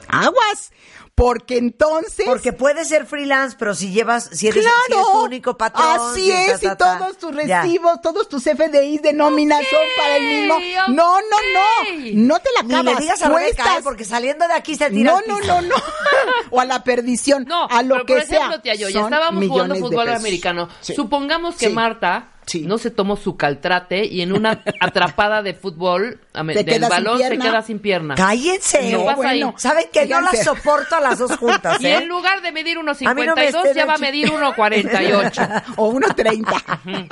Aguas, 0.08 0.72
porque 1.14 1.58
entonces... 1.58 2.26
Porque 2.26 2.54
puedes 2.54 2.88
ser 2.88 3.06
freelance, 3.06 3.56
pero 3.60 3.74
si 3.76 3.92
llevas, 3.92 4.30
si 4.32 4.48
eres, 4.48 4.64
si 4.64 4.70
Claro, 4.70 5.02
eres 5.02 5.12
tu 5.12 5.24
único 5.26 5.58
patrón. 5.58 5.86
así 6.12 6.22
si 6.26 6.32
es, 6.32 6.60
ta, 6.62 6.74
y 6.74 6.78
ta, 6.78 6.98
todos 7.00 7.18
tus 7.18 7.46
Ya. 7.46 7.62
recibos, 7.62 8.02
todos 8.02 8.30
tus 8.30 8.44
FDIs 8.44 9.02
de 9.02 9.14
nómina 9.14 9.58
son 9.58 9.80
para 9.98 10.18
el 10.18 10.24
mismo. 10.24 10.58
No, 10.90 11.16
no, 11.20 11.38
no, 11.54 12.12
no 12.14 12.40
te 12.40 12.50
la 12.56 12.64
Ni 12.64 12.74
acabas. 12.74 12.94
le 12.96 13.02
digas 13.02 13.22
a 13.22 13.30
Rebeca, 13.30 13.78
¿eh? 13.78 13.82
porque 13.84 14.06
saliendo 14.06 14.48
de 14.48 14.54
aquí 14.54 14.76
se 14.76 14.90
tira 14.90 15.12
no, 15.12 15.18
al 15.18 15.24
no, 15.28 15.38
piso. 15.40 15.62
no, 15.62 15.68
no. 15.70 15.76
o 16.52 16.60
a 16.62 16.66
la 16.66 16.84
perdición. 16.84 17.46
No, 17.48 17.68
a 17.70 17.82
lo 17.82 17.96
pero 17.96 18.06
que 18.06 18.14
por 18.14 18.24
ejemplo, 18.24 18.52
sea. 18.54 18.62
tía 18.62 18.76
yo, 18.76 18.90
ya 18.90 19.02
estábamos 19.02 19.48
jugando 19.48 19.76
fútbol 19.76 20.10
americano. 20.10 20.70
Sí. 20.82 20.94
Supongamos 20.96 21.56
que 21.56 21.68
Sí. 21.68 21.74
Marta 21.74 22.30
Sí. 22.46 22.62
no 22.62 22.78
se 22.78 22.92
tomó 22.92 23.16
su 23.16 23.38
caltrate 23.38 24.06
y 24.06 24.22
en 24.22 24.34
una 24.34 24.64
atrapada 24.80 25.42
de 25.42 25.54
fútbol 25.54 26.20
del 26.34 26.82
balón 26.82 27.20
se 27.20 27.38
queda 27.38 27.62
sin 27.62 27.80
pierna. 27.80 28.16
Cállense. 28.16 28.80
¿Qué 28.80 28.98
pasa 28.98 29.30
ahí? 29.30 29.44
¿Saben 29.58 29.86
que 29.92 30.08
yo 30.08 30.18
Fíjense. 30.18 30.38
las 30.38 30.46
soporto 30.46 30.96
a 30.96 31.02
las 31.02 31.20
dos 31.20 31.38
juntas, 31.38 31.78
Y 31.82 31.88
eh? 31.88 31.98
en 31.98 32.08
lugar 32.08 32.42
de 32.42 32.52
medir 32.52 32.78
A 32.78 33.14
mí 33.14 33.26
no 33.26 33.36
me 33.36 33.52
1.52 33.52 33.74
ya 33.74 33.86
va 33.86 33.94
a 33.96 33.98
medir 33.98 34.30
1.48. 34.32 35.64
o 35.78 35.92
1.30. 35.94 37.10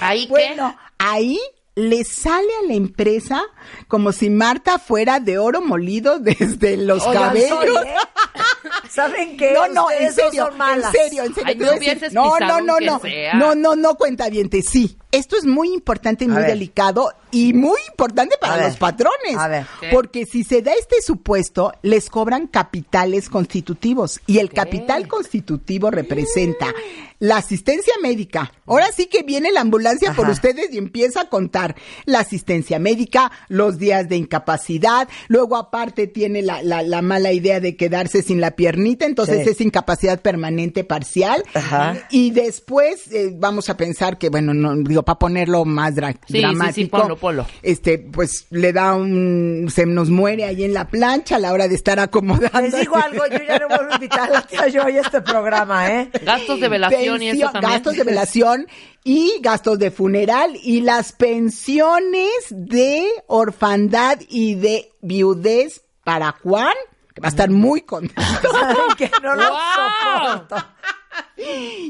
Ahí 0.00 0.26
Bueno, 0.28 0.76
ahí 0.98 1.38
le 1.76 2.04
sale 2.04 2.48
a 2.62 2.66
la 2.66 2.74
empresa 2.74 3.42
como 3.88 4.12
si 4.12 4.28
Marta 4.28 4.78
fuera 4.78 5.20
de 5.20 5.38
oro 5.38 5.60
molido 5.60 6.18
desde 6.18 6.76
los 6.76 7.06
Oigan, 7.06 7.22
cabellos. 7.22 7.48
soy, 7.58 7.68
¿eh? 7.68 7.94
¿Saben 8.90 9.36
qué? 9.36 9.52
No, 9.54 9.68
no, 9.68 9.90
en 9.90 10.12
serio, 10.12 10.46
son 10.46 10.58
malas. 10.58 10.92
en 10.94 11.00
serio, 11.00 11.22
en 11.24 11.34
serio. 11.34 11.48
Ay, 11.48 11.56
no 11.56 11.72
decir, 11.72 12.08
no, 12.12 12.38
no, 12.40 12.60
no, 12.60 12.80
no, 12.80 12.98
sea. 12.98 13.34
no, 13.34 13.54
no, 13.54 13.76
no, 13.76 13.94
cuenta 13.94 14.26
Sí, 14.68 14.98
esto 15.12 15.36
es 15.36 15.44
muy 15.44 15.72
importante 15.72 16.24
y 16.24 16.28
muy 16.28 16.42
delicado 16.42 17.12
y 17.30 17.52
muy 17.52 17.78
importante 17.90 18.36
para 18.40 18.54
A 18.54 18.56
ver. 18.56 18.66
los 18.66 18.76
patrones. 18.76 19.36
A 19.36 19.48
ver. 19.48 19.66
Porque 19.92 20.26
si 20.26 20.44
se 20.44 20.62
da 20.62 20.72
este 20.72 21.00
supuesto, 21.02 21.72
les 21.82 22.10
cobran 22.10 22.48
capitales 22.48 23.28
constitutivos 23.28 24.20
y 24.26 24.38
el 24.38 24.50
capital 24.50 25.06
constitutivo 25.08 25.90
representa 25.90 26.74
la 27.20 27.36
asistencia 27.36 27.92
médica. 28.02 28.52
Ahora 28.66 28.86
sí 28.92 29.06
que 29.06 29.22
viene 29.22 29.52
la 29.52 29.60
ambulancia 29.60 30.12
por 30.14 30.28
ustedes 30.28 30.72
y 30.72 30.78
empieza 30.78 31.20
a 31.22 31.28
contar 31.28 31.76
la 32.06 32.20
asistencia 32.20 32.78
médica, 32.78 33.30
los 33.48 33.78
días 33.78 34.08
de 34.08 34.16
incapacidad, 34.16 35.08
luego 35.28 35.56
aparte 35.56 36.06
tiene 36.06 36.42
la, 36.42 36.62
la, 36.62 36.82
la 36.82 37.02
mala 37.02 37.32
idea 37.32 37.60
de 37.60 37.76
quedarse 37.76 38.22
sin 38.22 38.40
la 38.40 38.52
piernita, 38.52 39.04
entonces 39.06 39.44
Sí. 39.44 39.50
es 39.50 39.60
incapacidad 39.60 40.20
permanente 40.20 40.82
parcial. 40.84 41.42
Ajá. 41.54 41.96
Y 42.10 42.30
después 42.32 43.12
eh, 43.12 43.32
vamos 43.34 43.68
a 43.68 43.76
pensar 43.76 44.18
que, 44.18 44.28
bueno, 44.30 44.54
no, 44.54 44.74
digo, 44.76 45.02
para 45.02 45.18
ponerlo 45.18 45.64
más 45.64 45.94
dra- 45.94 46.12
Sí, 46.12 46.18
sí, 46.26 46.32
sí, 46.34 46.40
dramático, 46.40 46.98
ponlo, 46.98 47.16
ponlo. 47.16 47.46
este, 47.62 47.98
pues 47.98 48.46
le 48.50 48.72
da 48.72 48.94
un, 48.94 49.68
se 49.72 49.84
nos 49.86 50.08
muere 50.10 50.44
ahí 50.44 50.64
en 50.64 50.74
la 50.74 50.88
plancha 50.88 51.36
a 51.36 51.38
la 51.38 51.52
hora 51.52 51.68
de 51.68 51.74
estar 51.74 51.98
acomodando. 52.00 52.60
Les 52.60 52.78
digo 52.80 52.96
algo, 52.96 53.24
yo 53.26 53.38
ya 53.46 53.58
no 53.58 53.68
vuelvo 53.68 53.92
a 53.92 53.94
invitar 53.96 54.28
a 54.30 54.32
la 54.32 54.42
tía 54.46 54.68
yo 54.68 54.82
a 54.84 54.90
este 54.90 55.20
programa, 55.20 55.90
¿eh? 55.90 56.10
Gastos 56.24 56.60
de 56.60 56.68
velación 56.68 57.09
y 57.16 57.28
eso 57.28 57.32
Pensión- 57.38 57.52
también. 57.52 57.72
Gastos 57.72 57.96
de 57.96 58.04
velación 58.04 58.66
y 59.04 59.32
gastos 59.40 59.78
de 59.78 59.90
funeral 59.90 60.56
y 60.62 60.80
las 60.82 61.12
pensiones 61.12 62.30
de 62.50 63.06
orfandad 63.26 64.18
y 64.28 64.54
de 64.56 64.92
viudez 65.00 65.82
para 66.04 66.32
Juan, 66.32 66.74
que 67.14 67.20
va 67.20 67.28
a 67.28 67.30
estar 67.30 67.50
muy 67.50 67.82
contento. 67.82 68.20
Que 68.98 69.10
no 69.22 69.34
lo 69.34 69.42
soporto. 69.44 70.56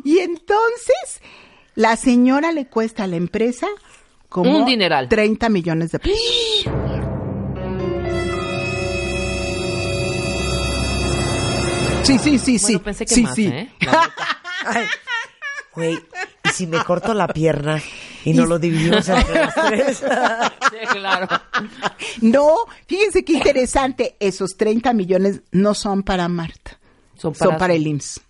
Y 0.05 0.19
entonces, 0.21 1.21
la 1.75 1.97
señora 1.97 2.53
le 2.53 2.67
cuesta 2.67 3.05
a 3.05 3.07
la 3.07 3.17
empresa 3.17 3.67
como 4.29 4.57
Un 4.59 4.65
dineral. 4.65 5.09
30 5.09 5.49
millones 5.49 5.91
de 5.93 5.99
pesos. 5.99 6.21
Sí, 12.05 12.19
sí, 12.23 12.39
sí, 12.39 12.59
sí. 12.59 12.73
Bueno, 12.75 12.83
pensé 12.85 13.07
que 13.07 13.15
sí, 13.15 13.23
más, 13.23 13.35
sí. 13.35 13.47
¿eh? 13.47 13.71
Ay, 14.67 14.85
Güey, 15.75 15.95
¿y 16.45 16.49
si 16.49 16.67
me 16.67 16.83
corto 16.83 17.15
la 17.15 17.29
pierna 17.29 17.81
y 18.25 18.33
no 18.35 18.45
lo 18.45 18.59
dividimos 18.59 19.09
entre 19.09 19.35
las 19.35 19.55
tres? 19.55 19.99
Sí, 19.99 20.87
claro. 20.93 21.29
No, 22.23 22.55
fíjense 22.89 23.25
qué 23.25 23.35
interesante. 23.35 24.17
Esos 24.19 24.57
30 24.57 24.93
millones 24.93 25.43
no 25.53 25.75
son 25.75 26.03
para 26.03 26.27
Marta. 26.29 26.79
Son 27.17 27.35
Son 27.35 27.49
para- 27.51 27.59
para, 27.59 27.75
el 27.75 27.87
IMSS. 27.87 28.21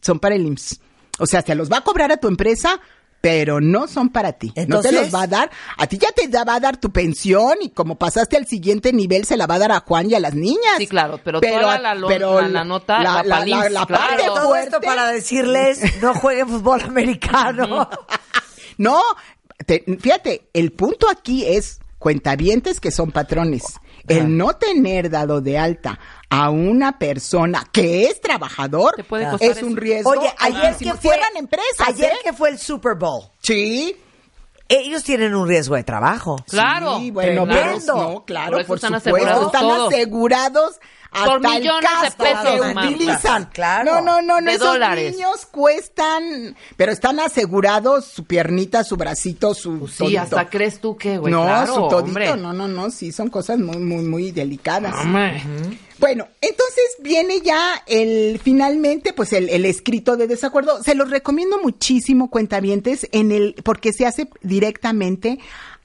Son 0.00 0.18
para 0.18 0.36
el 0.36 0.46
IMSS. 0.46 0.80
O 1.18 1.26
sea, 1.26 1.42
se 1.42 1.54
los 1.54 1.70
va 1.70 1.78
a 1.78 1.84
cobrar 1.84 2.10
a 2.12 2.16
tu 2.16 2.28
empresa, 2.28 2.80
pero 3.26 3.60
no 3.60 3.88
son 3.88 4.10
para 4.10 4.34
ti. 4.34 4.52
no 4.54 4.62
Entonces- 4.62 4.92
te 4.92 5.00
los 5.00 5.12
va 5.12 5.22
a 5.22 5.26
dar. 5.26 5.50
A 5.78 5.88
ti 5.88 5.98
ya 5.98 6.12
te 6.12 6.28
da- 6.28 6.44
va 6.44 6.54
a 6.54 6.60
dar 6.60 6.76
tu 6.76 6.90
pensión 6.92 7.54
y 7.60 7.70
como 7.70 7.96
pasaste 7.98 8.36
al 8.36 8.46
siguiente 8.46 8.92
nivel, 8.92 9.24
se 9.24 9.36
la 9.36 9.48
va 9.48 9.56
a 9.56 9.58
dar 9.58 9.72
a 9.72 9.80
Juan 9.80 10.08
y 10.08 10.14
a 10.14 10.20
las 10.20 10.34
niñas. 10.34 10.76
Sí, 10.78 10.86
claro, 10.86 11.18
pero 11.24 11.40
toda 11.40 11.80
la 11.80 11.94
lo- 11.96 12.08
la- 12.08 12.46
la 12.48 12.64
nota 12.64 13.00
la, 13.02 13.24
la, 13.24 13.40
la- 13.40 13.48
IMSS, 13.48 13.72
la 13.72 13.86
claro. 13.86 14.04
parte 14.06 14.24
Todo 14.26 14.54
esto 14.54 14.80
para 14.80 15.08
decirles, 15.10 15.80
no 16.02 16.14
jueguen 16.14 16.48
fútbol 16.48 16.82
americano. 16.82 17.90
No, 18.78 19.00
te- 19.66 19.82
fíjate, 20.00 20.48
el 20.52 20.70
punto 20.70 21.08
aquí 21.10 21.44
es 21.46 21.80
cuentavientes 21.98 22.78
que 22.78 22.92
son 22.92 23.10
patrones. 23.10 23.64
El 24.08 24.36
no 24.36 24.54
tener 24.54 25.10
dado 25.10 25.40
de 25.40 25.58
alta 25.58 25.98
a 26.30 26.50
una 26.50 26.98
persona 26.98 27.64
que 27.72 28.06
es 28.06 28.20
trabajador 28.20 28.94
Te 28.96 29.04
puede 29.04 29.28
costar 29.30 29.50
es 29.50 29.62
un 29.62 29.70
eso. 29.72 29.80
riesgo. 29.80 30.10
Oye, 30.10 30.32
ayer 30.38 30.76
que 30.76 30.90
fue, 30.94 30.98
Cierran 31.12 31.36
empresas, 31.36 31.88
ayer 31.88 32.12
¿eh? 32.12 32.18
que 32.24 32.32
fue 32.32 32.50
el 32.50 32.58
Super 32.58 32.94
Bowl, 32.94 33.24
Sí. 33.40 33.96
ellos 34.68 35.04
tienen 35.04 35.34
un 35.34 35.46
riesgo 35.46 35.76
de 35.76 35.84
trabajo. 35.84 36.36
Claro. 36.48 36.98
Sí, 36.98 37.10
bueno, 37.10 37.46
pero 37.46 37.78
no, 37.86 38.24
claro, 38.24 38.52
Por 38.52 38.60
eso 38.60 38.66
por, 38.68 38.76
están 38.78 38.94
supuesto, 39.00 39.10
asegurados 39.16 39.46
están 39.46 39.62
todo. 39.62 39.88
asegurados 39.88 40.80
hasta 41.10 41.38
Por 41.38 41.46
el 41.46 41.60
millones 41.60 41.80
de 41.80 41.86
casco 41.86 42.24
pesos, 42.24 42.72
que 42.72 42.78
utilizan. 42.88 43.44
Claro. 43.52 43.84
No, 43.94 44.00
no, 44.02 44.22
no, 44.22 44.40
no 44.40 44.50
De 44.50 44.56
esos 44.56 44.66
dólares. 44.68 45.12
niños 45.16 45.46
cuestan, 45.50 46.56
pero 46.76 46.92
están 46.92 47.20
asegurados 47.20 48.04
su 48.06 48.24
piernita, 48.24 48.84
su 48.84 48.96
bracito, 48.96 49.54
su 49.54 49.78
Pues 49.78 49.92
sí, 49.92 49.98
todito. 49.98 50.20
hasta 50.20 50.48
crees 50.50 50.80
tú 50.80 50.96
que, 50.96 51.18
güey. 51.18 51.32
no, 51.32 51.42
claro, 51.44 51.66
su 51.74 51.80
todito, 51.88 51.96
hombre. 51.98 52.36
no, 52.36 52.52
no, 52.52 52.68
no, 52.68 52.90
sí, 52.90 53.12
son 53.12 53.30
cosas 53.30 53.58
muy, 53.58 53.78
muy, 53.78 54.04
muy 54.04 54.32
delicadas. 54.32 54.94
Hombre. 55.04 55.42
Bueno, 55.98 56.28
entonces 56.42 56.84
viene 57.00 57.40
ya 57.40 57.82
el, 57.86 58.38
finalmente, 58.44 59.14
pues 59.14 59.32
el, 59.32 59.48
el 59.48 59.64
escrito 59.64 60.16
de 60.18 60.26
desacuerdo. 60.26 60.82
Se 60.82 60.94
los 60.94 61.08
recomiendo 61.10 61.58
muchísimo, 61.62 62.28
cuentavientes, 62.30 63.08
en 63.12 63.32
el, 63.32 63.54
porque 63.64 63.94
se 63.94 64.04
hace 64.04 64.28
directamente 64.42 65.38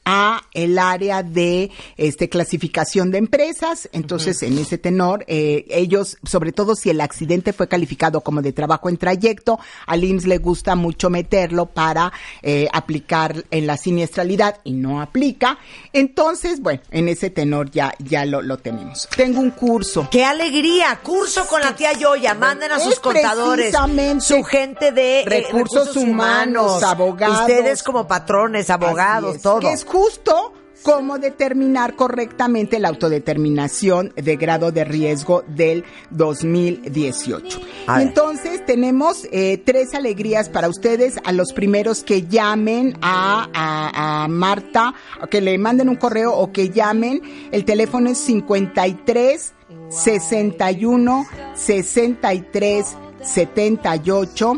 a 0.06 0.41
el 0.53 0.80
área 0.80 1.23
de 1.23 1.72
este 1.98 2.30
clasificación 2.30 3.11
de 3.11 3.18
empresas. 3.18 3.90
Entonces 3.91 4.41
en 4.44 4.57
ese 4.57 4.78
tenor 4.78 5.23
eh, 5.28 5.65
ellos 5.69 6.18
sobre 6.23 6.52
todo 6.52 6.76
si 6.76 6.90
el 6.90 7.02
accidente 7.02 7.53
fue 7.53 7.68
calificado 7.68 8.22
como 8.22 8.41
de 8.41 8.53
trabajo 8.53 8.90
en 8.90 8.98
trayecto 8.98 9.60
al 9.86 10.03
IMSS 10.03 10.28
le 10.28 10.38
gusta 10.38 10.76
mucho 10.76 11.10
meterlo 11.10 11.68
para 11.68 12.11
eh, 12.41 12.68
aplicar 12.73 13.45
en 13.52 13.68
la 13.68 13.78
siniestralidad 13.78 14.60
y 14.64 14.73
no 14.73 15.02
aplica. 15.02 15.57
Entonces 15.94 16.61
bueno 16.61 16.82
en 16.91 17.07
ese 17.07 17.30
tenor 17.30 17.72
ya 17.72 17.94
ya 17.99 18.26
lo, 18.26 18.41
lo 18.41 18.57
tenemos. 18.57 19.07
Tengo 19.15 19.40
un 19.40 19.52
curso. 19.52 20.07
¡Qué 20.10 20.26
alegría! 20.26 20.99
Curso 21.03 21.45
con 21.48 21.61
la 21.61 21.76
tía 21.76 21.94
Yoya. 21.94 22.34
Manden 22.34 22.72
a 22.72 22.80
sus 22.80 22.94
Es 22.94 22.99
contadores, 22.99 23.76
su 24.19 24.44
gente 24.44 24.91
de 24.91 25.22
eh, 25.22 25.26
recursos 25.26 25.95
humanos, 25.95 26.84
abogados. 26.84 27.41
Ustedes 27.41 27.84
como 27.84 28.07
patrones, 28.07 28.69
abogados, 28.69 29.30
Así 29.30 29.38
es, 29.38 29.44
todo. 29.44 29.61
Justo 29.91 30.53
cómo 30.84 31.19
determinar 31.19 31.95
correctamente 31.95 32.80
la 32.80 32.89
autodeterminación 32.89 34.13
de 34.15 34.35
grado 34.38 34.72
de 34.72 34.84
riesgo 34.84 35.43
del 35.47 35.84
2018. 36.09 37.61
A 37.88 37.97
ver. 37.97 38.07
Entonces 38.07 38.65
tenemos 38.65 39.27
eh, 39.31 39.61
tres 39.63 39.93
alegrías 39.93 40.49
para 40.49 40.69
ustedes, 40.69 41.19
a 41.23 41.34
los 41.34 41.53
primeros 41.53 42.03
que 42.03 42.23
llamen 42.23 42.97
a, 43.01 43.47
a, 43.53 44.23
a 44.23 44.27
Marta, 44.27 44.95
que 45.30 45.41
le 45.41 45.57
manden 45.57 45.89
un 45.89 45.97
correo 45.97 46.34
o 46.34 46.51
que 46.51 46.69
llamen, 46.69 47.22
el 47.51 47.65
teléfono 47.65 48.09
es 48.09 48.18
53 48.19 49.53
61 49.89 51.26
63 51.53 52.85
78. 53.22 54.53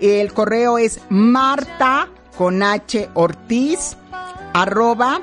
El 0.00 0.32
correo 0.32 0.78
es 0.78 1.00
marta 1.10 2.08
con 2.36 2.62
H 2.62 3.08
Ortiz 3.14 3.97
arroba 4.54 5.20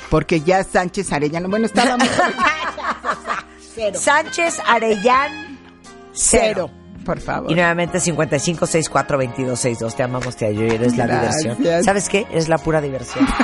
Porque 0.09 0.41
ya 0.41 0.65
Sánchez 0.65 1.13
Arellano, 1.13 1.49
bueno, 1.51 1.67
estábamos... 1.67 2.09
cero. 3.75 3.99
Sánchez 4.01 4.61
Arellán, 4.67 5.59
Cero, 6.13 6.71
por 7.05 7.21
favor. 7.21 7.51
Y 7.51 7.55
nuevamente 7.55 8.01
55 8.01 8.67
64 8.67 9.19
22 9.19 9.59
62. 9.59 9.97
Te 9.97 10.03
amamos, 10.03 10.37
tía 10.37 10.51
Yoya, 10.51 10.75
eres 10.75 10.97
la 10.97 11.07
Gracias. 11.07 11.59
diversión. 11.59 11.85
¿Sabes 11.85 12.09
qué? 12.09 12.27
Es 12.33 12.49
la 12.49 12.59
pura 12.59 12.81
diversión. 12.81 13.27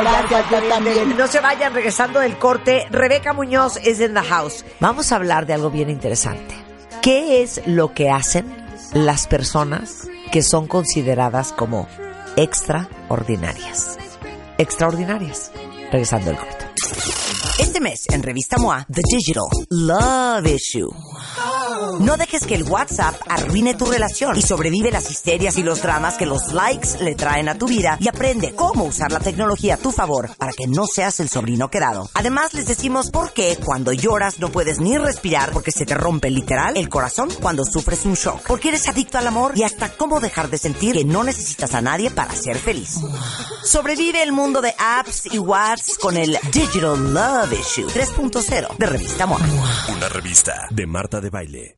Gracias, 0.00 0.68
también. 0.68 1.16
No 1.16 1.26
se 1.26 1.40
vayan 1.40 1.72
regresando 1.72 2.20
del 2.20 2.36
corte. 2.38 2.86
Rebeca 2.90 3.32
Muñoz 3.32 3.78
es 3.78 4.00
in 4.00 4.14
the 4.14 4.22
house. 4.22 4.64
Vamos 4.80 5.10
a 5.12 5.16
hablar 5.16 5.46
de 5.46 5.54
algo 5.54 5.70
bien 5.70 5.88
interesante. 5.88 6.54
¿Qué 7.02 7.42
es 7.42 7.62
lo 7.66 7.94
que 7.94 8.10
hacen 8.10 8.46
las 8.92 9.26
personas 9.26 10.08
que 10.32 10.42
son 10.42 10.66
consideradas 10.66 11.52
como 11.52 11.88
extraordinarias? 12.36 13.96
Extraordinarias. 14.58 15.50
Regresando 15.90 16.26
del 16.26 16.36
corte. 16.36 16.66
Este 17.58 17.80
mes 17.80 18.04
en 18.12 18.22
Revista 18.22 18.58
MOA, 18.58 18.86
The 18.92 19.00
Digital 19.10 19.44
Love 19.70 20.46
Issue. 20.46 20.90
No 22.00 22.16
dejes 22.16 22.46
que 22.46 22.54
el 22.54 22.64
WhatsApp 22.64 23.14
arruine 23.28 23.74
tu 23.74 23.86
relación 23.86 24.36
y 24.36 24.42
sobrevive 24.42 24.90
las 24.90 25.10
histerias 25.10 25.58
y 25.58 25.62
los 25.62 25.82
dramas 25.82 26.16
que 26.16 26.26
los 26.26 26.52
likes 26.52 26.98
le 27.00 27.14
traen 27.14 27.48
a 27.48 27.58
tu 27.58 27.66
vida 27.66 27.96
y 28.00 28.08
aprende 28.08 28.54
cómo 28.54 28.84
usar 28.84 29.12
la 29.12 29.20
tecnología 29.20 29.74
a 29.74 29.78
tu 29.78 29.92
favor 29.92 30.30
para 30.36 30.52
que 30.52 30.66
no 30.66 30.86
seas 30.86 31.20
el 31.20 31.28
sobrino 31.28 31.68
quedado. 31.68 32.08
Además 32.14 32.54
les 32.54 32.66
decimos 32.66 33.10
por 33.10 33.32
qué 33.32 33.58
cuando 33.64 33.92
lloras 33.92 34.38
no 34.38 34.50
puedes 34.50 34.80
ni 34.80 34.96
respirar 34.98 35.52
porque 35.52 35.72
se 35.72 35.86
te 35.86 35.94
rompe 35.94 36.30
literal 36.30 36.76
el 36.76 36.88
corazón 36.88 37.28
cuando 37.40 37.64
sufres 37.64 38.04
un 38.04 38.14
shock. 38.14 38.42
Porque 38.46 38.68
eres 38.68 38.88
adicto 38.88 39.18
al 39.18 39.26
amor 39.26 39.52
y 39.56 39.62
hasta 39.62 39.90
cómo 39.90 40.20
dejar 40.20 40.50
de 40.50 40.58
sentir 40.58 40.94
que 40.94 41.04
no 41.04 41.24
necesitas 41.24 41.74
a 41.74 41.80
nadie 41.80 42.10
para 42.10 42.34
ser 42.34 42.56
feliz. 42.56 42.98
Sobrevive 43.64 44.22
el 44.22 44.32
mundo 44.32 44.60
de 44.60 44.74
apps 44.78 45.26
y 45.32 45.38
WhatsApp 45.38 45.98
con 46.00 46.16
el 46.16 46.38
Digital 46.52 47.12
Love 47.12 47.52
Issue 47.52 47.86
3.0 47.86 48.76
de 48.76 48.86
Revista 48.86 49.26
MOA. 49.26 49.40
Una 49.94 50.08
revista 50.08 50.68
de 50.70 50.86
Marta 50.86 51.20
de 51.20 51.30
Baile. 51.30 51.75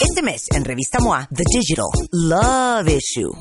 Este 0.00 0.22
mes 0.22 0.46
en 0.54 0.64
Revista 0.64 1.00
MOA, 1.00 1.28
The 1.34 1.42
Digital 1.52 1.86
Love 2.12 2.88
Issue. 2.88 3.32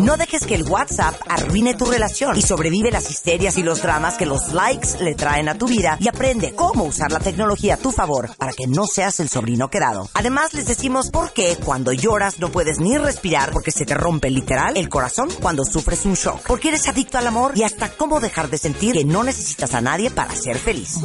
No 0.00 0.16
dejes 0.16 0.46
que 0.46 0.54
el 0.54 0.64
WhatsApp 0.64 1.14
arruine 1.28 1.74
tu 1.74 1.84
relación 1.84 2.36
y 2.36 2.42
sobrevive 2.42 2.90
las 2.90 3.10
histerias 3.10 3.58
y 3.58 3.62
los 3.62 3.82
dramas 3.82 4.16
que 4.16 4.26
los 4.26 4.52
likes 4.52 4.98
le 5.00 5.14
traen 5.14 5.48
a 5.48 5.58
tu 5.58 5.66
vida 5.66 5.96
y 6.00 6.08
aprende 6.08 6.54
cómo 6.54 6.84
usar 6.84 7.12
la 7.12 7.18
tecnología 7.18 7.74
a 7.74 7.78
tu 7.78 7.92
favor 7.92 8.30
para 8.36 8.52
que 8.52 8.66
no 8.66 8.86
seas 8.86 9.20
el 9.20 9.28
sobrino 9.28 9.68
quedado. 9.68 10.08
Además, 10.14 10.54
les 10.54 10.66
decimos 10.66 11.10
por 11.10 11.32
qué 11.32 11.56
cuando 11.64 11.92
lloras 11.92 12.38
no 12.38 12.50
puedes 12.50 12.78
ni 12.78 12.96
respirar 12.98 13.52
porque 13.52 13.72
se 13.72 13.84
te 13.84 13.94
rompe 13.94 14.30
literal 14.30 14.76
el 14.76 14.88
corazón 14.88 15.28
cuando 15.40 15.64
sufres 15.64 16.04
un 16.04 16.14
shock. 16.14 16.40
Porque 16.46 16.68
eres 16.68 16.88
adicto 16.88 17.18
al 17.18 17.26
amor 17.26 17.52
y 17.54 17.62
hasta 17.62 17.90
cómo 17.90 18.20
dejar 18.20 18.48
de 18.50 18.58
sentir 18.58 18.94
que 18.94 19.04
no 19.04 19.22
necesitas 19.24 19.74
a 19.74 19.80
nadie 19.80 20.10
para 20.10 20.34
ser 20.34 20.58
feliz. 20.58 20.98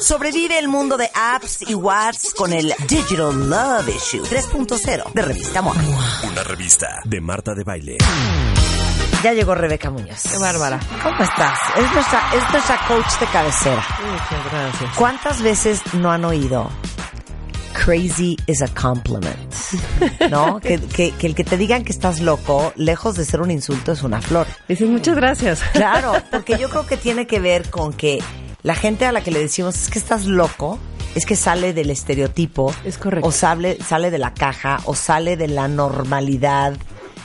Sobrevive 0.00 0.58
el 0.58 0.68
mundo 0.68 0.96
de 0.96 1.10
apps 1.14 1.62
y 1.68 1.74
WhatsApp 1.74 2.34
con 2.36 2.52
el 2.52 2.74
Digital 2.88 3.48
Love 3.48 3.88
Issue 3.88 4.22
3.0 4.22 5.12
de 5.12 5.22
Revista 5.22 5.62
MOA. 5.62 5.74
Una 6.30 6.42
revista 6.42 7.00
de 7.04 7.20
Marta 7.20 7.54
de 7.54 7.64
Baile. 7.64 7.98
Ya 9.22 9.32
llegó 9.34 9.54
Rebeca 9.54 9.88
Muñoz. 9.90 10.22
Qué 10.28 10.36
bárbara. 10.38 10.80
¿Cómo 11.02 11.22
estás? 11.22 11.56
Es 11.76 11.92
nuestra, 11.94 12.20
es 12.34 12.50
nuestra 12.52 12.76
coach 12.88 13.20
de 13.20 13.26
cabecera. 13.26 13.84
Muchas 14.10 14.52
gracias. 14.52 14.90
¿Cuántas 14.96 15.42
veces 15.42 15.80
no 15.94 16.10
han 16.10 16.24
oído? 16.24 16.68
Crazy 17.84 18.36
is 18.48 18.62
a 18.62 18.68
compliment. 18.68 19.52
¿No? 20.28 20.58
que, 20.62 20.80
que- 20.80 21.12
que 21.12 21.26
el 21.28 21.34
que 21.36 21.44
te 21.44 21.56
digan 21.56 21.84
que 21.84 21.92
estás 21.92 22.20
loco, 22.20 22.72
lejos 22.74 23.14
de 23.16 23.24
ser 23.24 23.40
un 23.40 23.52
insulto, 23.52 23.92
es 23.92 24.02
una 24.02 24.20
flor. 24.20 24.46
Dices, 24.68 24.88
muchas 24.88 25.14
gracias. 25.14 25.60
Claro, 25.72 26.14
porque 26.30 26.58
yo 26.58 26.68
creo 26.68 26.86
que 26.86 26.96
tiene 26.96 27.26
que 27.28 27.38
ver 27.38 27.70
con 27.70 27.92
que 27.92 28.20
la 28.64 28.74
gente 28.74 29.06
a 29.06 29.12
la 29.12 29.22
que 29.22 29.30
le 29.30 29.38
decimos 29.38 29.76
es 29.80 29.88
que 29.88 29.98
estás 30.00 30.24
loco, 30.26 30.78
es 31.14 31.26
que 31.26 31.36
sale 31.36 31.72
del 31.72 31.90
estereotipo. 31.90 32.74
Es 32.84 32.98
correcto. 32.98 33.28
O 33.28 33.32
sale, 33.32 33.78
sale 33.86 34.10
de 34.10 34.18
la 34.18 34.34
caja, 34.34 34.80
o 34.84 34.94
sale 34.96 35.36
de 35.36 35.46
la 35.48 35.68
normalidad, 35.68 36.74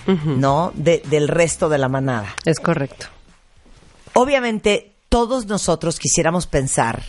¿no? 0.08 0.72
De- 0.76 1.02
del 1.10 1.28
resto 1.28 1.70
de 1.70 1.78
la 1.78 1.90
manada. 1.90 2.28
Es 2.46 2.60
correcto. 2.60 3.08
Obviamente, 4.14 4.94
todos 5.10 5.46
nosotros 5.46 6.00
quisiéramos 6.00 6.48
pensar 6.48 7.02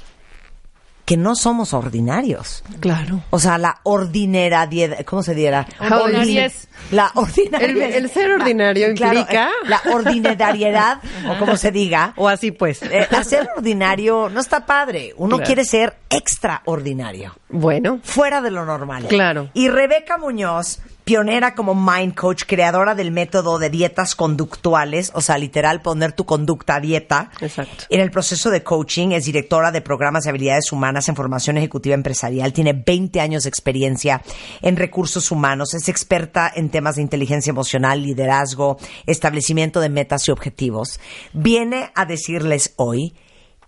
que 1.05 1.17
no 1.17 1.35
somos 1.37 1.73
ordinarios. 1.73 2.63
Claro. 2.81 3.23
O 3.31 3.39
sea, 3.39 3.57
la 3.57 3.81
ordinariedad, 3.85 5.03
¿cómo 5.07 5.23
se 5.23 5.35
diera? 5.35 5.67
Ordinariez. 5.81 6.69
La 6.91 7.11
ordinariedad. 7.15 7.89
El- 7.89 8.05
el 8.05 8.11
ser 8.11 8.31
ordinario 8.33 8.89
Claro, 8.95 9.21
implica- 9.21 9.47
eh, 9.49 9.69
la 9.69 9.81
ordinariedad, 9.91 10.99
o 11.31 11.39
como 11.39 11.57
se 11.57 11.71
diga. 11.71 12.13
O 12.17 12.29
así 12.29 12.51
pues. 12.51 12.83
Eh, 12.83 13.09
hacer 13.17 13.49
ordinario 13.57 14.29
no 14.29 14.39
está 14.39 14.67
padre. 14.67 15.15
Uno 15.17 15.37
Claro. 15.37 15.47
quiere 15.47 15.65
ser 15.65 15.97
extraordinario, 16.11 17.35
Bueno, 17.49 18.01
fuera 18.03 18.43
de 18.43 18.51
lo 18.51 18.67
normal. 18.67 19.07
Claro. 19.09 19.49
Y 19.55 19.69
Rebeca 19.71 20.19
Muñoz, 20.19 20.81
pionera 21.09 21.55
como 21.55 21.75
mind 21.75 22.15
coach, 22.15 22.43
creadora 22.47 22.95
del 22.95 23.13
método 23.13 23.59
de 23.59 23.71
dietas 23.71 24.15
conductuales, 24.15 25.11
o 25.15 25.23
sea, 25.23 25.39
literal 25.39 25.81
poner 25.81 26.13
tu 26.13 26.27
conducta 26.27 26.75
a 26.75 26.81
dieta. 26.81 27.31
Exacto. 27.41 27.85
En 27.89 28.01
el 28.03 28.11
proceso 28.11 28.51
de 28.51 28.63
coaching 28.63 29.13
es 29.13 29.25
directora 29.25 29.71
de 29.73 29.81
programas 29.81 30.25
de 30.25 30.31
habilidades 30.31 30.71
humanas 30.71 31.09
en 31.09 31.17
formación 31.17 31.57
ejecutiva 31.57 31.95
empresarial. 31.95 32.53
Tiene 32.53 32.75
20 32.75 33.23
años 33.23 33.45
de 33.45 33.49
experiencia 33.49 34.21
en 34.61 34.77
recursos 34.77 35.31
humanos. 35.31 35.73
Es 35.73 35.89
experta 35.89 36.53
en 36.55 36.69
temas 36.69 36.97
de 36.97 37.03
inteligencia 37.03 37.53
emocional, 37.53 38.03
liderazgo, 38.03 38.77
establecimiento 39.07 39.81
de 39.81 39.89
metas 39.89 40.29
y 40.29 40.31
objetivos. 40.31 41.01
Viene 41.33 41.91
a 41.95 42.05
decirles 42.05 42.75
hoy 42.77 43.15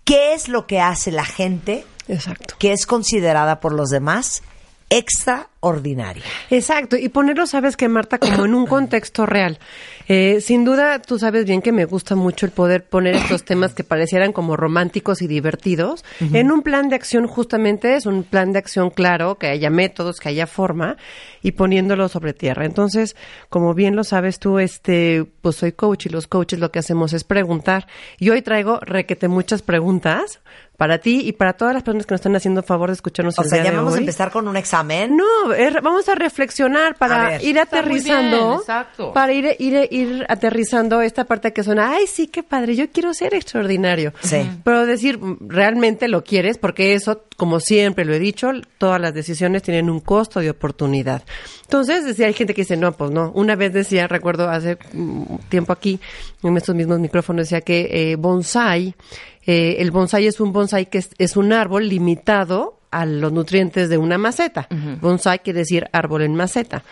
qué 0.03 0.33
es 0.33 0.47
lo 0.47 0.67
que 0.67 0.79
hace 0.79 1.11
la 1.11 1.25
gente 1.25 1.85
exacto. 2.07 2.53
que 2.59 2.71
es 2.71 2.85
considerada 2.85 3.59
por 3.59 3.73
los 3.73 3.89
demás 3.89 4.43
extraordinaria. 4.91 6.23
Exacto, 6.49 6.97
y 6.97 7.07
ponerlo, 7.07 7.47
sabes 7.47 7.77
que 7.77 7.87
Marta, 7.87 8.17
como 8.17 8.43
en 8.45 8.53
un 8.53 8.67
contexto 8.67 9.25
real. 9.25 9.57
Eh, 10.09 10.41
sin 10.41 10.65
duda, 10.65 11.01
tú 11.01 11.17
sabes 11.17 11.45
bien 11.45 11.61
que 11.61 11.71
me 11.71 11.85
gusta 11.85 12.15
mucho 12.15 12.45
el 12.45 12.51
poder 12.51 12.83
poner 12.83 13.15
estos 13.15 13.45
temas 13.45 13.73
que 13.73 13.85
parecieran 13.85 14.33
como 14.33 14.57
románticos 14.57 15.21
y 15.21 15.27
divertidos 15.27 16.03
en 16.19 16.51
un 16.51 16.61
plan 16.61 16.89
de 16.89 16.97
acción, 16.97 17.25
justamente 17.25 17.95
es 17.95 18.05
un 18.05 18.23
plan 18.23 18.51
de 18.51 18.59
acción 18.59 18.89
claro, 18.89 19.35
que 19.35 19.47
haya 19.47 19.69
métodos, 19.69 20.19
que 20.19 20.27
haya 20.27 20.45
forma, 20.45 20.97
y 21.41 21.53
poniéndolo 21.53 22.09
sobre 22.09 22.33
tierra. 22.33 22.65
Entonces, 22.65 23.15
como 23.47 23.73
bien 23.73 23.95
lo 23.95 24.03
sabes 24.03 24.39
tú, 24.39 24.59
este, 24.59 25.25
pues 25.41 25.55
soy 25.55 25.71
coach 25.71 26.07
y 26.07 26.09
los 26.09 26.27
coaches 26.27 26.59
lo 26.59 26.71
que 26.71 26.79
hacemos 26.79 27.13
es 27.13 27.23
preguntar. 27.23 27.87
Y 28.19 28.29
hoy 28.29 28.41
traigo 28.41 28.81
requete 28.81 29.29
muchas 29.29 29.61
preguntas 29.61 30.41
para 30.81 30.97
ti 30.97 31.21
y 31.27 31.33
para 31.33 31.53
todas 31.53 31.75
las 31.75 31.83
personas 31.83 32.07
que 32.07 32.13
nos 32.15 32.21
están 32.21 32.35
haciendo 32.35 32.63
favor 32.63 32.89
de 32.89 32.93
escucharnos 32.95 33.37
O 33.37 33.43
el 33.43 33.49
sea, 33.49 33.57
día 33.59 33.65
ya 33.65 33.69
de 33.69 33.77
vamos 33.77 33.93
a 33.93 33.99
empezar 33.99 34.31
con 34.31 34.47
un 34.47 34.57
examen. 34.57 35.15
No, 35.15 35.53
es- 35.53 35.75
vamos 35.79 36.09
a 36.09 36.15
reflexionar 36.15 36.93
A 36.93 36.97
para 36.97 37.29
ver. 37.29 37.43
ir 37.43 37.57
Está 37.57 37.83
muy 37.83 37.99
bien, 37.99 38.15
aterrizando, 38.15 38.59
exacto. 38.61 39.13
para 39.13 39.31
ir, 39.31 39.55
ir, 39.59 39.87
ir 39.91 40.25
aterrizando 40.27 40.99
esta 41.03 41.25
parte 41.25 41.53
que 41.53 41.63
suena, 41.63 41.91
ay, 41.93 42.07
sí, 42.07 42.25
qué 42.25 42.41
padre, 42.41 42.75
yo 42.75 42.89
quiero 42.89 43.13
ser 43.13 43.35
extraordinario. 43.35 44.11
Sí. 44.23 44.37
Pero 44.63 44.87
decir, 44.87 45.19
realmente 45.41 46.07
lo 46.07 46.23
quieres, 46.23 46.57
porque 46.57 46.95
eso, 46.95 47.25
como 47.37 47.59
siempre 47.59 48.03
lo 48.03 48.15
he 48.15 48.19
dicho, 48.19 48.49
todas 48.79 48.99
las 48.99 49.13
decisiones 49.13 49.61
tienen 49.61 49.87
un 49.87 49.99
costo 49.99 50.39
de 50.39 50.49
oportunidad. 50.49 51.21
Entonces, 51.61 52.05
decía, 52.05 52.25
hay 52.25 52.33
gente 52.33 52.55
que 52.55 52.63
dice, 52.63 52.75
no, 52.75 52.91
pues 52.93 53.11
no. 53.11 53.31
Una 53.35 53.55
vez 53.55 53.71
decía, 53.71 54.07
recuerdo 54.07 54.49
hace 54.49 54.79
mm, 54.93 55.35
tiempo 55.47 55.73
aquí, 55.73 55.99
en 56.43 56.57
estos 56.57 56.75
mismos 56.75 56.99
micrófonos, 56.99 57.45
decía 57.45 57.61
que 57.61 57.89
eh, 57.91 58.15
bonsai, 58.15 58.95
eh, 59.45 59.75
el 59.79 59.91
bonsai 59.91 60.27
es 60.27 60.39
un 60.39 60.51
bonsai 60.51 60.89
que 60.89 60.99
es, 60.99 61.09
es 61.17 61.37
un 61.37 61.53
árbol 61.53 61.87
limitado 61.87 62.77
a 62.91 63.05
los 63.05 63.31
nutrientes 63.31 63.89
de 63.89 63.97
una 63.97 64.17
maceta. 64.17 64.67
Bonsai 64.99 65.39
quiere 65.39 65.59
decir 65.59 65.87
árbol 65.93 66.23
en 66.23 66.35
maceta. 66.35 66.83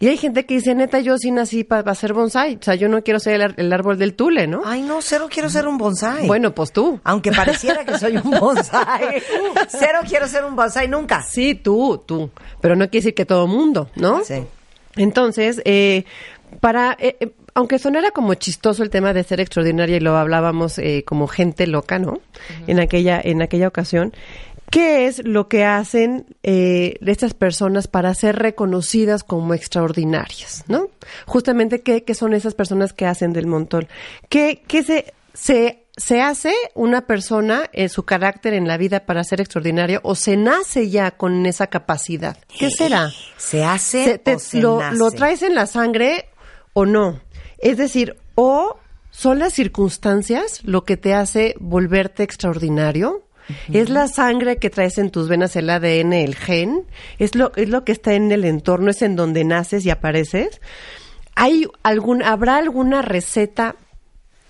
Y 0.00 0.06
hay 0.06 0.16
gente 0.16 0.46
que 0.46 0.54
dice, 0.54 0.76
neta, 0.76 1.00
yo 1.00 1.18
sí 1.18 1.32
nací 1.32 1.64
para 1.64 1.92
ser 1.94 2.12
bonsai. 2.12 2.56
O 2.56 2.62
sea, 2.62 2.76
yo 2.76 2.88
no 2.88 3.02
quiero 3.02 3.18
ser 3.18 3.54
el 3.56 3.72
árbol 3.72 3.98
del 3.98 4.14
tule, 4.14 4.46
¿no? 4.46 4.62
Ay, 4.64 4.82
no, 4.82 5.02
cero 5.02 5.28
quiero 5.28 5.50
ser 5.50 5.66
un 5.66 5.76
bonsai. 5.76 6.24
Bueno, 6.26 6.54
pues 6.54 6.70
tú. 6.70 7.00
Aunque 7.02 7.32
pareciera 7.32 7.84
que 7.84 7.98
soy 7.98 8.16
un 8.16 8.30
bonsai. 8.30 9.20
Cero 9.68 9.98
quiero 10.08 10.28
ser 10.28 10.44
un 10.44 10.54
bonsai 10.54 10.86
nunca. 10.86 11.22
Sí, 11.22 11.56
tú, 11.56 12.00
tú. 12.06 12.30
Pero 12.60 12.76
no 12.76 12.84
quiere 12.84 13.02
decir 13.02 13.14
que 13.14 13.24
todo 13.24 13.48
mundo, 13.48 13.90
¿no? 13.96 14.22
Sí. 14.22 14.44
Entonces, 14.94 15.60
eh, 15.64 16.04
para, 16.60 16.96
eh, 17.00 17.16
eh, 17.18 17.32
aunque 17.58 17.78
sonara 17.78 18.12
como 18.12 18.34
chistoso 18.34 18.82
el 18.84 18.90
tema 18.90 19.12
de 19.12 19.24
ser 19.24 19.40
extraordinaria 19.40 19.96
y 19.96 20.00
lo 20.00 20.16
hablábamos 20.16 20.78
eh, 20.78 21.02
como 21.06 21.26
gente 21.26 21.66
loca, 21.66 21.98
¿no? 21.98 22.20
En 22.66 22.78
aquella, 22.78 23.20
en 23.22 23.42
aquella 23.42 23.66
ocasión. 23.68 24.12
¿Qué 24.70 25.06
es 25.06 25.24
lo 25.26 25.48
que 25.48 25.64
hacen 25.64 26.26
eh, 26.42 26.96
estas 27.04 27.32
personas 27.34 27.88
para 27.88 28.14
ser 28.14 28.36
reconocidas 28.36 29.24
como 29.24 29.54
extraordinarias, 29.54 30.64
no? 30.68 30.88
Justamente, 31.26 31.80
¿qué, 31.80 32.04
qué 32.04 32.14
son 32.14 32.34
esas 32.34 32.54
personas 32.54 32.92
que 32.92 33.06
hacen 33.06 33.32
del 33.32 33.46
montón? 33.46 33.88
¿Qué, 34.28 34.62
qué 34.68 34.82
se, 34.82 35.14
se, 35.32 35.84
se 35.96 36.20
hace 36.20 36.52
una 36.74 37.06
persona 37.06 37.68
en 37.72 37.88
su 37.88 38.04
carácter 38.04 38.52
en 38.54 38.68
la 38.68 38.76
vida 38.76 39.00
para 39.06 39.24
ser 39.24 39.40
extraordinario 39.40 40.00
o 40.04 40.14
se 40.14 40.36
nace 40.36 40.90
ya 40.90 41.12
con 41.12 41.46
esa 41.46 41.68
capacidad? 41.68 42.36
¿Qué 42.58 42.70
será? 42.70 43.10
¿Se 43.38 43.64
hace 43.64 44.04
Se- 44.04 44.18
te- 44.18 44.34
o 44.34 44.38
se 44.38 44.60
lo, 44.60 44.78
nace? 44.80 44.96
lo 44.98 45.10
traes 45.10 45.42
en 45.42 45.54
la 45.54 45.66
sangre 45.66 46.26
o 46.74 46.84
no? 46.86 47.20
Es 47.58 47.76
decir, 47.76 48.16
o 48.34 48.78
son 49.10 49.38
las 49.38 49.52
circunstancias 49.52 50.60
lo 50.64 50.84
que 50.84 50.96
te 50.96 51.14
hace 51.14 51.54
volverte 51.58 52.22
extraordinario. 52.22 53.24
Es 53.72 53.88
la 53.88 54.08
sangre 54.08 54.58
que 54.58 54.68
traes 54.68 54.98
en 54.98 55.10
tus 55.10 55.26
venas, 55.26 55.56
el 55.56 55.70
ADN, 55.70 56.12
el 56.12 56.34
gen. 56.36 56.84
Es 57.18 57.34
lo, 57.34 57.50
es 57.56 57.70
lo 57.70 57.82
que 57.82 57.92
está 57.92 58.12
en 58.12 58.30
el 58.30 58.44
entorno, 58.44 58.90
es 58.90 59.00
en 59.00 59.16
donde 59.16 59.42
naces 59.42 59.86
y 59.86 59.90
apareces. 59.90 60.60
¿Hay 61.34 61.66
algún, 61.82 62.22
¿Habrá 62.22 62.58
alguna 62.58 63.00
receta 63.00 63.76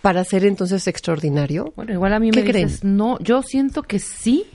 para 0.03 0.25
ser 0.25 0.45
entonces 0.45 0.89
extraordinario? 0.89 1.73
Bueno, 1.77 1.93
igual 1.93 2.13
a 2.13 2.19
mí 2.19 2.33
¿Qué 2.33 2.41
me 2.43 2.51
creen? 2.51 2.67
dices, 2.67 2.83
no, 2.83 3.21
yo 3.21 3.43
siento 3.43 3.85
que 3.85 4.01
sí 4.01 4.47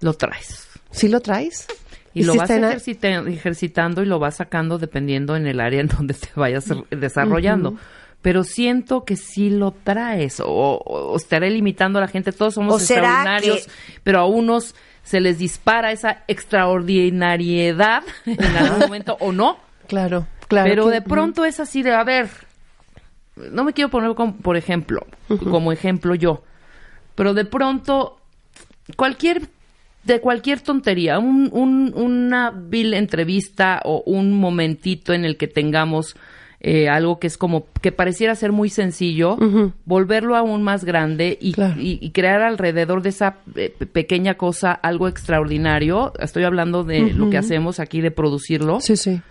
lo 0.00 0.12
traes. 0.12 0.66
¿Sí 0.90 1.08
lo 1.08 1.20
traes? 1.20 1.66
Y 2.12 2.24
lo 2.24 2.32
si 2.32 2.38
vas 2.38 2.50
ejercita- 2.50 3.28
ejercitando 3.28 4.02
y 4.02 4.06
lo 4.06 4.18
vas 4.18 4.36
sacando 4.36 4.78
dependiendo 4.78 5.36
en 5.36 5.46
el 5.46 5.60
área 5.60 5.80
en 5.80 5.88
donde 5.88 6.14
te 6.14 6.28
vayas 6.34 6.64
desarrollando. 6.90 7.76
Pero 8.22 8.44
siento 8.44 9.04
que 9.04 9.16
sí 9.16 9.48
lo 9.50 9.70
traes 9.72 10.40
o, 10.40 10.46
o- 10.48 11.12
o 11.12 11.16
estaré 11.16 11.50
limitando 11.50 11.98
a 11.98 12.02
la 12.02 12.08
gente. 12.08 12.32
Todos 12.32 12.54
somos 12.54 12.74
¿O 12.74 12.78
será 12.78 13.00
extraordinarios, 13.02 13.66
que- 13.66 13.72
pero 14.02 14.18
a 14.20 14.26
unos 14.26 14.74
se 15.04 15.20
les 15.20 15.38
dispara 15.38 15.92
esa 15.92 16.24
extraordinariedad 16.28 18.02
en 18.26 18.42
algún 18.56 18.78
momento 18.80 19.16
o 19.20 19.32
no. 19.32 19.58
Claro, 19.86 20.26
claro. 20.48 20.68
Pero 20.68 20.84
que- 20.86 20.90
de 20.92 21.02
pronto 21.02 21.44
es 21.44 21.60
así 21.60 21.82
de, 21.82 21.94
a 21.94 22.04
ver, 22.04 22.28
no 23.36 23.64
me 23.64 23.72
quiero 23.72 23.90
poner 23.90 24.14
como, 24.14 24.36
por 24.36 24.56
ejemplo, 24.56 25.06
como 25.50 25.72
ejemplo 25.72 26.14
yo, 26.14 26.42
pero 27.14 27.34
de 27.34 27.44
pronto 27.44 28.18
cualquier 28.96 29.48
de 30.14 30.20
cualquier 30.20 30.60
tontería, 30.60 31.18
un, 31.18 31.48
un- 31.52 31.92
una 31.96 32.50
vil 32.50 32.94
entrevista 32.94 33.80
o 33.84 34.02
un 34.06 34.32
momentito 34.32 35.12
en 35.12 35.24
el 35.24 35.36
que 35.36 35.46
tengamos 35.48 36.16
eh, 36.62 36.90
algo 36.90 37.18
que 37.18 37.26
es 37.26 37.38
como 37.38 37.66
que 37.80 37.90
pareciera 37.90 38.34
ser 38.34 38.52
muy 38.52 38.68
sencillo, 38.68 39.38
volverlo 39.86 40.36
aún 40.36 40.62
más 40.62 40.84
grande 40.84 41.38
y, 41.40 41.52
Claro. 41.52 41.80
y- 41.80 41.98
y 42.02 42.10
crear 42.10 42.42
alrededor 42.42 43.00
de 43.00 43.08
esa 43.08 43.36
eh, 43.56 43.72
pe- 43.78 43.86
pequeña 43.86 44.34
cosa 44.34 44.72
algo 44.72 45.08
extraordinario. 45.08 46.12
Estoy 46.20 46.44
hablando 46.44 46.84
de 46.84 47.14
lo 47.14 47.30
que 47.30 47.38
hacemos 47.38 47.80
aquí 47.80 48.02
de 48.02 48.10
producirlo 48.10 48.80
Sí, 48.80 48.96
sí. 48.96 49.22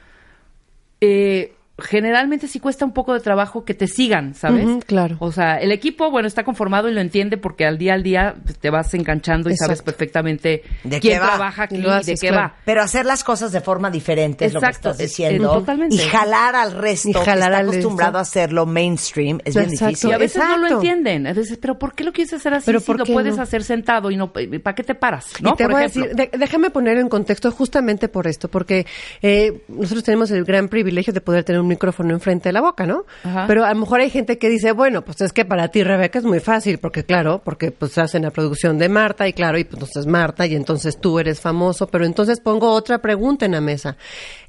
eh, 1.01 1.53
generalmente 1.81 2.47
sí 2.47 2.59
cuesta 2.59 2.85
un 2.85 2.93
poco 2.93 3.13
de 3.13 3.19
trabajo 3.19 3.65
que 3.65 3.73
te 3.73 3.87
sigan, 3.87 4.33
¿sabes? 4.35 4.83
Claro. 4.85 5.17
O 5.19 5.31
sea, 5.31 5.57
el 5.57 5.71
equipo, 5.71 6.09
bueno, 6.11 6.27
está 6.27 6.43
conformado 6.43 6.89
y 6.89 6.93
lo 6.93 7.01
entiende 7.01 7.37
porque 7.37 7.65
al 7.65 7.77
día 7.77 7.93
al 7.93 8.03
día 8.03 8.35
pues, 8.43 8.57
te 8.57 8.69
vas 8.69 8.93
enganchando 8.93 9.49
y 9.49 9.55
sabes 9.57 9.79
Exacto. 9.79 9.91
perfectamente 9.91 10.63
¿De 10.83 10.99
quién 10.99 11.13
qué 11.15 11.19
va? 11.19 11.27
trabaja 11.27 11.63
aquí 11.63 11.75
Y 11.75 11.81
de 11.81 12.01
qué 12.05 12.15
claro. 12.15 12.37
va. 12.37 12.55
Pero 12.65 12.81
hacer 12.81 13.05
las 13.05 13.23
cosas 13.23 13.51
de 13.51 13.61
forma 13.61 13.89
diferente 13.89 14.45
es 14.45 14.53
lo 14.53 14.59
que 14.61 14.65
Exacto, 14.67 14.89
estás 14.91 14.99
eh, 15.01 15.03
diciendo. 15.07 15.51
eh, 15.51 15.59
totalmente. 15.59 15.95
Y 15.95 15.99
jalar 15.99 16.55
al 16.55 16.71
resto 16.73 17.09
Y 17.09 17.13
que 17.13 17.19
jalar 17.19 17.49
está 17.51 17.57
al 17.59 17.69
acostumbrado 17.69 18.11
resto. 18.11 18.17
a 18.17 18.21
hacerlo 18.21 18.65
mainstream 18.65 19.39
es 19.45 19.55
bien 19.55 19.65
Exacto. 19.69 19.87
difícil. 19.87 20.09
Y 20.09 20.13
a 20.13 20.17
veces 20.17 20.37
no 20.43 20.57
lo 20.57 20.63
Exacto. 20.65 20.75
entienden. 20.75 21.27
A 21.27 21.33
veces, 21.33 21.57
pero 21.61 21.77
¿por 21.79 21.93
qué 21.95 22.03
lo 22.03 22.11
quieres 22.13 22.33
hacer 22.33 22.53
así 22.53 22.65
Pero 22.65 22.79
si 22.79 22.85
¿por 22.85 22.99
lo 22.99 23.05
puedes 23.05 23.37
no? 23.37 23.43
hacer 23.43 23.63
sentado 23.63 24.11
y 24.11 24.17
no 24.17 24.31
para 24.33 24.75
qué 24.75 24.83
te 24.83 24.95
paras? 24.95 25.33
¿no? 25.41 25.51
Y 25.51 25.55
te 25.55 25.63
Por 25.65 25.73
voy 25.73 25.83
ejemplo. 25.83 26.03
a 26.03 26.07
decir, 26.15 26.29
de- 26.31 26.37
déjame 26.37 26.69
poner 26.69 26.97
en 26.97 27.09
contexto 27.09 27.51
justamente 27.51 28.07
por 28.09 28.27
esto, 28.27 28.47
porque 28.49 28.85
eh, 29.21 29.63
nosotros 29.67 30.03
tenemos 30.03 30.31
el 30.31 30.43
gran 30.43 30.67
privilegio 30.69 31.13
de 31.13 31.21
poder 31.21 31.43
tener 31.43 31.61
un 31.61 31.67
micrófono 31.69 32.13
enfrente 32.13 32.49
de 32.49 32.53
la 32.53 32.61
boca, 32.61 32.85
¿no? 32.85 33.05
Ajá. 33.23 33.45
Pero 33.47 33.63
a 33.63 33.73
lo 33.73 33.79
mejor 33.79 34.01
hay 34.01 34.09
gente 34.09 34.37
que 34.37 34.49
dice, 34.49 34.73
bueno, 34.73 35.03
pues 35.03 35.21
es 35.21 35.31
que 35.31 35.45
para 35.45 35.69
ti, 35.69 35.83
Rebeca, 35.83 36.19
es 36.19 36.25
muy 36.25 36.39
fácil, 36.41 36.79
porque 36.79 37.05
claro, 37.05 37.41
porque 37.43 37.71
pues 37.71 37.97
hacen 37.97 38.23
la 38.23 38.31
producción 38.31 38.77
de 38.77 38.89
Marta 38.89 39.27
y 39.27 39.33
claro, 39.33 39.57
y 39.57 39.63
pues 39.63 39.75
entonces 39.75 40.05
Marta 40.05 40.45
y 40.45 40.55
entonces 40.55 40.99
tú 40.99 41.19
eres 41.19 41.39
famoso, 41.39 41.87
pero 41.87 42.05
entonces 42.05 42.41
pongo 42.41 42.71
otra 42.71 42.99
pregunta 42.99 43.45
en 43.45 43.53
la 43.53 43.61
mesa. 43.61 43.95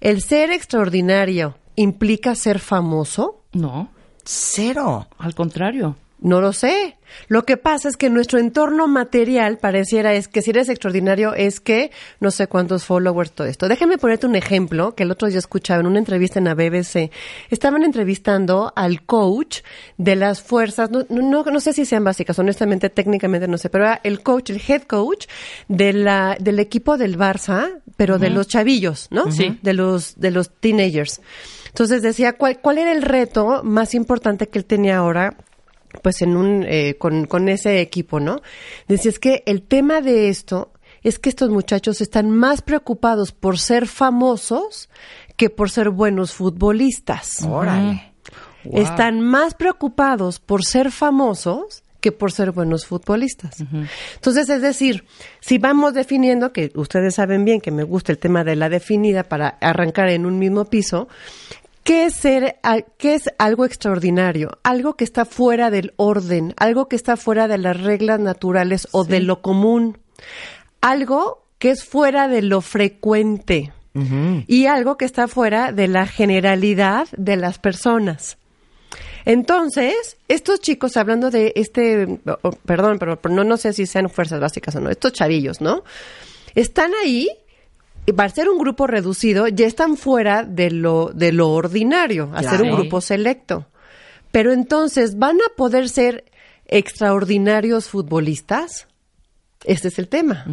¿El 0.01 0.23
ser 0.23 0.51
extraordinario 0.51 1.57
implica 1.77 2.35
ser 2.35 2.59
famoso? 2.59 3.43
No, 3.53 3.91
Cero. 4.25 5.09
al 5.19 5.35
contrario. 5.35 5.97
No 6.21 6.41
lo 6.41 6.53
sé. 6.53 6.97
Lo 7.29 7.45
que 7.45 7.57
pasa 7.57 7.89
es 7.89 7.97
que 7.97 8.11
nuestro 8.11 8.39
entorno 8.39 8.89
material 8.89 9.59
pareciera 9.59 10.15
es 10.15 10.29
que 10.29 10.43
si 10.43 10.51
eres 10.51 10.69
extraordinario 10.69 11.35
es 11.35 11.61
que 11.61 11.91
no 12.21 12.31
sé 12.31 12.47
cuántos 12.47 12.85
followers, 12.85 13.33
todo 13.33 13.47
esto. 13.47 13.69
Déjame 13.69 13.99
ponerte 13.99 14.27
un 14.27 14.37
ejemplo 14.37 14.95
que 14.95 15.05
el 15.05 15.11
otro 15.11 15.29
día 15.29 15.39
escuchaba 15.39 15.81
en 15.81 15.87
una 15.87 15.99
entrevista 15.99 16.39
en 16.39 16.47
la 16.47 16.55
BBC. 16.55 17.11
Estaban 17.51 17.83
entrevistando 17.83 18.73
al 18.77 19.03
coach 19.03 19.61
de 19.97 20.17
las 20.17 20.43
fuerzas, 20.43 20.91
no, 20.91 21.05
no, 21.09 21.45
no 21.45 21.61
sé 21.61 21.73
si 21.73 21.85
sean 21.85 22.05
básicas, 22.05 22.39
honestamente, 22.39 22.91
técnicamente 22.91 23.49
no 23.49 23.59
sé, 23.59 23.71
pero 23.71 23.85
era 23.85 24.01
el 24.03 24.23
coach, 24.23 24.51
el 24.51 24.63
head 24.67 24.83
coach 24.83 25.27
de 25.69 25.93
la, 25.93 26.37
del 26.41 26.59
equipo 26.59 26.97
del 26.97 27.19
Barça, 27.19 27.81
pero 27.97 28.19
de 28.19 28.31
los 28.31 28.49
chavillos, 28.49 29.09
¿no? 29.11 29.31
Sí. 29.31 29.59
De 29.63 29.75
los, 29.75 30.19
de 30.19 30.31
los 30.31 30.51
teenagers. 30.51 31.21
Entonces 31.69 32.03
decía, 32.03 32.33
¿cuál, 32.33 32.61
¿cuál 32.61 32.79
era 32.79 32.93
el 32.93 33.03
reto 33.03 33.63
más 33.63 33.95
importante 33.95 34.49
que 34.49 34.59
él 34.59 34.65
tenía 34.65 34.99
ahora 34.99 35.37
pues 36.03 36.23
en 36.23 36.37
un 36.37 36.65
eh, 36.67 36.97
con, 36.99 37.27
con 37.27 37.49
ese 37.49 37.81
equipo, 37.81 38.21
¿no? 38.21 38.43
Decía, 38.89 39.11
es 39.11 39.19
que 39.19 39.43
el 39.47 39.63
tema 39.63 40.01
de 40.01 40.29
esto 40.29 40.73
es 41.03 41.19
que 41.19 41.29
estos 41.29 41.51
muchachos 41.51 42.01
están 42.01 42.31
más 42.31 42.63
preocupados 42.63 43.33
por 43.33 43.59
ser 43.59 43.87
famosos 43.87 44.89
que 45.37 45.51
por 45.51 45.71
ser 45.71 45.91
buenos 45.91 46.35
futbolistas. 46.35 47.43
Órale. 47.43 48.13
Wow. 48.65 48.83
Están 48.83 49.21
más 49.21 49.55
preocupados 49.55 50.39
por 50.39 50.65
ser 50.65 50.91
famosos 50.91 51.83
que 52.01 52.13
por 52.13 52.33
ser 52.33 52.51
buenos 52.53 52.87
futbolistas. 52.87 53.57
Entonces, 54.15 54.49
es 54.49 54.63
decir, 54.63 55.05
si 55.41 55.59
vamos 55.59 55.95
definiendo, 55.95 56.53
que 56.53 56.73
ustedes 56.75 57.15
saben 57.15 57.45
bien 57.45 57.61
que 57.61 57.71
me 57.71 57.85
gusta 57.85 58.13
el 58.13 58.19
tema 58.19 58.43
de 58.43 58.57
la 58.57 58.69
definida 58.69 59.25
para 59.25 59.59
arrancar 59.61 60.09
en 60.09 60.27
un 60.27 60.39
mismo 60.39 60.65
piso, 60.65 61.09
¿Qué 61.85 62.05
es, 62.05 62.15
ser, 62.15 62.57
¿Qué 62.99 63.15
es 63.15 63.31
algo 63.39 63.65
extraordinario? 63.65 64.59
Algo 64.63 64.95
que 64.95 65.05
está 65.05 65.25
fuera 65.25 65.71
del 65.71 65.93
orden, 65.97 66.55
algo 66.57 66.89
que 66.89 66.97
está 66.97 67.17
fuera 67.17 67.49
de 67.49 67.59
las 67.59 67.81
reglas 67.81 68.21
naturales 68.21 68.87
o 68.93 69.05
de 69.05 69.21
lo 69.21 69.41
común, 69.43 69.99
algo 70.81 71.47
que 71.59 71.71
es 71.71 71.85
fuera 71.85 72.29
de 72.29 72.43
lo 72.43 72.61
frecuente 72.61 73.73
y 74.47 74.67
algo 74.67 74.97
que 74.97 75.05
está 75.05 75.27
fuera 75.27 75.73
de 75.73 75.89
la 75.89 76.07
generalidad 76.07 77.09
de 77.17 77.37
las 77.37 77.59
personas. 77.59 78.39
Entonces, 79.25 80.17
estos 80.29 80.61
chicos, 80.61 80.97
hablando 80.97 81.31
de 81.31 81.53
este, 81.57 82.21
perdón, 82.65 82.99
pero, 82.99 83.19
no, 83.29 83.45
no 83.45 83.57
sé 83.57 83.73
si 83.73 83.87
sean 83.87 84.09
fuerzas 84.09 84.41
básicas 84.41 84.75
o 84.77 84.81
no, 84.81 84.91
estos 84.91 85.13
chavillos, 85.13 85.61
¿no? 85.61 85.85
Están 86.55 86.93
ahí 87.03 87.29
para 88.13 88.29
ser 88.31 88.49
un 88.49 88.59
grupo 88.59 88.87
reducido 88.87 89.49
ya 89.49 89.67
están 89.67 89.97
fuera 89.97 90.43
de 90.45 90.71
lo, 90.71 91.11
de 91.15 91.33
lo 91.33 91.51
ordinario, 91.51 92.31
a 92.35 92.43
ser 92.43 92.63
un 92.63 92.69
Claro. 92.69 92.77
grupo 92.79 93.01
selecto. 93.01 93.67
Pero 94.33 94.53
entonces, 94.53 95.19
¿van 95.19 95.37
a 95.37 95.55
poder 95.57 95.89
ser 95.89 96.25
extraordinarios 96.67 97.89
futbolistas? 97.89 98.87
Este 99.65 99.89
es 99.89 99.99
el 99.99 100.09
tema. 100.09 100.45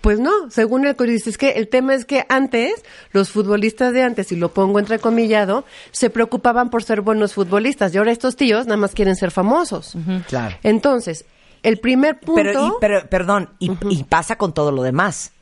Pues 0.00 0.20
no, 0.20 0.50
según 0.50 0.86
el 0.86 0.94
dice, 0.96 1.30
es 1.30 1.38
que 1.38 1.52
el 1.52 1.68
tema 1.68 1.94
es 1.94 2.04
que 2.04 2.26
antes, 2.28 2.74
los 3.12 3.30
futbolistas 3.30 3.94
de 3.94 4.02
antes, 4.02 4.30
y 4.32 4.36
lo 4.36 4.52
pongo 4.52 4.78
entrecomillado, 4.78 5.64
se 5.92 6.10
preocupaban 6.10 6.68
por 6.68 6.82
ser 6.84 7.00
buenos 7.00 7.32
futbolistas 7.32 7.94
y 7.94 7.98
ahora 7.98 8.12
estos 8.12 8.36
tíos 8.36 8.66
nada 8.66 8.76
más 8.76 8.92
quieren 8.92 9.16
ser 9.16 9.30
famosos. 9.30 9.94
Claro. 10.28 10.56
Entonces, 10.62 11.24
el 11.62 11.78
primer 11.78 12.20
punto... 12.20 12.34
Pero, 12.34 12.66
y- 12.66 12.72
pero, 12.80 13.08
perdón, 13.08 13.48
y, 13.58 13.70
y 13.88 14.04
pasa 14.04 14.36
con 14.36 14.52
todo 14.52 14.70
lo 14.72 14.82
demás. 14.82 15.32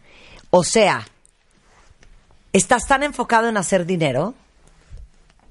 O 0.55 0.65
sea, 0.65 1.07
estás 2.53 2.87
tan 2.87 3.03
enfocado 3.03 3.49
en 3.49 3.57
hacer 3.57 3.87
dinero 3.87 4.35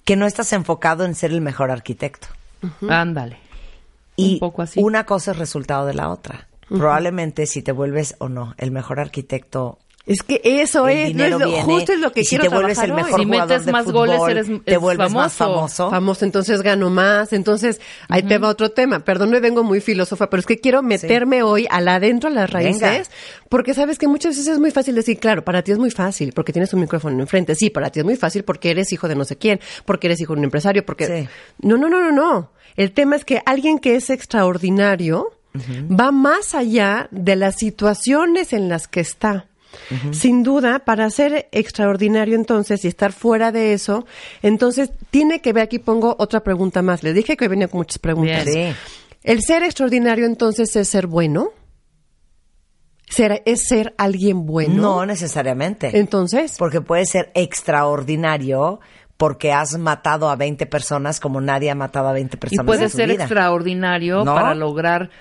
que 0.05 0.15
no 0.15 0.27
estás 0.27 0.53
enfocado 0.53 1.05
en 1.05 1.15
ser 1.15 1.31
el 1.31 1.41
mejor 1.41 1.71
arquitecto. 1.71 2.27
Ándale. 2.87 3.39
Y 4.15 4.33
Un 4.33 4.39
poco 4.39 4.61
así. 4.61 4.79
una 4.79 5.07
cosa 5.07 5.31
es 5.31 5.37
resultado 5.39 5.87
de 5.87 5.95
la 5.95 6.09
otra. 6.09 6.47
Probablemente 6.69 7.47
si 7.47 7.63
te 7.63 7.71
vuelves 7.71 8.15
o 8.19 8.29
no 8.29 8.53
el 8.57 8.69
mejor 8.69 8.99
arquitecto, 8.99 9.79
Es 10.05 10.23
que 10.23 10.41
eso 10.43 10.87
el 10.87 10.97
es, 11.09 11.15
no 11.15 11.23
es 11.25 11.29
lo- 11.31 11.37
viene. 11.45 11.61
justo 11.63 11.93
es 11.93 11.99
lo 11.99 12.11
que 12.11 12.21
y 12.21 12.23
si 12.23 12.29
quiero 12.31 12.43
te 12.43 12.49
vuelves 12.49 12.79
el 12.79 12.85
trabajar 12.85 12.91
hoy. 12.91 13.03
mejor 13.05 13.19
Si 13.19 13.25
jugador 13.25 13.47
metes 13.49 13.65
de 13.67 13.71
más 13.71 13.83
fútbol, 13.85 14.17
goles, 14.17 14.47
eres- 14.47 14.61
te 14.65 14.77
vuelves 14.77 15.11
más 15.11 15.33
famoso. 15.33 15.55
famoso. 15.55 15.89
Famoso, 15.91 16.25
entonces 16.25 16.61
gano 16.63 16.89
más. 16.89 17.33
Entonces, 17.33 17.79
ahí 18.09 18.23
te 18.23 18.37
va 18.39 18.49
otro 18.49 18.71
tema. 18.71 18.99
Perdón, 19.01 19.29
me 19.29 19.39
vengo 19.39 19.63
muy 19.63 19.79
filósofa, 19.79 20.29
pero 20.29 20.39
es 20.39 20.47
que 20.47 20.57
quiero 20.59 20.81
meterme 20.81 21.43
hoy 21.43 21.67
al 21.69 21.87
adentro, 21.87 22.29
a 22.29 22.33
las 22.33 22.49
raíces, 22.49 22.81
Venga. 22.81 23.03
porque 23.49 23.73
sabes 23.75 23.99
que 23.99 24.07
muchas 24.07 24.31
veces 24.35 24.47
es 24.53 24.59
muy 24.59 24.71
fácil 24.71 24.95
decir, 24.95 25.19
claro, 25.19 25.43
para 25.43 25.61
ti 25.61 25.71
es 25.71 25.77
muy 25.77 25.91
fácil, 25.91 26.33
porque 26.33 26.51
tienes 26.51 26.73
un 26.73 26.79
micrófono 26.81 27.19
enfrente. 27.21 27.53
Sí, 27.55 27.69
para 27.69 27.91
ti 27.91 27.99
es 27.99 28.05
muy 28.05 28.15
fácil 28.15 28.43
porque 28.43 28.71
eres 28.71 28.91
hijo 28.91 29.07
de 29.07 29.15
no 29.15 29.23
sé 29.23 29.37
quién, 29.37 29.59
porque 29.85 30.07
eres 30.07 30.19
hijo 30.19 30.33
de 30.33 30.39
un 30.39 30.45
empresario, 30.45 30.83
porque... 30.85 31.05
Sí. 31.05 31.29
No, 31.61 31.77
no, 31.77 31.89
no, 31.89 31.99
no, 31.99 32.11
no. 32.11 32.51
El 32.75 32.91
tema 32.93 33.15
es 33.17 33.23
que 33.25 33.41
alguien 33.45 33.77
que 33.77 33.95
es 33.95 34.09
extraordinario 34.09 35.29
va 35.91 36.11
más 36.11 36.55
allá 36.55 37.07
de 37.11 37.35
las 37.35 37.55
situaciones 37.57 38.53
en 38.53 38.69
las 38.69 38.87
que 38.87 39.01
está. 39.01 39.45
Sin 40.11 40.43
duda, 40.43 40.80
para 40.80 41.10
ser 41.10 41.48
extraordinario 41.52 42.35
entonces 42.35 42.84
y 42.85 42.88
estar 42.88 43.11
fuera 43.11 43.52
de 43.52 43.73
eso, 43.73 44.06
entonces 44.41 44.91
tiene 45.10 45.41
que 45.41 45.53
ver, 45.53 45.64
aquí 45.64 45.80
pongo 45.80 46.15
otra 46.19 46.41
pregunta 46.41 46.81
más. 46.81 47.03
Les 47.03 47.14
dije 47.15 47.35
que 47.38 47.45
hoy 47.45 47.49
venía 47.49 47.68
con 47.68 47.80
muchas 47.80 47.99
preguntas. 47.99 48.45
Bien. 48.45 48.73
Sí. 48.73 48.80
¿El 49.23 49.41
ser 49.41 49.64
extraordinario 49.64 50.26
entonces 50.26 50.76
es 50.76 50.88
ser 50.88 51.07
bueno? 51.07 51.49
¿Ser, 53.10 53.43
¿Es 53.45 53.64
ser 53.68 53.93
alguien 53.98 54.45
bueno? 54.45 54.81
No 54.81 55.06
necesariamente. 55.06 55.98
Entonces, 55.99 56.56
Porque 56.57 56.80
puede 56.81 57.06
ser 57.06 57.30
extraordinario 57.35 58.80
porque 59.18 59.52
has 59.52 59.77
matado 59.77 60.30
a 60.31 60.35
20 60.35 60.65
personas 60.65 61.19
como 61.19 61.41
nadie 61.41 61.69
ha 61.69 61.76
matado 61.76 62.07
a 62.07 62.14
20 62.14 62.38
Y 62.38 62.39
personas 62.39 62.65
puede 62.65 62.84
en 62.85 62.89
su 62.89 62.98
ser 62.98 63.10
vida. 63.10 63.23
extraordinario 63.26 64.23
¿No? 64.23 64.34
para 64.34 64.56
lograr 64.56 65.11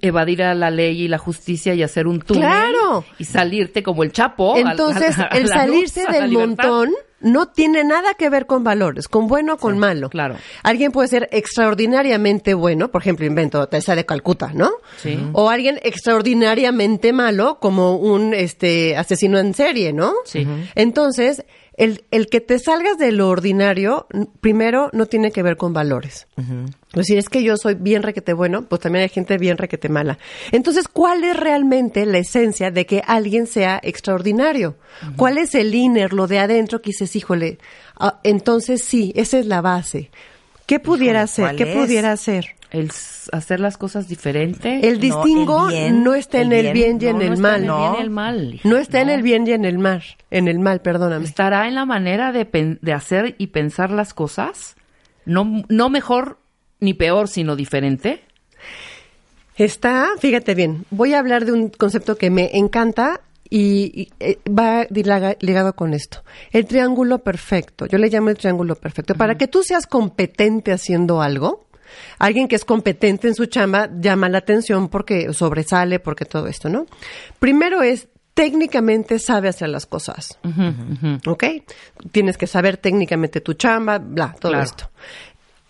evadir 0.00 0.42
a 0.42 0.54
la 0.54 0.70
ley 0.70 1.02
y 1.02 1.08
la 1.08 1.18
justicia 1.18 1.74
y 1.74 1.82
hacer 1.82 2.06
un 2.06 2.20
túnel. 2.20 2.42
Claro. 2.42 3.04
Y 3.18 3.24
salirte 3.24 3.82
como 3.82 4.02
el 4.02 4.12
Chapo. 4.12 4.56
entonces 4.56 5.18
a- 5.18 5.28
a 5.30 5.36
el 5.38 5.48
salirse 5.48 6.02
luz, 6.04 6.12
del 6.12 6.30
montón 6.32 6.90
no 7.20 7.46
tiene 7.48 7.82
nada 7.82 8.14
que 8.14 8.28
ver 8.28 8.46
con 8.46 8.62
valores, 8.62 9.08
con 9.08 9.26
bueno 9.26 9.54
o 9.54 9.56
con 9.56 9.78
malo. 9.78 10.10
claro. 10.10 10.36
Alguien 10.62 10.92
puede 10.92 11.08
ser 11.08 11.28
extraordinariamente 11.32 12.52
bueno, 12.54 12.88
por 12.90 13.00
ejemplo, 13.02 13.24
invento 13.26 13.66
Teresa 13.68 13.94
de 13.96 14.04
Calcuta, 14.04 14.50
¿no? 14.52 14.70
Sí. 14.98 15.18
O 15.32 15.48
alguien 15.48 15.78
extraordinariamente 15.82 17.12
malo, 17.12 17.58
como 17.60 17.96
un 17.96 18.34
este 18.34 18.96
asesino 18.96 19.38
en 19.38 19.54
serie, 19.54 19.92
¿no? 19.92 20.12
Sí. 20.24 20.46
Entonces, 20.74 21.44
el, 21.76 22.04
el 22.10 22.28
que 22.28 22.40
te 22.40 22.58
salgas 22.58 22.96
de 22.98 23.12
lo 23.12 23.28
ordinario, 23.28 24.06
primero, 24.40 24.90
no 24.92 25.06
tiene 25.06 25.30
que 25.30 25.42
ver 25.42 25.56
con 25.56 25.72
valores. 25.72 26.26
Es 26.36 26.94
decir, 26.94 27.18
es 27.18 27.28
que 27.28 27.42
yo 27.42 27.56
soy 27.56 27.74
bien 27.74 28.02
requete 28.02 28.32
bueno, 28.32 28.66
pues 28.66 28.80
también 28.80 29.02
hay 29.02 29.08
gente 29.08 29.36
bien 29.36 29.58
requete 29.58 29.88
mala. 29.88 30.18
Entonces, 30.52 30.88
¿cuál 30.88 31.24
es 31.24 31.36
realmente 31.36 32.06
la 32.06 32.18
esencia 32.18 32.70
de 32.70 32.86
que 32.86 33.02
alguien 33.06 33.46
sea 33.46 33.78
extraordinario? 33.82 34.76
¿Cuál 35.16 35.38
es 35.38 35.54
el 35.54 35.74
inner, 35.74 36.12
lo 36.12 36.26
de 36.26 36.38
adentro 36.38 36.80
que 36.80 36.90
dices, 36.90 37.14
híjole, 37.16 37.58
ah, 37.98 38.20
entonces 38.22 38.82
sí, 38.82 39.12
esa 39.14 39.38
es 39.38 39.46
la 39.46 39.60
base. 39.60 40.10
¿Qué 40.66 40.80
pudiera? 40.80 41.26
¿cuál 41.34 41.56
¿Qué 41.56 41.64
es? 41.64 41.76
pudiera 41.76 42.16
ser? 42.16 42.54
El 42.72 42.90
hacer 43.32 43.60
las 43.60 43.78
cosas 43.78 44.08
diferente. 44.08 44.86
El 44.88 44.98
distingo 44.98 45.68
el 45.68 45.74
bien, 45.74 46.02
no 46.04 46.14
está 46.14 46.40
en 46.40 46.52
el 46.52 46.72
bien, 46.72 46.98
y 47.00 47.06
en 47.06 47.16
No, 47.18 47.22
el 47.22 47.28
no 47.28 47.34
está 47.34 47.42
mal. 47.42 47.54
en 47.60 48.00
el 48.02 48.10
No. 48.10 48.60
No 48.64 48.76
está 48.76 49.00
en 49.00 49.06
No. 49.06 49.14
el 49.14 49.22
bien 49.22 49.46
y 49.46 49.52
en 49.52 49.64
el 49.64 49.78
mal. 49.78 50.02
En 50.32 50.48
el 50.48 50.58
mal, 50.58 50.80
perdóname. 50.80 51.24
Estará 51.24 51.68
en 51.68 51.74
la 51.76 51.84
manera 51.84 52.32
de, 52.32 52.78
de 52.80 52.92
hacer 52.92 53.36
y 53.38 53.48
pensar 53.48 53.90
las 53.90 54.12
cosas. 54.12 54.74
No, 55.24 55.62
no 55.68 55.88
mejor 55.88 56.38
ni 56.80 56.92
peor, 56.94 57.28
sino 57.28 57.54
diferente. 57.56 58.22
Está, 59.56 60.08
fíjate 60.18 60.54
bien, 60.54 60.84
voy 60.90 61.14
a 61.14 61.18
hablar 61.18 61.46
de 61.46 61.52
un 61.52 61.70
concepto 61.70 62.16
que 62.16 62.28
me 62.30 62.50
encanta 62.58 63.20
y, 63.50 64.02
y, 64.02 64.12
eh, 64.20 64.38
va 64.48 64.86
ligado 65.40 65.74
con 65.74 65.94
esto. 65.94 66.22
El 66.50 66.66
triángulo 66.66 67.18
perfecto, 67.18 67.86
yo 67.86 67.98
le 67.98 68.08
llamo 68.08 68.30
el 68.30 68.36
triángulo 68.38 68.74
perfecto. 68.76 69.14
Para 69.14 69.36
que 69.36 69.48
tú 69.48 69.62
seas 69.62 69.86
competente 69.86 70.72
haciendo 70.72 71.22
algo, 71.22 71.66
alguien 72.18 72.48
que 72.48 72.56
es 72.56 72.64
competente 72.64 73.28
en 73.28 73.34
su 73.34 73.46
chamba 73.46 73.88
llama 74.00 74.28
la 74.28 74.38
atención 74.38 74.88
porque 74.88 75.32
sobresale, 75.32 75.98
porque 76.00 76.24
todo 76.24 76.46
esto, 76.46 76.68
¿no? 76.68 76.86
Primero 77.38 77.82
es 77.82 78.08
técnicamente 78.34 79.18
sabe 79.18 79.48
hacer 79.48 79.70
las 79.70 79.86
cosas. 79.86 80.38
¿Ok? 81.26 81.44
Tienes 82.12 82.36
que 82.36 82.46
saber 82.46 82.76
técnicamente 82.76 83.40
tu 83.40 83.54
chamba, 83.54 83.98
bla, 83.98 84.36
todo 84.38 84.52
Claro. 84.52 84.64
esto. 84.66 84.90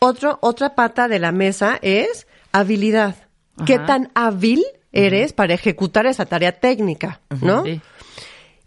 Otro, 0.00 0.38
otra 0.42 0.74
pata 0.74 1.06
de 1.06 1.18
la 1.20 1.30
mesa 1.32 1.78
es 1.80 2.26
habilidad. 2.52 3.14
¿Qué 3.64 3.78
tan 3.78 4.10
hábil 4.14 4.64
eres 5.04 5.32
para 5.32 5.54
ejecutar 5.54 6.06
esa 6.06 6.26
tarea 6.26 6.52
técnica? 6.52 7.20
¿no? 7.40 7.64
Sí. 7.64 7.80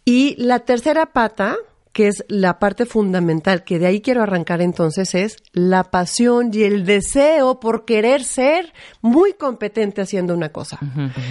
Y 0.05 0.35
la 0.37 0.59
tercera 0.59 1.07
pata, 1.07 1.55
que 1.93 2.07
es 2.07 2.25
la 2.27 2.59
parte 2.59 2.85
fundamental, 2.85 3.63
que 3.63 3.79
de 3.79 3.87
ahí 3.87 4.01
quiero 4.01 4.23
arrancar 4.23 4.61
entonces, 4.61 5.13
es 5.15 5.37
la 5.51 5.83
pasión 5.85 6.49
y 6.53 6.63
el 6.63 6.85
deseo 6.85 7.59
por 7.59 7.85
querer 7.85 8.23
ser 8.23 8.73
muy 9.01 9.33
competente 9.33 10.01
haciendo 10.01 10.33
una 10.33 10.49
cosa. 10.49 10.79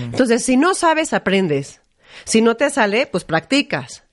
Entonces, 0.04 0.44
si 0.44 0.56
no 0.56 0.74
sabes, 0.74 1.12
aprendes. 1.12 1.80
Si 2.24 2.40
no 2.40 2.56
te 2.56 2.70
sale, 2.70 3.06
pues 3.06 3.24
practicas. 3.24 4.04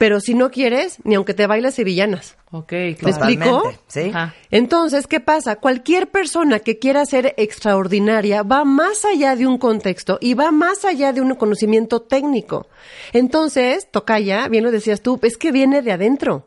Pero 0.00 0.18
si 0.18 0.32
no 0.32 0.50
quieres, 0.50 0.96
ni 1.04 1.14
aunque 1.14 1.34
te 1.34 1.46
bailes 1.46 1.74
sevillanas. 1.74 2.38
Ok, 2.52 2.72
¿Me 2.72 2.94
claro. 2.96 3.16
explico? 3.16 3.44
Totalmente, 3.44 3.80
Sí. 3.86 4.08
Ajá. 4.08 4.34
Entonces, 4.50 5.06
¿qué 5.06 5.20
pasa? 5.20 5.56
Cualquier 5.56 6.08
persona 6.10 6.60
que 6.60 6.78
quiera 6.78 7.04
ser 7.04 7.34
extraordinaria 7.36 8.42
va 8.42 8.64
más 8.64 9.04
allá 9.04 9.36
de 9.36 9.46
un 9.46 9.58
contexto 9.58 10.16
y 10.18 10.32
va 10.32 10.52
más 10.52 10.86
allá 10.86 11.12
de 11.12 11.20
un 11.20 11.34
conocimiento 11.34 12.00
técnico. 12.00 12.66
Entonces, 13.12 13.90
Tocaya, 13.90 14.48
bien 14.48 14.64
lo 14.64 14.70
decías 14.70 15.02
tú, 15.02 15.18
es 15.22 15.36
que 15.36 15.52
viene 15.52 15.82
de 15.82 15.92
adentro. 15.92 16.46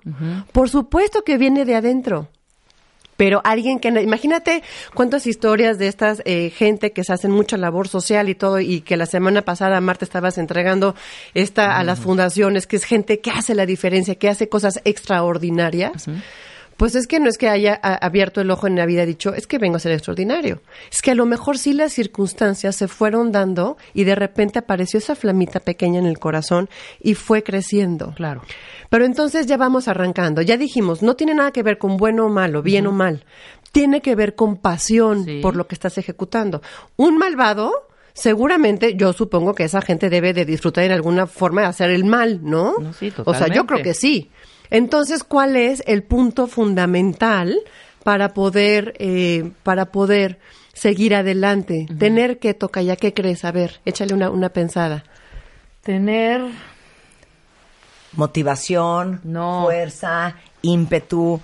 Por 0.52 0.72
supuesto 0.72 1.24
que 1.24 1.38
viene 1.38 1.64
de 1.64 1.76
adentro. 1.76 2.30
Pero 3.18 3.42
alguien 3.44 3.80
que, 3.80 3.90
imagínate 3.90 4.64
cuántas 4.94 5.28
historias 5.28 5.78
de 5.78 5.88
estas 5.88 6.22
eh, 6.26 6.50
gente 6.50 6.92
que 6.92 7.04
se 7.04 7.14
hacen 7.14 7.32
mucha 7.32 7.58
labor 7.58 7.88
social 7.88 8.30
y 8.30 8.36
todo, 8.36 8.60
y 8.60 8.82
que 8.82 8.98
la 8.98 9.06
semana 9.06 9.44
pasada, 9.44 9.80
Marta, 9.82 10.06
estabas 10.06 10.38
entregando 10.38 10.96
esta 11.34 11.78
a 11.78 11.84
las 11.84 12.00
fundaciones, 12.00 12.68
que 12.68 12.76
es 12.76 12.84
gente 12.84 13.20
que 13.20 13.32
hace 13.32 13.56
la 13.56 13.66
diferencia, 13.66 14.16
que 14.16 14.30
hace 14.30 14.50
cosas 14.50 14.82
extraordinarias. 14.84 16.08
Pues 16.78 16.96
es 16.96 17.08
que 17.08 17.20
no 17.20 17.30
es 17.30 17.38
que 17.38 17.50
haya 17.50 17.76
abierto 17.76 18.42
el 18.42 18.50
ojo 18.52 18.68
en 18.68 18.76
la 18.76 18.86
vida 18.86 19.04
y 19.04 19.06
dicho, 19.06 19.34
es 19.34 19.48
que 19.48 19.58
vengo 19.60 19.78
a 19.78 19.80
ser 19.80 19.92
extraordinario. 19.92 20.62
Es 20.92 21.02
que 21.02 21.12
a 21.12 21.16
lo 21.16 21.26
mejor 21.26 21.58
sí 21.58 21.74
las 21.74 21.94
circunstancias 21.94 22.76
se 22.76 22.88
fueron 22.88 23.32
dando 23.32 23.78
y 23.94 24.04
de 24.06 24.16
repente 24.16 24.60
apareció 24.60 24.98
esa 24.98 25.16
flamita 25.16 25.60
pequeña 25.60 26.00
en 26.00 26.06
el 26.08 26.20
corazón 26.20 26.70
y 27.00 27.14
fue 27.16 27.44
creciendo. 27.44 28.14
Claro. 28.16 28.42
Pero 28.90 29.06
entonces 29.06 29.46
ya 29.46 29.58
vamos 29.58 29.88
arrancando. 29.88 30.42
Ya 30.42 30.58
dijimos, 30.58 31.02
no 31.04 31.16
tiene 31.16 31.36
nada 31.36 31.52
que 31.52 31.64
ver 31.64 31.78
con 31.78 31.98
bueno 31.98 32.26
o 32.26 32.30
malo, 32.30 32.62
bien 32.62 32.88
o 32.88 32.92
mal. 32.92 33.26
Tiene 33.72 34.02
que 34.02 34.16
ver 34.16 34.36
con 34.36 34.58
pasión 34.58 35.26
Sí. 35.26 35.40
por 35.42 35.56
lo 35.56 35.68
que 35.68 35.76
estás 35.76 35.98
ejecutando. 35.98 36.62
Un 36.96 37.18
malvado, 37.18 37.72
seguramente, 38.14 38.96
yo 38.96 39.14
supongo 39.14 39.54
que 39.56 39.64
esa 39.64 39.82
gente 39.82 40.10
debe 40.10 40.34
de 40.34 40.46
disfrutar 40.46 40.84
en 40.84 40.92
alguna 40.92 41.28
forma 41.28 41.62
de 41.62 41.68
hacer 41.68 41.90
el 41.90 42.06
mal, 42.06 42.40
¿no? 42.44 42.76
No, 42.80 42.94
sí, 42.94 43.08
o 43.08 43.34
sea, 43.34 43.48
yo 43.48 43.64
totalmente. 43.64 43.66
creo 43.68 43.84
que 43.84 43.94
sí. 43.94 44.30
Entonces, 44.74 45.24
¿cuál 45.24 45.56
es 45.56 45.84
el 45.86 46.02
punto 46.04 46.48
fundamental 46.48 47.56
para 48.04 48.34
poder, 48.34 48.96
eh, 48.98 49.52
para 49.62 49.86
poder 49.92 50.40
seguir 50.74 51.14
adelante? 51.14 51.86
Tener 52.00 52.40
que 52.40 52.54
tocar 52.56 52.84
ya, 52.84 52.96
¿qué 52.96 53.14
crees? 53.14 53.46
A 53.46 53.52
ver, 53.52 53.80
échale 53.86 54.14
una, 54.16 54.32
una 54.32 54.50
pensada. 54.50 55.04
Tener 55.84 56.42
Motivación, 58.14 59.22
No. 59.24 59.64
fuerza, 59.66 60.36
ímpetu, 60.62 61.40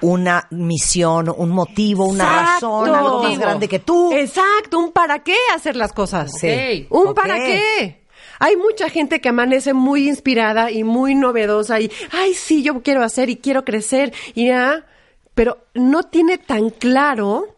una 0.00 0.46
misión, 0.50 1.32
un 1.36 1.50
motivo, 1.50 2.06
una 2.06 2.24
Exacto. 2.24 2.84
razón, 2.84 2.94
algo 2.94 3.22
más 3.22 3.38
grande 3.38 3.68
que 3.68 3.78
tú. 3.78 4.12
Exacto, 4.12 4.78
un 4.78 4.92
para 4.92 5.20
qué 5.20 5.36
hacer 5.54 5.76
las 5.76 5.92
cosas. 5.92 6.32
Sí. 6.38 6.86
Un 6.90 7.14
para 7.14 7.36
qué. 7.36 8.01
Hay 8.44 8.56
mucha 8.56 8.88
gente 8.88 9.20
que 9.20 9.28
amanece 9.28 9.72
muy 9.72 10.08
inspirada 10.08 10.72
y 10.72 10.82
muy 10.82 11.14
novedosa 11.14 11.78
y, 11.78 11.92
ay, 12.10 12.34
sí, 12.34 12.64
yo 12.64 12.82
quiero 12.82 13.04
hacer 13.04 13.30
y 13.30 13.36
quiero 13.36 13.64
crecer 13.64 14.12
y 14.34 14.48
ya, 14.48 14.84
pero 15.32 15.58
no 15.74 16.02
tiene 16.02 16.38
tan 16.38 16.70
claro 16.70 17.54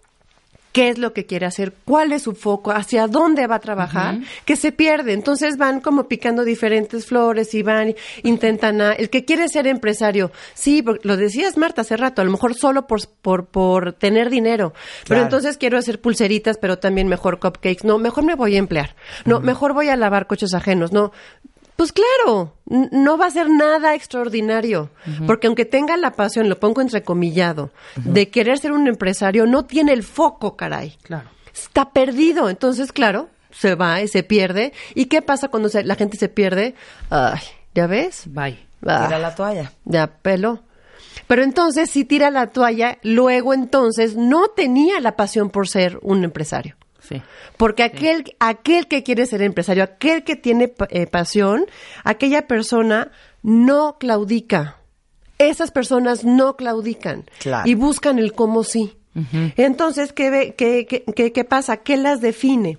qué 0.74 0.88
es 0.88 0.98
lo 0.98 1.12
que 1.12 1.24
quiere 1.24 1.46
hacer, 1.46 1.72
cuál 1.84 2.12
es 2.12 2.22
su 2.22 2.34
foco, 2.34 2.72
hacia 2.72 3.06
dónde 3.06 3.46
va 3.46 3.55
a 3.55 3.60
trabajar, 3.60 4.18
que 4.44 4.56
se 4.56 4.72
pierde. 4.72 5.12
Entonces 5.12 5.56
van 5.56 5.80
como 5.80 6.09
picando 6.09 6.44
diferentes 6.44 7.06
flores 7.06 7.55
y 7.55 7.62
van, 7.62 7.94
intentan 8.24 8.80
a, 8.80 8.92
el 8.92 9.09
que 9.09 9.24
quiere 9.24 9.48
ser 9.48 9.68
empresario, 9.68 10.32
sí, 10.52 10.82
porque 10.82 11.06
lo 11.06 11.16
decías 11.16 11.56
Marta 11.56 11.82
hace 11.82 11.96
rato, 11.96 12.22
a 12.22 12.24
lo 12.24 12.32
mejor 12.32 12.55
solo 12.55 12.88
por, 12.88 13.06
por, 13.22 13.46
por 13.46 13.92
tener 13.92 14.30
dinero, 14.30 14.74
pero 15.06 15.22
entonces 15.22 15.59
quiero 15.59 15.78
hacer 15.78 16.01
pulseritas, 16.01 16.59
pero 16.59 16.76
también 16.76 17.06
mejor 17.06 17.38
cupcakes, 17.38 17.84
no, 17.84 17.98
mejor 17.98 18.24
me 18.24 18.34
voy 18.34 18.56
a 18.56 18.59
emplear, 18.59 18.96
no, 19.24 19.38
mejor 19.38 19.74
voy 19.74 19.90
a 19.90 19.96
lavar 19.96 20.26
coches 20.26 20.55
ajenos, 20.55 20.92
no. 20.92 21.12
Pues 21.76 21.92
claro, 21.92 22.52
no 22.66 23.18
va 23.18 23.26
a 23.26 23.30
ser 23.30 23.51
nada 23.51 23.94
extraordinario, 23.94 24.90
porque 25.26 25.48
aunque 25.48 25.64
tenga 25.64 25.96
la 25.96 26.12
pasión, 26.12 26.48
lo 26.48 26.60
pongo 26.60 26.80
entrecomillado, 26.80 27.70
de 27.96 28.30
querer 28.30 28.59
ser 28.59 28.70
un 28.72 28.86
empresario, 28.86 29.44
no 29.46 29.64
tiene 29.64 29.92
el 29.92 30.05
foco, 30.05 30.56
caray. 30.56 30.96
Claro. 31.02 31.28
Está 31.52 31.90
perdido, 31.90 32.48
entonces 32.48 32.92
claro, 32.92 33.28
se 33.51 33.74
va 33.74 34.01
y 34.02 34.09
se 34.09 34.22
pierde. 34.22 34.72
¿Y 34.94 35.06
qué 35.06 35.20
pasa 35.22 35.48
cuando 35.48 35.68
se- 35.68 35.82
la 35.84 35.96
gente 35.96 36.16
se 36.16 36.28
pierde? 36.28 36.74
Ay, 37.10 37.40
¿ya 37.74 37.86
ves? 37.88 38.22
Bye. 38.26 38.59
Ah, 38.86 39.06
Tira 39.06 39.18
la 39.18 39.34
toalla. 39.34 39.72
ya 39.84 40.06
pelo. 40.06 40.60
Pero 41.26 41.42
entonces, 41.42 41.90
si 41.90 42.05
tira 42.05 42.30
la 42.30 42.48
toalla, 42.48 42.98
luego 43.02 43.55
entonces 43.55 44.14
no 44.16 44.48
tenía 44.48 45.01
la 45.01 45.16
pasión 45.16 45.48
por 45.51 45.68
ser 45.68 45.98
un 46.02 46.22
empresario. 46.24 46.76
Sí. 47.09 47.22
Porque 47.56 47.82
aquel, 47.82 48.24
aquel 48.39 48.86
que 48.89 49.02
quiere 49.02 49.26
ser 49.26 49.43
empresario, 49.43 49.82
aquel 49.85 50.24
que 50.24 50.36
tiene 50.36 50.72
eh, 50.90 51.06
pasión, 51.06 51.66
aquella 52.05 52.47
persona 52.47 53.10
no 53.43 53.97
claudica. 53.98 54.78
Esas 55.39 55.70
personas 55.70 56.24
no 56.24 56.56
claudican 56.56 57.24
Claro. 57.40 57.68
y 57.68 57.74
buscan 57.74 58.18
el 58.18 58.32
cómo 58.32 58.64
sí. 58.64 58.97
Entonces, 59.56 60.12
¿qué, 60.12 60.28
ve- 60.31 60.55
qué, 60.59 60.86
qué, 60.86 61.05
qué- 61.14 61.32
qué 61.32 61.44
pasa? 61.44 61.76
¿Qué 61.78 61.97
las 61.97 62.20
define? 62.20 62.78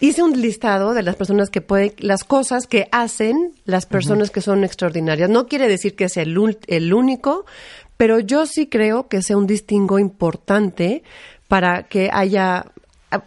Hice 0.00 0.22
un 0.22 0.40
listado 0.40 0.92
de 0.92 1.02
las 1.02 1.16
personas 1.16 1.48
que 1.48 1.60
pueden, 1.60 1.92
las 1.98 2.24
cosas 2.24 2.66
que 2.66 2.88
hacen 2.92 3.52
las 3.64 3.86
personas 3.86 4.30
que 4.30 4.40
son 4.40 4.64
extraordinarias. 4.64 5.30
No 5.30 5.46
quiere 5.46 5.68
decir 5.68 5.94
que 5.94 6.08
sea 6.08 6.24
el, 6.24 6.36
ul- 6.36 6.58
el 6.66 6.92
único, 6.92 7.46
pero 7.96 8.18
yo 8.18 8.44
sí 8.46 8.66
creo 8.66 9.08
que 9.08 9.22
sea 9.22 9.36
un 9.36 9.46
distingo 9.46 9.98
importante 9.98 11.04
para 11.54 11.84
que 11.84 12.10
haya 12.12 12.66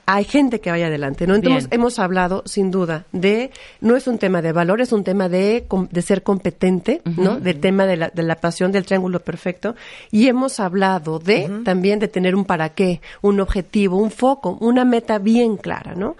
hay 0.05 0.25
gente 0.25 0.59
que 0.59 0.69
vaya 0.69 0.87
adelante, 0.87 1.25
¿no? 1.25 1.35
Entonces 1.35 1.69
Bien. 1.69 1.79
hemos 1.79 1.97
hablado 1.97 2.43
sin 2.45 2.71
duda 2.71 3.05
de 3.13 3.51
no 3.79 3.95
es 3.95 4.05
un 4.05 4.17
tema 4.17 4.41
de 4.41 4.51
valor, 4.51 4.81
es 4.81 4.91
un 4.91 5.05
tema 5.05 5.29
de, 5.29 5.65
de 5.89 6.01
ser 6.01 6.23
competente, 6.23 7.01
¿no? 7.05 7.39
Del 7.39 7.61
tema 7.61 7.85
de 7.85 7.95
la, 7.95 8.09
de 8.09 8.23
la 8.23 8.35
pasión 8.35 8.73
del 8.73 8.85
triángulo 8.85 9.21
perfecto 9.21 9.77
y 10.11 10.27
hemos 10.27 10.59
hablado 10.59 11.19
de 11.19 11.49
también 11.63 11.99
de 11.99 12.09
tener 12.09 12.35
un 12.35 12.43
para 12.43 12.67
qué, 12.73 12.99
un 13.21 13.39
objetivo, 13.39 13.95
un 13.95 14.11
foco, 14.11 14.57
una 14.59 14.83
meta 14.83 15.19
bien 15.19 15.55
clara, 15.55 15.95
¿no? 15.95 16.17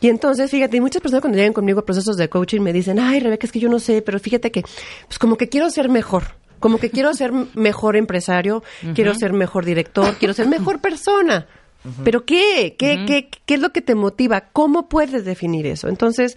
Y 0.00 0.08
entonces, 0.08 0.48
fíjate, 0.48 0.80
muchas 0.80 1.02
personas 1.02 1.20
cuando 1.20 1.36
llegan 1.36 1.52
conmigo 1.52 1.80
a 1.80 1.84
procesos 1.84 2.16
de 2.16 2.28
coaching 2.28 2.60
me 2.60 2.72
dicen, 2.72 3.00
ay, 3.00 3.18
Rebeca, 3.18 3.44
es 3.44 3.52
que 3.52 3.58
yo 3.58 3.68
no 3.68 3.80
sé, 3.80 4.02
pero 4.02 4.20
fíjate 4.20 4.52
que, 4.52 4.62
pues 4.62 5.18
como 5.18 5.36
que 5.36 5.48
quiero 5.48 5.68
ser 5.68 5.88
mejor, 5.88 6.36
como 6.60 6.78
que 6.78 6.90
quiero 6.90 7.12
ser 7.14 7.32
mejor 7.54 7.96
empresario, 7.96 8.62
quiero 8.94 9.14
ser 9.14 9.32
mejor 9.32 9.64
director, 9.64 10.14
quiero 10.16 10.34
ser 10.34 10.46
mejor 10.46 10.80
persona. 10.80 11.46
¿Pero 12.04 12.26
qué? 12.26 12.76
¿Qué, 12.78 13.04
qué? 13.06 13.30
¿Qué 13.46 13.54
es 13.54 13.60
lo 13.60 13.72
que 13.72 13.80
te 13.80 13.94
motiva? 13.94 14.42
¿Cómo 14.52 14.88
puedes 14.88 15.24
definir 15.24 15.66
eso? 15.66 15.88
Entonces, 15.88 16.36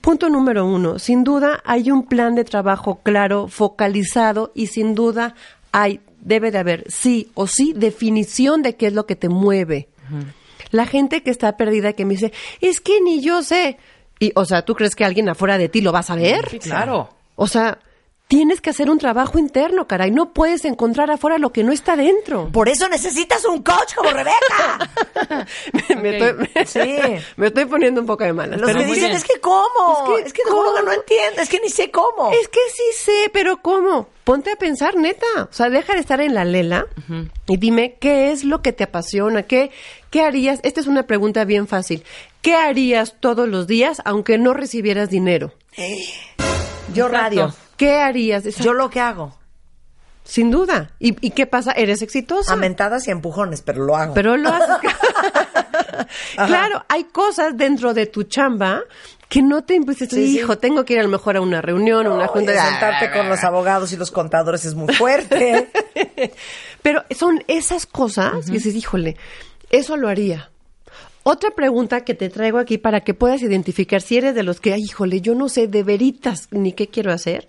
punto 0.00 0.30
número 0.30 0.66
uno, 0.66 0.98
sin 0.98 1.22
duda 1.22 1.62
hay 1.64 1.90
un 1.90 2.06
plan 2.06 2.34
de 2.34 2.44
trabajo 2.44 3.00
claro, 3.02 3.48
focalizado 3.48 4.52
y 4.54 4.68
sin 4.68 4.94
duda 4.94 5.34
hay, 5.72 6.00
debe 6.20 6.50
de 6.50 6.58
haber 6.58 6.84
sí 6.90 7.30
o 7.34 7.46
sí 7.46 7.72
definición 7.76 8.62
de 8.62 8.76
qué 8.76 8.86
es 8.86 8.92
lo 8.94 9.06
que 9.06 9.16
te 9.16 9.28
mueve. 9.28 9.88
La 10.70 10.86
gente 10.86 11.22
que 11.22 11.30
está 11.30 11.56
perdida 11.56 11.92
que 11.92 12.04
me 12.04 12.14
dice, 12.14 12.32
es 12.60 12.80
que 12.80 13.00
ni 13.00 13.20
yo 13.20 13.42
sé. 13.42 13.76
Y, 14.18 14.32
o 14.34 14.44
sea, 14.44 14.62
¿tú 14.62 14.74
crees 14.74 14.94
que 14.94 15.04
alguien 15.04 15.28
afuera 15.28 15.58
de 15.58 15.68
ti 15.68 15.80
lo 15.80 15.92
va 15.92 16.00
a 16.00 16.04
saber? 16.04 16.48
Sí, 16.48 16.58
claro. 16.58 17.10
O 17.36 17.46
sea, 17.46 17.78
tienes 18.30 18.60
que 18.60 18.70
hacer 18.70 18.88
un 18.88 18.98
trabajo 18.98 19.40
interno, 19.40 19.88
caray. 19.88 20.12
No 20.12 20.32
puedes 20.32 20.64
encontrar 20.64 21.10
afuera 21.10 21.36
lo 21.36 21.50
que 21.50 21.64
no 21.64 21.72
está 21.72 21.96
dentro. 21.96 22.48
Por 22.52 22.68
eso 22.68 22.88
necesitas 22.88 23.44
un 23.44 23.60
coach 23.64 23.96
como 23.96 24.10
Rebeca. 24.10 25.46
me, 26.00 26.16
estoy, 26.16 26.48
Sí. 26.66 26.96
me 27.36 27.48
estoy 27.48 27.64
poniendo 27.64 28.00
un 28.00 28.06
poco 28.06 28.22
de 28.22 28.32
malas. 28.32 28.60
Los 28.60 28.70
pero 28.70 28.84
que 28.84 28.86
dicen, 28.94 29.10
es 29.10 29.24
que 29.24 29.40
cómo, 29.40 30.16
Es 30.16 30.22
que 30.22 30.28
es 30.28 30.32
que, 30.32 30.42
¿cómo? 30.48 30.80
no 30.80 30.92
entiendo, 30.92 31.42
es 31.42 31.48
que 31.48 31.58
ni 31.58 31.70
sé 31.70 31.90
cómo. 31.90 32.30
Es 32.30 32.46
que 32.46 32.60
sí 32.72 33.04
sé, 33.04 33.30
pero 33.32 33.60
¿cómo? 33.60 34.08
Ponte 34.22 34.52
a 34.52 34.56
pensar, 34.56 34.94
neta. 34.94 35.26
O 35.36 35.52
sea, 35.52 35.68
deja 35.68 35.94
de 35.94 35.98
estar 35.98 36.20
en 36.20 36.32
la 36.34 36.44
lela 36.44 36.86
y 37.48 37.56
dime 37.56 37.96
qué 38.00 38.30
es 38.30 38.44
lo 38.44 38.62
que 38.62 38.72
te 38.72 38.84
apasiona, 38.84 39.42
qué, 39.42 39.72
qué 40.10 40.22
harías. 40.22 40.60
Esta 40.62 40.78
es 40.78 40.86
una 40.86 41.08
pregunta 41.08 41.44
bien 41.44 41.66
fácil. 41.66 42.04
¿Qué 42.42 42.54
harías 42.54 43.16
todos 43.18 43.48
los 43.48 43.66
días 43.66 44.00
aunque 44.04 44.38
no 44.38 44.54
recibieras 44.54 45.10
dinero? 45.10 45.52
Yo 46.94 47.08
radio, 47.08 47.52
¿Qué 47.80 47.98
harías? 47.98 48.44
Yo 48.56 48.74
lo 48.74 48.90
que 48.90 49.00
hago, 49.00 49.38
Sin 50.22 50.50
duda. 50.50 50.90
¿Y, 50.98 51.16
y 51.26 51.30
qué 51.30 51.46
pasa? 51.46 51.72
¿Eres 51.72 52.02
exitosa? 52.02 52.52
amentadas 52.52 53.08
y 53.08 53.10
empujones, 53.10 53.62
pero 53.62 53.86
lo 53.86 53.96
hago. 53.96 54.12
Pero 54.12 54.36
lo 54.36 54.50
haces. 54.50 54.76
claro, 56.46 56.84
hay 56.88 57.04
cosas 57.04 57.56
dentro 57.56 57.94
de 57.94 58.04
tu 58.04 58.24
chamba 58.24 58.82
que 59.30 59.40
no 59.40 59.64
te 59.64 59.76
impulsas. 59.76 60.10
Sí, 60.10 60.26
sí. 60.26 60.38
Hijo, 60.40 60.58
tengo 60.58 60.84
que 60.84 60.92
ir 60.92 61.00
a 61.00 61.04
lo 61.04 61.08
mejor 61.08 61.38
a 61.38 61.40
una 61.40 61.62
reunión, 61.62 62.06
a 62.06 62.10
una 62.10 62.24
Oye, 62.24 62.32
junta. 62.32 62.70
sentarte 62.70 63.10
con 63.12 63.30
los 63.30 63.42
abogados 63.44 63.94
y 63.94 63.96
los 63.96 64.10
contadores 64.10 64.66
es 64.66 64.74
muy 64.74 64.92
fuerte. 64.92 65.70
Pero 66.82 67.04
son 67.16 67.42
esas 67.48 67.86
cosas 67.86 68.44
que 68.44 68.52
dices, 68.52 68.74
híjole, 68.74 69.16
eso 69.70 69.96
lo 69.96 70.08
haría. 70.10 70.50
Otra 71.22 71.50
pregunta 71.50 72.02
que 72.02 72.14
te 72.14 72.30
traigo 72.30 72.58
aquí 72.58 72.78
para 72.78 73.02
que 73.02 73.12
puedas 73.12 73.42
identificar 73.42 74.00
si 74.00 74.16
eres 74.16 74.34
de 74.34 74.42
los 74.42 74.60
que, 74.60 74.72
ay, 74.72 74.80
híjole, 74.82 75.20
yo 75.20 75.34
no 75.34 75.48
sé 75.48 75.66
de 75.66 75.82
veritas 75.82 76.48
ni 76.50 76.72
qué 76.72 76.88
quiero 76.88 77.12
hacer. 77.12 77.48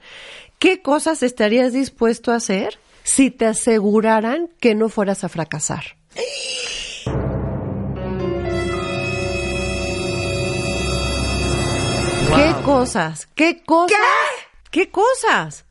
¿Qué 0.60 0.81
cosas 0.81 1.23
estarías 1.23 1.72
dispuesto 1.72 2.31
a 2.31 2.35
hacer 2.35 2.77
si 3.03 3.31
te 3.31 3.45
aseguraran 3.45 4.49
que 4.60 4.76
no 4.76 4.89
fueras 4.89 5.23
a 5.23 5.30
fracasar? 5.30 5.95
¿Qué 12.35 12.56
cosas? 12.64 13.27
¿Qué 13.35 13.64
cosas? 13.64 13.98
¿Qué 14.69 14.89
cosas? 14.89 15.65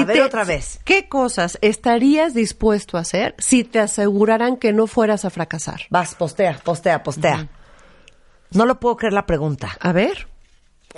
A 0.00 0.04
ver, 0.04 0.22
otra 0.22 0.44
vez. 0.44 0.80
¿Qué 0.84 1.08
cosas 1.08 1.58
estarías 1.60 2.32
dispuesto 2.34 2.96
a 2.96 3.00
hacer 3.02 3.34
si 3.38 3.62
te 3.64 3.78
aseguraran 3.78 4.56
que 4.56 4.72
no 4.72 4.86
fueras 4.86 5.24
a 5.24 5.30
fracasar? 5.30 5.82
Vas, 5.90 6.14
postea, 6.14 6.58
postea, 6.64 7.02
postea. 7.02 7.48
No 8.52 8.64
lo 8.66 8.80
puedo 8.80 8.96
creer 8.96 9.12
la 9.12 9.26
pregunta. 9.26 9.76
A 9.80 9.92
ver. 9.92 10.28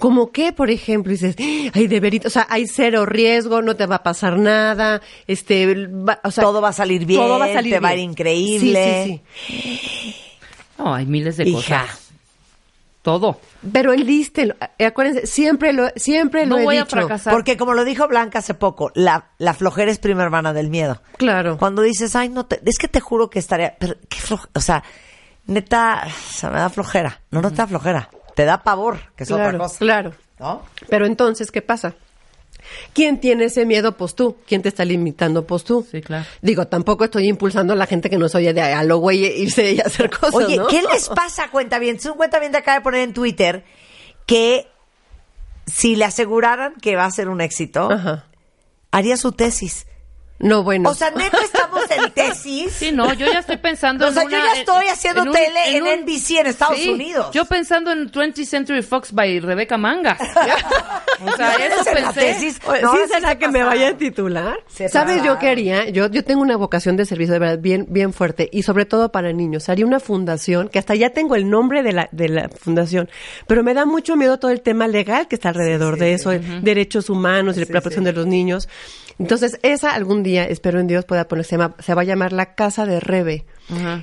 ¿Cómo 0.00 0.32
qué, 0.32 0.52
por 0.52 0.70
ejemplo? 0.70 1.12
Dices, 1.12 1.36
ay, 1.72 1.86
de 1.86 2.00
verito, 2.00 2.26
o 2.26 2.30
sea, 2.30 2.46
hay 2.50 2.66
cero 2.66 3.06
riesgo, 3.06 3.62
no 3.62 3.76
te 3.76 3.86
va 3.86 3.96
a 3.96 4.02
pasar 4.02 4.36
nada, 4.38 5.00
este, 5.28 5.86
va- 5.86 6.18
o 6.24 6.32
sea, 6.32 6.42
Todo 6.42 6.60
va 6.60 6.70
a 6.70 6.72
salir 6.72 7.06
bien, 7.06 7.20
todo 7.20 7.38
va 7.38 7.44
a 7.44 7.52
salir 7.52 7.74
te 7.74 7.78
va 7.78 7.90
a 7.90 7.94
ir 7.94 8.00
increíble. 8.00 9.04
Sí, 9.04 9.22
sí, 9.46 9.62
sí. 9.62 10.16
No, 10.78 10.92
hay 10.96 11.06
miles 11.06 11.36
de 11.36 11.44
Hija. 11.48 11.82
cosas. 11.82 12.03
Todo. 13.04 13.38
Pero 13.70 13.92
enlístelo, 13.92 14.54
eh, 14.78 14.86
acuérdense, 14.86 15.26
siempre 15.26 15.74
lo, 15.74 15.88
siempre 15.94 16.46
No 16.46 16.56
lo 16.56 16.62
he 16.62 16.64
voy 16.64 16.76
a 16.78 16.84
dicho. 16.84 16.96
fracasar. 16.96 17.34
Porque 17.34 17.58
como 17.58 17.74
lo 17.74 17.84
dijo 17.84 18.08
Blanca 18.08 18.38
hace 18.38 18.54
poco, 18.54 18.90
la, 18.94 19.26
la 19.36 19.52
flojera 19.52 19.90
es 19.90 19.98
prima 19.98 20.22
hermana 20.22 20.54
del 20.54 20.70
miedo. 20.70 21.02
Claro. 21.18 21.58
Cuando 21.58 21.82
dices, 21.82 22.16
ay, 22.16 22.30
no 22.30 22.46
te, 22.46 22.62
es 22.64 22.78
que 22.78 22.88
te 22.88 23.00
juro 23.00 23.28
que 23.28 23.38
estaría, 23.38 23.76
pero 23.78 23.94
qué 24.08 24.16
floje- 24.18 24.48
o 24.54 24.60
sea, 24.60 24.82
neta, 25.46 26.04
o 26.06 26.32
sea, 26.32 26.48
me 26.48 26.58
da 26.58 26.70
flojera. 26.70 27.20
No, 27.30 27.42
no 27.42 27.50
te 27.50 27.56
da 27.56 27.66
flojera. 27.66 28.08
Te 28.34 28.46
da 28.46 28.62
pavor, 28.62 28.98
que 29.14 29.24
es 29.24 29.28
claro, 29.28 29.48
otra 29.48 29.58
cosa. 29.58 29.78
claro. 29.78 30.12
¿No? 30.40 30.62
Pero 30.88 31.04
entonces, 31.06 31.50
¿qué 31.52 31.60
pasa? 31.60 31.94
¿Quién 32.92 33.20
tiene 33.20 33.44
ese 33.44 33.66
miedo? 33.66 33.96
Pues 33.96 34.14
tú. 34.14 34.36
¿Quién 34.46 34.62
te 34.62 34.68
está 34.68 34.84
limitando? 34.84 35.46
Pues 35.46 35.64
tú. 35.64 35.86
Sí, 35.90 36.00
claro. 36.00 36.24
Digo, 36.42 36.66
tampoco 36.66 37.04
estoy 37.04 37.28
impulsando 37.28 37.72
a 37.72 37.76
la 37.76 37.86
gente 37.86 38.10
que 38.10 38.18
no 38.18 38.28
se 38.28 38.38
oye 38.38 38.52
de 38.52 38.62
a 38.62 38.82
lo 38.82 38.98
güey 38.98 39.24
irse 39.42 39.72
y 39.72 39.80
hacer 39.80 40.10
cosas, 40.10 40.34
Oye, 40.34 40.56
¿no? 40.56 40.66
¿qué 40.66 40.82
les 40.82 41.08
pasa, 41.14 41.50
cuenta 41.50 41.78
bien? 41.78 41.98
Un 42.04 42.16
cuenta 42.16 42.38
bien 42.38 42.52
te 42.52 42.58
acaba 42.58 42.78
de 42.78 42.82
poner 42.82 43.00
en 43.00 43.12
Twitter 43.12 43.64
que 44.26 44.66
si 45.66 45.96
le 45.96 46.04
aseguraran 46.04 46.74
que 46.80 46.96
va 46.96 47.04
a 47.04 47.10
ser 47.10 47.28
un 47.28 47.40
éxito, 47.40 47.90
Ajá. 47.90 48.26
haría 48.90 49.16
su 49.16 49.32
tesis. 49.32 49.86
No, 50.40 50.62
bueno. 50.64 50.90
O 50.90 50.94
sea, 50.94 51.10
neta, 51.12 51.38
estamos 51.42 51.84
en 51.90 52.10
tesis. 52.10 52.72
Sí, 52.72 52.90
no, 52.92 53.12
yo 53.14 53.26
ya 53.26 53.38
estoy 53.38 53.56
pensando 53.56 54.04
O 54.04 54.08
en 54.08 54.14
sea, 54.14 54.24
una- 54.24 54.38
yo 54.38 54.44
ya 54.44 54.60
estoy 54.60 54.86
haciendo 54.88 55.22
un- 55.22 55.32
tele 55.32 55.76
en 55.76 55.82
un- 55.84 55.88
NBC 56.00 56.40
en 56.40 56.46
Estados 56.48 56.76
Sí, 56.76 56.88
Unidos. 56.90 57.30
Yo 57.32 57.44
pensando 57.46 57.92
en 57.92 58.10
20th 58.10 58.44
Century 58.44 58.82
Fox 58.82 59.12
by 59.12 59.38
Rebeca 59.40 59.78
Mangas. 59.78 60.18
o 61.24 61.36
sea, 61.36 61.54
¿Eres 61.54 61.80
eso 61.80 61.96
en 61.96 62.02
la 62.02 62.12
pensé. 62.12 62.20
tesis? 62.34 62.60
No, 62.82 62.92
¿Sí 62.92 62.98
será 63.08 63.30
se 63.30 63.38
que 63.38 63.48
me 63.48 63.62
vaya 63.62 63.88
a 63.90 63.96
titular? 63.96 64.56
Se 64.66 64.88
¿Sabes 64.88 65.22
yo 65.22 65.38
qué 65.38 65.48
haría? 65.48 65.88
Yo, 65.88 66.10
yo 66.10 66.24
tengo 66.24 66.42
una 66.42 66.56
vocación 66.56 66.96
de 66.96 67.06
servicio 67.06 67.32
de 67.34 67.38
verdad 67.38 67.58
bien, 67.60 67.86
bien 67.88 68.12
fuerte 68.12 68.48
y 68.52 68.64
sobre 68.64 68.84
todo 68.86 69.12
para 69.12 69.32
niños. 69.32 69.68
Haría 69.68 69.86
una 69.86 70.00
fundación 70.00 70.68
que 70.68 70.78
hasta 70.80 70.94
ya 70.96 71.10
tengo 71.10 71.36
el 71.36 71.48
nombre 71.48 71.82
de 71.82 71.92
la, 71.92 72.08
de 72.10 72.28
la 72.28 72.48
fundación, 72.48 73.08
pero 73.46 73.62
me 73.62 73.72
da 73.72 73.84
mucho 73.86 74.16
miedo 74.16 74.38
todo 74.38 74.50
el 74.50 74.60
tema 74.62 74.88
legal 74.88 75.28
que 75.28 75.36
está 75.36 75.50
alrededor 75.50 75.96
de 75.96 76.12
eso, 76.12 76.30
derechos 76.60 77.08
humanos 77.08 77.56
y 77.56 77.60
la 77.60 77.66
protección 77.66 78.04
de 78.04 78.12
los 78.12 78.26
niños. 78.26 78.68
Entonces, 79.18 79.58
esa 79.62 79.94
algún 79.94 80.22
día, 80.22 80.44
espero 80.44 80.80
en 80.80 80.86
Dios, 80.86 81.04
pueda 81.04 81.28
ponerse, 81.28 81.50
se, 81.50 81.56
llama- 81.56 81.74
se 81.78 81.94
va 81.94 82.02
a 82.02 82.04
llamar 82.04 82.32
la 82.32 82.54
Casa 82.54 82.84
de 82.86 83.00
Rebe. 83.00 83.44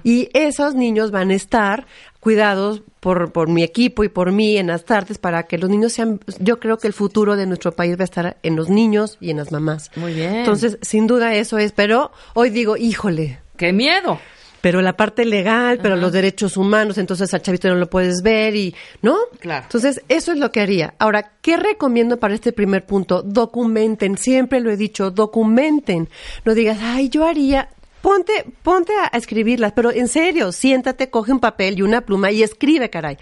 Y 0.03 0.29
esos 0.33 0.73
niños 0.73 1.11
van 1.11 1.29
a 1.29 1.35
estar 1.35 1.85
cuidados 2.19 2.81
por, 2.99 3.31
por 3.31 3.49
mi 3.49 3.63
equipo 3.63 4.03
y 4.03 4.09
por 4.09 4.31
mí 4.31 4.57
en 4.57 4.67
las 4.67 4.85
tardes 4.85 5.17
para 5.17 5.43
que 5.43 5.57
los 5.57 5.69
niños 5.69 5.93
sean, 5.93 6.19
yo 6.39 6.59
creo 6.59 6.77
que 6.77 6.87
el 6.87 6.93
futuro 6.93 7.35
de 7.35 7.45
nuestro 7.45 7.71
país 7.71 7.97
va 7.97 8.01
a 8.01 8.05
estar 8.05 8.37
en 8.43 8.55
los 8.55 8.69
niños 8.69 9.17
y 9.19 9.29
en 9.31 9.37
las 9.37 9.51
mamás. 9.51 9.91
Muy 9.95 10.13
bien. 10.13 10.35
Entonces, 10.37 10.77
sin 10.81 11.07
duda 11.07 11.33
eso 11.35 11.57
es, 11.57 11.71
pero 11.71 12.11
hoy 12.33 12.49
digo, 12.49 12.77
híjole, 12.77 13.39
¡Qué 13.57 13.73
miedo! 13.73 14.19
Pero 14.61 14.81
la 14.81 14.95
parte 14.95 15.25
legal, 15.25 15.79
pero 15.81 15.95
los 15.95 16.11
derechos 16.11 16.55
humanos, 16.55 16.97
entonces 16.97 17.33
al 17.33 17.41
chavito 17.41 17.67
no 17.67 17.75
lo 17.75 17.89
puedes 17.89 18.21
ver 18.21 18.55
y, 18.55 18.75
¿no? 19.01 19.17
Claro. 19.39 19.63
Entonces, 19.63 20.01
eso 20.07 20.31
es 20.31 20.37
lo 20.37 20.51
que 20.51 20.61
haría. 20.61 20.93
Ahora, 20.99 21.33
¿qué 21.41 21.57
recomiendo 21.57 22.17
para 22.17 22.35
este 22.35 22.53
primer 22.53 22.85
punto? 22.85 23.23
Documenten, 23.23 24.17
siempre 24.17 24.59
lo 24.59 24.71
he 24.71 24.77
dicho, 24.77 25.11
documenten. 25.11 26.09
No 26.45 26.53
digas, 26.53 26.77
ay, 26.81 27.09
yo 27.09 27.25
haría, 27.25 27.69
ponte, 28.01 28.45
ponte 28.63 28.93
a, 28.93 29.17
escribirlas, 29.17 29.73
pero 29.73 29.91
en 29.91 30.07
serio, 30.07 30.51
siéntate, 30.51 31.09
coge 31.09 31.31
un 31.31 31.39
papel 31.39 31.79
y 31.79 31.81
una 31.81 32.01
pluma 32.01 32.31
y 32.31 32.43
escribe, 32.43 32.89
caray. 32.89 33.17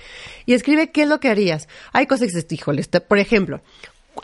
Y 0.46 0.54
escribe 0.54 0.92
qué 0.92 1.04
es 1.04 1.08
lo 1.08 1.20
que 1.20 1.30
harías. 1.30 1.68
Hay 1.94 2.06
cosas 2.06 2.32
que 2.32 2.56
híjole, 2.56 2.84
por 3.08 3.20
ejemplo, 3.20 3.62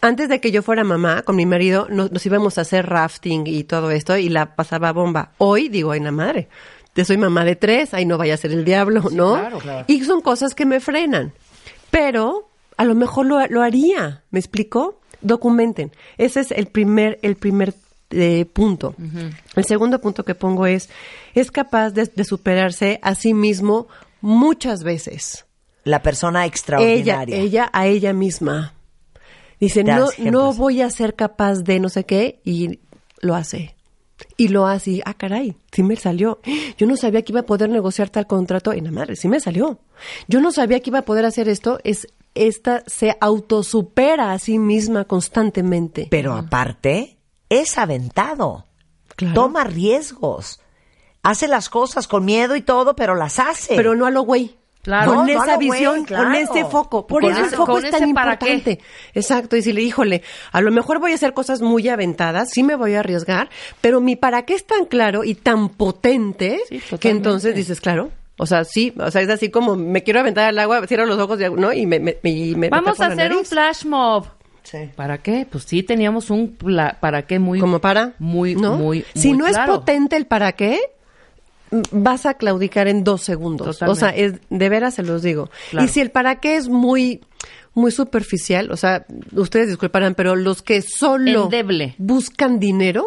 antes 0.02 0.30
de 0.30 0.42
que 0.42 0.52
yo 0.52 0.62
fuera 0.62 0.84
mamá, 0.84 1.22
con 1.24 1.36
mi 1.36 1.46
marido, 1.46 1.88
nos, 1.90 2.12
nos 2.12 2.26
íbamos 2.26 2.58
a 2.58 2.62
hacer 2.62 2.88
rafting 2.88 3.48
y 3.48 3.64
todo 3.64 3.92
esto 3.92 4.18
y 4.18 4.30
la 4.30 4.56
pasaba 4.56 4.92
bomba. 4.92 5.32
Hoy 5.38 5.70
digo, 5.70 5.92
ay, 5.92 6.00
la 6.00 6.12
madre, 6.12 6.50
te 6.96 7.04
soy 7.04 7.18
mamá 7.18 7.44
de 7.44 7.58
tres, 7.58 7.94
ahí 7.94 8.06
no 8.06 8.18
vaya 8.18 8.36
a 8.36 8.38
ser 8.38 8.54
el 8.54 8.64
diablo, 8.64 9.04
¿no? 9.12 9.34
claro, 9.34 9.60
claro. 9.60 9.84
Y 9.88 10.02
son 10.06 10.22
cosas 10.22 10.56
que 10.56 10.66
me 10.66 10.80
frenan. 10.80 11.34
Pero 11.92 12.50
a 12.78 12.86
lo 12.86 12.96
mejor 12.96 13.26
lo, 13.26 13.46
lo 13.48 13.62
haría, 13.62 14.24
¿me 14.32 14.40
explico? 14.40 15.02
Documenten. 15.20 15.92
Ese 16.18 16.40
es 16.40 16.52
el 16.52 16.68
primer, 16.68 17.20
el 17.22 17.36
primer 17.36 17.74
eh, 18.12 18.46
punto. 18.46 18.96
El 19.56 19.66
segundo 19.66 20.00
punto 20.00 20.24
que 20.24 20.36
pongo 20.36 20.66
es, 20.68 20.90
es 21.34 21.52
capaz 21.52 21.90
de, 21.92 22.06
de 22.06 22.24
superarse 22.24 23.00
a 23.02 23.14
sí 23.14 23.34
mismo 23.34 23.88
muchas 24.22 24.84
veces 24.84 25.46
La 25.84 26.02
persona 26.02 26.46
extraordinaria. 26.46 27.36
ella 27.36 27.70
a 27.74 27.88
ella 27.88 28.14
misma. 28.14 28.74
Dice, 29.60 29.84
no, 29.84 30.10
ejemplos. 30.12 30.32
no 30.32 30.54
voy 30.54 30.82
a 30.82 30.90
ser 30.90 31.16
capaz 31.16 31.56
de 31.64 31.82
no 31.82 31.90
sé 31.90 32.06
qué, 32.06 32.40
y 32.46 32.80
lo 33.20 33.36
hace. 33.36 33.75
Y 34.38 34.48
lo 34.50 34.66
hace, 34.66 34.92
y, 34.92 35.02
ah, 35.06 35.14
caray, 35.14 35.58
sí 35.72 35.84
me 35.84 35.96
salió. 35.96 36.40
Yo 36.78 36.88
no 36.88 36.98
sabía 36.98 37.22
que 37.22 37.34
iba 37.34 37.42
a 37.42 37.46
poder 37.46 37.70
negociar 37.70 38.10
tal 38.10 38.28
contrato, 38.28 38.72
en 38.74 38.86
la 38.86 38.92
madre, 38.92 39.16
sí 39.16 39.28
me 39.28 39.40
salió. 39.40 39.80
Yo 40.28 40.42
no 40.42 40.52
sabía 40.52 40.80
que 40.80 40.90
iba 40.90 41.00
a 41.00 41.06
poder 41.06 41.26
hacer 41.26 41.50
esto, 41.50 41.80
es, 41.84 42.08
esta 42.34 42.84
se 42.88 43.18
autosupera 43.20 44.34
a 44.34 44.40
sí 44.40 44.60
misma 44.60 45.06
constantemente. 45.06 46.08
Pero 46.10 46.34
aparte, 46.34 47.18
es 47.50 47.78
aventado. 47.78 48.66
Claro. 49.16 49.34
Toma 49.34 49.64
riesgos. 49.64 50.60
Hace 51.24 51.48
las 51.48 51.70
cosas 51.70 52.08
con 52.08 52.26
miedo 52.26 52.56
y 52.56 52.62
todo, 52.62 52.96
pero 52.96 53.16
las 53.16 53.40
hace. 53.40 53.76
Pero 53.76 53.96
no 53.96 54.06
a 54.06 54.12
lo 54.12 54.22
güey. 54.22 54.58
Claro. 54.86 55.16
Con 55.16 55.26
No, 55.26 55.44
esa 55.44 55.58
visión, 55.58 56.06
claro. 56.06 56.26
con 56.26 56.36
ese 56.36 56.64
foco. 56.66 57.08
Por 57.08 57.24
Con 57.24 57.32
eso 57.32 57.40
el 57.42 57.48
ese- 57.48 57.56
foco 57.58 57.74
con 57.74 57.86
es 57.86 57.92
tan 57.92 58.02
qué. 58.02 58.08
importante. 58.08 58.80
Exacto. 59.16 59.58
Y 59.58 59.64
si 59.64 59.74
le, 59.74 59.82
híjole, 59.82 60.22
a 60.52 60.62
lo 60.62 60.72
mejor 60.72 61.00
voy 61.00 61.12
a 61.12 61.16
hacer 61.16 61.34
cosas 61.34 61.60
muy 61.62 61.90
aventadas, 61.90 62.50
sí 62.52 62.62
me 62.62 62.76
voy 62.76 62.94
a 62.94 63.00
arriesgar, 63.00 63.50
pero 63.82 64.00
mi 64.00 64.16
para 64.16 64.44
qué 64.44 64.54
es 64.54 64.66
tan 64.68 64.86
claro 64.86 65.24
y 65.24 65.34
tan 65.36 65.70
potente 65.70 66.60
Sí, 66.70 66.80
que 67.00 67.10
entonces 67.10 67.56
dices, 67.56 67.82
claro. 67.82 68.12
O 68.38 68.46
sea, 68.46 68.64
sí, 68.64 68.94
o 69.00 69.10
sea, 69.10 69.22
es 69.22 69.30
así 69.30 69.50
como 69.50 69.76
me 69.76 70.04
quiero 70.04 70.20
aventar 70.20 70.46
al 70.50 70.60
agua, 70.60 70.86
cierro 70.88 71.06
los 71.08 71.18
ojos, 71.18 71.40
¿no? 71.58 71.74
Y 71.74 71.86
me, 71.88 72.00
me, 72.00 72.18
me- 72.22 72.30
y 72.30 72.54
me- 72.56 72.70
Vamos 72.70 73.00
a 73.02 73.08
hacer 73.08 73.34
un 73.34 73.44
flash 73.44 73.86
mob. 73.86 74.26
Sí. 74.64 74.90
¿Para 74.96 75.20
qué? 75.20 75.48
Pues 75.50 75.64
sí, 75.66 75.84
teníamos 75.84 76.30
un 76.30 76.58
para 77.00 77.22
qué 77.28 77.38
muy... 77.40 77.60
como 77.60 77.80
para 77.80 78.14
Muy, 78.20 78.56
¿no? 78.56 78.76
muy, 78.76 79.06
si 79.16 79.30
muy 79.30 79.38
no 79.38 79.46
claro. 79.46 79.74
es 79.74 79.80
potente 79.80 80.16
el 80.16 80.26
para 80.26 80.52
qué 80.54 80.80
vas 81.92 82.26
a 82.26 82.36
claudicar 82.36 82.88
en 82.88 83.04
dos 83.04 83.22
segundos 83.22 83.80
Totalmente. 83.80 83.92
o 83.92 83.96
sea 84.00 84.10
es 84.16 84.34
de 84.50 84.70
veras 84.70 84.94
se 84.96 85.04
los 85.04 85.22
digo 85.24 85.50
Claro. 85.72 85.86
y 85.86 85.90
si 85.90 86.00
el 86.00 86.12
para 86.12 86.40
qué 86.40 86.56
es 86.58 86.70
muy 86.70 87.22
muy 87.74 87.92
superficial, 87.92 88.72
o 88.72 88.78
sea, 88.78 89.06
ustedes 89.34 89.68
disculparán, 89.68 90.16
pero 90.16 90.38
los 90.38 90.62
que 90.62 90.82
solo 90.82 91.44
Endeble. 91.44 91.94
buscan 91.98 92.58
dinero, 92.58 93.04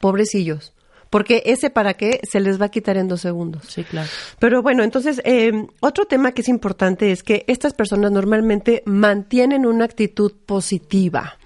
pobrecillos. 0.00 0.72
Porque 1.10 1.44
ese 1.46 1.70
para 1.70 1.94
qué 1.94 2.20
se 2.28 2.40
les 2.40 2.60
va 2.60 2.66
a 2.66 2.68
quitar 2.70 2.96
en 2.96 3.06
dos 3.06 3.20
segundos. 3.20 3.62
Sí, 3.68 3.84
claro. 3.84 4.08
Pero 4.40 4.62
bueno, 4.62 4.82
entonces, 4.82 5.22
eh, 5.24 5.52
otro 5.78 6.06
tema 6.06 6.32
que 6.32 6.42
es 6.42 6.48
importante 6.48 7.12
es 7.12 7.22
que 7.22 7.44
estas 7.46 7.72
personas 7.72 8.10
normalmente 8.10 8.82
mantienen 8.84 9.64
una 9.64 9.84
actitud 9.84 10.32
positiva. 10.44 11.38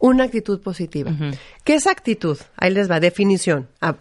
Una 0.00 0.24
actitud 0.24 0.60
positiva. 0.60 1.10
¿Qué 1.64 1.74
es 1.74 1.86
actitud? 1.86 2.38
Ahí 2.56 2.70
les 2.72 2.90
va, 2.90 3.00
definición. 3.00 3.68
A- 3.80 3.94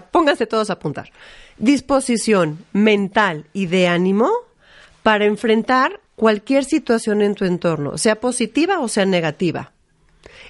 pónganse 0.00 0.46
todos 0.46 0.70
a 0.70 0.74
apuntar. 0.74 1.10
Disposición 1.58 2.58
mental 2.72 3.46
y 3.52 3.66
de 3.66 3.86
ánimo 3.88 4.30
para 5.02 5.24
enfrentar 5.26 6.00
cualquier 6.16 6.64
situación 6.64 7.22
en 7.22 7.34
tu 7.34 7.44
entorno, 7.44 7.98
sea 7.98 8.20
positiva 8.20 8.78
o 8.80 8.88
sea 8.88 9.04
negativa. 9.06 9.72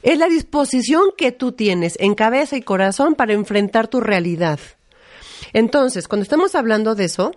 Es 0.03 0.19
la 0.19 0.27
disposición 0.29 1.05
que 1.17 1.33
tú 1.33 1.53
tienes 1.53 1.97
en 1.99 2.15
cabeza 2.15 2.57
y 2.57 2.63
corazón 2.63 3.15
para 3.15 3.33
enfrentar 3.33 3.89
tu 3.89 4.01
realidad. 4.01 4.59
Entonces, 5.53 6.09
cuando 6.09 6.23
estamos 6.23 6.55
hablando 6.55 6.95
de 6.95 7.05
eso, 7.05 7.33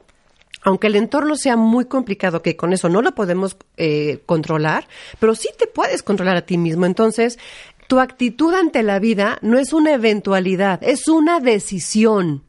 aunque 0.63 0.88
el 0.88 0.95
entorno 0.95 1.35
sea 1.35 1.55
muy 1.55 1.85
complicado, 1.85 2.41
que 2.41 2.55
con 2.55 2.73
eso 2.73 2.89
no 2.89 3.01
lo 3.01 3.13
podemos 3.13 3.57
eh, 3.77 4.21
controlar, 4.25 4.88
pero 5.19 5.35
sí 5.35 5.49
te 5.57 5.67
puedes 5.67 6.03
controlar 6.03 6.38
a 6.38 6.45
ti 6.45 6.57
mismo. 6.57 6.85
Entonces, 6.85 7.39
tu 7.88 7.99
actitud 7.99 8.53
ante 8.53 8.84
la 8.84 8.99
vida 8.99 9.39
no 9.41 9.59
es 9.59 9.71
una 9.73 9.93
eventualidad, 9.93 10.84
es 10.84 11.07
una 11.07 11.39
decisión. 11.39 12.43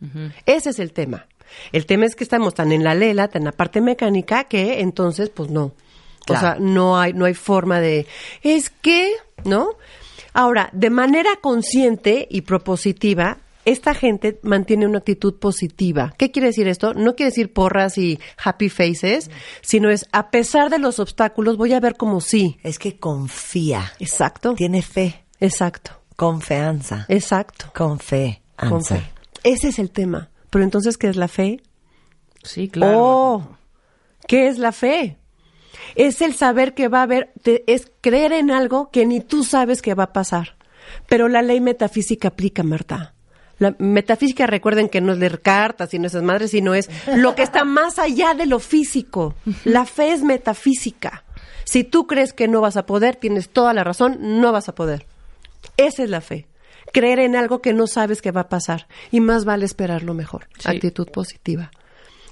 Ese 0.47 0.71
es 0.71 0.79
el 0.79 0.93
tema. 0.93 1.27
El 1.73 1.87
tema 1.87 2.07
es 2.07 2.15
que 2.15 2.25
estamos 2.25 2.55
tan 2.55 2.73
en 2.73 2.85
la 2.85 2.95
lela, 2.95 3.29
tan 3.29 3.43
en 3.43 3.47
la 3.47 3.53
parte 3.53 3.81
mecánica, 3.81 4.45
que 4.45 4.81
entonces, 4.81 5.31
pues 5.31 5.51
no. 5.51 5.75
O 6.29 6.39
sea, 6.39 6.57
no 6.59 6.99
hay, 6.99 7.15
no 7.15 7.25
hay 7.25 7.35
forma 7.35 7.81
de, 7.81 8.07
es 8.43 8.69
que, 8.69 9.15
¿no? 9.45 9.71
Ahora, 10.35 10.69
de 10.73 10.91
manera 10.91 11.31
consciente 11.41 12.27
y 12.31 12.43
propositiva, 12.43 13.39
esta 13.65 13.95
gente 13.95 14.39
mantiene 14.43 14.87
una 14.87 14.99
actitud 14.99 15.35
positiva. 15.39 16.15
¿Qué 16.17 16.31
quiere 16.31 16.49
decir 16.49 16.69
esto? 16.69 16.95
No 16.95 17.15
quiere 17.17 17.31
decir 17.31 17.53
porras 17.53 17.99
y 17.99 18.19
happy 18.43 18.69
faces, 18.71 19.31
sino 19.61 19.91
es, 19.91 20.07
a 20.13 20.31
pesar 20.31 20.71
de 20.71 20.79
los 20.79 20.99
obstáculos, 20.99 21.57
voy 21.57 21.73
a 21.75 21.81
ver 21.81 21.97
como 21.97 22.21
sí. 22.21 22.59
Es 22.63 22.79
que 22.79 22.99
confía. 22.99 23.93
Exacto. 23.99 24.55
Tiene 24.55 24.83
fe. 24.83 25.25
Exacto. 25.41 25.93
Confianza. 26.17 27.05
Exacto. 27.09 27.67
Con 27.75 27.99
fe. 27.99 28.43
Con 28.57 28.85
fe. 28.85 29.03
Ese 29.45 29.69
es 29.69 29.79
el 29.79 29.91
tema. 29.91 30.31
Pero 30.51 30.65
entonces, 30.65 30.97
¿qué 30.99 31.09
es 31.09 31.17
la 31.17 31.29
fe? 31.29 31.61
Sí, 32.43 32.69
claro. 32.69 32.99
Oh, 33.01 33.49
¿qué 34.27 34.49
es 34.49 34.59
la 34.59 34.73
fe? 34.73 35.17
Es 35.95 36.23
el 36.23 36.35
saber 36.35 36.75
que 36.75 36.89
va 36.89 37.01
a 37.01 37.03
haber, 37.03 37.33
te- 37.43 37.65
es 37.73 37.91
creer 38.01 38.33
en 38.33 38.51
algo 38.51 38.91
que 38.91 39.05
ni 39.07 39.21
tú 39.21 39.45
sabes 39.45 39.83
que 39.83 39.95
va 39.95 40.05
a 40.05 40.13
pasar. 40.13 40.57
Pero 41.07 41.29
la 41.29 41.43
ley 41.43 41.61
metafísica 41.61 42.29
aplica, 42.29 42.63
Marta. 42.63 43.15
La 43.59 43.75
metafísica, 43.79 44.47
recuerden 44.47 44.89
que 44.89 45.01
no 45.01 45.13
es 45.13 45.19
leer 45.19 45.41
cartas 45.41 45.93
y 45.93 45.99
no 45.99 46.07
es 46.07 46.13
esas 46.13 46.23
madres, 46.23 46.53
sino 46.53 46.75
es 46.75 46.89
lo 47.07 47.35
que 47.35 47.43
está 47.43 47.65
más 47.65 47.99
allá 47.99 48.35
de 48.35 48.47
lo 48.47 48.61
físico. 48.61 49.35
La 49.65 49.85
fe 49.85 50.13
es 50.13 50.23
metafísica. 50.23 51.25
Si 51.65 51.85
tú 51.85 52.07
crees 52.07 52.33
que 52.33 52.49
no 52.49 52.61
vas 52.61 52.77
a 52.77 52.87
poder, 52.87 53.17
tienes 53.17 53.51
toda 53.51 53.75
la 53.75 53.85
razón, 53.85 54.41
no 54.41 54.53
vas 54.53 54.69
a 54.69 54.75
poder. 54.75 55.07
Esa 55.77 56.05
es 56.05 56.11
la 56.11 56.21
fe. 56.21 56.47
Creer 56.93 57.19
en 57.19 57.37
algo 57.37 57.61
que 57.61 57.75
no 57.75 57.87
sabes 57.87 58.23
que 58.23 58.31
va 58.31 58.43
a 58.43 58.49
pasar. 58.49 58.87
Y 59.11 59.21
más 59.21 59.45
vale 59.45 59.65
esperar 59.65 60.03
lo 60.03 60.15
mejor. 60.15 60.49
Sí. 60.59 60.69
Actitud 60.69 61.09
positiva. 61.09 61.71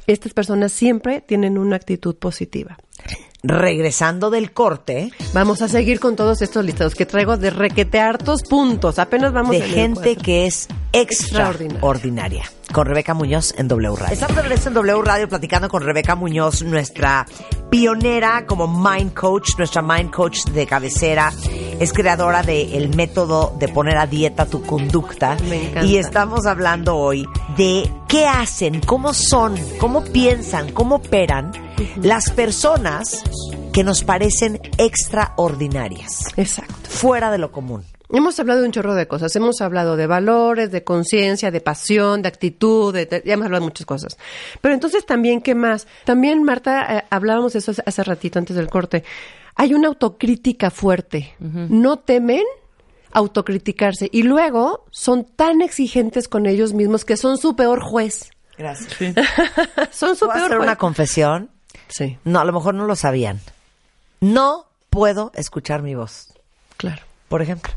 Estas 0.06 0.32
personas 0.32 0.72
siempre 0.72 1.20
tienen 1.20 1.58
una 1.58 1.76
actitud 1.76 2.14
positiva. 2.14 2.78
Regresando 3.42 4.30
del 4.30 4.52
corte, 4.52 5.12
Vamos 5.32 5.60
a 5.62 5.68
seguir 5.68 6.00
con 6.00 6.16
todos 6.16 6.40
estos 6.40 6.64
listados 6.64 6.94
que 6.94 7.04
traigo 7.04 7.36
de 7.36 7.50
requete 7.50 8.00
hartos 8.00 8.42
puntos. 8.42 8.98
Apenas 8.98 9.32
vamos 9.32 9.50
de 9.50 9.58
en 9.58 9.62
el 9.64 9.70
gente 9.70 10.16
que 10.16 10.46
es 10.46 10.66
extraordinaria. 10.92 11.74
Extraordinaria. 11.74 12.44
Con 12.72 12.86
Rebeca 12.86 13.14
Muñoz 13.14 13.54
en 13.56 13.68
W 13.68 13.94
Radio. 13.96 14.14
Estamos 14.14 14.36
de 14.36 14.42
regreso 14.42 14.68
en 14.68 14.74
W 14.74 15.02
Radio 15.02 15.28
platicando 15.28 15.68
con 15.68 15.82
Rebeca 15.82 16.16
Muñoz, 16.16 16.62
nuestra 16.62 17.26
pionera 17.70 18.46
como 18.46 18.66
Mind 18.66 19.12
Coach, 19.12 19.50
nuestra 19.58 19.82
Mind 19.82 20.10
Coach 20.10 20.46
de 20.46 20.66
cabecera. 20.66 21.32
Es 21.78 21.92
creadora 21.92 22.42
del 22.42 22.96
método 22.96 23.54
de 23.58 23.68
poner 23.68 23.98
a 23.98 24.06
dieta 24.06 24.46
tu 24.46 24.62
conducta. 24.62 25.36
Me 25.48 25.68
encanta. 25.68 25.84
Y 25.84 25.98
estamos 25.98 26.46
hablando 26.46 26.96
hoy 26.96 27.28
de 27.56 27.88
qué 28.08 28.26
hacen, 28.26 28.80
cómo 28.80 29.12
son, 29.12 29.54
cómo 29.78 30.02
piensan, 30.02 30.72
cómo 30.72 30.96
operan 30.96 31.65
las 32.02 32.30
personas 32.30 33.22
que 33.72 33.84
nos 33.84 34.04
parecen 34.04 34.60
extraordinarias, 34.78 36.32
Exacto. 36.36 36.74
fuera 36.88 37.30
de 37.30 37.38
lo 37.38 37.52
común. 37.52 37.84
Hemos 38.10 38.38
hablado 38.38 38.60
de 38.60 38.66
un 38.66 38.72
chorro 38.72 38.94
de 38.94 39.08
cosas. 39.08 39.34
Hemos 39.34 39.60
hablado 39.60 39.96
de 39.96 40.06
valores, 40.06 40.70
de 40.70 40.84
conciencia, 40.84 41.50
de 41.50 41.60
pasión, 41.60 42.22
de 42.22 42.28
actitud, 42.28 42.94
de, 42.94 43.06
de- 43.06 43.22
ya 43.26 43.34
hemos 43.34 43.46
hablado 43.46 43.62
de 43.64 43.66
muchas 43.70 43.84
cosas. 43.86 44.16
Pero 44.60 44.74
entonces 44.74 45.04
también, 45.04 45.40
¿qué 45.42 45.56
más? 45.56 45.88
También, 46.04 46.42
Marta, 46.44 46.98
eh, 46.98 47.04
hablábamos 47.10 47.52
de 47.54 47.58
eso 47.58 47.72
hace- 47.72 47.82
hace 47.84 48.04
ratito 48.04 48.38
antes 48.38 48.54
del 48.56 48.68
corte. 48.70 49.02
Hay 49.56 49.74
una 49.74 49.88
autocrítica 49.88 50.70
fuerte. 50.70 51.34
No 51.40 51.98
temen 51.98 52.44
autocriticarse 53.12 54.08
y 54.12 54.22
luego 54.22 54.84
son 54.90 55.24
tan 55.24 55.62
exigentes 55.62 56.28
con 56.28 56.46
ellos 56.46 56.74
mismos 56.74 57.04
que 57.04 57.16
son 57.16 57.38
su 57.38 57.56
peor 57.56 57.80
juez. 57.80 58.30
Gracias. 58.58 58.88
Son 59.90 60.16
su 60.16 60.24
¿Puedo 60.26 60.32
peor 60.32 60.44
hacer 60.46 60.56
juez. 60.56 60.62
una 60.66 60.76
confesión? 60.76 61.50
Sí, 61.88 62.18
No, 62.24 62.40
a 62.40 62.44
lo 62.44 62.52
mejor 62.52 62.74
no 62.74 62.84
lo 62.86 62.96
sabían. 62.96 63.40
No 64.20 64.66
puedo 64.90 65.30
escuchar 65.34 65.82
mi 65.82 65.94
voz, 65.94 66.32
claro, 66.76 67.02
por 67.28 67.42
ejemplo. 67.42 67.72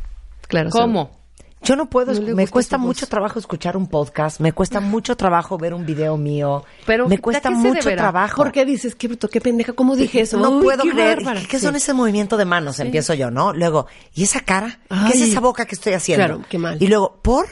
claro. 0.48 0.70
¿Cómo? 0.72 1.18
Yo 1.62 1.76
no 1.76 1.90
puedo, 1.90 2.14
No 2.14 2.36
me 2.36 2.48
cuesta 2.48 2.78
voz. 2.78 2.86
mucho 2.88 3.06
trabajo 3.08 3.38
escuchar 3.38 3.76
un 3.76 3.88
podcast, 3.88 4.40
me 4.40 4.54
cuesta 4.54 4.80
mucho 4.80 5.18
trabajo 5.18 5.58
ver 5.58 5.74
un 5.74 5.86
video 5.86 6.16
mío, 6.16 6.64
Pero, 6.86 7.10
me 7.10 7.16
¿a 7.16 7.18
cuesta 7.20 7.52
mucho 7.52 7.90
trabajo. 7.94 8.38
¿Por 8.38 8.54
qué 8.54 8.64
dices, 8.64 8.96
qué 8.96 9.10
bruto, 9.10 9.28
qué 9.30 9.42
pendeja, 9.42 9.74
cómo 9.74 9.98
dije 9.98 10.22
eso? 10.22 10.38
No 10.38 10.52
Uy, 10.52 10.64
puedo 10.64 10.84
qué 10.84 10.92
creer. 10.92 11.18
bárbara. 11.18 11.42
¿Qué 11.50 11.60
son 11.60 11.74
Sí. 11.74 11.78
ese 11.80 11.92
movimiento 11.94 12.38
de 12.38 12.46
manos? 12.46 12.80
Empiezo 12.80 13.14
yo, 13.14 13.30
¿no? 13.30 13.52
Luego, 13.52 13.88
¿y 14.14 14.24
esa 14.24 14.40
cara? 14.40 14.80
¿Qué 14.88 15.14
es 15.18 15.22
Ay. 15.22 15.32
esa 15.32 15.42
boca 15.42 15.66
que 15.66 15.76
estoy 15.76 15.92
haciendo? 15.94 16.26
Claro, 16.26 16.42
qué 16.50 16.58
mal. 16.58 16.82
Y 16.82 16.88
luego, 16.88 17.20
¿por? 17.22 17.48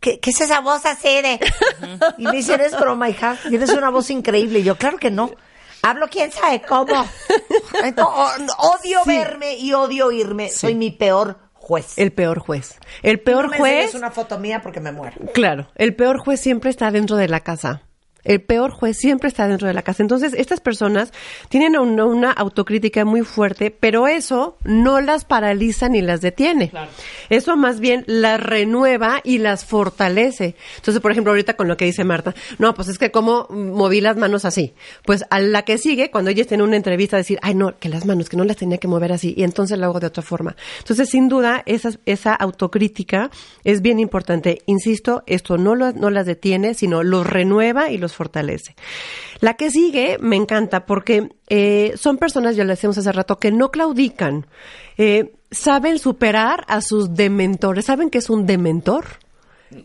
¿Qué, 0.00 0.18
qué 0.18 0.30
es 0.30 0.40
esa 0.40 0.58
voz 0.60 0.84
así 0.84 1.22
de...? 1.22 1.38
y 2.18 2.24
me 2.24 2.32
dicen, 2.32 2.60
es 2.60 2.76
broma, 2.76 3.08
hija. 3.08 3.36
Tienes 3.48 3.70
una 3.70 3.90
voz 3.90 4.10
increíble. 4.10 4.58
Y 4.58 4.64
yo, 4.64 4.74
claro 4.76 4.98
que 4.98 5.12
no. 5.12 5.30
Hablo 5.82 6.08
quién 6.08 6.30
sabe 6.32 6.62
cómo. 6.62 7.04
Entonces, 7.84 8.48
odio 8.58 9.00
Sí. 9.04 9.10
verme 9.10 9.56
y 9.56 9.72
odio 9.72 10.06
oírme. 10.06 10.48
Soy 10.50 10.74
mi 10.74 10.90
peor 10.90 11.38
juez. 11.54 11.98
El 11.98 12.12
peor 12.12 12.38
juez. 12.38 12.78
El 13.02 13.20
peor 13.20 13.44
no 13.46 13.50
me 13.50 13.58
juez. 13.58 13.74
enseñes 13.84 13.94
una 13.94 14.10
foto 14.10 14.38
mía 14.38 14.60
porque 14.62 14.80
me 14.80 14.92
muero. 14.92 15.16
Claro, 15.34 15.68
el 15.76 15.94
peor 15.94 16.18
juez 16.18 16.40
siempre 16.40 16.70
está 16.70 16.90
dentro 16.90 17.16
de 17.16 17.28
la 17.28 17.40
casa. 17.40 17.82
El 18.24 18.40
peor 18.40 18.70
juez 18.70 18.96
siempre 18.96 19.28
está 19.28 19.48
dentro 19.48 19.66
de 19.68 19.74
la 19.74 19.82
casa. 19.82 20.02
Entonces, 20.02 20.32
estas 20.34 20.60
personas 20.60 21.12
tienen 21.48 21.76
una, 21.76 22.04
una 22.06 22.30
autocrítica 22.30 23.04
muy 23.04 23.22
fuerte, 23.22 23.70
pero 23.70 24.06
eso 24.06 24.56
no 24.64 25.00
las 25.00 25.24
paraliza 25.24 25.88
ni 25.88 26.02
las 26.02 26.20
detiene. 26.20 26.70
Eso 27.30 27.56
más 27.56 27.80
bien 27.80 28.04
las 28.06 28.40
renueva 28.40 29.20
y 29.24 29.38
las 29.38 29.64
fortalece. 29.64 30.54
Entonces, 30.76 31.00
por 31.00 31.10
ejemplo, 31.10 31.32
ahorita 31.32 31.54
con 31.54 31.66
lo 31.68 31.76
que 31.76 31.84
dice 31.84 32.04
Marta, 32.04 32.34
no, 32.58 32.74
pues 32.74 32.88
es 32.88 32.98
que 32.98 33.10
como 33.10 33.46
moví 33.50 34.00
las 34.00 34.16
manos 34.16 34.44
así. 34.44 34.74
Pues 35.04 35.24
a 35.30 35.40
la 35.40 35.62
que 35.62 35.78
sigue, 35.78 36.10
cuando 36.10 36.30
ella 36.30 36.42
esté 36.42 36.54
en 36.54 36.62
una 36.62 36.76
entrevista, 36.76 37.16
decir, 37.16 37.38
ay, 37.42 37.54
no, 37.54 37.76
que 37.78 37.88
las 37.88 38.06
manos, 38.06 38.28
que 38.28 38.36
no 38.36 38.44
las 38.44 38.56
tenía 38.56 38.78
que 38.78 38.88
mover 38.88 39.12
así, 39.12 39.34
y 39.36 39.42
entonces 39.42 39.78
lo 39.78 39.86
hago 39.86 40.00
de 40.00 40.06
otra 40.06 40.22
forma. 40.22 40.54
Entonces, 40.78 41.08
sin 41.08 41.28
duda, 41.28 41.62
esa, 41.66 41.90
esa 42.06 42.34
autocrítica 42.34 43.30
es 43.64 43.82
bien 43.82 43.98
importante. 43.98 44.62
Insisto, 44.66 45.22
esto 45.26 45.58
no, 45.58 45.74
lo- 45.74 45.92
no 45.92 46.10
las 46.10 46.26
detiene, 46.26 46.74
sino 46.74 47.02
los 47.02 47.26
renueva 47.26 47.90
y 47.90 47.98
los 47.98 48.11
fortalece. 48.14 48.74
La 49.40 49.54
que 49.54 49.70
sigue 49.70 50.18
me 50.20 50.36
encanta 50.36 50.86
porque 50.86 51.30
eh, 51.48 51.92
son 51.96 52.18
personas, 52.18 52.56
ya 52.56 52.64
lo 52.64 52.70
decíamos 52.70 52.98
hace 52.98 53.12
rato, 53.12 53.38
que 53.38 53.50
no 53.50 53.70
claudican. 53.70 54.46
Eh, 54.98 55.34
saben 55.50 55.98
superar 55.98 56.64
a 56.68 56.80
sus 56.80 57.14
dementores. 57.14 57.86
¿Saben 57.86 58.10
qué 58.10 58.18
es 58.18 58.30
un 58.30 58.46
dementor? 58.46 59.04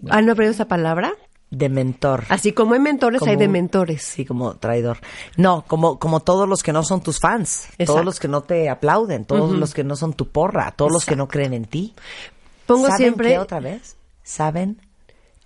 ¿Han 0.10 0.30
oído 0.30 0.52
esa 0.52 0.68
palabra? 0.68 1.14
De 1.50 1.70
mentor. 1.70 2.26
Así 2.28 2.52
como 2.52 2.74
hay 2.74 2.82
mentores, 2.82 3.22
hay 3.22 3.38
dementores. 3.38 4.04
Sí, 4.04 4.26
como 4.26 4.58
traidor. 4.58 4.98
No, 5.38 5.64
como, 5.66 5.98
como 5.98 6.20
todos 6.20 6.48
los 6.48 6.62
que 6.62 6.74
no 6.74 6.84
son 6.84 7.02
tus 7.02 7.20
fans, 7.20 7.68
Exacto. 7.72 7.94
todos 7.94 8.06
los 8.06 8.20
que 8.20 8.28
no 8.28 8.42
te 8.42 8.70
aplauden, 8.70 9.24
todos 9.24 9.52
los 9.52 9.74
que 9.74 9.86
no 9.86 9.96
son 9.96 10.14
tu 10.14 10.28
porra, 10.28 10.72
todos 10.72 10.92
los 10.92 11.06
que 11.06 11.16
no 11.16 11.30
creen 11.30 11.54
en 11.54 11.64
ti. 11.64 11.96
Pongo 12.66 12.88
¿Saben 12.88 12.98
siempre 12.98 13.30
qué 13.30 13.40
otra 13.40 13.62
vez? 13.62 13.96
¿Saben 14.24 14.82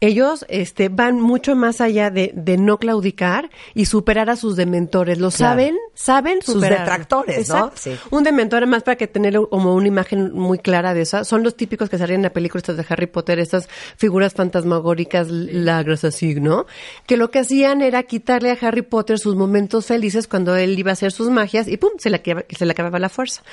ellos 0.01 0.45
este, 0.49 0.89
van 0.89 1.21
mucho 1.21 1.55
más 1.55 1.79
allá 1.79 2.09
de, 2.09 2.31
de 2.35 2.57
no 2.57 2.77
claudicar 2.79 3.49
y 3.75 3.85
superar 3.85 4.29
a 4.29 4.35
sus 4.35 4.55
dementores. 4.55 5.19
Lo 5.19 5.29
Claro. 5.29 5.51
saben, 5.53 5.77
saben 5.93 6.41
Sus 6.41 6.55
superar. 6.55 6.79
detractores, 6.79 7.47
¿no? 7.49 7.71
Sí. 7.75 7.91
Un 8.09 8.23
dementor, 8.23 8.65
más 8.65 8.83
para 8.83 8.95
que 8.97 9.07
tener 9.07 9.35
como 9.49 9.75
una 9.75 9.87
imagen 9.87 10.33
muy 10.33 10.57
clara 10.57 10.93
de 10.93 11.01
esa, 11.03 11.23
son 11.23 11.43
los 11.43 11.55
típicos 11.55 11.87
que 11.89 11.97
salían 11.99 12.17
en 12.19 12.23
la 12.23 12.33
película 12.33 12.59
estas 12.59 12.77
de 12.77 12.85
Harry 12.89 13.05
Potter, 13.07 13.39
estas 13.39 13.69
figuras 13.95 14.33
fantasmagóricas, 14.33 15.27
lagras 15.29 16.03
así, 16.03 16.35
¿no? 16.35 16.65
Que 17.05 17.15
lo 17.15 17.29
que 17.29 17.39
hacían 17.39 17.81
era 17.83 18.03
quitarle 18.03 18.49
a 18.51 18.57
Harry 18.59 18.81
Potter 18.81 19.19
sus 19.19 19.35
momentos 19.35 19.85
felices 19.85 20.27
cuando 20.27 20.55
él 20.55 20.77
iba 20.79 20.89
a 20.89 20.93
hacer 20.93 21.11
sus 21.11 21.29
magias 21.29 21.67
y 21.67 21.77
¡pum! 21.77 21.91
se 21.99 22.09
le, 22.09 22.21
se 22.49 22.65
le 22.65 22.71
acababa 22.71 22.97
la 22.97 23.09
fuerza. 23.09 23.43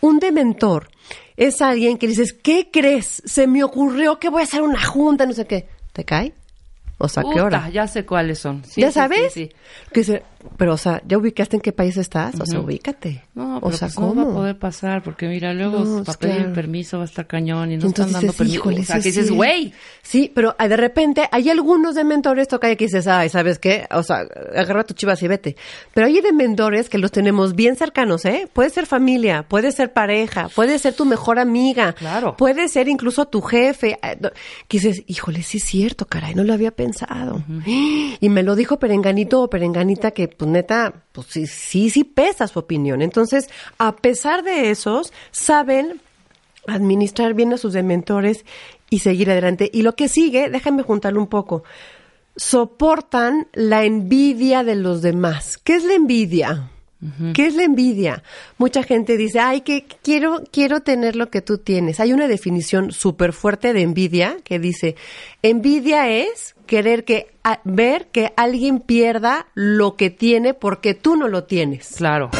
Un 0.00 0.20
dementor 0.20 0.88
es 1.36 1.60
alguien 1.60 1.98
que 1.98 2.06
dices, 2.06 2.32
¿qué 2.32 2.70
crees? 2.72 3.22
Se 3.24 3.46
me 3.46 3.62
ocurrió 3.64 4.18
que 4.18 4.28
voy 4.28 4.40
a 4.42 4.44
hacer 4.44 4.62
una 4.62 4.82
junta, 4.84 5.26
no 5.26 5.32
sé 5.32 5.46
qué. 5.46 5.66
¿Te 5.96 6.04
cae? 6.04 6.34
O 6.98 7.08
sea, 7.08 7.22
¿qué 7.32 7.40
hora? 7.40 7.68
Ya 7.70 7.86
sé 7.86 8.06
cuáles 8.06 8.38
son. 8.38 8.64
Sí, 8.64 8.80
¿Ya 8.80 8.88
sí, 8.88 8.94
sabes? 8.94 9.32
sí. 9.34 9.50
Que 9.92 10.00
dice, 10.00 10.22
pero, 10.56 10.72
o 10.74 10.76
sea, 10.78 11.02
¿ya 11.06 11.18
ubicaste 11.18 11.56
en 11.56 11.60
qué 11.60 11.72
país 11.72 11.96
estás? 11.98 12.40
O 12.40 12.46
sea, 12.46 12.60
ubícate. 12.60 13.22
No, 13.34 13.58
o 13.58 13.70
sea, 13.72 13.88
pues 13.88 13.98
no 13.98 14.08
¿cómo? 14.08 14.24
va 14.24 14.30
a 14.30 14.34
poder 14.34 14.58
pasar 14.58 15.02
porque 15.02 15.28
mira, 15.28 15.52
luego 15.52 15.80
No, 15.84 16.04
para 16.04 16.18
pedir 16.18 16.52
permiso 16.54 16.96
va 16.98 17.02
a 17.02 17.06
estar 17.06 17.26
cañón 17.26 17.72
y 17.72 17.76
no 17.76 17.84
Y 17.84 17.88
están 17.88 18.06
entonces 18.06 18.12
dando 18.14 18.32
permiso. 18.32 18.56
híjole, 18.56 18.80
o 18.80 18.84
sea, 18.84 18.96
que 18.96 19.02
dices, 19.02 19.30
güey, 19.30 19.74
Sí, 20.02 20.32
pero 20.34 20.54
ah, 20.58 20.68
de 20.68 20.76
repente 20.78 21.28
hay 21.32 21.50
algunos 21.50 21.94
de 21.96 22.04
mentores 22.04 22.48
toca 22.48 22.74
que 22.76 22.84
dices, 22.86 23.06
ay, 23.08 23.28
¿sabes 23.28 23.58
qué? 23.58 23.86
O 23.90 24.02
sea, 24.02 24.20
agarra 24.56 24.84
tu 24.84 24.94
chivas 24.94 25.22
y 25.22 25.28
vete. 25.28 25.56
Pero 25.92 26.06
hay 26.06 26.20
de 26.22 26.32
mentores 26.32 26.88
que 26.88 26.96
los 26.96 27.12
tenemos 27.12 27.54
bien 27.54 27.76
cercanos, 27.76 28.24
¿eh? 28.24 28.48
Puede 28.50 28.70
ser 28.70 28.86
familia, 28.86 29.42
puede 29.46 29.70
ser 29.72 29.92
pareja, 29.92 30.48
puede 30.54 30.78
ser 30.78 30.94
tu 30.94 31.04
mejor 31.04 31.38
amiga. 31.38 31.92
Claro. 31.92 32.36
Puede 32.38 32.68
ser 32.68 32.88
incluso 32.88 33.26
tu 33.26 33.42
jefe. 33.42 33.98
no, 34.20 34.30
Que 34.68 34.78
dices, 34.78 35.02
híjole, 35.08 35.42
sí 35.42 35.58
es 35.58 35.64
cierto, 35.64 36.06
caray, 36.06 36.34
no 36.34 36.42
lo 36.44 36.54
había 36.54 36.70
pensado. 36.70 36.85
Y 38.20 38.28
me 38.28 38.42
lo 38.42 38.56
dijo 38.56 38.78
Perenganito 38.78 39.42
o 39.42 39.50
Perenganita 39.50 40.10
que, 40.12 40.28
pues 40.28 40.50
neta, 40.50 41.04
pues 41.12 41.26
sí, 41.28 41.46
sí, 41.46 41.90
sí 41.90 42.04
pesa 42.04 42.48
su 42.48 42.58
opinión. 42.58 43.02
Entonces, 43.02 43.48
a 43.78 43.96
pesar 43.96 44.42
de 44.42 44.70
esos, 44.70 45.12
saben 45.30 46.00
administrar 46.66 47.34
bien 47.34 47.52
a 47.52 47.58
sus 47.58 47.72
dementores 47.72 48.44
y 48.90 49.00
seguir 49.00 49.30
adelante. 49.30 49.70
Y 49.72 49.82
lo 49.82 49.94
que 49.94 50.08
sigue, 50.08 50.48
déjame 50.50 50.82
juntarlo 50.82 51.20
un 51.20 51.26
poco, 51.26 51.64
soportan 52.36 53.48
la 53.52 53.84
envidia 53.84 54.64
de 54.64 54.76
los 54.76 55.02
demás. 55.02 55.58
¿Qué 55.58 55.74
es 55.74 55.84
la 55.84 55.94
envidia? 55.94 56.70
¿Qué 57.34 57.46
es 57.46 57.54
la 57.54 57.64
envidia? 57.64 58.22
Mucha 58.58 58.82
gente 58.82 59.16
dice, 59.18 59.38
ay, 59.38 59.60
que 59.60 59.84
quiero, 60.02 60.42
quiero 60.50 60.80
tener 60.80 61.14
lo 61.14 61.28
que 61.30 61.42
tú 61.42 61.58
tienes. 61.58 62.00
Hay 62.00 62.12
una 62.12 62.26
definición 62.26 62.90
súper 62.90 63.32
fuerte 63.34 63.72
de 63.74 63.82
envidia 63.82 64.38
que 64.44 64.58
dice, 64.58 64.96
envidia 65.42 66.08
es 66.08 66.54
querer 66.66 67.04
que, 67.04 67.28
a- 67.44 67.60
ver 67.64 68.08
que 68.08 68.32
alguien 68.36 68.80
pierda 68.80 69.46
lo 69.54 69.96
que 69.96 70.10
tiene 70.10 70.54
porque 70.54 70.94
tú 70.94 71.16
no 71.16 71.28
lo 71.28 71.44
tienes. 71.44 71.94
claro. 71.96 72.30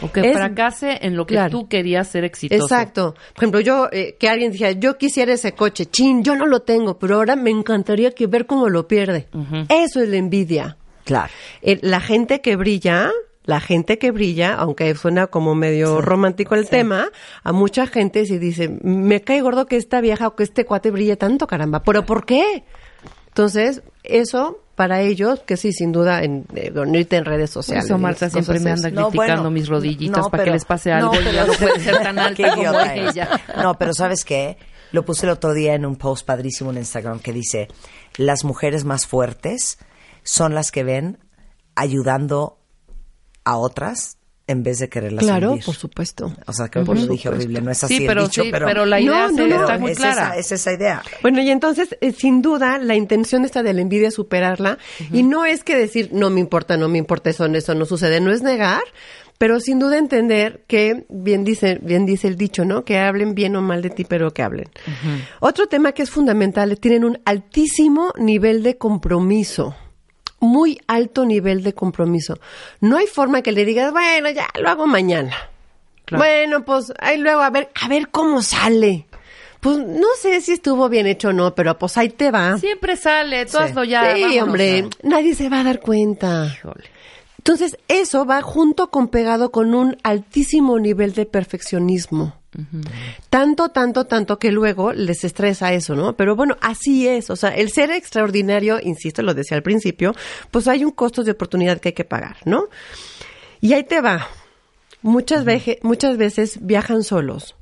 O 0.00 0.12
que 0.12 0.20
Es- 0.20 0.32
fracase 0.36 0.98
en 1.02 1.16
lo 1.16 1.26
que 1.26 1.34
Claro. 1.34 1.50
tú 1.50 1.68
querías 1.68 2.06
ser 2.06 2.22
exitoso. 2.22 2.62
Exacto. 2.62 3.14
Por 3.34 3.42
ejemplo, 3.42 3.60
yo, 3.60 3.88
eh, 3.90 4.14
que 4.18 4.28
alguien 4.28 4.52
dijera, 4.52 4.70
yo 4.70 4.96
quisiera 4.96 5.32
ese 5.32 5.52
coche, 5.54 5.86
chin, 5.86 6.22
yo 6.22 6.36
no 6.36 6.46
lo 6.46 6.62
tengo, 6.62 7.00
pero 7.00 7.16
ahora 7.16 7.34
me 7.34 7.50
encantaría 7.50 8.12
que 8.12 8.28
ver 8.28 8.46
cómo 8.46 8.68
lo 8.68 8.86
pierde. 8.86 9.26
Eso 9.68 10.00
es 10.00 10.08
la 10.08 10.16
envidia. 10.16 10.76
Claro. 11.02 11.32
Eh, 11.62 11.80
la 11.82 11.98
gente 12.00 12.40
que 12.40 12.54
brilla, 12.54 13.10
la 13.48 13.60
gente 13.60 13.96
que 13.96 14.10
brilla, 14.10 14.52
aunque 14.56 14.94
suena 14.94 15.28
como 15.28 15.54
medio 15.54 16.02
romántico 16.02 16.54
el 16.54 16.68
tema, 16.68 17.08
a 17.42 17.52
mucha 17.52 17.86
gente 17.86 18.26
se 18.26 18.38
dice, 18.38 18.68
me 18.82 19.22
cae 19.22 19.40
gordo 19.40 19.64
que 19.64 19.78
esta 19.78 20.02
vieja 20.02 20.26
o 20.28 20.36
que 20.36 20.42
este 20.42 20.66
cuate 20.66 20.90
brille 20.90 21.16
tanto, 21.16 21.46
caramba. 21.46 21.82
¿Pero 21.82 22.04
por 22.04 22.26
qué? 22.26 22.64
Entonces, 23.28 23.80
eso 24.02 24.60
para 24.74 25.00
ellos, 25.00 25.40
que 25.46 25.56
sí, 25.56 25.72
sin 25.72 25.92
duda, 25.92 26.22
en, 26.24 26.44
eh, 26.54 26.70
en 26.74 27.24
redes 27.24 27.48
sociales. 27.48 27.86
eso 27.86 27.96
Marta 27.96 28.26
y 28.26 28.30
siempre 28.32 28.60
me 28.60 28.72
anda 28.72 28.90
No, 28.90 29.08
criticando 29.08 29.42
bueno, 29.44 29.50
mis 29.50 29.66
rodillitas 29.66 30.24
no, 30.24 30.30
para 30.30 30.44
que 30.44 30.50
les 30.50 30.66
pase 30.66 30.90
no, 30.90 31.10
algo 31.10 31.14
y 31.18 31.32
ya 31.32 31.46
no 31.46 31.54
puede 31.54 31.80
ser 31.80 32.02
tan 32.02 32.16
Qué 32.34 32.44
alta 32.44 32.50
como 32.50 32.62
idiota 32.64 32.94
eres. 32.94 33.16
ella. 33.16 33.40
No, 33.62 33.78
pero 33.78 33.94
¿sabes 33.94 34.26
qué? 34.26 34.58
Lo 34.92 35.06
puse 35.06 35.24
el 35.24 35.32
otro 35.32 35.54
día 35.54 35.72
en 35.74 35.86
un 35.86 35.96
post 35.96 36.26
padrísimo 36.26 36.70
en 36.70 36.76
Instagram 36.76 37.20
que 37.20 37.32
dice, 37.32 37.68
las 38.18 38.44
mujeres 38.44 38.84
más 38.84 39.06
fuertes 39.06 39.78
son 40.22 40.54
las 40.54 40.70
que 40.70 40.84
ven 40.84 41.16
ayudando 41.76 42.57
a 43.48 43.56
otras 43.56 44.16
en 44.46 44.62
vez 44.62 44.78
de 44.78 44.88
quererlas 44.88 45.24
Claro, 45.24 45.50
hundir. 45.50 45.64
por 45.66 45.74
supuesto. 45.74 46.32
O 46.46 46.52
sea, 46.54 46.68
que 46.68 46.80
Por 46.80 46.96
lo 46.98 47.06
dije 47.06 47.28
horrible, 47.28 47.60
no 47.60 47.70
es 47.70 47.84
así 47.84 47.96
Sí, 47.98 48.02
el 48.04 48.08
pero 48.08 48.22
dicho, 48.22 48.42
sí, 48.44 48.48
pero, 48.50 48.66
pero 48.66 48.86
la 48.86 48.98
idea 48.98 49.28
No, 49.28 49.32
no, 49.32 49.46
no. 49.46 49.60
está 49.60 49.78
muy 49.78 49.90
es 49.92 49.98
clara. 49.98 50.28
Esa, 50.30 50.36
es 50.38 50.52
esa 50.52 50.72
idea. 50.72 51.02
Bueno, 51.20 51.42
y 51.42 51.50
entonces, 51.50 51.96
eh, 52.00 52.12
sin 52.12 52.40
duda, 52.40 52.78
la 52.78 52.94
intención 52.94 53.44
esta 53.44 53.62
de 53.62 53.74
la 53.74 53.82
envidia 53.82 54.08
es 54.08 54.14
superarla. 54.14 54.78
Y 55.12 55.22
no 55.22 55.44
es 55.44 55.64
que 55.64 55.76
decir, 55.76 56.10
no 56.12 56.30
me 56.30 56.40
importa, 56.40 56.78
no 56.78 56.88
me 56.88 56.96
importa, 56.96 57.28
eso, 57.28 57.44
eso 57.44 57.74
no 57.74 57.84
sucede. 57.84 58.20
No 58.22 58.32
es 58.32 58.40
negar, 58.42 58.80
pero 59.36 59.60
sin 59.60 59.78
duda 59.78 59.98
entender 59.98 60.64
que, 60.66 61.04
bien 61.10 61.44
dice, 61.44 61.78
bien 61.82 62.06
dice 62.06 62.26
el 62.26 62.36
dicho, 62.36 62.64
¿no? 62.64 62.86
Que 62.86 62.98
hablen 62.98 63.34
bien 63.34 63.54
o 63.54 63.60
mal 63.60 63.82
de 63.82 63.90
ti, 63.90 64.04
pero 64.06 64.32
que 64.32 64.42
hablen. 64.42 64.70
Otro 65.40 65.66
tema 65.68 65.92
que 65.92 66.02
es 66.02 66.10
fundamental, 66.10 66.78
tienen 66.80 67.04
un 67.04 67.20
altísimo 67.26 68.14
nivel 68.18 68.62
de 68.62 68.78
compromiso. 68.78 69.76
Muy 70.40 70.80
alto 70.86 71.24
nivel 71.24 71.62
de 71.62 71.74
compromiso. 71.74 72.38
No 72.80 72.96
hay 72.96 73.06
forma 73.06 73.42
que 73.42 73.52
le 73.52 73.64
digas, 73.64 73.92
bueno, 73.92 74.30
ya 74.30 74.46
lo 74.60 74.68
hago 74.68 74.86
mañana. 74.86 75.34
Claro. 76.04 76.24
Bueno, 76.24 76.64
pues 76.64 76.92
ahí 77.00 77.18
luego 77.18 77.40
a 77.42 77.50
ver, 77.50 77.70
a 77.82 77.88
ver 77.88 78.08
cómo 78.10 78.40
sale. 78.42 79.06
Pues 79.60 79.76
no 79.78 80.06
sé 80.20 80.40
si 80.40 80.52
estuvo 80.52 80.88
bien 80.88 81.06
hecho 81.08 81.28
o 81.28 81.32
no, 81.32 81.54
pero 81.54 81.76
pues 81.78 81.98
ahí 81.98 82.08
te 82.10 82.30
va. 82.30 82.56
Siempre 82.58 82.96
sale, 82.96 83.44
tú 83.46 83.52
Sí. 83.52 83.64
hazlo 83.64 83.82
ya. 83.84 84.14
sí, 84.14 84.22
vámonos. 84.22 84.42
hombre, 84.44 84.88
nadie 85.02 85.34
se 85.34 85.48
va 85.48 85.60
a 85.60 85.64
dar 85.64 85.80
cuenta. 85.80 86.46
Híjole. 86.46 86.84
Entonces, 87.38 87.76
eso 87.88 88.24
va 88.24 88.40
junto 88.42 88.90
con 88.90 89.08
pegado 89.08 89.50
con 89.50 89.74
un 89.74 89.96
altísimo 90.04 90.78
nivel 90.78 91.14
de 91.14 91.26
perfeccionismo. 91.26 92.34
Tanto, 93.30 93.68
tanto, 93.68 94.06
tanto 94.06 94.38
que 94.38 94.50
luego 94.50 94.92
les 94.92 95.22
estresa 95.24 95.72
eso, 95.72 95.94
¿no? 95.94 96.16
Pero 96.16 96.34
bueno, 96.34 96.56
así 96.60 97.06
es. 97.06 97.30
O 97.30 97.36
sea, 97.36 97.50
el 97.50 97.70
ser 97.70 97.90
extraordinario, 97.90 98.80
insisto, 98.82 99.22
lo 99.22 99.34
decía 99.34 99.56
al 99.56 99.62
principio, 99.62 100.12
pues 100.50 100.66
hay 100.68 100.84
un 100.84 100.90
costo 100.90 101.22
de 101.22 101.30
oportunidad 101.32 101.78
que 101.80 101.90
hay 101.90 101.94
que 101.94 102.04
pagar, 102.04 102.36
¿no? 102.44 102.64
Y 103.60 103.72
ahí 103.74 103.84
te 103.84 104.00
va. 104.00 104.26
Muchas, 105.02 105.44
veje- 105.44 105.78
muchas 105.82 106.16
veces 106.16 106.58
viajan 106.60 107.04
solos. 107.04 107.54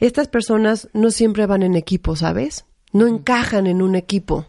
Estas 0.00 0.28
personas 0.28 0.88
no 0.92 1.10
siempre 1.10 1.46
van 1.46 1.62
en 1.62 1.76
equipo, 1.76 2.16
¿sabes? 2.16 2.64
No 2.92 3.06
encajan 3.06 3.66
en 3.68 3.82
un 3.82 3.94
equipo. 3.94 4.46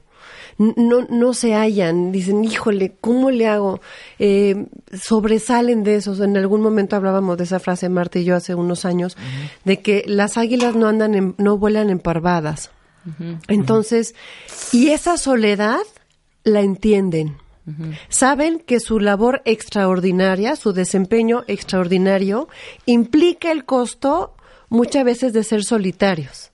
No, 0.75 1.01
no 1.09 1.33
se 1.33 1.53
hallan, 1.55 2.11
dicen, 2.11 2.43
híjole, 2.45 2.93
¿cómo 3.01 3.31
le 3.31 3.47
hago? 3.47 3.81
Eh, 4.19 4.67
sobresalen 4.93 5.83
de 5.83 5.95
esos. 5.95 6.19
En 6.19 6.37
algún 6.37 6.61
momento 6.61 6.95
hablábamos 6.95 7.37
de 7.37 7.45
esa 7.45 7.59
frase, 7.59 7.89
Marta 7.89 8.19
y 8.19 8.25
yo, 8.25 8.35
hace 8.35 8.53
unos 8.53 8.85
años, 8.85 9.17
de 9.65 9.79
que 9.81 10.03
las 10.05 10.37
águilas 10.37 10.75
no 10.75 10.87
andan, 10.87 11.15
en- 11.15 11.35
no 11.37 11.57
vuelan 11.57 11.89
en 11.89 11.99
parvadas. 11.99 12.69
Entonces, 13.47 14.13
y 14.71 14.89
esa 14.89 15.17
soledad 15.17 15.79
la 16.43 16.61
entienden. 16.61 17.37
Saben 18.09 18.59
que 18.59 18.79
su 18.79 18.99
labor 18.99 19.41
extraordinaria, 19.45 20.55
su 20.55 20.73
desempeño 20.73 21.43
extraordinario, 21.47 22.47
implica 22.85 23.51
el 23.51 23.65
costo 23.65 24.35
muchas 24.69 25.03
veces 25.05 25.33
de 25.33 25.43
ser 25.43 25.63
solitarios. 25.63 26.50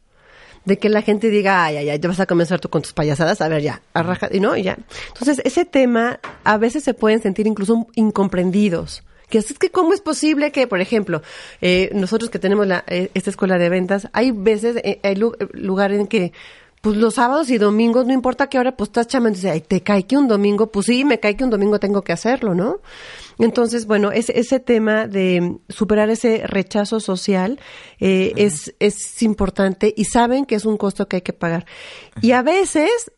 De 0.68 0.77
que 0.77 0.89
la 0.89 1.02
gente 1.02 1.30
diga, 1.30 1.64
ay, 1.64 1.77
ay, 1.77 1.89
ay, 1.89 1.98
ya 1.99 2.10
vas 2.10 2.19
a 2.19 2.26
comenzar 2.26 2.60
tú 2.60 2.69
con 2.69 2.81
tus 2.81 2.94
payasadas, 2.94 3.41
a 3.41 3.48
ver, 3.48 3.61
ya, 3.64 3.81
arraja, 3.94 4.27
y 4.31 4.39
no, 4.39 4.56
y 4.56 4.64
ya. 4.64 4.77
Entonces, 5.07 5.41
ese 5.45 5.64
tema 5.65 6.19
a 6.44 6.57
veces 6.57 6.84
se 6.84 6.94
pueden 6.94 7.22
sentir 7.22 7.48
incluso 7.48 7.88
incomprendidos. 7.95 9.02
Que 9.30 9.39
es 9.39 9.57
que, 9.57 9.69
¿cómo 9.72 9.94
es 9.94 10.02
posible 10.02 10.52
que, 10.52 10.68
por 10.68 10.80
ejemplo, 10.80 11.22
eh, 11.61 11.89
nosotros 11.94 12.30
que 12.30 12.39
tenemos 12.39 12.68
la, 12.68 12.84
eh, 12.88 13.10
esta 13.14 13.30
escuela 13.30 13.57
de 13.57 13.69
ventas, 13.69 14.07
hay 14.14 14.31
veces, 14.31 14.77
eh, 14.84 14.99
hay 15.03 15.15
lu- 15.15 15.35
lugar 15.53 15.91
en 15.91 16.06
que, 16.07 16.31
pues 16.81 16.95
los 16.97 17.15
sábados 17.15 17.49
y 17.49 17.57
domingos, 17.57 18.05
no 18.05 18.13
importa 18.13 18.47
qué 18.47 18.59
hora, 18.59 18.75
pues 18.75 18.89
estás 18.89 19.07
chamando 19.07 19.37
y 19.37 19.41
dices, 19.41 19.51
ay, 19.51 19.61
te 19.61 19.81
cae 19.81 20.03
que 20.05 20.17
un 20.17 20.27
domingo, 20.27 20.71
pues 20.71 20.85
sí, 20.85 21.05
me 21.05 21.19
cae 21.19 21.35
que 21.35 21.43
un 21.43 21.49
domingo 21.49 21.79
tengo 21.79 22.03
que 22.03 22.13
hacerlo, 22.13 22.53
¿no? 22.53 22.81
Entonces, 23.39 23.85
bueno, 23.85 24.11
ese, 24.11 24.39
ese 24.39 24.59
tema 24.59 25.07
de 25.07 25.57
superar 25.69 26.09
ese 26.09 26.43
rechazo 26.45 26.99
social 26.99 27.59
eh, 27.99 28.33
es, 28.35 28.75
es 28.79 29.21
importante 29.21 29.93
y 29.95 30.05
saben 30.05 30.45
que 30.45 30.55
es 30.55 30.65
un 30.65 30.77
costo 30.77 31.07
que 31.07 31.17
hay 31.17 31.21
que 31.21 31.33
pagar. 31.33 31.65
Y 32.21 32.31
a 32.31 32.41
veces, 32.41 33.11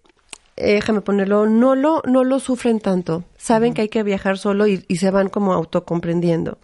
eh, 0.55 0.73
déjame 0.73 1.01
ponerlo, 1.01 1.45
no 1.45 1.75
lo, 1.75 2.01
no 2.05 2.23
lo 2.23 2.39
sufren 2.39 2.79
tanto. 2.79 3.23
Saben 3.37 3.73
que 3.73 3.83
hay 3.83 3.89
que 3.89 4.03
viajar 4.03 4.37
solo 4.37 4.67
y, 4.67 4.83
y 4.87 4.97
se 4.97 5.11
van 5.11 5.29
como 5.29 5.53
autocomprendiendo. 5.53 6.57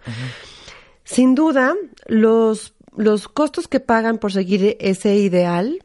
Sin 1.06 1.36
duda, 1.36 1.76
los, 2.08 2.74
los 2.98 3.28
costos 3.28 3.68
que 3.68 3.80
pagan 3.80 4.18
por 4.18 4.34
seguir 4.34 4.76
ese 4.80 5.16
ideal 5.16 5.85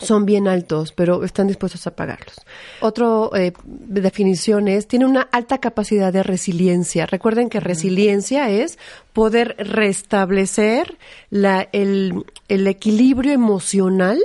son 0.00 0.26
bien 0.26 0.48
altos, 0.48 0.92
pero 0.92 1.24
están 1.24 1.46
dispuestos 1.46 1.86
a 1.86 1.96
pagarlos. 1.96 2.36
Otro 2.80 3.34
eh, 3.34 3.52
definición 3.64 4.68
es, 4.68 4.86
tiene 4.86 5.06
una 5.06 5.22
alta 5.22 5.58
capacidad 5.58 6.12
de 6.12 6.22
resiliencia. 6.22 7.06
Recuerden 7.06 7.48
que 7.48 7.60
resiliencia 7.60 8.50
es 8.50 8.78
poder 9.12 9.56
restablecer 9.58 10.98
la, 11.30 11.68
el, 11.72 12.24
el 12.48 12.66
equilibrio 12.66 13.32
emocional 13.32 14.20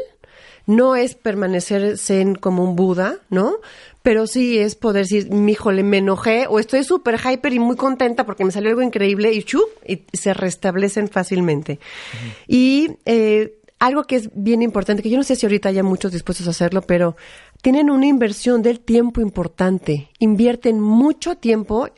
no 0.66 0.96
es 0.96 1.16
permanecer 1.16 1.98
zen 1.98 2.36
como 2.36 2.64
un 2.64 2.76
Buda, 2.76 3.18
¿no? 3.30 3.58
Pero 4.04 4.26
sí 4.26 4.58
es 4.58 4.76
poder 4.76 5.04
decir, 5.04 5.30
híjole, 5.32 5.84
me 5.84 5.98
enojé 5.98 6.48
o 6.48 6.60
estoy 6.60 6.84
súper 6.84 7.20
hyper 7.20 7.54
y 7.54 7.60
muy 7.60 7.76
contenta 7.76 8.26
porque 8.26 8.46
me 8.46 8.52
salió 8.52 8.70
algo 8.72 8.82
increíble 8.82 9.32
y 9.32 9.44
chup, 9.44 9.68
y 9.86 10.04
se 10.14 10.34
restablecen 10.34 11.08
fácilmente. 11.08 11.80
Y 12.48 12.98
eh, 13.06 13.61
algo 13.82 14.04
que 14.04 14.16
es 14.16 14.30
bien 14.36 14.62
importante, 14.62 15.02
que 15.02 15.10
yo 15.10 15.18
no 15.18 15.24
sé 15.24 15.36
si 15.36 15.48
ahorita 15.48 15.70
haya 15.70 15.82
muchos 15.82 16.12
dispuestos 16.12 16.46
a 16.46 16.52
hacerlo, 16.52 16.84
pero 16.84 17.18
tienen 17.64 17.90
una 17.90 18.06
inversión 18.06 18.62
del 18.62 18.80
tiempo 18.80 19.22
importante. 19.22 20.12
Invierten 20.20 20.80
mucho 20.80 21.36
tiempo. 21.36 21.90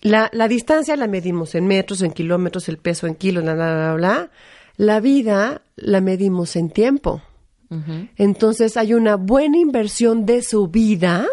La, 0.00 0.28
la 0.32 0.48
distancia 0.48 0.96
la 0.96 1.06
medimos 1.06 1.54
en 1.54 1.68
metros, 1.68 2.02
en 2.02 2.10
kilómetros, 2.10 2.68
el 2.68 2.76
peso 2.76 3.06
en 3.06 3.14
kilos, 3.14 3.44
bla, 3.44 3.54
bla, 3.54 3.72
bla, 3.72 3.94
bla. 3.94 4.30
La 4.76 4.98
vida 4.98 5.62
la 5.76 6.00
medimos 6.00 6.56
en 6.56 6.70
tiempo. 6.70 7.22
Entonces 8.16 8.76
hay 8.76 8.92
una 8.92 9.14
buena 9.14 9.58
inversión 9.58 10.26
de 10.26 10.42
su 10.42 10.66
vida 10.66 11.26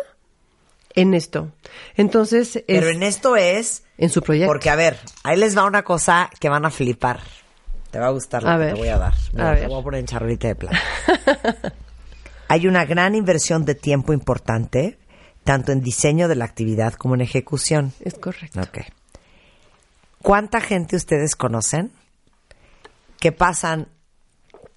en 0.94 1.16
esto. 1.16 1.52
Entonces, 1.96 2.58
es 2.58 2.64
Pero 2.68 2.90
en 2.90 3.02
esto 3.02 3.36
es... 3.36 3.84
en 3.98 4.10
su 4.10 4.22
proyecto. 4.22 4.48
Porque, 4.52 4.70
a 4.70 4.76
ver, 4.76 5.00
ahí 5.24 5.36
les 5.36 5.58
va 5.58 5.66
una 5.66 5.84
cosa 5.84 6.30
que 6.40 6.48
van 6.48 6.66
a 6.66 6.70
flipar. 6.70 7.20
Te 7.92 8.00
va 8.00 8.08
a 8.08 8.12
gustar 8.12 8.44
lo 8.44 8.50
A 8.50 8.54
que 8.54 8.60
ver. 8.60 8.74
te 8.74 8.80
voy 8.80 8.88
a 8.90 8.98
dar. 8.98 9.14
Mira, 9.34 9.52
A 9.52 9.54
te 9.56 9.60
ver. 9.62 9.70
voy 9.70 9.80
a 9.80 9.84
poner 9.84 10.00
en 10.02 10.06
charolita 10.06 10.48
de 10.48 10.56
plata. 10.56 10.78
Hay 12.48 12.68
una 12.68 12.86
gran 12.86 13.16
inversión 13.16 13.66
de 13.66 13.76
tiempo 13.76 14.14
importante, 14.14 14.98
tanto 15.44 15.72
en 15.72 15.82
diseño 15.82 16.28
de 16.28 16.36
la 16.36 16.46
actividad 16.46 16.94
como 16.94 17.16
en 17.16 17.22
ejecución. 17.22 17.94
Es 18.00 18.16
correcto. 18.16 18.60
¿Cuánta 20.22 20.60
gente 20.60 20.96
ustedes 20.96 21.36
conocen 21.36 21.92
que 23.20 23.32
pasan 23.32 23.88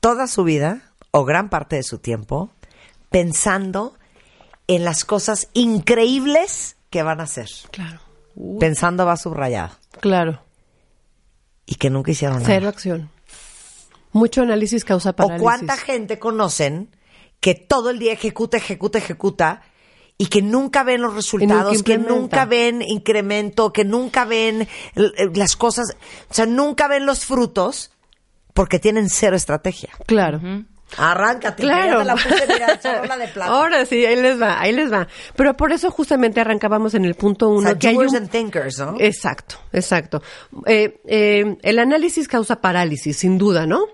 toda 0.00 0.26
su 0.26 0.44
vida 0.44 0.82
o 1.10 1.24
gran 1.24 1.48
parte 1.48 1.76
de 1.76 1.82
su 1.82 1.98
tiempo 1.98 2.50
pensando 3.10 3.94
en 4.66 4.84
las 4.84 5.04
cosas 5.04 5.48
increíbles 5.52 6.76
que 6.90 7.02
van 7.02 7.20
a 7.20 7.24
hacer? 7.24 7.48
Claro. 7.70 8.00
Pensando 8.60 9.04
va 9.04 9.16
subrayado. 9.16 9.74
Claro. 10.00 10.42
Y 11.72 11.76
que 11.76 11.88
nunca 11.88 12.10
hicieron 12.10 12.36
nada. 12.42 12.46
Cero 12.46 12.68
acción. 12.68 13.08
Mucho 14.12 14.42
análisis 14.42 14.84
causa 14.84 15.10
¿O 15.10 15.16
parálisis. 15.16 15.42
cuánta 15.42 15.76
gente 15.78 16.18
conocen 16.18 16.90
que 17.40 17.54
todo 17.54 17.88
el 17.88 17.98
día 17.98 18.12
ejecuta, 18.12 18.58
ejecuta, 18.58 18.98
ejecuta 18.98 19.62
y 20.18 20.26
que 20.26 20.42
nunca 20.42 20.84
ven 20.84 21.00
los 21.00 21.14
resultados, 21.14 21.82
que 21.82 21.96
nunca 21.96 22.44
ven 22.44 22.82
incremento, 22.82 23.72
que 23.72 23.84
nunca 23.86 24.26
ven 24.26 24.68
l- 24.94 25.12
eh, 25.16 25.30
las 25.34 25.56
cosas, 25.56 25.96
o 26.30 26.34
sea, 26.34 26.44
nunca 26.44 26.88
ven 26.88 27.06
los 27.06 27.24
frutos 27.24 27.90
porque 28.52 28.78
tienen 28.78 29.08
cero 29.08 29.34
estrategia? 29.34 29.88
Claro. 30.06 30.40
Arráncate, 30.98 31.62
Claro. 31.62 32.04
la 32.04 32.14
puse, 32.14 32.44
mira, 32.48 32.78
charola 32.80 33.16
de 33.16 33.28
plata. 33.28 33.50
Ahora 33.50 33.86
sí, 33.86 34.04
ahí 34.04 34.16
les 34.20 34.40
va, 34.40 34.60
ahí 34.60 34.72
les 34.72 34.92
va. 34.92 35.08
Pero 35.36 35.56
por 35.56 35.72
eso 35.72 35.90
justamente 35.90 36.40
arrancábamos 36.40 36.94
en 36.94 37.04
el 37.04 37.14
punto 37.14 37.48
o 37.48 37.54
uno. 37.54 37.68
sea, 37.70 37.78
que 37.78 37.88
hay 37.88 37.96
un- 37.96 38.14
and 38.14 38.30
thinkers, 38.30 38.78
¿no? 38.78 38.96
Exacto, 38.98 39.56
exacto. 39.72 40.22
Eh, 40.66 41.00
eh, 41.06 41.56
el 41.62 41.78
análisis 41.78 42.28
causa 42.28 42.60
parálisis, 42.60 43.16
sin 43.16 43.38
duda, 43.38 43.66
¿no? 43.66 43.86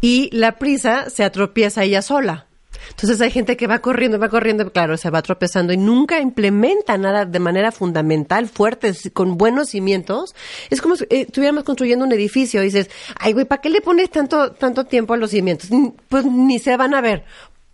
Y 0.00 0.30
la 0.36 0.58
prisa 0.58 1.10
se 1.10 1.24
atropieza 1.24 1.84
ella 1.84 2.02
sola. 2.02 2.46
Entonces 2.90 3.20
hay 3.20 3.30
gente 3.30 3.56
que 3.56 3.66
va 3.66 3.78
corriendo, 3.80 4.18
va 4.18 4.28
corriendo, 4.28 4.70
claro, 4.72 4.96
se 4.96 5.10
va 5.10 5.22
tropezando 5.22 5.72
y 5.72 5.76
nunca 5.76 6.20
implementa 6.20 6.96
nada 6.98 7.24
de 7.24 7.38
manera 7.38 7.72
fundamental, 7.72 8.48
fuerte, 8.48 8.92
con 9.12 9.36
buenos 9.38 9.70
cimientos. 9.70 10.34
Es 10.70 10.80
como 10.80 10.96
si 10.96 11.04
eh, 11.04 11.22
estuviéramos 11.22 11.64
construyendo 11.64 12.04
un 12.04 12.12
edificio 12.12 12.62
y 12.62 12.66
dices, 12.66 12.90
ay, 13.18 13.32
güey, 13.32 13.44
¿para 13.44 13.60
qué 13.60 13.70
le 13.70 13.80
pones 13.80 14.10
tanto, 14.10 14.52
tanto 14.52 14.84
tiempo 14.84 15.14
a 15.14 15.16
los 15.16 15.30
cimientos? 15.30 15.70
Pues 16.08 16.24
ni 16.24 16.58
se 16.58 16.76
van 16.76 16.94
a 16.94 17.00
ver. 17.00 17.24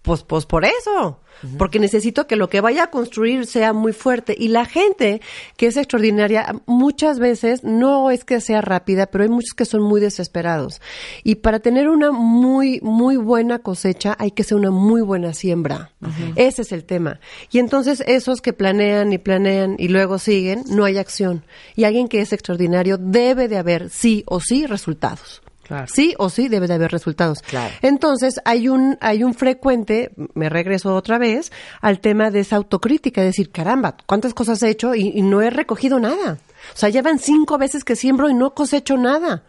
Pues, 0.02 0.22
pues 0.22 0.44
por 0.44 0.64
eso. 0.64 1.20
Porque 1.58 1.78
necesito 1.78 2.26
que 2.26 2.36
lo 2.36 2.48
que 2.48 2.60
vaya 2.60 2.84
a 2.84 2.90
construir 2.90 3.46
sea 3.46 3.72
muy 3.72 3.92
fuerte. 3.92 4.34
Y 4.38 4.48
la 4.48 4.64
gente 4.64 5.20
que 5.56 5.66
es 5.66 5.76
extraordinaria, 5.76 6.54
muchas 6.66 7.18
veces 7.18 7.64
no 7.64 8.10
es 8.10 8.24
que 8.24 8.40
sea 8.40 8.60
rápida, 8.60 9.06
pero 9.06 9.24
hay 9.24 9.30
muchos 9.30 9.54
que 9.54 9.64
son 9.64 9.82
muy 9.82 10.00
desesperados. 10.00 10.80
Y 11.22 11.36
para 11.36 11.60
tener 11.60 11.88
una 11.88 12.12
muy, 12.12 12.80
muy 12.82 13.16
buena 13.16 13.58
cosecha, 13.58 14.16
hay 14.18 14.30
que 14.30 14.44
ser 14.44 14.58
una 14.58 14.70
muy 14.70 15.02
buena 15.02 15.34
siembra. 15.34 15.90
Ese 16.36 16.62
es 16.62 16.72
el 16.72 16.84
tema. 16.84 17.20
Y 17.50 17.58
entonces 17.58 18.02
esos 18.06 18.40
que 18.40 18.52
planean 18.52 19.12
y 19.12 19.18
planean 19.18 19.76
y 19.78 19.88
luego 19.88 20.18
siguen, 20.18 20.64
no 20.68 20.84
hay 20.84 20.98
acción. 20.98 21.44
Y 21.76 21.84
alguien 21.84 22.08
que 22.08 22.20
es 22.20 22.32
extraordinario 22.32 22.98
debe 22.98 23.48
de 23.48 23.58
haber 23.58 23.90
sí 23.90 24.24
o 24.26 24.40
sí 24.40 24.66
resultados. 24.66 25.43
Claro. 25.64 25.86
Sí 25.88 26.14
o 26.18 26.30
sí 26.30 26.48
debe 26.48 26.68
de 26.68 26.74
haber 26.74 26.92
resultados. 26.92 27.40
Claro. 27.40 27.74
Entonces, 27.82 28.40
hay 28.44 28.68
un, 28.68 28.96
hay 29.00 29.24
un 29.24 29.34
frecuente, 29.34 30.12
me 30.34 30.48
regreso 30.48 30.94
otra 30.94 31.18
vez, 31.18 31.50
al 31.80 32.00
tema 32.00 32.30
de 32.30 32.40
esa 32.40 32.56
autocrítica, 32.56 33.20
de 33.20 33.28
decir, 33.28 33.50
caramba, 33.50 33.96
¿cuántas 34.06 34.34
cosas 34.34 34.62
he 34.62 34.70
hecho 34.70 34.94
y, 34.94 35.12
y 35.14 35.22
no 35.22 35.42
he 35.42 35.50
recogido 35.50 35.98
nada? 35.98 36.38
O 36.72 36.76
sea, 36.76 36.88
llevan 36.88 37.18
cinco 37.18 37.58
veces 37.58 37.84
que 37.84 37.96
siembro 37.96 38.30
y 38.30 38.34
no 38.34 38.54
cosecho 38.54 38.96
nada. 38.96 39.44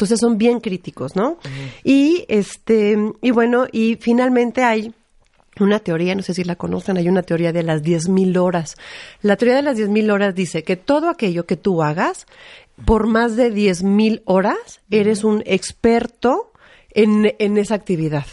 Entonces 0.00 0.20
son 0.20 0.38
bien 0.38 0.60
críticos, 0.60 1.14
¿no? 1.14 1.38
Y 1.84 2.24
este, 2.28 2.96
y 3.20 3.30
bueno, 3.32 3.66
y 3.70 3.96
finalmente 4.00 4.64
hay 4.64 4.94
una 5.58 5.78
teoría, 5.78 6.14
no 6.14 6.22
sé 6.22 6.32
si 6.32 6.42
la 6.42 6.56
conocen, 6.56 6.96
hay 6.96 7.06
una 7.06 7.22
teoría 7.22 7.52
de 7.52 7.62
las 7.62 7.82
10.000 7.82 8.38
horas. 8.38 8.76
La 9.20 9.36
teoría 9.36 9.56
de 9.56 9.62
las 9.62 9.76
10.000 9.76 10.10
horas 10.10 10.34
dice 10.34 10.62
que 10.62 10.76
todo 10.76 11.10
aquello 11.10 11.44
que 11.44 11.58
tú 11.58 11.82
hagas 11.82 12.26
por 12.84 13.06
más 13.06 13.36
de 13.36 13.52
10.000 13.52 14.22
horas, 14.24 14.80
eres 14.90 15.24
un 15.24 15.42
experto 15.46 16.52
en, 16.90 17.34
en 17.38 17.56
esa 17.58 17.74
actividad. 17.74 18.26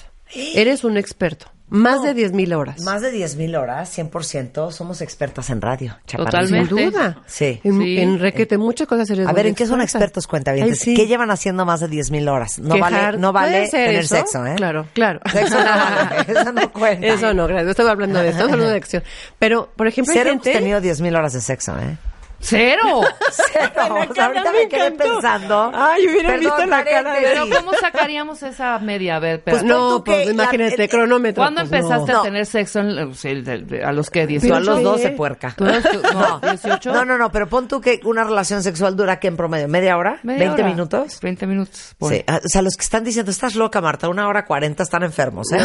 Eres 0.56 0.84
un 0.84 0.98
experto. 0.98 1.48
Más 1.69 2.02
de 2.02 2.15
10.000 2.15 2.56
horas. 2.56 2.82
Más 2.84 3.02
de 3.02 3.11
10.000 3.14 3.60
horas, 3.60 3.98
100%, 3.98 4.72
somos 4.72 5.02
expertas 5.02 5.49
en 5.49 5.60
radio. 5.61 5.98
chaparrita. 6.07 6.32
Totalmente. 6.40 6.74
Sin 6.76 6.90
duda. 6.91 7.22
Sí. 7.26 7.60
En, 7.61 7.78
Sí. 7.82 7.98
en 7.99 8.19
requete, 8.19 8.57
muchas 8.57 8.88
cosas 8.88 9.10
eres 9.10 9.28
A 9.28 9.34
ver, 9.34 9.48
¿en 9.48 9.53
qué 9.56 9.65
son 9.65 9.82
expertos 9.82 10.28
cuentavientes? 10.28 10.80
Sí. 10.80 10.94
¿Qué 10.94 11.07
llevan 11.07 11.30
haciendo 11.30 11.65
más 11.65 11.82
de 11.82 11.90
10.000 11.90 12.30
horas? 12.30 12.57
No 12.60 12.76
Quejar- 12.76 12.91
vale, 12.91 13.18
no 13.18 13.34
¿puede 13.34 13.45
vale 13.52 13.69
tener 13.69 13.95
eso? 13.95 14.15
sexo, 14.15 14.45
¿eh? 14.45 14.53
Claro, 14.56 14.88
claro. 14.94 15.19
Sexo 15.30 15.57
no 15.60 15.65
vale, 15.65 16.26
eso 16.40 16.53
no 16.53 16.72
cuenta. 16.72 17.07
Eso 17.07 17.34
no, 17.34 17.48
gracias. 17.48 17.65
No 17.65 17.72
estaba 17.72 17.91
hablando 17.91 18.19
de 18.22 18.30
esto, 18.30 18.44
hablando 18.44 18.69
de 18.69 18.76
acción. 18.78 19.03
Pero, 19.38 19.69
por 19.76 19.88
ejemplo, 19.88 20.14
hay 20.14 20.19
Cero 20.19 20.30
hemos 20.32 20.44
gente... 20.45 20.60
tenido 20.60 20.80
10.000 20.80 21.18
horas 21.18 21.34
de 21.34 21.41
sexo, 21.41 21.78
¿eh? 21.78 21.98
¡Cero! 22.39 23.01
Cero. 23.31 23.95
O 24.09 24.14
sea, 24.14 24.26
ahorita 24.27 24.51
me, 24.51 24.68
quedé 24.69 24.91
pensando. 24.91 25.72
Ay, 25.73 26.07
hubieran 26.07 26.39
visto 26.39 26.65
la 26.65 26.84
cara 26.85 27.14
de- 27.15 27.22
Pero 27.22 27.45
¿cómo 27.49 27.72
sacaríamos 27.73 28.43
esa 28.43 28.77
media? 28.80 29.15
A 29.15 29.19
ver, 29.19 29.41
Pues 29.43 29.57
espérate. 29.57 29.80
no, 29.80 29.97
tú 29.97 30.03
que 30.03 30.11
pues 30.11 30.26
la- 30.27 30.31
imagínate, 30.34 30.84
eh, 30.84 30.89
cronómetro. 30.89 31.41
¿Cuándo 31.41 31.61
pues, 31.61 31.73
empezaste 31.81 32.11
no. 32.11 32.19
a 32.19 32.23
tener 32.23 32.45
sexo 32.45 32.80
en- 32.80 33.14
sí, 33.15 33.43
a 33.84 33.91
los 33.91 34.09
que 34.09 34.22
Tú 34.23 34.27
18? 34.30 34.55
a 34.55 34.59
los 34.59 34.77
¿qué? 34.77 34.84
12, 34.84 35.09
puerca. 35.11 35.53
¿Tú 35.57 35.65
los 35.65 35.84
que- 35.84 35.97
no, 36.14 36.39
18? 36.39 36.93
No, 36.93 37.05
no, 37.05 37.18
no, 37.18 37.31
pero 37.31 37.47
pon 37.47 37.68
tú 37.68 37.81
que 37.81 37.99
una 38.03 38.23
relación 38.23 38.61
sexual 38.64 38.95
dura, 38.95 39.19
¿qué 39.19 39.27
en 39.27 39.38
promedio? 39.38 39.68
¿Media 39.68 39.97
hora? 39.97 40.19
Media 40.23 40.49
¿20 40.51 40.53
hora. 40.53 40.64
minutos? 40.68 41.19
20 41.22 41.47
minutos. 41.47 41.95
pon. 41.97 42.11
Sí, 42.14 42.23
ah, 42.27 42.39
o 42.43 42.47
sea, 42.47 42.61
los 42.61 42.76
que 42.77 42.84
están 42.84 43.03
diciendo, 43.03 43.31
estás 43.31 43.55
loca, 43.55 43.81
Marta, 43.81 44.09
una 44.09 44.27
hora 44.27 44.45
40 44.45 44.84
están 44.84 45.03
enfermos, 45.03 45.47
¿eh? 45.53 45.59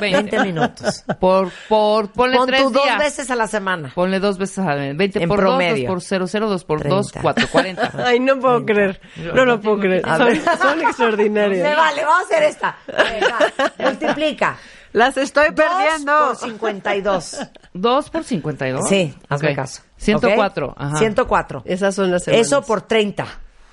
20 0.00 0.40
minutos. 0.40 1.04
Por, 1.20 1.50
por, 1.68 2.10
ponle 2.10 2.36
Pon 2.36 2.46
tres 2.48 2.62
tú 2.62 2.70
dos 2.70 2.84
días. 2.84 2.98
veces 2.98 3.30
a 3.30 3.36
la 3.36 3.46
semana. 3.46 3.92
Ponle 3.94 4.20
dos 4.20 4.36
veces 4.36 4.58
a 4.58 4.74
la 4.74 4.92
20 4.92 5.22
En 5.22 5.28
por 5.28 5.38
promedio. 5.38 5.70
2, 5.75 5.75
2 5.82 5.86
por 5.86 6.00
0, 6.02 6.26
0, 6.26 6.48
2 6.48 6.64
por 6.64 6.88
2, 6.88 7.06
30. 7.12 7.22
4, 7.22 7.48
40. 7.50 7.92
Ay, 8.04 8.20
no 8.20 8.38
puedo 8.38 8.64
creer. 8.64 9.00
No 9.34 9.44
lo 9.44 9.60
puedo 9.60 9.78
creer. 9.80 10.02
Son, 10.04 10.36
son 10.58 10.80
extraordinarias. 10.82 11.68
Me 11.68 11.74
vale, 11.76 12.04
vamos 12.04 12.20
a 12.22 12.24
hacer 12.24 12.42
esta. 12.44 12.76
Venga, 12.86 13.38
multiplica. 13.78 14.56
Las 14.92 15.16
estoy 15.18 15.48
Dos 15.50 15.54
perdiendo. 15.66 16.12
por 16.28 16.36
52. 16.36 17.36
2 17.74 18.10
por 18.10 18.24
52. 18.24 18.88
Sí, 18.88 19.14
hazme 19.28 19.50
Ok. 19.50 19.56
caso. 19.56 19.82
104. 19.98 20.66
¿Ok? 20.68 20.74
Ajá. 20.78 20.96
104. 20.98 21.62
Esas 21.66 21.94
son 21.94 22.10
las 22.10 22.24
semanas. 22.24 22.46
Eso 22.46 22.62
por 22.62 22.82
30. 22.82 23.26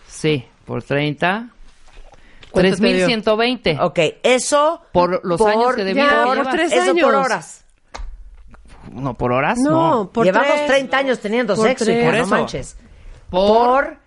Sí, 0.08 0.46
por 0.66 0.84
30. 0.84 1.48
¿Cuánto 2.52 2.76
te 2.76 2.84
dio? 2.94 3.06
3120. 3.08 3.78
Ok, 3.82 4.00
eso 4.22 4.82
Por 4.92 5.26
los 5.26 5.42
años 5.42 5.76
que 5.76 5.84
de 5.84 5.94
vida 5.94 6.08
ya, 6.12 6.24
por 6.24 6.48
tres 6.52 6.72
Eso 6.72 6.92
años. 6.92 7.04
por 7.06 7.16
horas. 7.16 7.63
No, 8.94 9.14
por 9.16 9.32
horas, 9.32 9.60
No, 9.60 9.72
no. 10.04 10.10
por 10.12 10.26
Llevamos 10.26 10.54
tres. 10.56 10.68
30 10.68 10.98
años 10.98 11.20
teniendo 11.20 11.56
Por 11.56 11.68
sexo, 11.68 11.86
tres. 11.86 11.98
hija, 11.98 12.06
Por 12.10 12.18
no 12.18 12.22
eso. 12.24 12.30
manches. 12.30 12.78
Por, 13.30 13.66
Por... 13.86 13.98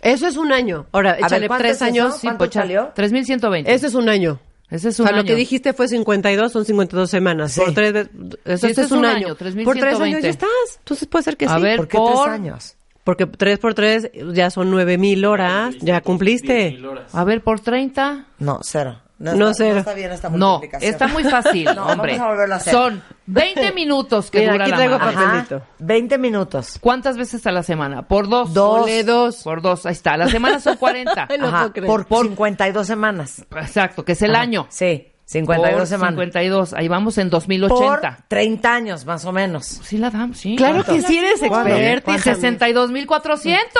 Eso 0.00 0.26
es 0.26 0.36
un 0.36 0.52
año. 0.52 0.86
Ahora, 0.92 1.12
ver, 1.12 1.24
échale 1.24 1.46
¿cuánto 1.48 1.62
tres 1.62 1.70
es 1.72 1.76
eso? 1.76 1.84
años. 1.86 2.18
¿Cuánto 2.20 2.38
pues, 2.38 2.50
salió? 2.52 2.92
3120. 2.94 3.72
Eso 3.72 3.86
es 3.86 3.94
un 3.94 4.08
año. 4.08 4.38
Ese 4.70 4.88
es 4.90 4.98
O 5.00 5.02
un 5.02 5.06
sea, 5.08 5.16
lo 5.16 5.20
año. 5.20 5.28
que 5.28 5.34
dijiste 5.36 5.72
fue 5.72 5.88
52, 5.88 6.52
son 6.52 6.64
52 6.64 7.08
semanas. 7.08 7.52
Sí. 7.52 7.60
Por 7.60 7.72
tres 7.74 7.92
veces. 7.92 8.10
Eso 8.44 8.66
Sí, 8.66 8.70
este 8.72 8.82
es 8.82 8.90
un 8.92 9.04
año. 9.04 9.28
Por 9.28 9.36
tres 9.36 9.54
años 9.54 9.64
3120. 9.72 10.22
ya 10.22 10.28
estás. 10.30 10.48
Entonces 10.78 11.08
puede 11.08 11.22
ser 11.22 11.36
que 11.36 11.46
A 11.46 11.56
sí. 11.56 11.62
ver, 11.62 11.76
¿Por 11.78 11.88
qué 11.88 11.96
por- 11.98 12.12
tres 12.12 12.26
años? 12.34 12.76
Porque 13.04 13.26
tres 13.26 13.58
por 13.58 13.74
tres 13.74 14.10
ya 14.32 14.50
son 14.50 14.70
nueve 14.70 14.96
mil 14.98 15.24
horas. 15.26 15.74
Ya 15.80 16.00
cumpliste. 16.00 16.78
A 17.12 17.24
ver, 17.24 17.42
por 17.42 17.60
30. 17.60 18.26
No, 18.38 18.60
cero. 18.62 19.00
No, 19.32 19.50
está, 19.50 19.54
cero. 19.64 19.74
No 19.74 19.78
está 19.80 19.94
bien 19.94 20.12
esta 20.12 20.28
No, 20.28 20.36
multiplicación. 20.52 20.90
está 20.92 21.08
muy 21.08 21.24
fácil, 21.24 21.64
No, 21.76 21.86
hombre. 21.86 22.12
vamos 22.12 22.26
a 22.26 22.30
volverlo 22.30 22.54
a 22.54 22.56
hacer. 22.58 22.72
Son 22.72 23.02
20 23.26 23.72
minutos 23.74 24.30
que 24.30 24.40
Mira, 24.40 24.52
dura 24.52 24.64
aquí 24.64 24.70
la 24.72 24.76
traigo 24.76 24.98
mano. 24.98 25.10
papel. 25.12 25.24
Ajá, 25.28 25.42
papelito. 25.42 25.66
20 25.78 26.18
minutos. 26.18 26.78
¿Cuántas 26.80 27.16
veces 27.16 27.46
a 27.46 27.52
la 27.52 27.62
semana? 27.62 28.02
Por 28.02 28.28
dos. 28.28 28.52
Dos. 28.52 28.80
Ponle 28.80 29.04
dos. 29.04 29.42
Por 29.42 29.62
dos. 29.62 29.86
Ahí 29.86 29.92
está. 29.92 30.16
La 30.16 30.28
semana 30.28 30.60
son 30.60 30.76
40. 30.76 31.26
Ay, 31.30 31.38
no 31.38 31.46
Ajá, 31.48 31.72
creer. 31.72 31.86
por, 31.86 32.06
52 32.22 32.86
semanas. 32.86 33.44
Exacto, 33.56 34.04
que 34.04 34.12
es 34.12 34.22
el 34.22 34.34
Ajá, 34.34 34.42
año. 34.42 34.66
Sí. 34.70 35.08
52 35.26 35.78
por 35.78 35.86
semanas. 35.86 36.10
52. 36.14 36.72
Ahí 36.74 36.88
vamos 36.88 37.16
en 37.18 37.30
Por 37.30 37.40
2080. 37.40 38.24
30 38.28 38.74
años, 38.74 39.04
más 39.06 39.24
o 39.24 39.32
menos. 39.32 39.64
Sí 39.66 39.96
la 39.96 40.10
damos, 40.10 40.38
sí. 40.38 40.54
Claro 40.56 40.84
que 40.84 41.00
sí 41.00 41.18
eres 41.18 41.42
experta. 41.42 42.10
hija 42.12 42.30
mía. 42.30 42.34
62,400. 42.34 43.70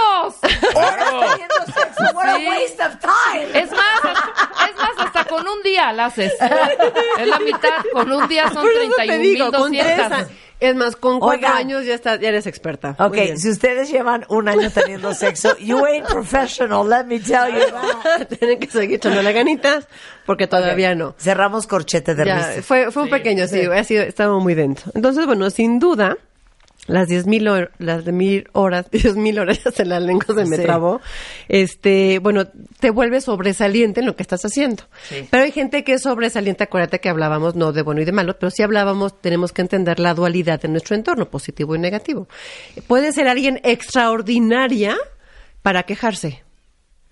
What 2.14 2.28
a 2.28 2.38
waste 2.48 2.82
of 2.82 2.96
time. 2.98 3.58
Es 3.60 3.70
más, 3.70 4.16
es 4.68 4.76
más, 4.76 5.06
hasta 5.06 5.24
con 5.26 5.46
un 5.46 5.62
día 5.62 5.92
la 5.92 6.06
haces. 6.06 6.32
Es 7.18 7.28
la 7.28 7.38
mitad, 7.38 7.70
con 7.92 8.10
un 8.10 8.26
día 8.28 8.48
son 8.50 8.62
Por 8.62 8.70
eso 8.72 8.92
te 8.96 9.18
digo, 9.18 9.52
con 9.52 9.70
tres 9.70 9.84
31,200. 9.84 10.44
Es 10.64 10.74
más, 10.76 10.96
con 10.96 11.20
cuatro 11.20 11.36
Oigan. 11.48 11.56
años 11.56 11.84
ya, 11.84 11.94
estás, 11.94 12.20
ya 12.20 12.28
eres 12.28 12.46
experta. 12.46 12.96
Muy 12.98 13.08
Ok, 13.08 13.14
bien. 13.14 13.38
si 13.38 13.50
ustedes 13.50 13.90
llevan 13.90 14.24
un 14.28 14.48
año 14.48 14.70
teniendo 14.70 15.12
sexo, 15.14 15.56
you 15.58 15.84
ain't 15.84 16.06
professional, 16.06 16.88
let 16.88 17.04
me 17.04 17.18
tell 17.20 17.52
you. 17.52 18.26
Tienen 18.38 18.58
que 18.58 18.66
seguir 18.68 18.96
echando 18.96 19.22
las 19.22 19.34
ganitas 19.34 19.86
porque 20.26 20.46
todavía 20.46 20.94
no. 20.94 21.14
Cerramos 21.18 21.66
corchete 21.66 22.14
de 22.14 22.24
Ya, 22.24 22.36
risa. 22.50 22.62
fue, 22.62 22.90
fue 22.90 23.02
un 23.04 23.10
pequeño, 23.10 23.46
sí, 23.46 23.60
ha 23.60 23.84
sido, 23.84 24.02
estaba 24.02 24.38
muy 24.38 24.54
dentro. 24.54 24.90
Entonces, 24.94 25.26
bueno, 25.26 25.50
sin 25.50 25.78
duda, 25.78 26.16
las 26.86 27.08
10.000 27.08 27.46
hor- 27.48 27.70
las 27.78 28.04
de 28.04 28.12
mil 28.12 28.48
horas, 28.52 28.86
10.000 28.90 29.40
horas, 29.40 29.60
se 29.74 29.84
la 29.84 30.00
lengua 30.00 30.26
se 30.34 30.44
me 30.44 30.56
Sí. 30.58 30.62
trabó, 30.62 31.00
este, 31.48 32.18
bueno, 32.18 32.46
te 32.78 32.90
vuelves 32.90 33.24
sobresaliente 33.24 34.00
en 34.00 34.06
lo 34.06 34.16
que 34.16 34.22
estás 34.22 34.44
haciendo. 34.44 34.84
Pero 35.30 35.42
hay 35.44 35.50
gente 35.52 35.82
que 35.82 35.94
es 35.94 36.02
sobresaliente, 36.02 36.64
acuérdate 36.64 37.00
que 37.00 37.08
hablábamos 37.08 37.54
no 37.56 37.72
de 37.72 37.82
bueno 37.82 38.02
y 38.02 38.04
de 38.04 38.12
malo, 38.12 38.36
pero 38.38 38.50
sí 38.50 38.62
hablábamos, 38.62 39.20
tenemos 39.20 39.52
que 39.52 39.62
entender 39.62 39.98
la 39.98 40.14
dualidad 40.14 40.60
de 40.60 40.68
nuestro 40.68 40.94
entorno, 40.94 41.30
positivo 41.30 41.74
y 41.74 41.78
negativo. 41.78 42.28
Puede 42.86 43.12
ser 43.12 43.28
alguien 43.28 43.60
extraordinaria 43.64 44.96
para 45.62 45.84
quejarse. 45.84 46.43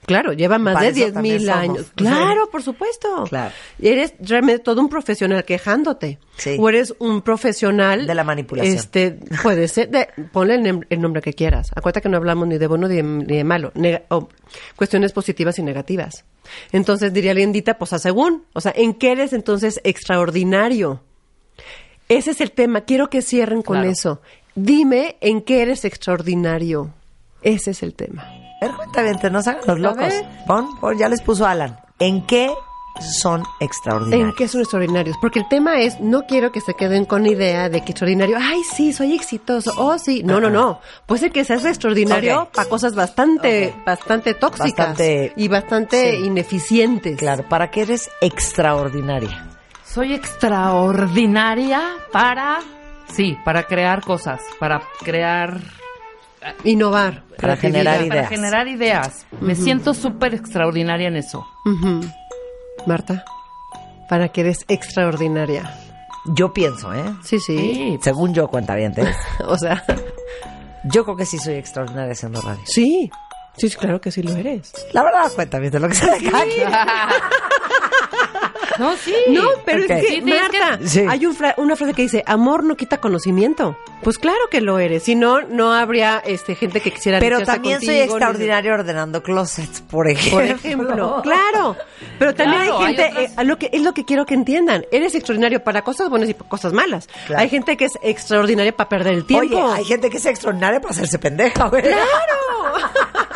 Claro, 0.04 0.32
lleva 0.32 0.58
más 0.58 0.74
Para 0.74 0.90
de 0.90 1.12
mil 1.12 1.40
somos. 1.46 1.56
años. 1.56 1.86
Claro, 1.94 2.50
por 2.50 2.62
supuesto. 2.62 3.24
Claro. 3.28 3.54
Eres 3.80 4.14
realmente 4.20 4.62
todo 4.62 4.80
un 4.80 4.88
profesional 4.88 5.44
quejándote. 5.44 6.18
Sí. 6.36 6.56
O 6.58 6.68
eres 6.68 6.92
un 6.98 7.22
profesional 7.22 8.06
De 8.06 8.14
la 8.14 8.24
manipulación. 8.24 8.74
Este, 8.74 9.18
puede 9.42 9.68
ser. 9.68 9.90
De, 9.90 10.08
ponle 10.32 10.56
el, 10.88 11.00
nombre 11.00 11.22
que 11.22 11.32
quieras. 11.34 11.70
Acuérdate 11.76 12.02
que 12.02 12.08
no 12.08 12.16
hablamos 12.16 12.48
ni 12.48 12.58
de 12.58 12.66
bueno 12.66 12.88
ni 12.88 12.96
de, 12.96 13.02
ni 13.02 13.36
de 13.36 13.44
malo. 13.44 13.72
O 14.08 14.28
cuestiones 14.76 15.12
positivas 15.12 15.58
y 15.58 15.62
negativas. 15.62 16.24
Entonces 16.72 17.12
diría 17.12 17.32
Lindita, 17.34 17.78
pues 17.78 17.92
a 17.92 17.98
según. 18.00 18.44
O 18.54 18.60
sea, 18.60 18.72
¿en 18.74 18.94
qué 18.94 19.12
eres 19.12 19.32
entonces 19.32 19.80
extraordinario? 19.84 21.00
Ese 22.08 22.32
es 22.32 22.40
el 22.40 22.50
tema. 22.50 22.80
Quiero 22.82 23.08
que 23.08 23.22
cierren 23.22 23.62
con 23.62 23.76
Claro. 23.76 23.90
eso. 23.90 24.20
Dime 24.54 25.16
en 25.20 25.42
qué 25.42 25.62
eres 25.62 25.84
extraordinario. 25.84 26.92
Ese 27.42 27.70
es 27.70 27.82
el 27.82 27.94
tema. 27.94 28.26
Ver, 28.68 28.76
cuenta 28.76 29.02
no 29.30 29.38
hagan 29.38 29.58
los 29.66 29.78
locos. 29.78 30.08
ver. 30.08 30.24
Pon, 30.46 30.78
pon, 30.80 30.96
ya 30.98 31.08
les 31.08 31.20
puso 31.22 31.46
Alan. 31.46 31.78
¿En 31.98 32.26
qué 32.26 32.52
son 33.00 33.42
extraordinarios? 33.60 34.28
¿En 34.28 34.34
qué 34.34 34.48
son 34.48 34.60
extraordinarios? 34.60 35.16
Porque 35.20 35.38
el 35.38 35.48
tema 35.48 35.80
es, 35.80 35.98
no 36.00 36.26
quiero 36.26 36.52
que 36.52 36.60
se 36.60 36.74
queden 36.74 37.04
con 37.06 37.22
la 37.22 37.30
idea 37.30 37.68
de 37.70 37.80
que 37.82 37.92
extraordinario, 37.92 38.36
ay, 38.38 38.62
sí, 38.64 38.92
soy 38.92 39.14
exitoso, 39.14 39.72
oh, 39.78 39.98
sí. 39.98 40.22
No, 40.24 40.40
no, 40.40 40.50
no. 40.50 40.80
Puede 41.06 41.20
ser 41.22 41.32
que 41.32 41.44
seas 41.44 41.64
extraordinario 41.64 42.42
Ok. 42.42 42.54
para 42.54 42.68
cosas 42.68 42.94
bastante, 42.94 43.74
bastante 43.86 44.34
tóxicas 44.34 44.88
Bastante- 44.88 45.32
y 45.36 45.48
bastante 45.48 46.16
Sí. 46.18 46.24
ineficientes. 46.26 47.18
Claro, 47.18 47.48
¿para 47.48 47.70
qué 47.70 47.82
eres 47.82 48.10
extraordinaria? 48.20 49.46
Soy 49.84 50.14
extraordinaria 50.14 51.80
para, 52.12 52.58
sí, 53.08 53.36
para 53.44 53.64
crear 53.64 54.02
cosas, 54.02 54.40
para 54.58 54.82
crear, 55.02 55.58
Innovar. 56.64 57.22
Para 57.40 57.56
generar 57.56 57.96
para 57.96 58.06
ideas. 58.06 58.28
generar 58.28 58.68
ideas. 58.68 59.26
Me 59.40 59.54
siento 59.54 59.94
súper 59.94 60.34
extraordinaria 60.34 61.08
en 61.08 61.16
eso. 61.16 61.46
Marta, 62.86 63.24
para 64.08 64.28
que 64.28 64.40
eres 64.42 64.64
extraordinaria. 64.68 65.74
Yo 66.26 66.52
pienso, 66.52 66.92
¿eh? 66.94 67.04
Sí, 67.24 67.38
sí. 67.40 67.56
Sí. 67.58 67.98
Según 68.02 68.32
yo, 68.34 68.46
cuenta 68.48 68.74
bien, 68.76 68.94
O 69.46 69.58
sea, 69.58 69.84
Yo 70.84 71.04
creo 71.04 71.16
que 71.16 71.26
sí 71.26 71.38
soy 71.38 71.54
extraordinaria 71.54 72.12
haciendo 72.12 72.40
radio. 72.40 72.62
sí. 72.64 73.10
Sí, 73.54 73.68
sí, 73.68 73.76
claro 73.76 74.00
que 74.00 74.10
sí 74.10 74.22
lo 74.22 74.34
eres. 74.34 74.72
La 74.94 75.02
verdad, 75.02 75.30
cuenta 75.34 75.58
bien 75.58 75.70
de 75.70 75.78
lo 75.78 75.86
que 75.86 75.94
se 75.94 76.06
le 76.06 76.30
cae. 76.30 76.66
No, 78.78 78.96
sí. 78.96 79.14
No, 79.28 79.42
pero 79.64 79.80
es 79.80 79.86
que, 79.86 80.00
Sí, 80.00 80.16
es 80.16 80.24
que- 80.24 80.30
Marta, 80.30 80.78
hay 81.12 81.26
un 81.26 81.34
fra- 81.34 81.54
una 81.58 81.76
frase 81.76 81.94
que 81.94 82.02
dice, 82.02 82.22
amor 82.26 82.64
no 82.64 82.76
quita 82.76 82.98
conocimiento. 82.98 83.76
Pues 84.02 84.18
claro 84.18 84.38
que 84.50 84.60
lo 84.60 84.78
eres. 84.80 85.04
Si 85.04 85.14
no, 85.14 85.42
no 85.42 85.72
habría 85.72 86.20
este, 86.24 86.54
gente 86.56 86.80
que 86.80 86.90
quisiera 86.90 87.20
Pero 87.20 87.40
también 87.42 87.80
soy 87.80 87.94
ni- 87.94 88.00
extraordinaria 88.00 88.74
ordenando 88.74 89.22
closets, 89.22 89.80
por 89.80 90.08
ejemplo. 90.08 90.38
Por 90.38 90.44
ejemplo, 90.44 91.20
claro. 91.22 91.76
Pero 92.18 92.34
también 92.34 92.62
Claro, 92.62 92.78
hay 92.80 92.86
hay 92.86 92.96
gente, 92.96 93.10
otras- 93.20 93.38
eh, 93.38 93.44
lo 93.44 93.58
que, 93.58 93.70
es 93.72 93.82
lo 93.82 93.94
que 93.94 94.04
quiero 94.04 94.26
que 94.26 94.34
entiendan. 94.34 94.84
Eres 94.90 95.14
extraordinario 95.14 95.62
para 95.62 95.82
cosas 95.82 96.08
buenas 96.10 96.28
y 96.28 96.34
para 96.34 96.48
cosas 96.48 96.72
malas. 96.72 97.08
Claro. 97.26 97.42
Hay 97.42 97.48
gente 97.48 97.76
que 97.76 97.84
es 97.84 97.92
extraordinaria 98.02 98.76
para 98.76 98.88
perder 98.88 99.14
el 99.14 99.24
tiempo. 99.24 99.56
Oye, 99.56 99.62
hay 99.76 99.84
gente 99.84 100.10
que 100.10 100.16
es 100.16 100.26
extraordinaria 100.26 100.80
para 100.80 100.90
hacerse 100.92 101.18
pendeja, 101.18 101.68
güey. 101.68 101.82
¡Claro! 101.82 102.08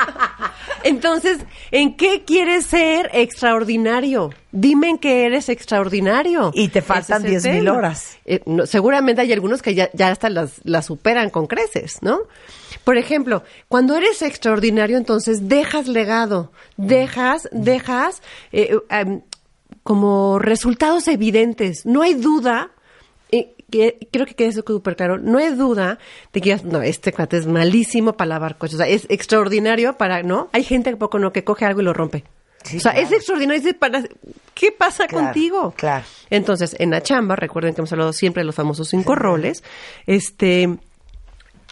Entonces, 0.86 1.38
¿en 1.70 1.96
qué 1.96 2.22
quieres 2.24 2.66
ser 2.66 3.10
extraordinario? 3.12 4.30
Dime 4.52 4.90
en 4.90 4.98
qué 4.98 5.26
eres 5.26 5.48
extraordinario. 5.48 6.50
Y 6.54 6.68
te 6.68 6.82
faltan 6.82 7.24
Ese 7.26 7.36
es 7.36 7.44
el 7.44 7.52
10,000 7.52 7.64
tema. 7.64 7.78
horas. 7.78 8.18
Eh, 8.24 8.40
no, 8.46 8.66
seguramente 8.66 9.22
hay 9.22 9.32
algunos 9.32 9.62
que 9.62 9.74
ya, 9.74 9.90
ya 9.92 10.10
hasta 10.10 10.30
las, 10.30 10.60
las 10.64 10.86
superan 10.86 11.30
con 11.30 11.46
creces, 11.46 11.98
¿no? 12.02 12.20
Por 12.84 12.96
ejemplo, 12.98 13.42
cuando 13.68 13.96
eres 13.96 14.22
extraordinario, 14.22 14.96
entonces 14.96 15.48
dejas 15.48 15.88
legado, 15.88 16.52
dejas, 16.76 17.48
dejas 17.50 18.22
eh, 18.52 18.76
eh, 18.90 19.20
como 19.82 20.38
resultados 20.38 21.08
evidentes. 21.08 21.84
No 21.84 22.02
hay 22.02 22.14
duda 22.14 22.70
eh, 23.32 23.55
que, 23.70 24.08
creo 24.12 24.26
que 24.26 24.34
quede 24.34 24.52
súper 24.52 24.96
claro, 24.96 25.18
no 25.18 25.38
hay 25.38 25.54
duda 25.54 25.98
de 26.32 26.40
que 26.40 26.56
no, 26.64 26.82
este 26.82 27.12
cuate 27.12 27.36
es 27.38 27.46
malísimo 27.46 28.12
para 28.16 28.28
lavar 28.28 28.56
coches, 28.58 28.74
o 28.74 28.78
sea, 28.78 28.88
es 28.88 29.06
extraordinario 29.08 29.96
para, 29.96 30.22
¿no? 30.22 30.48
Hay 30.52 30.62
gente 30.64 30.90
que 30.90 30.96
poco 30.96 31.18
no, 31.18 31.32
que 31.32 31.44
coge 31.44 31.64
algo 31.64 31.80
y 31.80 31.84
lo 31.84 31.92
rompe. 31.92 32.24
Sí, 32.62 32.78
o 32.78 32.80
sea, 32.80 32.92
claro. 32.92 33.06
es 33.06 33.12
extraordinario, 33.12 33.62
dice, 33.62 33.74
para, 33.74 34.02
¿qué 34.54 34.72
pasa 34.72 35.06
Claro, 35.06 35.26
contigo? 35.26 35.74
claro. 35.76 36.04
Entonces, 36.30 36.74
en 36.80 36.90
la 36.90 37.00
chamba, 37.02 37.36
recuerden 37.36 37.74
que 37.74 37.80
hemos 37.80 37.92
hablado 37.92 38.12
siempre 38.12 38.40
de 38.40 38.46
los 38.46 38.54
famosos 38.56 38.88
cinco 38.88 39.14
roles, 39.14 39.62
este, 40.06 40.76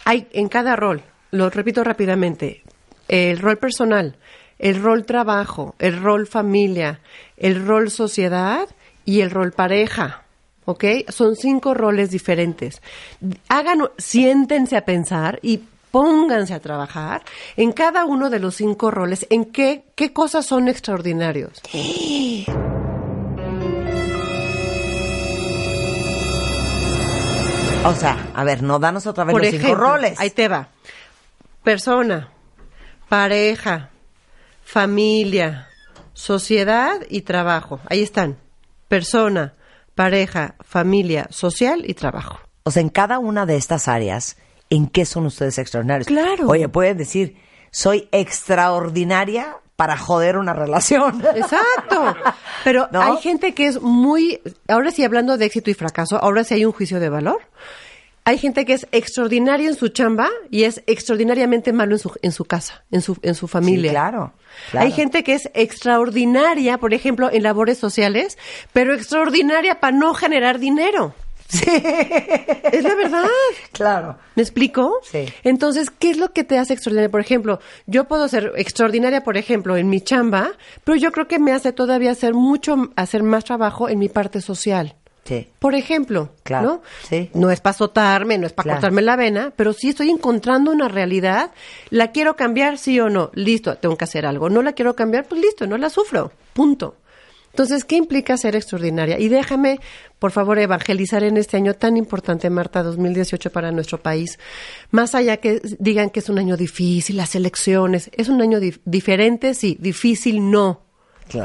hay 0.05 0.27
en 0.31 0.47
cada 0.47 0.75
rol, 0.75 1.01
lo 1.31 1.49
repito 1.49 1.83
rápidamente, 1.83 2.63
el 3.07 3.39
rol 3.39 3.57
personal, 3.57 4.17
el 4.57 4.81
rol 4.81 5.05
trabajo, 5.05 5.75
el 5.79 6.01
rol 6.01 6.27
familia, 6.27 7.01
el 7.37 7.65
rol 7.65 7.91
sociedad 7.91 8.67
y 9.03 9.21
el 9.21 9.31
rol 9.31 9.51
pareja. 9.51 10.24
¿Ok? 10.65 10.83
Son 11.09 11.35
cinco 11.35 11.73
roles 11.73 12.09
diferentes. 12.11 12.81
Hagan, 13.49 13.87
siéntense 13.97 14.75
a 14.77 14.85
pensar 14.85 15.39
y 15.41 15.61
pónganse 15.91 16.53
a 16.53 16.59
trabajar 16.59 17.23
en 17.55 17.71
cada 17.71 18.03
uno 18.05 18.29
de 18.29 18.39
los 18.39 18.55
cinco 18.55 18.91
roles, 18.91 19.27
en 19.29 19.45
qué, 19.45 19.85
qué 19.95 20.11
cosas 20.11 20.45
son 20.45 20.67
extraordinarios. 20.67 21.61
O 27.85 27.93
sea, 27.93 28.31
a 28.33 28.43
ver, 28.43 28.63
no, 28.63 28.79
danos 28.79 29.05
otra 29.05 29.23
vez 29.25 29.33
Por 29.33 29.41
los 29.41 29.49
ejemplo, 29.49 29.69
cinco 29.69 29.79
roles. 29.81 30.19
ahí 30.19 30.31
te 30.31 30.47
va. 30.47 30.69
Persona, 31.63 32.29
pareja, 33.07 33.89
familia, 34.63 35.67
sociedad 36.13 36.99
y 37.09 37.21
trabajo. 37.21 37.79
Ahí 37.87 38.01
están. 38.01 38.37
Persona, 38.87 39.53
pareja, 39.95 40.55
familia, 40.61 41.27
social 41.31 41.83
y 41.87 41.93
trabajo. 41.93 42.39
O 42.63 42.71
sea, 42.71 42.81
en 42.81 42.89
cada 42.89 43.19
una 43.19 43.45
de 43.45 43.55
estas 43.55 43.87
áreas, 43.87 44.37
¿en 44.69 44.87
qué 44.87 45.05
son 45.05 45.25
ustedes 45.25 45.57
extraordinarios? 45.57 46.07
Claro. 46.07 46.47
Oye, 46.47 46.67
pueden 46.69 46.97
decir, 46.97 47.37
soy 47.71 48.07
extraordinaria 48.11 49.57
para 49.75 49.97
joder 49.97 50.37
una 50.37 50.53
relación. 50.53 51.21
Exacto. 51.35 52.15
Pero 52.63 52.87
¿No? 52.91 53.01
hay 53.01 53.17
gente 53.17 53.53
que 53.53 53.67
es 53.67 53.81
muy, 53.81 54.41
ahora 54.67 54.91
sí 54.91 55.03
hablando 55.03 55.37
de 55.37 55.45
éxito 55.45 55.69
y 55.69 55.73
fracaso, 55.73 56.17
ahora 56.17 56.43
sí 56.43 56.53
hay 56.55 56.65
un 56.65 56.71
juicio 56.71 56.99
de 56.99 57.09
valor. 57.09 57.41
Hay 58.27 58.39
gente 58.39 58.65
que 58.65 58.73
es 58.73 58.87
extraordinaria 58.91 59.69
en 59.69 59.75
su 59.75 59.89
chamba 59.89 60.29
y 60.49 60.63
es 60.63 60.81
extraordinariamente 60.87 61.73
malo 61.73 61.93
en 61.93 61.99
su, 61.99 62.11
en 62.23 62.31
su 62.31 62.45
casa, 62.45 62.83
en 62.89 63.01
su, 63.01 63.17
en 63.21 63.35
su 63.35 63.47
familia. 63.47 63.91
Sí, 63.91 63.93
claro, 63.93 64.33
claro. 64.71 64.85
Hay 64.85 64.91
gente 64.91 65.23
que 65.23 65.35
es 65.35 65.49
extraordinaria, 65.53 66.79
por 66.79 66.95
ejemplo, 66.95 67.29
en 67.31 67.43
labores 67.43 67.77
sociales, 67.77 68.39
pero 68.73 68.95
extraordinaria 68.95 69.79
para 69.79 69.95
no 69.95 70.15
generar 70.15 70.57
dinero. 70.57 71.13
Sí. 71.47 71.65
Es 72.71 72.83
la 72.83 72.95
verdad. 72.95 73.25
Claro. 73.71 74.17
¿Me 74.35 74.41
explico? 74.41 74.99
Sí. 75.03 75.25
Entonces, 75.43 75.91
¿qué 75.91 76.09
es 76.09 76.17
lo 76.17 76.33
que 76.33 76.43
te 76.43 76.57
hace 76.57 76.73
extraordinaria? 76.73 77.11
Por 77.11 77.21
ejemplo, 77.21 77.59
yo 77.85 78.05
puedo 78.05 78.27
ser 78.27 78.53
extraordinaria, 78.57 79.23
por 79.23 79.37
ejemplo, 79.37 79.77
en 79.77 79.87
mi 79.87 80.01
chamba, 80.01 80.51
pero 80.83 80.97
yo 80.97 81.11
creo 81.11 81.27
que 81.27 81.37
me 81.37 81.53
hace 81.53 81.71
todavía 81.71 82.11
hacer 82.11 82.33
mucho, 82.33 82.89
hacer 82.95 83.21
más 83.21 83.45
trabajo 83.45 83.87
en 83.87 83.99
mi 83.99 84.09
parte 84.09 84.41
social. 84.41 84.95
Sí. 85.25 85.49
Por 85.59 85.73
ejemplo, 85.75 86.29
Claro, 86.43 86.67
¿no? 86.67 86.81
sí. 87.09 87.29
No 87.33 87.49
es 87.51 87.59
para 87.59 87.71
azotarme, 87.71 88.37
no 88.37 88.45
es 88.47 88.53
para 88.53 88.63
Claro. 88.65 88.77
cortarme 88.77 89.01
la 89.01 89.15
vena, 89.15 89.51
pero 89.55 89.73
sí 89.73 89.89
estoy 89.89 90.09
encontrando 90.11 90.71
una 90.71 90.87
realidad. 90.87 91.51
¿La 91.89 92.11
quiero 92.11 92.35
cambiar, 92.35 92.77
sí 92.77 92.99
o 92.99 93.09
no? 93.09 93.31
Listo, 93.33 93.75
tengo 93.77 93.97
que 93.97 94.03
hacer 94.05 94.25
algo. 94.27 94.49
¿No 94.49 94.61
la 94.61 94.73
quiero 94.73 94.95
cambiar? 94.95 95.25
Pues 95.27 95.41
listo, 95.41 95.65
no 95.67 95.77
la 95.77 95.89
sufro. 95.89 96.31
Punto. 96.53 96.95
Entonces, 97.49 97.85
¿qué 97.85 97.95
implica 97.95 98.35
ser 98.37 98.55
extraordinaria? 98.55 99.17
Y 99.17 99.29
déjame, 99.29 99.79
por 100.19 100.31
favor, 100.31 100.59
evangelizar 100.59 101.23
en 101.23 101.37
este 101.37 101.55
año 101.55 101.73
tan 101.73 101.95
importante, 101.97 102.49
Marta, 102.49 102.83
2018 102.83 103.49
para 103.49 103.71
nuestro 103.71 103.97
país. 103.97 104.37
Más 104.91 105.15
allá 105.15 105.37
que 105.37 105.61
digan 105.79 106.09
que 106.09 106.19
es 106.19 106.27
un 106.29 106.37
año 106.37 106.57
difícil, 106.57 107.15
las 107.15 107.33
elecciones, 107.33 108.11
es 108.13 108.27
un 108.27 108.41
año 108.41 108.59
dif- 108.59 108.81
diferente, 108.85 109.53
sí, 109.53 109.77
difícil 109.79 110.51
no. 110.51 110.81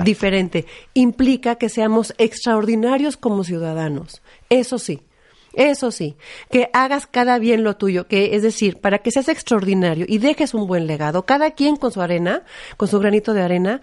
Diferente. 0.04 0.66
Implica 0.94 1.56
que 1.56 1.68
seamos 1.68 2.14
extraordinarios 2.18 3.16
como 3.16 3.44
ciudadanos. 3.44 4.22
Eso 4.48 4.78
sí. 4.78 5.00
Eso 5.52 5.90
sí, 5.90 6.16
que 6.48 6.70
hagas 6.72 7.08
cada 7.08 7.40
bien 7.40 7.64
lo 7.64 7.76
tuyo, 7.76 8.06
que 8.06 8.36
es 8.36 8.42
decir, 8.42 8.76
para 8.78 8.98
que 8.98 9.10
seas 9.10 9.28
extraordinario 9.28 10.06
y 10.08 10.18
dejes 10.18 10.54
un 10.54 10.68
buen 10.68 10.86
legado, 10.86 11.26
cada 11.26 11.50
quien 11.50 11.74
con 11.74 11.90
su 11.90 12.00
arena, 12.00 12.44
con 12.76 12.86
su 12.86 13.00
granito 13.00 13.34
de 13.34 13.42
arena, 13.42 13.80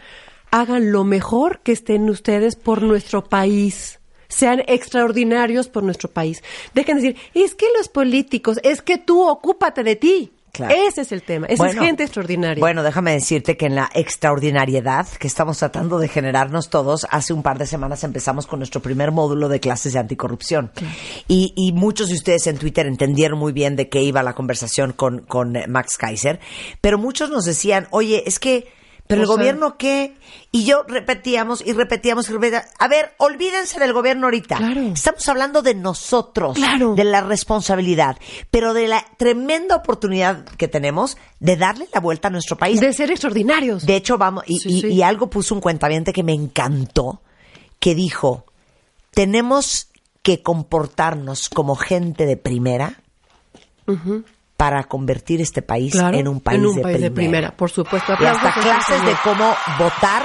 hagan 0.49 0.93
lo 0.93 1.03
mejor 1.03 1.59
que 1.59 1.73
estén 1.73 2.09
ustedes 2.09 2.55
por 2.55 2.83
nuestro 2.83 3.25
país. 3.25 3.99
Sean 4.29 4.61
extraordinarios 4.67 5.67
por 5.67 5.83
nuestro 5.83 6.09
país. 6.09 6.43
Dejen 6.73 6.97
de 6.97 7.01
decir, 7.01 7.21
es 7.33 7.55
que 7.55 7.65
los 7.77 7.89
políticos, 7.89 8.59
es 8.63 8.81
que 8.81 8.97
tú 8.97 9.27
ocúpate 9.27 9.83
de 9.83 9.95
ti. 9.95 10.31
Claro. 10.57 10.73
Ese 10.75 11.01
es 11.01 11.11
el 11.11 11.21
tema. 11.21 11.45
Esa 11.45 11.63
Bueno, 11.63 11.81
es 11.81 11.87
gente 11.87 12.03
extraordinaria. 12.03 12.59
Bueno, 12.59 12.81
déjame 12.81 13.11
decirte 13.11 13.57
que 13.57 13.67
en 13.67 13.75
la 13.75 13.91
extraordinariedad 13.93 15.07
que 15.07 15.27
estamos 15.27 15.59
tratando 15.59 15.99
de 15.99 16.07
generarnos 16.07 16.71
todos, 16.71 17.05
hace 17.11 17.31
un 17.31 17.43
par 17.43 17.59
de 17.59 17.67
semanas 17.67 18.03
empezamos 18.03 18.47
con 18.47 18.57
nuestro 18.59 18.81
primer 18.81 19.11
módulo 19.11 19.49
de 19.49 19.59
clases 19.59 19.93
de 19.93 19.99
anticorrupción. 19.99 20.71
Y, 21.27 21.53
y 21.55 21.73
muchos 21.73 22.09
de 22.09 22.15
ustedes 22.15 22.47
en 22.47 22.57
Twitter 22.57 22.87
entendieron 22.87 23.37
muy 23.37 23.53
bien 23.53 23.75
de 23.75 23.87
qué 23.87 24.01
iba 24.01 24.23
la 24.23 24.33
conversación 24.33 24.93
con, 24.93 25.19
con 25.19 25.55
eh, 25.55 25.67
Max 25.67 25.95
Kaiser, 25.95 26.39
pero 26.81 26.97
muchos 26.97 27.29
nos 27.29 27.45
decían, 27.45 27.87
oye, 27.91 28.23
es 28.25 28.39
que, 28.39 28.67
pero 29.07 29.21
el 29.21 29.27
sea- 29.27 29.35
gobierno 29.35 29.77
qué? 29.77 30.15
Y 30.51 30.65
yo 30.65 30.83
repetíamos 30.87 31.65
y 31.65 31.73
repetíamos 31.73 32.29
y 32.29 32.33
repetíamos. 32.33 32.67
A 32.79 32.87
ver, 32.87 33.13
olvídense 33.17 33.79
del 33.79 33.93
gobierno 33.93 34.27
ahorita. 34.27 34.57
Claro. 34.57 34.81
Estamos 34.81 35.27
hablando 35.29 35.61
de 35.61 35.75
nosotros, 35.75 36.55
Claro. 36.55 36.93
de 36.95 37.03
la 37.03 37.21
responsabilidad, 37.21 38.17
pero 38.51 38.73
de 38.73 38.87
la 38.87 39.05
tremenda 39.17 39.75
oportunidad 39.75 40.45
que 40.57 40.67
tenemos 40.67 41.17
de 41.39 41.55
darle 41.57 41.87
la 41.93 41.99
vuelta 41.99 42.27
a 42.27 42.31
nuestro 42.31 42.57
país. 42.57 42.79
de 42.79 42.93
ser 42.93 43.11
extraordinarios. 43.11 43.85
De 43.85 43.95
hecho, 43.95 44.17
vamos, 44.17 44.43
y, 44.47 44.59
Sí, 44.59 44.69
y- 44.69 44.81
sí. 44.81 44.87
y 44.87 45.01
algo 45.01 45.29
puso 45.29 45.55
un 45.55 45.61
cuentaviente 45.61 46.13
que 46.13 46.23
me 46.23 46.33
encantó, 46.33 47.21
que 47.79 47.95
dijo, 47.95 48.45
tenemos 49.11 49.87
que 50.23 50.41
comportarnos 50.43 51.47
como 51.49 51.75
gente 51.75 52.25
de 52.25 52.35
primera 52.37 52.99
para 54.57 54.83
convertir 54.83 55.39
este 55.39 55.61
país 55.61 55.93
Claro, 55.93 56.17
en 56.17 56.27
un 56.27 56.41
país, 56.41 56.59
en 56.59 56.65
un 56.65 56.75
de, 56.75 56.81
país 56.81 56.99
de 57.01 57.11
primera. 57.11 57.31
primera, 57.31 57.55
por 57.55 57.69
supuesto. 57.69 58.13
Y 58.19 58.25
hasta 58.25 58.53
clases 58.53 59.05
de 59.05 59.13
cómo 59.23 59.53
votar 59.79 60.23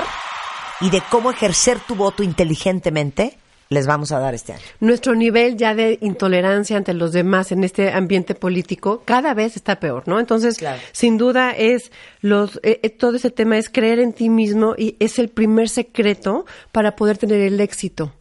y 0.81 0.91
de 0.91 1.03
cómo 1.11 1.31
ejercer 1.31 1.79
tu 1.87 1.95
voto 1.95 2.23
inteligentemente 2.23 3.37
les 3.69 3.87
vamos 3.87 4.13
a 4.13 4.19
dar 4.19 4.35
este 4.35 4.53
año. 4.53 4.63
nuestro 4.81 5.15
nivel 5.15 5.57
ya 5.57 5.75
de 5.75 5.97
intolerancia 6.03 6.77
ante 6.77 6.93
los 6.93 7.13
demás 7.13 7.53
en 7.53 7.65
este 7.65 7.91
ambiente 7.91 8.35
político 8.35 9.03
cada 9.07 9.33
vez 9.33 9.57
está 9.57 9.81
peor, 9.81 10.03
¿no? 10.07 10.19
Entonces, 10.21 10.59
Claro. 10.59 10.79
sin 10.93 11.17
duda 11.17 11.53
es 11.53 11.91
los 12.21 12.61
eh, 12.65 12.81
eh, 12.83 12.91
todo 12.91 13.17
ese 13.17 13.31
tema 13.31 13.57
es 13.57 13.71
creer 13.71 13.99
en 13.99 14.13
ti 14.13 14.29
mismo 14.29 14.75
y 14.77 14.97
es 15.01 15.19
el 15.19 15.31
primer 15.31 15.71
secreto 15.71 16.45
para 16.71 16.97
poder 16.97 17.17
tener 17.17 17.41
el 17.41 17.61
éxito. 17.61 18.13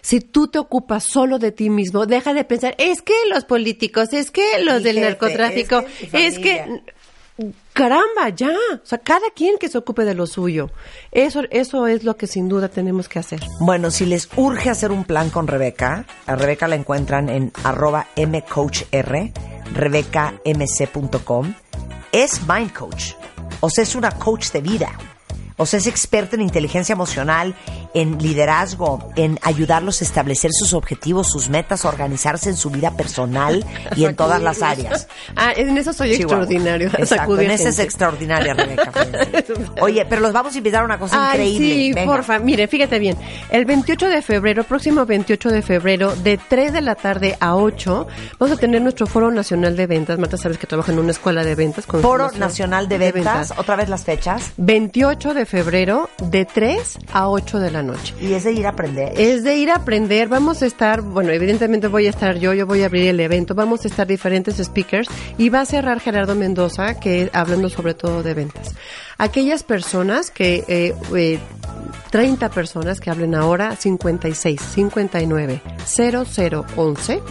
Si 0.00 0.20
tú 0.20 0.48
te 0.48 0.58
ocupas 0.58 1.04
solo 1.04 1.38
de 1.38 1.52
ti 1.52 1.70
mismo, 1.70 2.06
deja 2.06 2.34
de 2.34 2.44
pensar, 2.44 2.74
es 2.78 3.02
que 3.02 3.14
los 3.32 3.44
políticos, 3.44 4.12
es 4.12 4.30
que 4.30 4.60
los 4.62 4.78
Mi 4.78 4.84
del 4.84 4.96
jefe, 4.96 5.08
narcotráfico, 5.08 5.84
es 6.12 6.38
que 6.38 6.54
es 6.54 6.68
caramba, 7.72 8.30
ya, 8.34 8.50
o 8.50 8.84
sea, 8.86 8.98
cada 8.98 9.30
quien 9.34 9.58
que 9.58 9.68
se 9.68 9.78
ocupe 9.78 10.04
de 10.04 10.14
lo 10.14 10.26
suyo. 10.26 10.70
Eso 11.12 11.42
eso 11.50 11.86
es 11.86 12.02
lo 12.04 12.16
que 12.16 12.26
sin 12.26 12.48
duda 12.48 12.68
tenemos 12.68 13.08
que 13.08 13.20
hacer. 13.20 13.40
Bueno, 13.60 13.90
si 13.90 14.06
les 14.06 14.28
urge 14.36 14.70
hacer 14.70 14.90
un 14.90 15.04
plan 15.04 15.30
con 15.30 15.46
Rebeca, 15.46 16.04
a 16.26 16.36
Rebeca 16.36 16.66
la 16.66 16.74
encuentran 16.74 17.28
en 17.28 17.52
arroba 17.64 18.08
mcoachr, 18.16 19.32
rebecamc.com. 19.74 21.54
Es 22.10 22.40
mind 22.48 22.72
coach, 22.72 23.12
o 23.60 23.70
sea, 23.70 23.84
es 23.84 23.94
una 23.94 24.10
coach 24.10 24.50
de 24.50 24.60
vida. 24.60 24.98
O 25.58 25.66
sea, 25.66 25.78
es 25.78 25.86
experta 25.86 26.36
en 26.36 26.42
inteligencia 26.42 26.94
emocional, 26.94 27.54
en 27.94 28.16
liderazgo, 28.18 29.06
en 29.16 29.38
ayudarlos 29.42 30.00
a 30.00 30.04
establecer 30.04 30.50
sus 30.54 30.72
objetivos, 30.72 31.28
sus 31.30 31.48
metas, 31.50 31.84
organizarse 31.84 32.48
en 32.48 32.56
su 32.56 32.70
vida 32.70 32.92
personal 32.96 33.64
y 33.96 34.04
en 34.06 34.16
todas 34.16 34.40
las 34.40 34.62
áreas. 34.62 35.06
Ah, 35.36 35.52
en 35.54 35.76
eso 35.76 35.92
soy 35.92 36.16
Chihuahua. 36.16 36.44
extraordinario. 36.44 36.88
Exacto, 36.98 37.38
en 37.40 37.50
ese 37.50 37.68
es 37.68 37.78
extraordinaria, 37.78 38.54
Rebeca. 38.54 38.92
Oye, 39.80 40.04
pero 40.08 40.20
los 40.20 40.32
vamos 40.32 40.54
a 40.54 40.58
invitar 40.58 40.82
a 40.82 40.84
una 40.84 40.98
cosa 40.98 41.30
Ay, 41.30 41.40
increíble. 41.54 41.74
sí, 41.74 41.92
Venga. 41.92 42.12
porfa. 42.12 42.38
Mire, 42.38 42.66
fíjate 42.66 42.98
bien. 42.98 43.16
El 43.50 43.64
28 43.64 44.08
de 44.08 44.22
febrero, 44.22 44.64
próximo 44.64 45.04
28 45.06 45.50
de 45.50 45.62
febrero, 45.62 46.14
de 46.16 46.38
3 46.38 46.72
de 46.72 46.80
la 46.80 46.94
tarde 46.94 47.36
a 47.40 47.56
8, 47.56 48.06
vamos 48.38 48.56
a 48.56 48.60
tener 48.60 48.80
nuestro 48.82 49.06
Foro 49.06 49.30
Nacional 49.30 49.76
de 49.76 49.86
Ventas. 49.86 50.18
Marta, 50.18 50.36
sabes 50.36 50.58
que 50.58 50.66
trabaja 50.66 50.92
en 50.92 50.98
una 50.98 51.10
escuela 51.10 51.44
de 51.44 51.54
ventas. 51.54 51.86
con 51.86 52.00
Foro 52.00 52.30
Nacional 52.32 52.88
de 52.88 52.98
Ventas, 52.98 53.52
otra 53.56 53.76
vez 53.76 53.88
las 53.88 54.04
fechas. 54.04 54.52
28 54.56 55.34
de 55.34 55.46
febrero, 55.48 56.10
de 56.22 56.44
3 56.44 56.98
a 57.12 57.28
8 57.28 57.58
de 57.58 57.70
la 57.70 57.82
noche. 57.82 58.14
Y 58.20 58.34
es 58.34 58.44
de 58.44 58.52
ir 58.52 58.66
a 58.66 58.70
aprender. 58.70 59.12
Es 59.16 59.42
de 59.42 59.56
ir 59.56 59.70
a 59.70 59.76
aprender, 59.76 60.28
vamos 60.28 60.62
a 60.62 60.66
estar, 60.66 61.00
bueno, 61.00 61.30
evidentemente 61.30 61.88
voy 61.88 62.06
a 62.06 62.10
estar 62.10 62.38
yo, 62.38 62.52
yo 62.52 62.66
voy 62.66 62.82
a 62.82 62.86
abrir 62.86 63.08
el 63.08 63.18
evento, 63.18 63.54
vamos 63.54 63.84
a 63.84 63.88
estar 63.88 64.06
diferentes 64.06 64.56
speakers 64.58 65.08
y 65.38 65.48
va 65.48 65.62
a 65.62 65.66
cerrar 65.66 66.00
Gerardo 66.00 66.34
Mendoza, 66.34 67.00
que 67.00 67.30
hablando 67.32 67.70
sobre 67.70 67.94
todo 67.94 68.22
de 68.22 68.34
ventas. 68.34 68.74
Aquellas 69.16 69.62
personas 69.62 70.30
que, 70.30 70.64
eh, 70.68 70.94
eh, 71.16 71.38
30 72.10 72.50
personas 72.50 73.00
que 73.00 73.10
hablen 73.10 73.34
ahora, 73.34 73.76
56, 73.76 74.60
59, 74.60 75.60
0011 75.86 77.22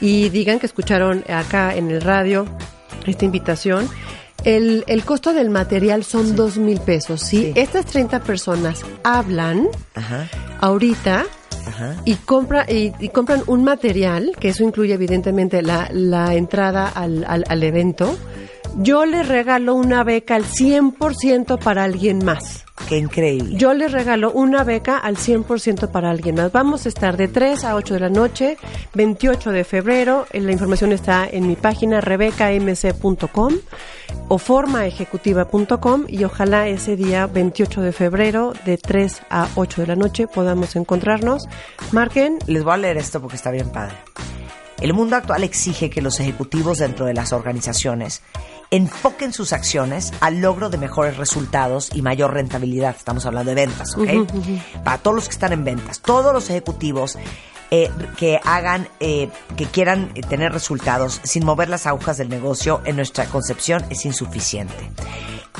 y 0.00 0.28
digan 0.28 0.58
que 0.58 0.66
escucharon 0.66 1.24
acá 1.28 1.74
en 1.74 1.90
el 1.90 2.00
radio 2.00 2.46
esta 3.06 3.24
invitación. 3.24 3.88
El, 4.44 4.84
el 4.86 5.04
costo 5.04 5.32
del 5.32 5.50
material 5.50 6.04
son 6.04 6.36
dos 6.36 6.58
mil 6.58 6.80
pesos. 6.80 7.20
Si 7.22 7.38
Sí. 7.38 7.52
estas 7.56 7.86
30 7.86 8.20
personas 8.20 8.82
hablan 9.02 9.68
Ajá, 9.94 10.28
ahorita 10.60 11.24
ajá. 11.66 11.96
y, 12.04 12.14
compra, 12.16 12.64
y, 12.70 12.92
y 13.00 13.08
compran 13.08 13.42
un 13.46 13.64
material, 13.64 14.32
que 14.38 14.48
eso 14.50 14.62
incluye 14.64 14.92
evidentemente 14.94 15.62
la, 15.62 15.88
la 15.92 16.34
entrada 16.34 16.88
al, 16.88 17.24
al, 17.26 17.44
al 17.48 17.62
evento, 17.62 18.16
yo 18.76 19.06
les 19.06 19.26
regalo 19.28 19.74
una 19.74 20.04
beca 20.04 20.34
al 20.34 20.44
100% 20.44 21.58
para 21.58 21.84
alguien 21.84 22.24
más. 22.24 22.63
Qué 22.88 22.98
increíble. 22.98 23.56
Yo 23.56 23.72
les 23.72 23.92
regalo 23.92 24.32
una 24.32 24.62
beca 24.64 24.98
al 24.98 25.16
100% 25.16 25.90
para 25.90 26.10
alguien 26.10 26.34
más. 26.34 26.52
Vamos 26.52 26.84
a 26.84 26.88
estar 26.88 27.16
de 27.16 27.28
3 27.28 27.64
a 27.64 27.76
8 27.76 27.94
de 27.94 28.00
la 28.00 28.10
noche, 28.10 28.58
28 28.94 29.52
de 29.52 29.64
febrero. 29.64 30.26
La 30.32 30.52
información 30.52 30.92
está 30.92 31.26
en 31.26 31.46
mi 31.46 31.56
página 31.56 32.00
rebecamc.com 32.00 33.54
o 34.28 34.38
formaejecutiva.com 34.38 36.04
y 36.08 36.24
ojalá 36.24 36.68
ese 36.68 36.96
día 36.96 37.26
28 37.26 37.80
de 37.80 37.92
febrero 37.92 38.52
de 38.66 38.76
3 38.76 39.22
a 39.30 39.48
8 39.54 39.82
de 39.82 39.86
la 39.86 39.96
noche 39.96 40.26
podamos 40.26 40.76
encontrarnos. 40.76 41.48
Marquen 41.92 42.38
Les 42.46 42.64
voy 42.64 42.74
a 42.74 42.76
leer 42.78 42.98
esto 42.98 43.20
porque 43.20 43.36
está 43.36 43.50
bien 43.50 43.70
padre. 43.70 43.94
El 44.80 44.92
mundo 44.92 45.16
actual 45.16 45.44
exige 45.44 45.90
que 45.90 46.02
los 46.02 46.20
ejecutivos 46.20 46.78
dentro 46.78 47.06
de 47.06 47.14
las 47.14 47.32
organizaciones 47.32 48.22
enfoquen 48.70 49.32
sus 49.32 49.52
acciones 49.52 50.12
al 50.20 50.40
logro 50.40 50.68
de 50.68 50.78
mejores 50.78 51.16
resultados 51.16 51.90
y 51.94 52.02
mayor 52.02 52.34
rentabilidad. 52.34 52.96
Estamos 52.96 53.24
hablando 53.24 53.50
de 53.50 53.54
ventas, 53.54 53.96
¿ok? 53.96 54.30
Para 54.82 54.98
todos 54.98 55.14
los 55.14 55.24
que 55.26 55.34
están 55.34 55.52
en 55.52 55.64
ventas, 55.64 56.00
todos 56.00 56.32
los 56.32 56.50
ejecutivos 56.50 57.16
eh, 57.70 57.90
que 58.16 58.40
hagan, 58.44 58.88
eh, 59.00 59.30
que 59.56 59.66
quieran 59.66 60.12
tener 60.28 60.52
resultados 60.52 61.20
sin 61.24 61.44
mover 61.44 61.68
las 61.68 61.86
agujas 61.86 62.18
del 62.18 62.28
negocio, 62.28 62.80
en 62.84 62.96
nuestra 62.96 63.26
concepción 63.26 63.84
es 63.90 64.04
insuficiente. 64.04 64.90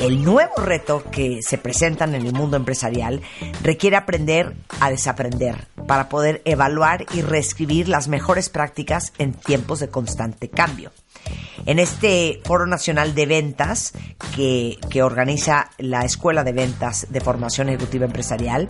El 0.01 0.25
nuevo 0.25 0.57
reto 0.57 1.05
que 1.13 1.41
se 1.43 1.57
presentan 1.57 2.17
en 2.17 2.27
el 2.27 2.33
mundo 2.33 2.57
empresarial 2.57 3.23
requiere 3.63 3.97
aprender 3.97 4.55
a 4.81 4.91
desaprender 4.91 5.69
para 5.87 6.09
poder 6.09 6.43
evaluar 6.45 7.07
y 7.15 7.23
reescribir 7.23 7.89
las 7.89 8.09
mejores 8.09 8.49
prácticas 8.49 9.13
en 9.19 9.35
tiempos 9.35 9.79
de 9.79 9.91
constante 9.91 10.51
cambio. 10.51 10.91
En 11.65 11.79
este 11.79 12.41
Foro 12.45 12.67
Nacional 12.67 13.15
de 13.15 13.27
Ventas 13.27 13.93
que, 14.35 14.79
que 14.91 15.03
organiza 15.05 15.71
la 15.79 16.05
Escuela 16.05 16.43
de 16.43 16.53
Ventas 16.53 17.07
de 17.11 17.21
Formación 17.21 17.69
Ejecutiva 17.69 18.05
Empresarial, 18.05 18.69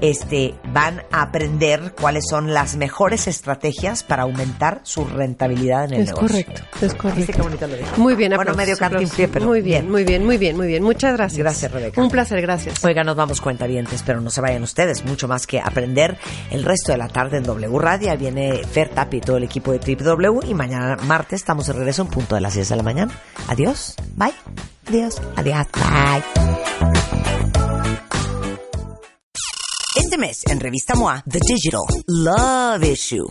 este, 0.00 0.54
van 0.72 1.02
a 1.10 1.22
aprender 1.22 1.94
cuáles 2.00 2.24
son 2.28 2.52
las 2.54 2.76
mejores 2.76 3.26
estrategias 3.26 4.02
para 4.02 4.22
aumentar 4.24 4.80
su 4.84 5.04
rentabilidad 5.04 5.84
en 5.86 5.94
el 5.94 6.00
Es 6.02 6.06
negocio. 6.08 6.28
correcto, 6.28 6.62
es 6.80 6.94
correcto. 6.94 7.16
¿Viste 7.18 7.32
qué 7.32 7.42
bonito 7.42 7.66
lo 7.66 7.76
dijo? 7.76 7.96
Muy 7.96 8.14
bien, 8.14 8.32
Bueno, 8.36 8.54
medio 8.54 8.76
cantinflé, 8.76 9.28
pero 9.28 9.46
Muy 9.46 9.60
bien, 9.62 9.90
muy 9.90 10.04
bien, 10.04 10.24
muy 10.24 10.38
bien, 10.38 10.56
muy 10.56 10.66
bien. 10.66 10.82
Muchas 10.82 11.14
gracias. 11.16 11.38
Gracias, 11.38 11.70
Rebeca. 11.72 12.00
Un 12.00 12.10
placer, 12.10 12.40
gracias. 12.40 12.84
Oiga, 12.84 13.02
nos 13.04 13.16
vamos 13.16 13.40
cuentavientes, 13.40 14.02
pero 14.04 14.20
no 14.20 14.30
se 14.30 14.40
vayan 14.40 14.62
ustedes, 14.62 15.04
mucho 15.04 15.28
más 15.28 15.46
que 15.46 15.60
aprender 15.60 16.16
el 16.50 16.64
resto 16.64 16.92
de 16.92 16.98
la 16.98 17.08
tarde 17.08 17.38
en 17.38 17.42
W 17.44 17.78
Radio. 17.78 18.16
Viene 18.16 18.62
Fer 18.64 18.88
Tapi 18.90 19.18
y 19.18 19.20
todo 19.20 19.36
el 19.36 19.44
equipo 19.44 19.72
de 19.72 19.78
Trip 19.78 20.00
W 20.00 20.40
y 20.48 20.54
mañana 20.54 20.96
martes 21.04 21.40
estamos 21.40 21.66
de 21.66 21.72
regreso 21.72 22.02
en 22.02 22.08
punto 22.08 22.34
de 22.34 22.40
las 22.40 22.54
10 22.54 22.68
de 22.68 22.76
la 22.76 22.82
mañana. 22.82 23.12
Adiós, 23.48 23.94
bye, 24.16 24.32
adiós, 24.86 25.20
adiós, 25.36 25.66
bye. 25.74 27.67
Este 30.08 30.16
mes 30.16 30.40
en 30.46 30.58
Revista 30.58 30.94
MOA, 30.94 31.22
The 31.30 31.38
Digital 31.46 31.82
Love 32.06 32.82
Issue. 32.82 33.26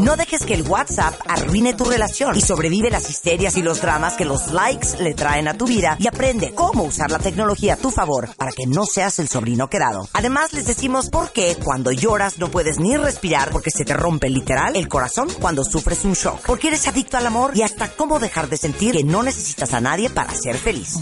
No 0.00 0.16
dejes 0.16 0.44
que 0.44 0.54
el 0.54 0.68
WhatsApp 0.68 1.14
arruine 1.28 1.74
tu 1.74 1.84
relación 1.84 2.36
y 2.36 2.40
sobrevive 2.40 2.90
las 2.90 3.08
histerias 3.08 3.56
y 3.56 3.62
los 3.62 3.80
dramas 3.80 4.14
que 4.14 4.24
los 4.24 4.50
likes 4.52 5.00
le 5.00 5.14
traen 5.14 5.46
a 5.46 5.54
tu 5.54 5.66
vida 5.66 5.96
y 6.00 6.08
aprende 6.08 6.52
cómo 6.56 6.82
usar 6.82 7.12
la 7.12 7.20
tecnología 7.20 7.74
a 7.74 7.76
tu 7.76 7.92
favor 7.92 8.34
para 8.36 8.50
que 8.50 8.66
no 8.66 8.84
seas 8.84 9.20
el 9.20 9.28
sobrino 9.28 9.70
quedado. 9.70 10.08
Además, 10.12 10.52
les 10.52 10.66
decimos 10.66 11.08
por 11.08 11.30
qué 11.30 11.56
cuando 11.62 11.92
lloras 11.92 12.38
no 12.38 12.50
puedes 12.50 12.80
ni 12.80 12.96
respirar 12.96 13.50
porque 13.50 13.70
se 13.70 13.84
te 13.84 13.94
rompe 13.94 14.28
literal 14.28 14.74
el 14.74 14.88
corazón 14.88 15.28
cuando 15.40 15.62
sufres 15.62 16.04
un 16.04 16.14
shock. 16.14 16.40
Porque 16.46 16.68
eres 16.68 16.88
adicto 16.88 17.16
al 17.16 17.26
amor 17.26 17.56
y 17.56 17.62
hasta 17.62 17.92
cómo 17.92 18.18
dejar 18.18 18.48
de 18.48 18.56
sentir 18.56 18.96
que 18.96 19.04
no 19.04 19.22
necesitas 19.22 19.72
a 19.72 19.80
nadie 19.80 20.10
para 20.10 20.34
ser 20.34 20.56
feliz. 20.56 20.96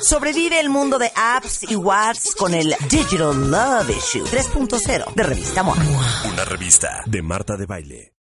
Sobrevive 0.00 0.60
el 0.60 0.70
mundo 0.70 0.98
de 0.98 1.12
apps 1.14 1.64
y 1.68 1.76
WhatsApp 1.76 2.36
con 2.38 2.54
el 2.54 2.74
Digital 2.88 3.50
Love 3.50 3.97
Issue 3.98 4.22
3.0 4.22 5.14
de 5.14 5.22
Revista 5.24 5.62
MOA. 5.64 5.76
Una 6.32 6.44
revista 6.44 7.02
de 7.06 7.20
Marta 7.20 7.56
de 7.56 7.66
Baile. 7.66 8.17